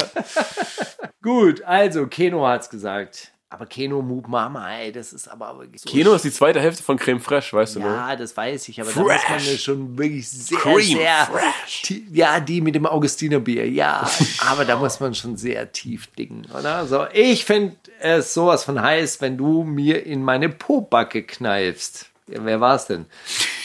Gut, 1.22 1.62
also 1.62 2.06
Keno 2.06 2.46
hat's 2.46 2.70
gesagt. 2.70 3.32
Aber 3.50 3.64
Keno 3.64 4.02
Moob 4.02 4.28
Mama, 4.28 4.70
ey, 4.76 4.92
das 4.92 5.14
ist 5.14 5.26
aber 5.26 5.58
wirklich 5.58 5.80
so 5.80 5.88
Kino 5.88 6.12
ist 6.12 6.22
die 6.22 6.30
zweite 6.30 6.60
Hälfte 6.60 6.82
von 6.82 6.98
Creme 6.98 7.18
Fraiche, 7.18 7.56
weißt 7.56 7.76
du, 7.76 7.80
ne? 7.80 7.86
Ja, 7.86 8.14
das 8.14 8.36
weiß 8.36 8.68
ich, 8.68 8.78
aber 8.78 8.90
da 8.92 9.00
muss 9.00 9.08
man 9.08 9.18
Fresh. 9.20 9.52
ja 9.52 9.58
schon 9.58 9.96
wirklich 9.96 10.28
sehr, 10.28 10.58
Cream 10.58 10.80
sehr. 10.98 11.26
fresh. 11.32 11.82
tie- 11.82 12.06
Ja, 12.12 12.40
die 12.40 12.60
mit 12.60 12.74
dem 12.74 12.84
Augustinerbier, 12.84 13.66
ja. 13.66 14.06
aber 14.46 14.66
da 14.66 14.76
muss 14.76 15.00
man 15.00 15.14
schon 15.14 15.38
sehr 15.38 15.72
tief 15.72 16.08
dingen, 16.08 16.46
oder? 16.58 16.86
So, 16.86 17.06
ich 17.14 17.46
finde 17.46 17.76
es 18.00 18.34
sowas 18.34 18.64
von 18.64 18.82
heiß, 18.82 19.22
wenn 19.22 19.38
du 19.38 19.64
mir 19.64 20.04
in 20.04 20.22
meine 20.22 20.50
Pobacke 20.50 21.22
kneifst. 21.22 22.04
Ja, 22.26 22.44
wer 22.44 22.60
war's 22.60 22.86
denn? 22.88 23.06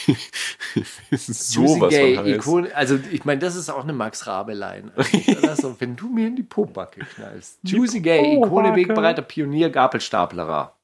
so 1.12 1.62
Juicy 1.62 1.82
was 1.82 1.90
Gay, 1.90 2.16
von. 2.16 2.26
Ikone, 2.28 2.76
also 2.76 3.00
ich 3.12 3.26
meine, 3.26 3.40
das 3.40 3.56
ist 3.56 3.70
auch 3.70 3.84
eine 3.84 3.94
Max 3.94 4.28
Rabe-Line. 4.28 4.92
eigentlich, 4.96 5.38
oder? 5.38 5.56
so, 5.56 5.76
wenn 5.80 5.96
du 5.96 6.10
mir 6.10 6.28
in 6.28 6.36
die 6.36 6.44
Pobacke 6.44 7.02
knallst. 7.16 7.60
Juicy 7.64 8.02
Gay, 8.02 8.38
Ikone, 8.38 8.76
Wegbereiter, 8.76 9.22
Pionier, 9.22 9.70
Gabelstaplerer. 9.70 10.76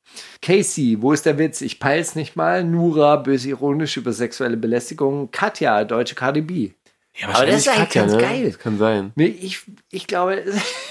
Casey, 0.41 0.97
wo 0.99 1.13
ist 1.13 1.25
der 1.25 1.37
Witz? 1.37 1.61
Ich 1.61 1.79
peil's 1.79 2.15
nicht 2.15 2.35
mal. 2.35 2.63
Nura, 2.63 3.17
böse 3.17 3.49
ironisch 3.49 3.97
über 3.97 4.13
sexuelle 4.13 4.57
Belästigung. 4.57 5.29
Katja, 5.31 5.83
deutsche 5.83 6.15
KDB. 6.15 6.73
Ja, 7.15 7.29
Aber 7.29 7.45
das 7.45 7.57
ist 7.57 7.69
eigentlich 7.69 7.89
ganz 7.89 8.13
ne? 8.13 8.19
geil. 8.19 8.45
Das 8.45 8.59
kann 8.59 8.77
sein. 8.77 9.11
Nee, 9.15 9.25
ich, 9.25 9.61
ich 9.91 10.07
glaube, 10.07 10.43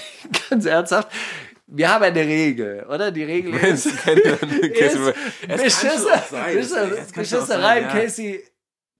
ganz 0.49 0.65
ernsthaft, 0.65 1.09
wir 1.71 1.93
haben 1.93 2.03
eine 2.03 2.21
Regel, 2.21 2.85
oder? 2.89 3.11
Die 3.11 3.23
Regel 3.23 3.53
ist, 3.53 3.85
ist 3.85 3.99
auch 3.99 4.05
Beschisserei. 7.13 7.81
ja. 7.81 7.87
Casey, 7.89 8.43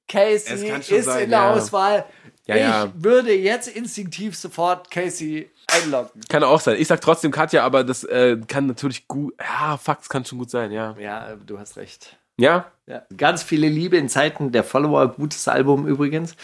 Casey 0.07 0.69
ist 0.79 1.05
sein, 1.05 1.23
in 1.23 1.29
der 1.29 1.39
ja. 1.39 1.51
Auswahl. 1.51 2.05
Ja, 2.45 2.55
ich 2.55 2.61
ja. 2.61 2.91
würde 2.95 3.33
jetzt 3.33 3.67
instinktiv 3.67 4.35
sofort 4.35 4.89
Casey 4.89 5.51
einloggen. 5.67 6.21
Kann 6.29 6.43
auch 6.43 6.59
sein. 6.59 6.77
Ich 6.79 6.87
sag 6.87 6.99
trotzdem 7.01 7.31
Katja, 7.31 7.63
aber 7.63 7.83
das 7.83 8.03
äh, 8.03 8.37
kann 8.47 8.65
natürlich 8.65 9.07
gut. 9.07 9.35
Ja, 9.39 9.77
fuck, 9.77 10.09
kann 10.09 10.25
schon 10.25 10.39
gut 10.39 10.49
sein, 10.49 10.71
ja. 10.71 10.95
Ja, 10.99 11.35
du 11.35 11.59
hast 11.59 11.77
recht. 11.77 12.17
Ja? 12.39 12.71
Ja. 12.87 13.03
Ganz 13.15 13.43
viele 13.43 13.67
Liebe 13.67 13.97
in 13.97 14.09
Zeiten 14.09 14.51
der 14.51 14.63
Follower. 14.63 15.09
Gutes 15.09 15.47
Album 15.47 15.85
übrigens. 15.85 16.35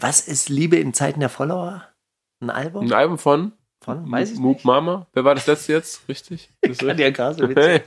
Was 0.00 0.28
ist 0.28 0.48
Liebe 0.48 0.76
in 0.76 0.94
Zeiten 0.94 1.20
der 1.20 1.30
Follower? 1.30 1.82
Ein 2.40 2.50
Album? 2.50 2.84
Ein 2.84 2.92
Album 2.92 3.18
Von? 3.18 3.52
Weiß 3.86 4.32
ich 4.32 4.38
Moop 4.38 4.56
nicht. 4.56 4.64
Mama. 4.64 5.06
Wer 5.12 5.24
war 5.24 5.34
das 5.34 5.46
letzte 5.46 5.72
jetzt? 5.72 6.08
Richtig? 6.08 6.50
Katja 6.78 7.10
Krasowitz. 7.10 7.56
Hey. 7.56 7.82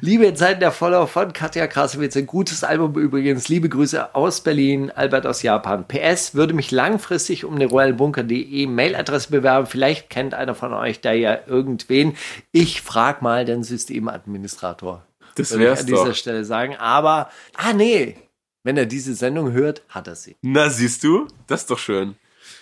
Liebe 0.00 0.26
in 0.26 0.36
Zeiten 0.36 0.60
der 0.60 0.72
Follower 0.72 1.06
von 1.06 1.32
Katja 1.32 1.66
Krasowitz. 1.66 2.16
Ein 2.16 2.26
gutes 2.26 2.64
Album 2.64 2.94
übrigens. 2.94 3.48
Liebe 3.48 3.68
Grüße 3.68 4.14
aus 4.14 4.40
Berlin, 4.42 4.90
Albert 4.90 5.26
aus 5.26 5.42
Japan. 5.42 5.86
PS 5.86 6.34
würde 6.34 6.54
mich 6.54 6.70
langfristig 6.70 7.44
um 7.44 7.54
eine 7.54 7.66
royalbunker.de 7.66 8.66
Mailadresse 8.66 9.30
bewerben. 9.30 9.66
Vielleicht 9.66 10.10
kennt 10.10 10.34
einer 10.34 10.54
von 10.54 10.72
euch 10.72 11.00
da 11.00 11.12
ja 11.12 11.38
irgendwen. 11.46 12.16
Ich 12.52 12.82
frag 12.82 13.22
mal 13.22 13.44
den 13.44 13.62
Systemadministrator. 13.62 15.04
Das 15.34 15.50
Würde 15.50 15.64
ich 15.64 15.68
wär's 15.70 15.80
an 15.80 15.86
dieser 15.86 16.04
doch. 16.06 16.14
Stelle 16.14 16.44
sagen. 16.44 16.76
Aber, 16.76 17.28
ah 17.54 17.72
nee, 17.72 18.16
Wenn 18.62 18.76
er 18.78 18.86
diese 18.86 19.14
Sendung 19.14 19.52
hört, 19.52 19.82
hat 19.90 20.06
er 20.08 20.14
sie. 20.14 20.36
Na, 20.40 20.70
siehst 20.70 21.04
du? 21.04 21.26
Das 21.46 21.62
ist 21.62 21.70
doch 21.70 21.78
schön. 21.78 22.14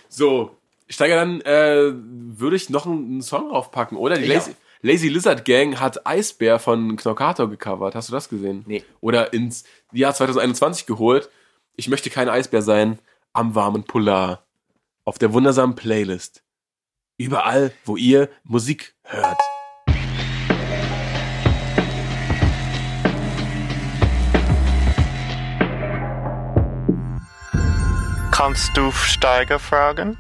So, 0.09 0.57
Steiger, 0.93 1.17
dann 1.17 1.41
äh, 1.43 1.93
würde 1.95 2.57
ich 2.57 2.71
noch 2.71 2.87
einen, 2.87 3.23
Song 3.23 3.49
draufpacken, 3.49 3.97
oder? 3.97 4.17
Die 4.17 4.27
Ja. 4.27 4.35
Lazy, 4.35 4.55
Lazy 4.83 5.09
Lizard 5.09 5.45
Gang 5.45 5.79
hat 5.81 6.07
Eisbär 6.07 6.59
von 6.59 6.97
Knockator 6.97 7.49
gecovert. 7.49 7.95
Hast 7.95 8.09
du 8.09 8.13
das 8.13 8.29
gesehen? 8.29 8.65
Nee. 8.67 8.85
Oder 9.01 9.33
ins 9.33 9.65
Jahr 9.93 10.15
2021 10.15 10.87
geholt. 10.87 11.31
Ich 11.77 11.89
möchte 11.89 12.11
kein 12.11 12.29
Eisbär 12.29 12.63
sein 12.63 12.99
am 13.33 13.55
warmen 13.55 13.85
Polar. 13.85 14.45
Auf 15.05 15.19
der 15.19 15.33
wundersamen 15.33 15.77
Playlist. 15.77 16.43
Überall, 17.17 17.73
wo 17.85 17.97
ihr 17.97 18.29
Musik 18.45 18.95
hört. 19.05 19.39
Kannst 28.45 28.77
du 28.77 28.91
Steiger 28.91 29.61
fragen? 29.61 30.19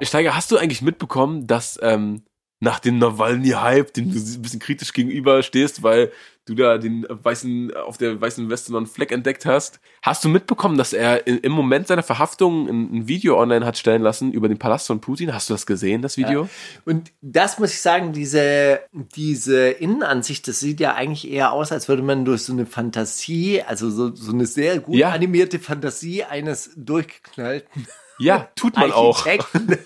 Steiger, 0.00 0.36
hast 0.36 0.52
du 0.52 0.58
eigentlich 0.58 0.80
mitbekommen, 0.80 1.48
dass 1.48 1.76
ähm, 1.82 2.22
nach 2.62 2.78
dem 2.78 2.98
Nawalny-Hype, 2.98 3.92
dem 3.92 4.12
du 4.12 4.18
ein 4.20 4.40
bisschen 4.40 4.60
kritisch 4.60 4.92
gegenüber 4.92 5.42
stehst, 5.42 5.82
weil 5.82 6.12
du 6.44 6.54
da 6.54 6.78
den 6.78 7.04
weißen, 7.08 7.74
auf 7.74 7.98
der 7.98 8.20
weißen 8.20 8.48
Weste 8.50 8.70
noch 8.70 8.78
einen 8.78 8.86
Fleck 8.86 9.10
entdeckt 9.10 9.46
hast, 9.46 9.80
hast 10.00 10.22
du 10.24 10.28
mitbekommen, 10.28 10.78
dass 10.78 10.92
er 10.92 11.26
im 11.26 11.50
Moment 11.50 11.88
seiner 11.88 12.04
Verhaftung 12.04 12.68
ein, 12.68 13.08
Video 13.08 13.36
online 13.40 13.66
hat 13.66 13.78
stellen 13.78 14.00
lassen 14.00 14.30
über 14.32 14.46
den 14.46 14.58
Palast 14.58 14.86
von 14.86 15.00
Putin? 15.00 15.34
Hast 15.34 15.50
du 15.50 15.54
das 15.54 15.66
gesehen, 15.66 16.02
das 16.02 16.16
Video? 16.16 16.48
Und 16.84 17.10
das 17.20 17.58
muss 17.58 17.72
ich 17.72 17.80
sagen, 17.80 18.12
diese, 18.12 18.80
diese 18.92 19.70
Innenansicht, 19.70 20.46
das 20.46 20.60
sieht 20.60 20.78
ja 20.78 20.94
eigentlich 20.94 21.28
eher 21.28 21.50
aus, 21.50 21.72
als 21.72 21.88
würde 21.88 22.02
man 22.02 22.24
durch 22.24 22.44
so 22.44 22.52
eine 22.52 22.66
Fantasie, 22.66 23.60
also 23.62 23.90
so, 23.90 24.14
so 24.14 24.30
eine 24.30 24.46
sehr 24.46 24.78
gut 24.78 24.94
Ja. 24.94 25.10
animierte 25.10 25.58
Fantasie 25.58 26.22
eines 26.22 26.70
durchgeknallten 26.76 27.88
Ja, 28.22 28.48
tut 28.56 28.76
man 28.76 28.92
auch. 28.92 29.26
Architekten, 29.26 29.78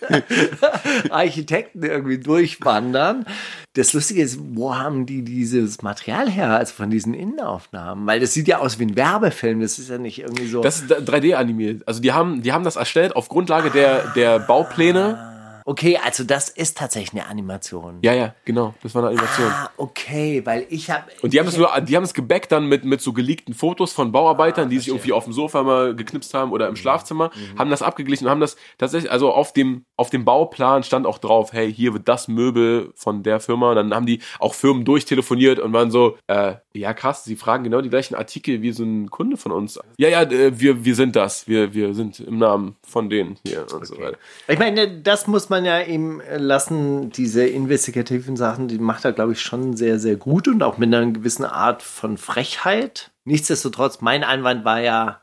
Architekten 1.11 1.83
irgendwie 1.83 2.19
durchwandern. 2.19 3.27
Das 3.75 3.93
Lustige 3.93 4.23
ist, 4.23 4.39
wo 4.41 4.75
haben 4.75 5.07
die 5.07 5.23
dieses 5.23 5.83
Material 5.83 6.31
her, 6.31 6.51
also 6.51 6.75
von 6.75 6.91
diesen 6.91 7.15
Innenaufnahmen? 7.15 8.07
Weil 8.07 8.21
das 8.21 8.33
sieht 8.33 8.49
ja 8.49 8.59
aus 8.59 8.79
wie 8.79 8.87
ein 8.87 8.97
Werbefilm, 8.97 9.61
das 9.61 9.79
ist 9.79 9.91
ja 9.91 9.99
nicht 9.99 10.21
irgendwie 10.21 10.47
so. 10.47 10.63
Das 10.63 10.81
ist 10.81 10.93
3D 10.93 11.35
animiert. 11.35 11.83
Also 11.87 12.01
die 12.01 12.13
haben, 12.13 12.43
die 12.43 12.53
haben 12.53 12.65
das 12.65 12.77
erstellt 12.77 13.15
auf 13.17 13.29
Grundlage 13.29 13.71
der, 13.71 14.13
der 14.15 14.39
Baupläne. 14.39 15.36
Okay, 15.67 15.99
also 16.03 16.25
das 16.25 16.49
ist 16.49 16.79
tatsächlich 16.79 17.13
eine 17.13 17.29
Animation. 17.29 17.99
Ja, 18.03 18.15
ja, 18.15 18.35
genau. 18.45 18.75
Das 18.83 18.95
war 18.95 19.03
eine 19.03 19.11
Animation. 19.11 19.51
Ah, 19.51 19.71
okay, 19.77 20.41
weil 20.45 20.67
ich 20.71 20.91
habe. 20.91 21.05
Und 21.23 21.33
die 21.33 21.41
haben 21.41 21.49
es 21.49 21.57
nur, 21.57 21.69
die 21.83 21.97
haben 21.97 22.05
es 22.05 22.15
gebackt 22.15 22.53
dann 22.53 22.67
mit, 22.67 22.85
mit 22.85 23.01
so 23.01 23.13
geleakten 23.13 23.53
Fotos 23.53 23.93
von 23.93 24.13
Bauarbeitern, 24.13 24.71
die 24.71 24.79
sich 24.79 24.89
irgendwie 24.89 25.13
auf 25.13 25.25
dem 25.25 25.33
Sofa 25.33 25.63
mal 25.65 25.95
geknipst 25.95 26.33
haben 26.35 26.53
oder 26.53 26.69
im 26.69 26.77
Schlafzimmer, 26.77 27.31
haben 27.59 27.71
das 27.71 27.83
abgeglichen 27.83 28.27
und 28.27 28.31
haben 28.31 28.41
das 28.41 28.57
tatsächlich, 28.79 29.11
also 29.11 29.33
auf 29.33 29.53
dem, 29.53 29.85
auf 29.97 30.09
dem 30.09 30.25
Bauplan 30.25 30.85
stand 30.85 31.07
auch 31.07 31.19
drauf, 31.19 31.53
hey, 31.53 31.73
hier 31.73 31.93
wird 31.93 32.09
das 32.09 32.29
Möbel 32.29 32.93
von 32.95 33.23
der 33.23 33.41
Firma. 33.41 33.71
Und 33.71 33.77
dann 33.77 33.95
haben 33.95 34.07
die 34.07 34.21
auch 34.39 34.55
Firmen 34.55 34.85
durchtelefoniert 34.85 35.59
und 35.59 35.73
waren 35.73 35.91
so, 35.91 36.17
äh, 36.29 36.55
ja 36.75 36.95
krass, 36.95 37.25
sie 37.25 37.37
fragen 37.37 37.65
genau 37.65 37.81
die 37.81 37.91
gleichen 37.91 38.15
Artikel 38.15 38.63
wie 38.63 38.71
so 38.71 38.85
ein 38.85 39.11
Kunde 39.11 39.37
von 39.37 39.51
uns. 39.51 39.81
Ja, 39.99 40.09
ja, 40.09 40.23
äh, 40.23 40.59
wir, 40.61 40.85
wir 40.85 40.95
sind 40.95 41.17
das. 41.17 41.49
Wir, 41.49 41.75
wir 41.75 41.95
sind 41.95 42.21
im 42.21 42.39
Namen 42.39 42.77
von 42.87 43.11
denen 43.11 43.37
hier 43.45 43.67
und 43.73 43.85
so 43.85 43.99
weiter. 43.99 44.19
Ich 44.47 44.59
meine, 44.59 45.01
das 45.01 45.27
muss 45.27 45.49
man 45.49 45.56
ja 45.65 45.81
ihm 45.81 46.23
lassen, 46.37 47.11
diese 47.11 47.47
investigativen 47.47 48.37
Sachen, 48.37 48.69
die 48.69 48.79
macht 48.79 49.05
er, 49.05 49.13
glaube 49.13 49.33
ich, 49.33 49.41
schon 49.41 49.77
sehr, 49.77 49.99
sehr 49.99 50.17
gut 50.17 50.49
und 50.49 50.63
auch 50.63 50.79
mit 50.79 50.95
einer 50.95 51.11
gewissen 51.11 51.45
Art 51.45 51.83
von 51.83 52.19
Frechheit. 52.19 53.13
Nichtsdestotrotz, 53.25 54.01
mein 54.01 54.25
Einwand 54.25 54.65
war 54.65 54.81
ja, 54.81 55.21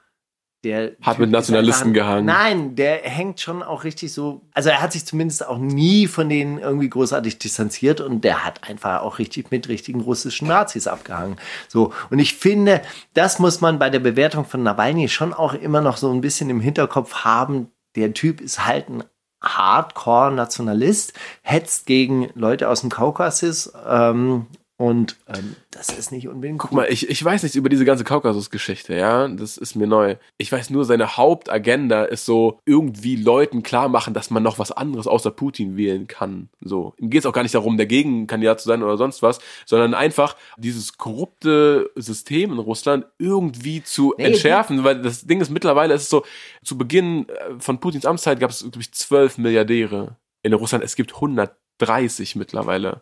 der 0.63 0.95
Hat 1.01 1.19
mit 1.19 1.27
ist 1.27 1.33
Nationalisten 1.33 1.93
gehangen. 1.93 2.25
Nein, 2.25 2.75
der 2.75 3.01
hängt 3.01 3.41
schon 3.41 3.61
auch 3.61 3.83
richtig 3.83 4.13
so. 4.13 4.43
Also 4.53 4.69
er 4.69 4.81
hat 4.81 4.93
sich 4.93 5.05
zumindest 5.05 5.45
auch 5.45 5.57
nie 5.57 6.07
von 6.07 6.29
denen 6.29 6.57
irgendwie 6.57 6.89
großartig 6.89 7.37
distanziert 7.37 7.99
und 7.99 8.23
der 8.23 8.45
hat 8.45 8.67
einfach 8.67 9.01
auch 9.01 9.19
richtig 9.19 9.51
mit 9.51 9.67
richtigen 9.67 9.99
russischen 9.99 10.47
Nazis 10.47 10.87
abgehangen. 10.87 11.35
So 11.67 11.91
und 12.09 12.19
ich 12.19 12.35
finde, 12.35 12.81
das 13.13 13.39
muss 13.39 13.59
man 13.59 13.77
bei 13.77 13.89
der 13.89 13.99
Bewertung 13.99 14.45
von 14.45 14.63
Nawalny 14.63 15.09
schon 15.09 15.33
auch 15.33 15.53
immer 15.53 15.81
noch 15.81 15.97
so 15.97 16.11
ein 16.11 16.21
bisschen 16.21 16.49
im 16.49 16.61
Hinterkopf 16.61 17.25
haben. 17.25 17.69
Der 17.95 18.13
Typ 18.13 18.39
ist 18.39 18.65
halt 18.65 18.89
ein 18.89 19.03
Hardcore-Nationalist, 19.43 21.13
hetzt 21.41 21.85
gegen 21.85 22.29
Leute 22.33 22.69
aus 22.69 22.81
dem 22.81 22.89
Kaukasus 22.89 23.71
ähm, 23.87 24.47
und 24.83 25.15
ähm, 25.33 25.55
das 25.71 25.87
ist 25.97 26.11
nicht 26.11 26.27
unbedingt 26.27 26.59
Guck 26.59 26.73
mal, 26.73 26.91
ich, 26.91 27.09
ich 27.09 27.23
weiß 27.23 27.41
nichts 27.43 27.55
über 27.55 27.69
diese 27.69 27.85
ganze 27.85 28.03
Kaukasus-Geschichte, 28.03 28.93
ja. 28.93 29.29
Das 29.29 29.55
ist 29.55 29.75
mir 29.75 29.87
neu. 29.87 30.17
Ich 30.37 30.51
weiß 30.51 30.71
nur, 30.71 30.83
seine 30.83 31.15
Hauptagenda 31.15 32.03
ist 32.03 32.25
so, 32.25 32.59
irgendwie 32.65 33.15
Leuten 33.15 33.63
klar 33.63 33.87
machen, 33.87 34.13
dass 34.13 34.29
man 34.29 34.43
noch 34.43 34.59
was 34.59 34.73
anderes 34.73 35.07
außer 35.07 35.31
Putin 35.31 35.77
wählen 35.77 36.07
kann. 36.07 36.49
So. 36.59 36.93
Ihm 36.97 37.09
geht 37.09 37.21
es 37.21 37.25
auch 37.25 37.31
gar 37.31 37.43
nicht 37.43 37.55
darum, 37.55 37.77
der 37.77 37.85
Gegenkandidat 37.85 38.59
zu 38.59 38.67
sein 38.67 38.83
oder 38.83 38.97
sonst 38.97 39.21
was, 39.23 39.39
sondern 39.65 39.93
einfach 39.93 40.35
dieses 40.57 40.97
korrupte 40.97 41.89
System 41.95 42.51
in 42.51 42.59
Russland 42.59 43.05
irgendwie 43.19 43.83
zu 43.83 44.13
Nee, 44.17 44.25
entschärfen. 44.25 44.83
Weil 44.83 45.01
das 45.01 45.25
Ding 45.25 45.39
ist, 45.39 45.49
mittlerweile 45.49 45.93
ist 45.93 46.01
es 46.01 46.09
so, 46.09 46.25
zu 46.61 46.77
Beginn 46.77 47.29
äh, 47.29 47.57
von 47.57 47.79
Putins 47.79 48.05
Amtszeit 48.05 48.41
gab 48.41 48.49
es, 48.49 48.59
glaube 48.59 48.81
ich, 48.81 48.91
zwölf 48.91 49.37
Milliardäre 49.37 50.17
in 50.41 50.51
Russland. 50.51 50.83
Es 50.83 50.97
gibt 50.97 51.13
130 51.15 52.35
mittlerweile. 52.35 52.99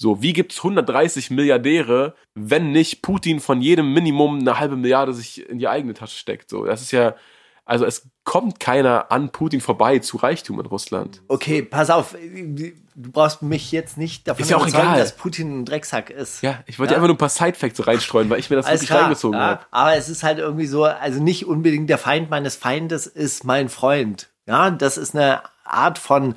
So, 0.00 0.22
wie 0.22 0.32
gibt's 0.32 0.58
130 0.58 1.30
Milliardäre, 1.30 2.14
wenn 2.34 2.70
nicht 2.70 3.02
Putin 3.02 3.40
von 3.40 3.60
jedem 3.60 3.92
Minimum 3.92 4.38
eine 4.38 4.60
halbe 4.60 4.76
Milliarde 4.76 5.12
sich 5.12 5.48
in 5.50 5.58
die 5.58 5.66
eigene 5.66 5.92
Tasche 5.92 6.16
steckt? 6.16 6.48
So, 6.50 6.64
das 6.64 6.82
ist 6.82 6.92
ja, 6.92 7.16
also 7.64 7.84
es 7.84 8.08
kommt 8.22 8.60
keiner 8.60 9.10
an 9.10 9.30
Putin 9.32 9.60
vorbei 9.60 9.98
zu 9.98 10.18
Reichtum 10.18 10.60
in 10.60 10.66
Russland. 10.66 11.20
Okay, 11.26 11.62
pass 11.62 11.90
auf, 11.90 12.14
du 12.14 13.10
brauchst 13.10 13.42
mich 13.42 13.72
jetzt 13.72 13.98
nicht 13.98 14.28
davon 14.28 14.42
Ist 14.44 14.50
ja 14.50 14.56
auch 14.56 14.68
egal. 14.68 14.98
dass 15.00 15.16
Putin 15.16 15.60
ein 15.62 15.64
Drecksack 15.64 16.10
ist. 16.10 16.42
Ja, 16.42 16.62
ich 16.66 16.78
wollte 16.78 16.92
Ja. 16.92 16.98
einfach 16.98 17.08
nur 17.08 17.16
ein 17.16 17.18
paar 17.18 17.28
Sidefacts 17.28 17.84
reinstreuen, 17.84 18.30
weil 18.30 18.38
ich 18.38 18.50
mir 18.50 18.56
das 18.56 18.66
Alles 18.66 18.82
wirklich 18.82 18.90
klar, 18.90 19.02
reingezogen 19.02 19.36
ja, 19.40 19.46
habe. 19.46 19.66
aber 19.72 19.96
es 19.96 20.08
ist 20.08 20.22
halt 20.22 20.38
irgendwie 20.38 20.66
so, 20.66 20.84
also 20.84 21.20
nicht 21.20 21.44
unbedingt 21.44 21.90
der 21.90 21.98
Feind 21.98 22.30
meines 22.30 22.54
Feindes 22.54 23.08
ist 23.08 23.42
mein 23.42 23.68
Freund. 23.68 24.30
Ja, 24.46 24.70
das 24.70 24.96
ist 24.96 25.16
eine 25.16 25.42
Art 25.64 25.98
von, 25.98 26.36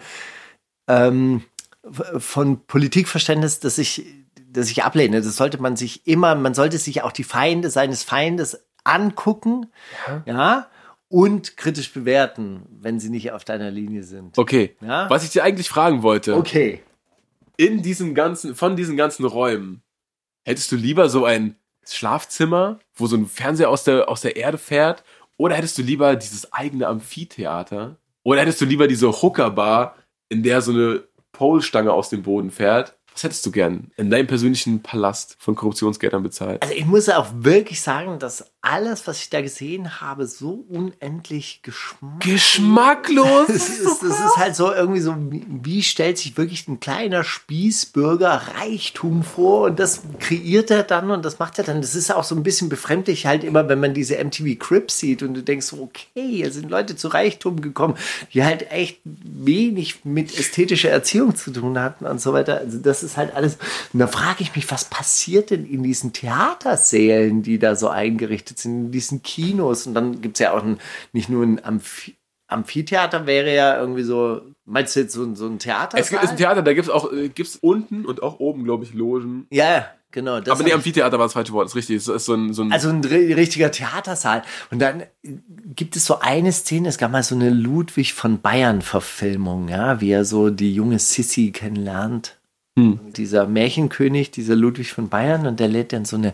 ähm, 0.88 1.43
von 1.90 2.66
Politikverständnis, 2.66 3.60
das 3.60 3.78
ich, 3.78 4.06
das 4.50 4.70
ich 4.70 4.84
ablehne. 4.84 5.22
Das 5.22 5.36
sollte 5.36 5.62
man 5.62 5.76
sich 5.76 6.06
immer, 6.08 6.36
man 6.36 6.54
sollte 6.54 6.78
sich 6.78 7.02
auch 7.04 7.12
die 7.12 7.24
Feinde 7.24 7.70
seines 7.70 8.04
Feindes 8.04 8.66
angucken, 8.84 9.68
ja, 10.26 10.68
und 11.08 11.58
kritisch 11.58 11.92
bewerten, 11.94 12.64
wenn 12.80 13.00
sie 13.00 13.10
nicht 13.10 13.32
auf 13.32 13.44
deiner 13.44 13.70
Linie 13.70 14.04
sind. 14.04 14.38
Okay, 14.38 14.76
Ja? 14.82 15.10
was 15.10 15.24
ich 15.24 15.30
dir 15.32 15.44
eigentlich 15.44 15.70
fragen 15.70 16.04
wollte, 16.04 16.36
Okay. 16.36 16.82
in 17.58 17.82
diesen 17.82 18.16
ganzen, 18.16 18.56
von 18.56 18.76
diesen 18.76 18.96
ganzen 18.98 19.26
Räumen, 19.26 19.82
hättest 20.46 20.72
du 20.72 20.76
lieber 20.78 21.10
so 21.10 21.26
ein 21.26 21.56
Schlafzimmer, 21.86 22.80
wo 22.96 23.08
so 23.08 23.18
ein 23.18 23.26
Fernseher 23.28 23.70
aus 23.70 23.84
der, 23.84 24.08
aus 24.08 24.22
der 24.22 24.36
Erde 24.36 24.58
fährt, 24.58 25.04
oder 25.38 25.56
hättest 25.56 25.78
du 25.78 25.82
lieber 25.82 26.16
dieses 26.16 26.54
eigene 26.54 26.88
Amphitheater? 26.88 27.98
Oder 28.24 28.42
hättest 28.42 28.62
du 28.62 28.66
lieber 28.66 28.88
diese 28.88 29.12
Hookerbar, 29.12 29.96
in 30.30 30.44
der 30.44 30.62
so 30.62 30.72
eine 30.72 31.04
Polstange 31.32 31.94
aus 31.94 32.10
dem 32.10 32.24
Boden 32.24 32.52
fährt? 32.52 32.98
Was 33.14 33.24
hättest 33.24 33.46
du 33.46 33.52
gern 33.52 33.92
in 33.98 34.10
deinem 34.10 34.28
persönlichen 34.28 34.82
Palast 34.82 35.36
von 35.40 35.56
Korruptionsgeldern 35.56 36.24
bezahlt? 36.24 36.62
Also 36.62 36.74
ich 36.74 36.86
muss 36.86 37.10
auch 37.10 37.28
wirklich 37.34 37.82
sagen, 37.82 38.20
dass 38.20 38.51
alles, 38.62 39.07
was 39.07 39.22
ich 39.22 39.30
da 39.30 39.41
gesehen 39.41 40.01
habe, 40.01 40.28
so 40.28 40.66
unendlich 40.70 41.62
geschmacklos 41.64 42.20
Geschmacklos! 42.20 43.49
Es 43.49 43.70
ist, 43.70 44.03
es 44.03 44.20
ist 44.20 44.38
halt 44.38 44.55
so 44.55 44.72
irgendwie 44.72 45.01
so, 45.01 45.16
wie, 45.32 45.45
wie 45.47 45.84
stellt 45.84 46.20
sich 46.20 46.38
wirklich 46.38 46.68
ein 46.68 46.80
kleiner 46.80 47.24
Spießbürger 47.24 48.41
Reichtum 48.55 49.24
vor 49.24 49.64
und 49.64 49.80
das 49.80 50.01
kreiert 50.20 50.70
er 50.70 50.84
dann 50.84 51.09
und 51.09 51.26
das 51.26 51.39
macht 51.39 51.57
er 51.57 51.64
dann. 51.64 51.82
Das 51.82 51.95
ist 51.95 52.14
auch 52.14 52.24
so 52.24 52.36
ein 52.36 52.43
bisschen 52.43 52.70
befremdlich 52.70 53.26
halt 53.26 53.43
immer, 53.43 53.68
wenn 53.68 53.80
man 53.80 53.95
diese 53.95 54.24
MTV 54.24 54.59
Crips 54.59 54.99
sieht 54.99 55.24
und 55.24 55.34
du 55.34 55.41
denkst 55.41 55.66
so, 55.66 55.82
okay, 55.82 56.07
hier 56.14 56.51
sind 56.51 56.70
Leute 56.70 56.95
zu 56.95 57.07
Reichtum 57.07 57.62
gekommen, 57.62 57.95
die 58.34 58.43
halt 58.43 58.72
echt 58.72 58.99
wenig 59.03 60.05
mit 60.05 60.38
ästhetischer 60.38 60.89
Erziehung 60.89 61.36
zu 61.36 61.51
tun 61.51 61.80
hatten 61.80 62.05
und 62.05 62.22
so 62.22 62.34
weiter. 62.34 62.59
Also 62.59 62.78
das 62.78 63.01
ist 63.01 63.18
halt 63.18 63.34
alles. 63.36 63.57
Und 63.91 63.99
da 63.99 64.07
frage 64.07 64.43
ich 64.43 64.55
mich, 64.55 64.70
was 64.70 64.86
passiert 64.86 65.49
denn 65.49 65.66
in 65.66 65.82
diesen 65.82 66.14
Theatersälen, 66.14 67.41
die 67.41 67.57
da 67.57 67.76
so 67.76 67.89
eingerichtet 67.89 68.51
sind, 68.60 68.86
in 68.86 68.91
diesen 68.91 69.22
Kinos 69.24 69.88
und 69.88 69.93
dann 69.93 70.22
gibt 70.22 70.36
es 70.38 70.39
ja 70.39 70.54
auch 70.54 70.64
ein, 70.64 70.78
nicht 71.14 71.30
nur 71.30 71.43
ein 71.43 71.64
Amphi 71.64 72.16
Amphitheater 72.47 73.26
wäre 73.28 73.56
ja 73.56 73.80
irgendwie 73.80 74.04
so, 74.04 74.41
meinst 74.66 74.93
du 74.97 74.99
jetzt 74.99 75.14
so, 75.14 75.24
ein- 75.24 75.38
so 75.38 75.45
ein 75.47 75.58
Theater? 75.58 75.97
Es 75.97 76.10
gibt 76.10 76.22
ein 76.22 76.36
Theater, 76.36 76.62
da 76.62 76.74
gibt's 76.74 76.89
auch 76.89 77.10
äh, 77.14 77.30
gibt's 77.30 77.56
unten 77.56 78.06
und 78.06 78.22
auch 78.22 78.41
oben, 78.41 78.66
glaube 78.66 78.84
ich, 78.84 78.93
Logen. 78.93 79.47
Ja, 79.52 79.72
ja, 79.72 79.86
genau. 80.12 80.41
Das 80.41 80.49
Aber 80.60 80.64
nee, 80.68 80.74
Amphitheater 80.74 81.18
war 81.18 81.28
das 81.28 81.32
falsche 81.32 81.54
Wort, 81.54 81.68
ist 81.68 81.76
richtig. 81.78 81.95
Es 81.95 82.10
ist 82.10 82.26
so 82.26 82.34
ein, 82.34 82.52
so 82.54 82.64
ein 82.64 82.74
also 82.74 82.89
ein 82.89 83.02
ri- 83.06 83.34
richtiger 83.38 83.72
Theatersaal. 83.72 84.41
Und 84.70 84.80
dann 84.80 84.99
äh, 84.99 85.06
gibt 85.78 85.95
es 85.95 86.06
so 86.06 86.20
eine 86.20 86.52
Szene, 86.52 86.89
es 86.89 86.97
gab 86.97 87.12
mal 87.14 87.24
so 87.24 87.36
eine 87.36 87.52
Ludwig 87.52 88.14
von 88.14 88.41
Bayern-Verfilmung, 88.41 89.70
ja, 89.70 90.02
wie 90.02 90.12
er 90.12 90.26
so 90.26 90.49
die 90.49 90.74
junge 90.76 90.99
Sissy 90.99 91.52
kennenlernt. 91.52 92.38
Dieser 92.78 93.47
Märchenkönig, 93.47 94.32
dieser 94.32 94.56
Ludwig 94.56 94.93
von 94.93 95.10
Bayern, 95.10 95.45
und 95.45 95.60
der 95.60 95.68
lädt 95.68 95.91
dann 95.93 96.06
so 96.06 96.16
eine 96.16 96.34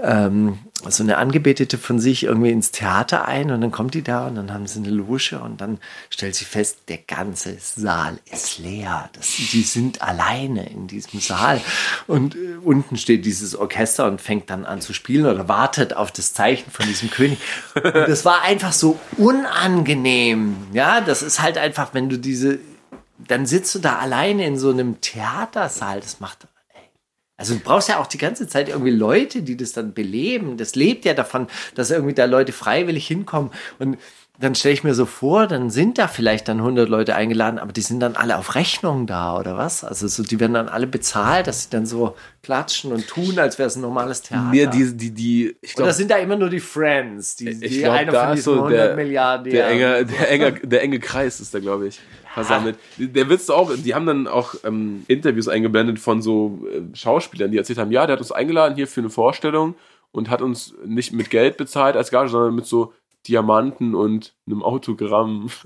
ähm, 0.00 0.58
so 0.90 1.02
eine 1.02 1.18
Angebetete 1.18 1.78
von 1.78 1.98
sich 1.98 2.24
irgendwie 2.24 2.50
ins 2.50 2.70
Theater 2.70 3.26
ein 3.26 3.50
und 3.50 3.60
dann 3.60 3.70
kommt 3.70 3.94
die 3.94 4.02
da 4.02 4.26
und 4.26 4.36
dann 4.36 4.52
haben 4.52 4.66
sie 4.66 4.78
eine 4.78 4.90
Loge 4.90 5.38
und 5.38 5.60
dann 5.60 5.78
stellt 6.10 6.34
sie 6.34 6.44
fest, 6.44 6.78
der 6.88 6.98
ganze 6.98 7.56
Saal 7.58 8.18
ist 8.30 8.58
leer. 8.58 9.10
Das, 9.14 9.28
die 9.36 9.62
sind 9.62 10.02
alleine 10.02 10.68
in 10.68 10.86
diesem 10.86 11.20
Saal 11.20 11.60
und 12.06 12.34
äh, 12.34 12.56
unten 12.62 12.96
steht 12.96 13.24
dieses 13.24 13.56
Orchester 13.56 14.06
und 14.06 14.20
fängt 14.20 14.50
dann 14.50 14.64
an 14.64 14.80
zu 14.80 14.92
spielen 14.92 15.26
oder 15.26 15.48
wartet 15.48 15.94
auf 15.94 16.12
das 16.12 16.32
Zeichen 16.32 16.70
von 16.70 16.86
diesem 16.86 17.10
König. 17.10 17.38
Und 17.74 17.94
das 17.94 18.24
war 18.24 18.42
einfach 18.42 18.72
so 18.72 18.98
unangenehm. 19.16 20.56
Ja, 20.72 21.00
das 21.00 21.22
ist 21.22 21.40
halt 21.42 21.58
einfach, 21.58 21.94
wenn 21.94 22.08
du 22.08 22.18
diese, 22.18 22.58
dann 23.18 23.46
sitzt 23.46 23.74
du 23.74 23.78
da 23.78 23.98
alleine 23.98 24.46
in 24.46 24.58
so 24.58 24.70
einem 24.70 25.00
Theatersaal. 25.00 26.00
Das 26.00 26.20
macht 26.20 26.46
also 27.36 27.54
du 27.54 27.60
brauchst 27.60 27.88
ja 27.88 27.98
auch 27.98 28.06
die 28.06 28.18
ganze 28.18 28.48
Zeit 28.48 28.68
irgendwie 28.68 28.90
Leute, 28.90 29.42
die 29.42 29.56
das 29.56 29.72
dann 29.72 29.92
beleben. 29.92 30.56
Das 30.56 30.74
lebt 30.74 31.04
ja 31.04 31.14
davon, 31.14 31.48
dass 31.74 31.90
irgendwie 31.90 32.14
da 32.14 32.24
Leute 32.24 32.52
freiwillig 32.52 33.06
hinkommen. 33.06 33.50
Und 33.78 33.98
dann 34.38 34.54
stelle 34.54 34.74
ich 34.74 34.84
mir 34.84 34.94
so 34.94 35.06
vor, 35.06 35.46
dann 35.46 35.70
sind 35.70 35.98
da 35.98 36.08
vielleicht 36.08 36.48
dann 36.48 36.58
100 36.58 36.88
Leute 36.88 37.14
eingeladen, 37.14 37.58
aber 37.58 37.72
die 37.72 37.80
sind 37.80 38.00
dann 38.00 38.16
alle 38.16 38.36
auf 38.36 38.54
Rechnung 38.54 39.06
da 39.06 39.38
oder 39.38 39.56
was? 39.56 39.82
Also 39.82 40.08
so, 40.08 40.22
die 40.22 40.40
werden 40.40 40.54
dann 40.54 40.68
alle 40.68 40.86
bezahlt, 40.86 41.46
dass 41.46 41.64
sie 41.64 41.70
dann 41.70 41.86
so 41.86 42.16
klatschen 42.42 42.92
und 42.92 43.06
tun, 43.06 43.38
als 43.38 43.58
wäre 43.58 43.68
es 43.68 43.76
ein 43.76 43.82
normales 43.82 44.22
Theater. 44.22 44.50
Nee, 44.50 44.66
die, 44.66 44.96
die, 44.96 45.10
die, 45.12 45.56
ich 45.60 45.74
Oder 45.74 45.84
glaube, 45.84 45.92
sind 45.94 46.10
da 46.10 46.16
immer 46.16 46.36
nur 46.36 46.50
die 46.50 46.60
Friends, 46.60 47.36
die, 47.36 47.48
ich 47.48 47.60
die 47.60 47.78
glaube, 47.78 47.98
einer 47.98 48.12
da 48.12 48.26
von 48.26 48.36
diesen 48.36 48.44
so 48.44 48.52
100 48.64 48.72
der, 48.72 48.96
Milliarden. 48.96 49.52
der, 49.52 49.68
enge, 49.68 50.06
der, 50.06 50.30
enge, 50.30 50.52
der 50.52 50.82
enge 50.82 51.00
Kreis 51.00 51.40
ist 51.40 51.54
da, 51.54 51.58
glaube 51.58 51.88
ich, 51.88 52.00
versammelt. 52.36 52.78
Der 52.98 53.30
Witz 53.30 53.48
auch, 53.48 53.72
die 53.74 53.94
haben 53.94 54.04
dann 54.04 54.28
auch 54.28 54.54
ähm, 54.62 55.04
Interviews 55.08 55.48
eingeblendet 55.48 55.98
von 55.98 56.20
so 56.20 56.60
äh, 56.70 56.94
Schauspielern, 56.94 57.50
die 57.50 57.56
erzählt 57.56 57.78
haben, 57.78 57.90
ja, 57.90 58.06
der 58.06 58.12
hat 58.12 58.20
uns 58.20 58.30
eingeladen 58.30 58.74
hier 58.74 58.86
für 58.86 59.00
eine 59.00 59.08
Vorstellung 59.08 59.74
und 60.12 60.28
hat 60.28 60.42
uns 60.42 60.74
nicht 60.84 61.14
mit 61.14 61.30
Geld 61.30 61.56
bezahlt 61.56 61.96
als 61.96 62.10
Gage, 62.10 62.28
sondern 62.28 62.54
mit 62.54 62.66
so 62.66 62.92
Diamanten 63.26 63.94
und 63.94 64.34
einem 64.46 64.62
Autogramm. 64.62 65.50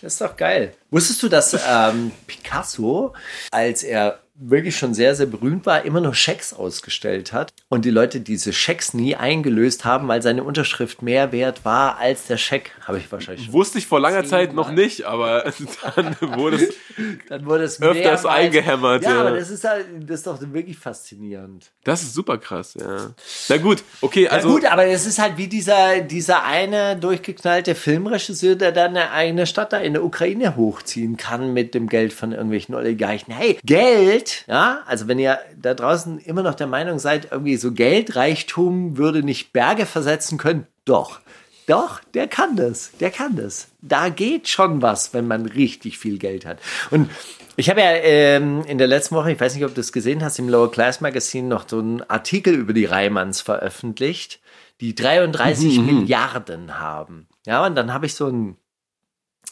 Das 0.00 0.14
ist 0.14 0.20
doch 0.20 0.36
geil. 0.36 0.74
Wusstest 0.90 1.22
du, 1.22 1.28
dass 1.28 1.56
ähm, 1.64 2.10
Picasso, 2.26 3.12
als 3.52 3.84
er 3.84 4.18
wirklich 4.48 4.76
schon 4.76 4.94
sehr, 4.94 5.14
sehr 5.14 5.26
berühmt 5.26 5.66
war, 5.66 5.84
immer 5.84 6.00
nur 6.00 6.14
Schecks 6.14 6.52
ausgestellt 6.52 7.32
hat 7.32 7.52
und 7.68 7.84
die 7.84 7.90
Leute 7.90 8.20
diese 8.20 8.52
Schecks 8.52 8.94
nie 8.94 9.16
eingelöst 9.16 9.84
haben, 9.84 10.08
weil 10.08 10.22
seine 10.22 10.44
Unterschrift 10.44 11.02
mehr 11.02 11.32
wert 11.32 11.64
war 11.64 11.98
als 11.98 12.26
der 12.26 12.36
Scheck? 12.36 12.72
Habe 12.82 12.98
ich 12.98 13.10
wahrscheinlich. 13.10 13.52
Wusste 13.52 13.78
ich 13.78 13.86
vor 13.86 14.00
langer 14.00 14.24
Zeit 14.24 14.52
noch 14.52 14.70
nicht, 14.70 15.04
aber 15.04 15.44
dann 15.96 16.16
wurde 16.20 16.56
es 16.56 16.74
Dann 17.28 17.46
wurde 17.46 17.64
es 17.64 17.80
öfters 17.80 18.26
eingehämmert. 18.26 19.04
Ja, 19.04 19.10
Ja, 19.10 19.20
aber 19.20 19.36
das 19.36 19.50
ist, 19.50 19.64
halt, 19.64 19.86
das 20.00 20.18
ist 20.20 20.26
doch 20.26 20.38
wirklich 20.40 20.78
faszinierend. 20.78 21.70
Das 21.84 22.02
ist 22.02 22.14
super 22.14 22.38
krass, 22.38 22.74
ja. 22.78 23.14
Na 23.48 23.56
gut, 23.58 23.82
okay, 24.00 24.28
also. 24.28 24.48
gut, 24.48 24.64
aber 24.64 24.86
es 24.86 25.06
ist 25.06 25.18
halt 25.18 25.36
wie 25.36 25.48
dieser, 25.48 26.00
dieser 26.00 26.44
eine 26.44 26.96
durchgeknallte 26.96 27.74
Filmregisseur, 27.74 28.56
der 28.56 28.72
dann 28.72 28.96
eine 28.96 29.10
eigene 29.10 29.46
Stadt 29.46 29.72
da 29.72 29.78
in 29.78 29.94
der 29.94 30.04
Ukraine 30.04 30.56
hochziehen 30.56 31.16
kann 31.16 31.52
mit 31.52 31.74
dem 31.74 31.88
Geld 31.88 32.12
von 32.12 32.32
irgendwelchen 32.32 32.74
Oligarchen. 32.74 33.32
Hey, 33.32 33.58
Geld, 33.64 34.31
ja, 34.46 34.82
also 34.86 35.08
wenn 35.08 35.18
ihr 35.18 35.38
da 35.60 35.74
draußen 35.74 36.18
immer 36.18 36.42
noch 36.42 36.54
der 36.54 36.66
Meinung 36.66 36.98
seid, 36.98 37.28
irgendwie 37.30 37.56
so 37.56 37.72
Geldreichtum 37.72 38.96
würde 38.96 39.22
nicht 39.22 39.52
Berge 39.52 39.86
versetzen 39.86 40.38
können, 40.38 40.66
doch. 40.84 41.20
Doch, 41.66 42.00
der 42.14 42.26
kann 42.26 42.56
das. 42.56 42.90
Der 42.98 43.10
kann 43.10 43.36
das. 43.36 43.68
Da 43.80 44.08
geht 44.08 44.48
schon 44.48 44.82
was, 44.82 45.14
wenn 45.14 45.28
man 45.28 45.46
richtig 45.46 45.98
viel 45.98 46.18
Geld 46.18 46.44
hat. 46.44 46.58
Und 46.90 47.08
ich 47.56 47.70
habe 47.70 47.80
ja 47.80 47.92
ähm, 47.92 48.64
in 48.66 48.78
der 48.78 48.88
letzten 48.88 49.14
Woche, 49.14 49.32
ich 49.32 49.40
weiß 49.40 49.54
nicht, 49.54 49.64
ob 49.64 49.70
du 49.70 49.80
das 49.80 49.92
gesehen 49.92 50.24
hast, 50.24 50.38
im 50.38 50.48
Lower 50.48 50.70
Class 50.70 51.00
Magazine 51.00 51.46
noch 51.46 51.68
so 51.68 51.78
einen 51.78 52.02
Artikel 52.02 52.54
über 52.54 52.72
die 52.72 52.86
Reimanns 52.86 53.40
veröffentlicht, 53.40 54.40
die 54.80 54.94
33 54.94 55.80
Milliarden 55.80 56.80
haben. 56.80 57.28
Ja, 57.46 57.64
und 57.64 57.74
dann 57.74 57.92
habe 57.92 58.06
ich 58.06 58.14
so 58.14 58.26
einen 58.26 58.56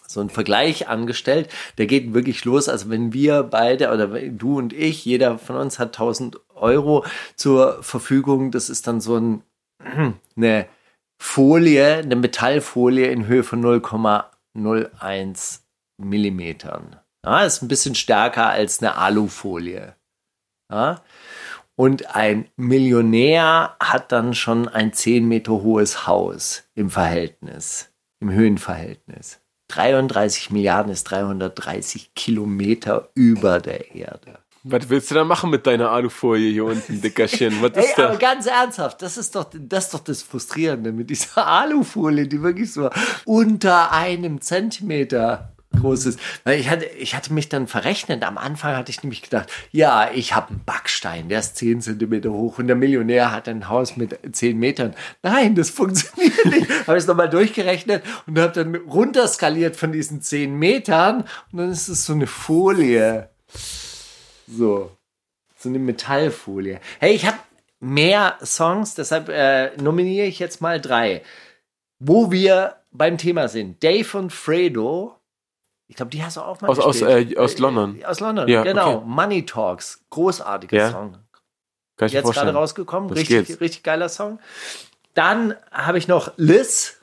so 0.07 0.21
einen 0.21 0.31
Vergleich 0.31 0.89
angestellt, 0.89 1.49
der 1.79 1.87
geht 1.87 2.15
wirklich 2.15 2.45
los. 2.45 2.69
Also 2.69 2.91
wenn 2.91 3.13
wir 3.13 3.43
beide 3.45 3.93
oder 3.93 4.09
du 4.09 4.59
und 4.59 4.73
ich, 4.73 5.05
jeder 5.05 5.39
von 5.39 5.57
uns 5.57 5.79
hat 5.79 5.89
1000 5.89 6.41
Euro 6.55 7.05
zur 7.37 7.83
Verfügung, 7.83 8.51
das 8.51 8.71
ist 8.71 8.87
dann 8.87 9.01
so 9.01 9.17
ein, 9.17 9.43
eine 10.37 10.67
Folie, 11.23 11.99
eine 11.99 12.17
Metallfolie 12.17 13.11
in 13.11 13.27
Höhe 13.27 13.45
von 13.45 13.63
0,01 13.63 15.61
Millimetern. 15.99 16.97
Ja, 17.25 17.45
ist 17.45 17.63
ein 17.63 17.69
bisschen 17.69 17.95
stärker 17.95 18.49
als 18.49 18.81
eine 18.81 18.97
Alufolie. 18.97 19.95
Ja? 20.71 21.03
Und 21.77 22.15
ein 22.15 22.49
Millionär 22.57 23.77
hat 23.81 24.13
dann 24.13 24.35
schon 24.35 24.69
ein 24.69 24.93
10 24.93 25.27
Meter 25.27 25.53
hohes 25.53 26.07
Haus 26.07 26.65
im 26.75 26.91
Verhältnis, 26.91 27.93
im 28.21 28.31
Höhenverhältnis. 28.31 29.40
33 29.71 30.51
Milliarden 30.51 30.93
ist 30.93 31.05
330 31.05 32.15
Kilometer 32.15 33.09
über 33.15 33.61
der 33.61 33.95
Erde. 33.95 34.39
Was 34.63 34.91
willst 34.91 35.11
du 35.11 35.15
da 35.15 35.25
machen 35.25 35.49
mit 35.49 35.67
deiner 35.67 35.91
Alufolie 35.91 36.53
hier 36.53 36.67
unten, 36.67 37.01
Dickerchen? 37.01 37.63
Was 37.63 37.73
Ey, 37.73 37.85
ist 37.85 37.99
aber 37.99 38.09
da? 38.13 38.17
ganz 38.17 38.47
ernsthaft, 38.47 39.01
das 39.01 39.17
ist 39.17 39.35
doch 39.35 39.47
das, 39.53 39.87
ist 39.87 39.95
doch 39.95 40.01
das 40.01 40.23
Frustrierende 40.23 40.93
mit 40.93 41.09
dieser 41.09 41.47
Alufolie, 41.47 42.27
die 42.27 42.43
wirklich 42.43 42.71
so 42.73 42.91
unter 43.25 43.91
einem 43.93 44.43
Zentimeter 44.43 45.55
groß 45.81 46.07
ist. 46.07 46.21
Weil 46.45 46.61
ich 46.61 46.69
hatte, 46.69 46.85
ich 46.85 47.15
hatte 47.15 47.33
mich 47.33 47.49
dann 47.49 47.67
verrechnet. 47.67 48.23
Am 48.23 48.39
Anfang 48.39 48.77
hatte 48.77 48.91
ich 48.91 49.03
nämlich 49.03 49.23
gedacht, 49.23 49.51
ja, 49.73 50.11
ich 50.13 50.35
habe 50.35 50.51
einen 50.51 50.65
Backstein, 50.65 51.29
der 51.29 51.41
ist 51.41 51.57
10 51.57 51.81
Zentimeter 51.81 52.31
hoch 52.31 52.59
und 52.59 52.67
der 52.67 52.77
Millionär 52.77 53.33
hat 53.33 53.49
ein 53.49 53.69
Haus 53.69 53.97
mit 53.97 54.19
10 54.35 54.59
Metern. 54.59 54.95
Nein, 55.23 55.55
das 55.55 55.71
funktioniert 55.81 56.45
nicht. 56.47 56.71
habe 56.87 56.99
ich 56.99 57.03
es 57.03 57.07
nochmal 57.07 57.31
durchgerechnet 57.31 58.03
und 58.27 58.39
habe 58.39 58.53
dann 58.53 58.75
runterskaliert 58.75 59.77
von 59.77 59.93
diesen 59.93 60.23
10 60.23 60.55
Metern 60.55 61.25
und 61.53 61.59
dann 61.59 61.71
ist 61.71 61.89
es 61.89 62.05
so 62.05 62.13
eine 62.13 62.27
Folie. 62.27 63.31
So. 64.47 64.97
So 65.57 65.69
eine 65.69 65.79
Metallfolie. 65.79 66.81
Hey, 66.99 67.15
ich 67.15 67.27
habe 67.27 67.37
mehr 67.81 68.39
Songs, 68.45 68.95
deshalb 68.95 69.29
äh, 69.29 69.77
nominiere 69.77 70.27
ich 70.27 70.39
jetzt 70.39 70.61
mal 70.61 70.81
drei. 70.81 71.23
Wo 71.99 72.31
wir 72.31 72.77
beim 72.93 73.19
Thema 73.19 73.49
sind. 73.49 73.83
Dave 73.83 74.19
und 74.19 74.33
Fredo. 74.33 75.20
Ich 75.91 75.97
glaube, 75.97 76.11
die 76.13 76.23
hast 76.23 76.37
du 76.37 76.43
auch 76.43 76.61
mal 76.61 76.69
Aus- 76.71 76.79
aus, 76.79 77.03
äh, 77.03 77.37
aus 77.37 77.59
London. 77.59 77.99
Äh, 78.01 78.05
Aus 78.05 78.21
London, 78.21 78.47
Ja, 78.47 78.63
genau. 78.63 78.99
okay. 78.99 79.05
Money 79.07 79.45
Talks. 79.45 80.05
Großartiger 80.11 80.77
Ja. 80.77 80.91
Song. 80.93 81.19
Kann 81.97 82.07
ich 82.07 82.13
Jetzt 82.13 82.33
gerade 82.33 82.53
rausgekommen. 82.55 83.11
Richtig, 83.11 83.47
geht's? 83.49 83.61
richtig 83.61 83.83
geiler 83.83 84.09
Song. 84.09 84.39
Dann 85.15 85.57
habe 85.73 85.99
ich 85.99 86.07
noch 86.07 86.33
Liz, 86.37 87.01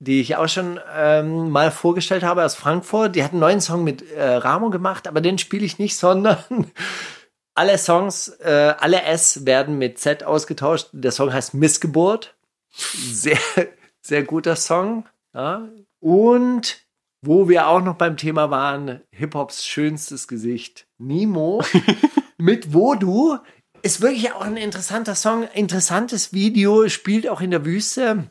die 0.00 0.20
ich 0.20 0.34
auch 0.34 0.48
schon 0.48 0.80
ähm, 0.92 1.50
mal 1.50 1.70
vorgestellt 1.70 2.24
habe 2.24 2.44
aus 2.44 2.56
Frankfurt. 2.56 3.14
Die 3.14 3.22
hat 3.22 3.30
einen 3.30 3.40
neuen 3.40 3.60
Song 3.60 3.84
mit 3.84 4.02
äh, 4.10 4.24
Ramo 4.24 4.70
gemacht, 4.70 5.06
aber 5.06 5.20
den 5.20 5.38
spiele 5.38 5.64
ich 5.64 5.78
nicht, 5.78 5.96
sondern 6.04 6.38
alle 7.54 7.78
Songs, 7.78 8.26
äh, 8.40 8.74
alle 8.76 9.02
S 9.04 9.46
werden 9.46 9.78
mit 9.78 10.00
Z 10.00 10.24
ausgetauscht. 10.24 10.88
Der 10.92 11.12
Song 11.12 11.32
heißt 11.32 11.54
Missgeburt. 11.54 12.34
Sehr, 12.72 13.38
sehr 14.02 14.24
guter 14.24 14.56
Song. 14.56 15.06
Ja. 15.32 15.62
Und 16.00 16.80
wo 17.22 17.48
wir 17.48 17.68
auch 17.68 17.82
noch 17.82 17.96
beim 17.96 18.16
Thema 18.16 18.50
waren, 18.50 19.00
Hip-Hops 19.10 19.66
schönstes 19.66 20.28
Gesicht, 20.28 20.86
Nimo 20.98 21.62
mit 22.38 22.72
Voodoo. 22.72 23.38
Ist 23.82 24.00
wirklich 24.00 24.32
auch 24.32 24.42
ein 24.42 24.56
interessanter 24.56 25.14
Song, 25.14 25.44
interessantes 25.54 26.32
Video, 26.32 26.88
spielt 26.88 27.28
auch 27.28 27.40
in 27.40 27.50
der 27.50 27.64
Wüste. 27.64 28.30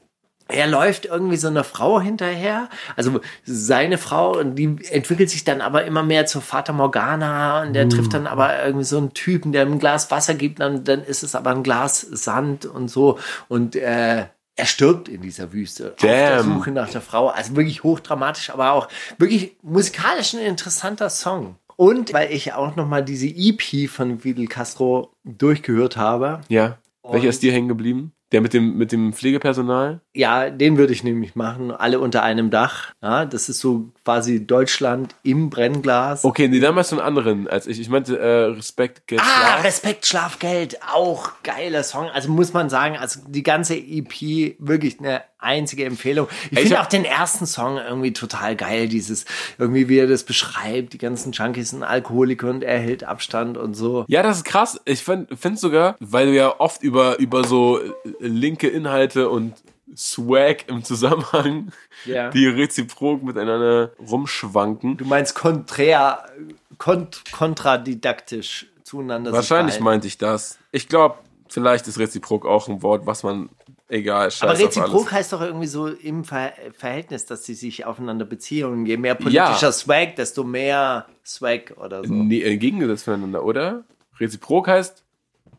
Er 0.50 0.68
läuft 0.68 1.06
irgendwie 1.06 1.36
so 1.36 1.50
einer 1.50 1.66
Frau 1.66 2.00
hinterher, 2.00 2.70
also 2.96 3.20
seine 3.44 3.98
Frau, 3.98 4.38
und 4.38 4.56
die 4.56 4.78
entwickelt 4.90 5.30
sich 5.30 5.44
dann 5.44 5.60
aber 5.60 5.84
immer 5.84 6.04
mehr 6.04 6.26
zur 6.26 6.42
Fata 6.42 6.72
Morgana 6.72 7.64
und 7.64 7.74
der 7.74 7.90
trifft 7.90 8.14
dann 8.14 8.28
aber 8.28 8.64
irgendwie 8.64 8.86
so 8.86 8.98
einen 8.98 9.14
Typen, 9.14 9.52
der 9.52 9.64
ihm 9.64 9.74
ein 9.74 9.80
Glas 9.80 10.10
Wasser 10.10 10.36
gibt, 10.36 10.62
dann, 10.62 10.86
dann 10.86 11.04
ist 11.04 11.24
es 11.24 11.36
aber 11.36 11.52
ein 11.52 11.64
Glas 11.64 12.00
Sand 12.00 12.66
und 12.66 12.88
so 12.88 13.20
und 13.50 13.76
äh, 13.76 14.28
er 14.58 14.66
stirbt 14.66 15.08
in 15.08 15.22
dieser 15.22 15.54
Wüste 15.54 15.92
auf 15.92 15.96
der 15.98 16.38
Damn. 16.38 16.56
Suche 16.56 16.72
nach 16.72 16.90
der 16.90 17.02
Frau. 17.02 17.28
Also 17.30 17.56
wirklich 17.56 17.84
hochdramatisch, 17.84 18.50
aber 18.50 18.72
auch 18.72 18.88
wirklich 19.18 19.56
musikalisch 19.62 20.34
ein 20.34 20.42
interessanter 20.42 21.10
Song. 21.10 21.56
Und 21.76 22.12
weil 22.12 22.32
ich 22.32 22.54
auch 22.54 22.76
noch 22.76 22.88
mal 22.88 23.06
diese 23.06 23.28
EP 23.28 23.88
von 23.90 24.20
Fidel 24.20 24.48
Castro 24.48 25.14
durchgehört 25.24 25.96
habe, 25.96 26.42
Ja. 26.50 26.80
Welcher 27.10 27.30
ist 27.30 27.42
dir 27.42 27.54
hängen 27.54 27.70
geblieben? 27.70 28.12
Der 28.34 28.42
mit 28.42 28.54
dem, 28.54 28.78
mit 28.78 28.92
dem 28.92 29.14
Pflegepersonal? 29.14 30.02
Ja, 30.14 30.50
den 30.50 30.78
würde 30.78 30.92
ich 30.92 31.06
nämlich 31.06 31.36
machen. 31.36 31.72
Alle 31.72 32.02
unter 32.02 32.22
einem 32.24 32.50
Dach. 32.50 32.94
Ja, 33.02 33.24
das 33.24 33.48
ist 33.48 33.60
so 33.62 33.94
quasi 34.08 34.48
Deutschland 34.48 35.16
im 35.24 35.50
Brennglas. 35.50 36.24
Okay, 36.24 36.48
nee, 36.48 36.62
damals 36.62 36.94
einen 36.94 37.02
anderen 37.02 37.50
als 37.50 37.68
ich. 37.68 37.78
Ich 37.78 37.90
meinte 37.90 38.18
äh, 38.18 38.46
Respekt, 38.56 39.06
Geld, 39.06 39.20
Ah, 39.22 39.26
Schlaf. 39.26 39.64
Respekt, 39.66 40.06
Schlafgeld, 40.06 40.80
auch 40.96 41.32
geiler 41.44 41.84
Song. 41.84 42.08
Also 42.10 42.30
muss 42.32 42.54
man 42.54 42.70
sagen, 42.70 42.96
also 42.96 43.20
die 43.28 43.44
ganze 43.44 43.76
EP 43.76 44.56
wirklich 44.60 45.00
eine 45.00 45.24
einzige 45.40 45.84
Empfehlung. 45.84 46.30
Ich 46.52 46.60
finde 46.60 46.80
auch 46.82 46.86
den 46.88 47.04
ersten 47.04 47.46
Song 47.46 47.78
irgendwie 47.78 48.14
total 48.14 48.56
geil, 48.56 48.88
dieses, 48.88 49.26
irgendwie 49.58 49.90
wie 49.90 50.00
er 50.00 50.08
das 50.08 50.24
beschreibt, 50.24 50.94
die 50.94 50.98
ganzen 50.98 51.34
Junkies 51.34 51.72
sind 51.72 51.84
Alkoholiker 51.84 52.50
und 52.50 52.64
er 52.64 52.80
hält 52.80 53.04
Abstand 53.04 53.58
und 53.58 53.74
so. 53.74 54.06
Ja, 54.08 54.24
das 54.24 54.38
ist 54.38 54.44
krass. 54.46 54.80
Ich 54.86 55.04
finde 55.04 55.36
find 55.36 55.60
sogar, 55.60 55.96
weil 56.00 56.28
du 56.28 56.34
ja 56.34 56.60
oft 56.60 56.82
über, 56.82 57.20
über 57.20 57.44
so 57.44 57.80
äh, 57.80 57.92
linke 58.20 58.68
Inhalte 58.70 59.30
und 59.30 59.54
Swag 59.96 60.68
im 60.68 60.84
Zusammenhang, 60.84 61.72
Ja. 62.06 62.30
die 62.30 62.46
reziprok 62.48 63.24
miteinander 63.24 63.92
rumschwanken. 64.00 64.98
Du 64.98 65.06
meinst 65.06 65.36
konträr, 65.36 66.26
kont 66.78 67.24
kontradidaktisch 67.32 68.68
zueinander. 68.84 69.32
Wahrscheinlich 69.32 69.80
meinte 69.80 70.08
ich 70.08 70.18
das. 70.18 70.58
Ich 70.72 70.88
glaube, 70.88 71.16
vielleicht 71.50 71.88
ist 71.88 72.00
reziprok 72.00 72.46
auch 72.46 72.68
ein 72.68 72.82
Wort, 72.82 73.06
was 73.06 73.24
man, 73.24 73.50
egal, 73.88 74.30
scheiß 74.32 74.44
Aber 74.50 74.60
reziprok 74.60 75.12
heißt 75.12 75.34
doch 75.34 75.42
irgendwie 75.42 75.68
so 75.68 75.88
im 75.88 76.24
Ver 76.24 76.52
Verhältnis, 76.78 77.26
dass 77.26 77.46
sie 77.46 77.54
sich 77.54 77.86
aufeinander 77.86 78.26
beziehen. 78.26 78.66
Und 78.66 78.86
je 78.86 78.98
mehr 78.98 79.16
politischer 79.16 79.68
Ja. 79.68 79.72
Swag, 79.72 80.16
desto 80.18 80.44
mehr 80.44 81.06
Swag 81.26 81.74
oder 81.78 82.04
so. 82.04 82.14
Nee, 82.14 82.42
entgegengesetzt 82.44 83.06
voneinander, 83.06 83.44
oder? 83.44 83.84
Reziprok 84.20 84.68
heißt, 84.68 85.04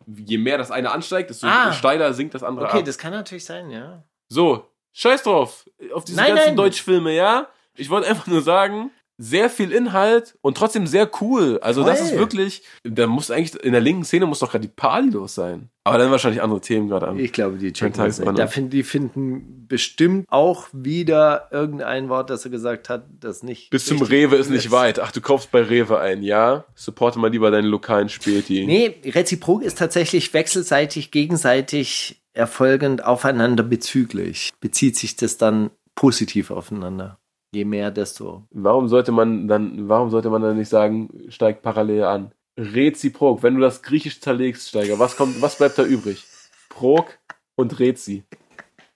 je 0.07 0.39
mehr 0.39 0.59
das 0.59 0.71
eine 0.71 0.91
ansteigt, 0.91 1.31
desto 1.31 1.47
Ah. 1.47 1.73
steiler 1.73 2.13
sinkt 2.15 2.35
das 2.35 2.43
andere 2.43 2.67
Okay, 2.67 2.79
ab. 2.81 2.85
das 2.85 2.99
kann 2.99 3.13
natürlich 3.13 3.45
sein, 3.45 3.71
ja. 3.71 4.03
So, 4.29 4.65
scheiß 4.93 5.23
drauf. 5.23 5.69
Auf 5.93 6.05
diese 6.05 6.17
Nein, 6.17 6.35
ganzen 6.35 6.47
nein. 6.49 6.57
Deutschfilme, 6.57 7.15
ja? 7.15 7.49
Ich 7.77 7.91
wollte 7.91 8.09
einfach 8.09 8.27
nur 8.27 8.43
sagen, 8.43 8.91
sehr 9.21 9.51
viel 9.51 9.73
Inhalt 9.73 10.39
und 10.43 10.57
trotzdem 10.57 10.87
sehr 10.87 11.11
cool. 11.21 11.59
Also 11.61 11.83
das 11.83 11.99
Voll. 11.99 12.09
ist 12.09 12.19
wirklich, 12.19 12.63
da 12.85 13.09
muss 13.09 13.33
eigentlich, 13.33 13.61
in 13.65 13.73
der 13.73 13.81
linken 13.81 14.05
Szene 14.05 14.27
muss 14.27 14.39
doch 14.39 14.51
gerade 14.53 14.67
die 14.67 14.73
Party 14.73 15.11
los 15.11 15.35
sein. 15.35 15.71
Aber 15.83 15.99
dann 15.99 16.13
wahrscheinlich 16.13 16.41
andere 16.41 16.61
Themen 16.61 16.89
gerade 16.89 17.09
an. 17.09 17.19
Ich 17.19 17.33
glaube, 17.33 17.57
die 17.57 17.73
checken 17.73 18.05
das 18.05 18.21
nicht. 18.21 18.39
Da 18.39 18.47
finden, 18.47 18.71
die 18.71 18.85
finden 18.85 19.67
bestimmt 19.67 20.27
auch 20.29 20.69
wieder 20.73 21.49
irgendein 21.51 22.09
Wort, 22.09 22.31
das 22.31 22.45
er 22.45 22.53
gesagt 22.53 22.89
hat, 22.89 23.07
das 23.19 23.43
nicht. 23.43 23.71
Bis 23.71 23.87
zum 23.87 24.01
Rewe 24.03 24.37
ist 24.37 24.51
nicht 24.51 24.71
weit. 24.71 25.01
Ach, 25.01 25.11
du 25.11 25.21
kaufst 25.21 25.51
bei 25.51 25.63
Rewe 25.63 25.99
ein, 25.99 26.23
ja? 26.23 26.65
Supporte 26.77 27.19
mal 27.19 27.31
lieber 27.31 27.51
deinen 27.51 27.69
lokalen 27.69 28.09
Späti. 28.09 28.67
Nee, 28.67 29.01
reziprok 29.05 29.63
ist 29.63 29.79
tatsächlich 29.79 30.33
wechselseitig, 30.33 31.11
gegenseitig 31.11 32.21
erfolgend 32.39 33.05
aufeinander 33.05 33.65
bezüglich. 33.65 34.53
Bezieht 34.61 34.97
sich 34.97 35.17
das 35.17 35.37
dann 35.37 35.71
positiv 35.95 36.51
aufeinander. 36.51 37.19
Je 37.53 37.65
mehr, 37.65 37.91
desto. 37.91 38.47
Warum 38.51 38.89
sollte 38.89 39.11
man 39.11 39.49
dann, 39.49 39.89
warum 39.89 40.11
sollte 40.11 40.31
man 40.31 40.43
dann 40.43 40.57
nicht 40.57 40.69
sagen, 40.69 41.11
steigt 41.29 41.63
parallel 41.63 42.05
an? 42.05 42.33
Reziprok, 42.57 43.43
wenn 43.43 43.55
du 43.55 43.61
das 43.61 43.83
Griechisch 43.83 44.21
zerlegst, 44.21 44.69
Steiger, 44.69 44.99
was 44.99 45.17
kommt, 45.17 45.41
was 45.43 45.59
bleibt 45.59 45.79
da 45.79 45.85
übrig? 45.85 46.25
Prok 46.69 47.19
und 47.57 47.79
Rezi. 47.79 48.25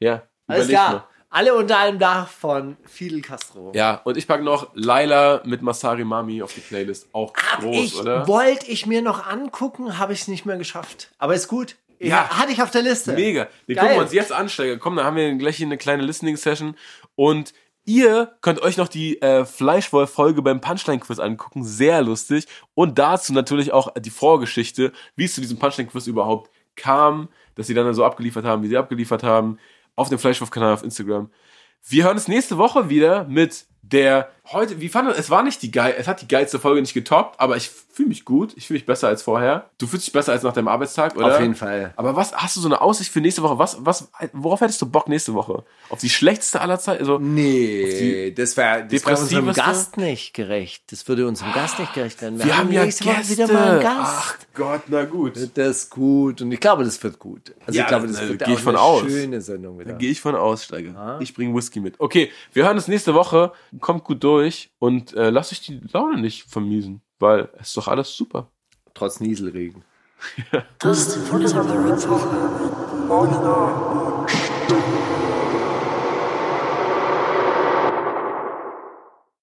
Ja, 0.00 0.22
Alles 0.46 0.68
klar. 0.68 1.08
Alle 1.34 1.54
unter 1.54 1.78
einem 1.78 1.98
Dach 1.98 2.28
von 2.28 2.76
Fidel 2.84 3.22
Castro. 3.22 3.72
Ja, 3.74 4.02
und 4.04 4.18
ich 4.18 4.28
packe 4.28 4.44
noch 4.44 4.68
Laila 4.74 5.40
mit 5.46 5.62
Masari 5.62 6.04
Mami 6.04 6.42
auf 6.42 6.52
die 6.52 6.60
Playlist. 6.60 7.08
Auch 7.14 7.32
Hab 7.34 7.60
groß, 7.60 7.74
ich, 7.76 7.98
oder? 7.98 8.28
wollte 8.28 8.70
ich 8.70 8.84
mir 8.84 9.00
noch 9.00 9.26
angucken, 9.26 9.98
habe 9.98 10.12
ich 10.12 10.20
es 10.20 10.28
nicht 10.28 10.44
mehr 10.44 10.58
geschafft. 10.58 11.10
Aber 11.16 11.34
ist 11.34 11.48
gut. 11.48 11.76
Ja. 12.02 12.28
Hatte 12.28 12.52
ich 12.52 12.62
auf 12.62 12.70
der 12.70 12.82
Liste. 12.82 13.12
Mega. 13.12 13.48
Wir 13.66 13.76
Geil. 13.76 13.86
gucken 13.86 14.02
uns 14.02 14.12
jetzt 14.12 14.32
an, 14.32 14.48
Steiger. 14.48 14.78
Komm, 14.78 14.96
dann 14.96 15.04
haben 15.04 15.16
wir 15.16 15.32
gleich 15.34 15.56
hier 15.56 15.66
eine 15.66 15.78
kleine 15.78 16.02
Listening-Session. 16.02 16.76
Und 17.14 17.52
ihr 17.84 18.36
könnt 18.40 18.60
euch 18.60 18.76
noch 18.76 18.88
die 18.88 19.20
äh, 19.22 19.44
Fleischwolf-Folge 19.44 20.42
beim 20.42 20.60
Punchline-Quiz 20.60 21.18
angucken. 21.18 21.64
Sehr 21.64 22.02
lustig. 22.02 22.46
Und 22.74 22.98
dazu 22.98 23.32
natürlich 23.32 23.72
auch 23.72 23.92
die 23.94 24.10
Vorgeschichte, 24.10 24.92
wie 25.16 25.24
es 25.24 25.34
zu 25.34 25.40
diesem 25.40 25.58
Punchline-Quiz 25.58 26.06
überhaupt 26.06 26.50
kam, 26.74 27.28
dass 27.54 27.66
sie 27.66 27.74
dann 27.74 27.92
so 27.94 28.04
abgeliefert 28.04 28.44
haben, 28.44 28.62
wie 28.62 28.68
sie 28.68 28.76
abgeliefert 28.76 29.22
haben. 29.22 29.58
Auf 29.94 30.08
dem 30.08 30.18
Fleischwolf-Kanal 30.18 30.72
auf 30.72 30.82
Instagram. 30.82 31.30
Wir 31.86 32.04
hören 32.04 32.16
uns 32.16 32.28
nächste 32.28 32.56
Woche 32.58 32.88
wieder 32.88 33.24
mit 33.24 33.66
der 33.82 34.30
heute, 34.50 34.80
wie 34.80 34.88
fand 34.88 35.08
es 35.16 35.30
war 35.30 35.42
nicht 35.42 35.62
die 35.62 35.70
geil, 35.70 35.94
es 35.98 36.06
hat 36.08 36.20
die 36.22 36.28
geilste 36.28 36.58
Folge 36.58 36.80
nicht 36.80 36.94
getoppt, 36.94 37.38
aber 37.40 37.56
ich 37.56 37.70
fühle 37.70 38.08
mich 38.08 38.24
gut, 38.24 38.54
ich 38.56 38.66
fühle 38.66 38.78
mich 38.78 38.86
besser 38.86 39.08
als 39.08 39.22
vorher. 39.22 39.68
Du 39.78 39.86
fühlst 39.86 40.06
dich 40.06 40.12
besser 40.12 40.32
als 40.32 40.42
nach 40.42 40.52
deinem 40.52 40.68
Arbeitstag, 40.68 41.14
oder? 41.16 41.34
Auf 41.34 41.40
jeden 41.40 41.54
Fall. 41.54 41.92
Aber 41.96 42.16
was 42.16 42.32
hast 42.34 42.56
du 42.56 42.60
so 42.60 42.68
eine 42.68 42.80
Aussicht 42.80 43.12
für 43.12 43.20
nächste 43.20 43.42
Woche? 43.42 43.58
Was 43.58 43.76
was 43.84 44.08
worauf 44.32 44.60
hättest 44.60 44.80
du 44.82 44.86
Bock 44.86 45.08
nächste 45.08 45.34
Woche? 45.34 45.64
Auf 45.90 46.00
die 46.00 46.08
schlechteste 46.10 46.60
aller 46.60 46.78
Zeiten? 46.78 47.00
Also 47.00 47.18
Nee, 47.18 48.32
das 48.32 48.56
wäre 48.56 48.86
das 48.86 49.06
wär 49.06 49.18
unserem? 49.18 49.52
Gast 49.52 49.96
nicht 49.96 50.32
gerecht. 50.34 50.84
Das 50.90 51.06
würde 51.06 51.26
unserem 51.26 51.52
Gast 51.52 51.78
nicht 51.78 51.92
gerecht 51.94 52.22
werden. 52.22 52.42
wir 52.42 52.56
haben 52.56 52.72
ja 52.72 52.84
nächste 52.84 53.04
Woche 53.04 53.16
Gäste. 53.16 53.32
wieder 53.32 53.52
mal 53.52 53.70
einen 53.72 53.82
Gast. 53.82 53.98
Ach 54.00 54.36
Gott, 54.54 54.82
na 54.88 55.04
gut. 55.04 55.34
Das 55.54 55.90
gut. 55.90 56.40
Und 56.42 56.50
ich 56.52 56.60
glaube, 56.60 56.84
das 56.84 57.02
wird 57.02 57.18
gut. 57.18 57.54
Also 57.66 57.78
Ja, 57.78 57.84
ich 57.84 57.88
glaube, 57.88 58.06
das 58.06 58.16
da 58.16 58.28
wird 58.28 58.44
auch 58.44 58.48
ich 58.48 58.58
von 58.60 58.74
eine 58.76 58.80
aus. 58.84 59.02
schöne 59.02 59.40
Sendung 59.40 59.78
wieder. 59.78 59.92
Gehe 59.94 60.10
ich 60.10 60.20
von 60.20 60.34
aus, 60.34 60.64
Steiger. 60.64 61.18
Ich 61.20 61.34
bringe 61.34 61.54
Whisky 61.54 61.80
mit. 61.80 61.94
Okay, 61.98 62.30
wir 62.52 62.64
hören 62.64 62.76
uns 62.76 62.88
nächste 62.88 63.14
Woche. 63.14 63.52
Kommt 63.80 64.04
gut 64.04 64.22
durch 64.22 64.70
und 64.78 65.14
äh, 65.14 65.30
lasst 65.30 65.52
euch 65.52 65.62
die 65.62 65.80
Laune 65.92 66.20
nicht 66.20 66.44
vermiesen, 66.44 67.02
weil 67.18 67.48
es 67.54 67.68
ist 67.68 67.76
doch 67.76 67.88
alles 67.88 68.14
super. 68.14 68.48
Trotz 68.94 69.20
Nieselregen. 69.20 69.84
Das 70.78 70.98
ist 70.98 71.16
die 71.16 71.32
Woche 71.32 71.38
mit 71.38 72.00
Stein. 72.00 72.20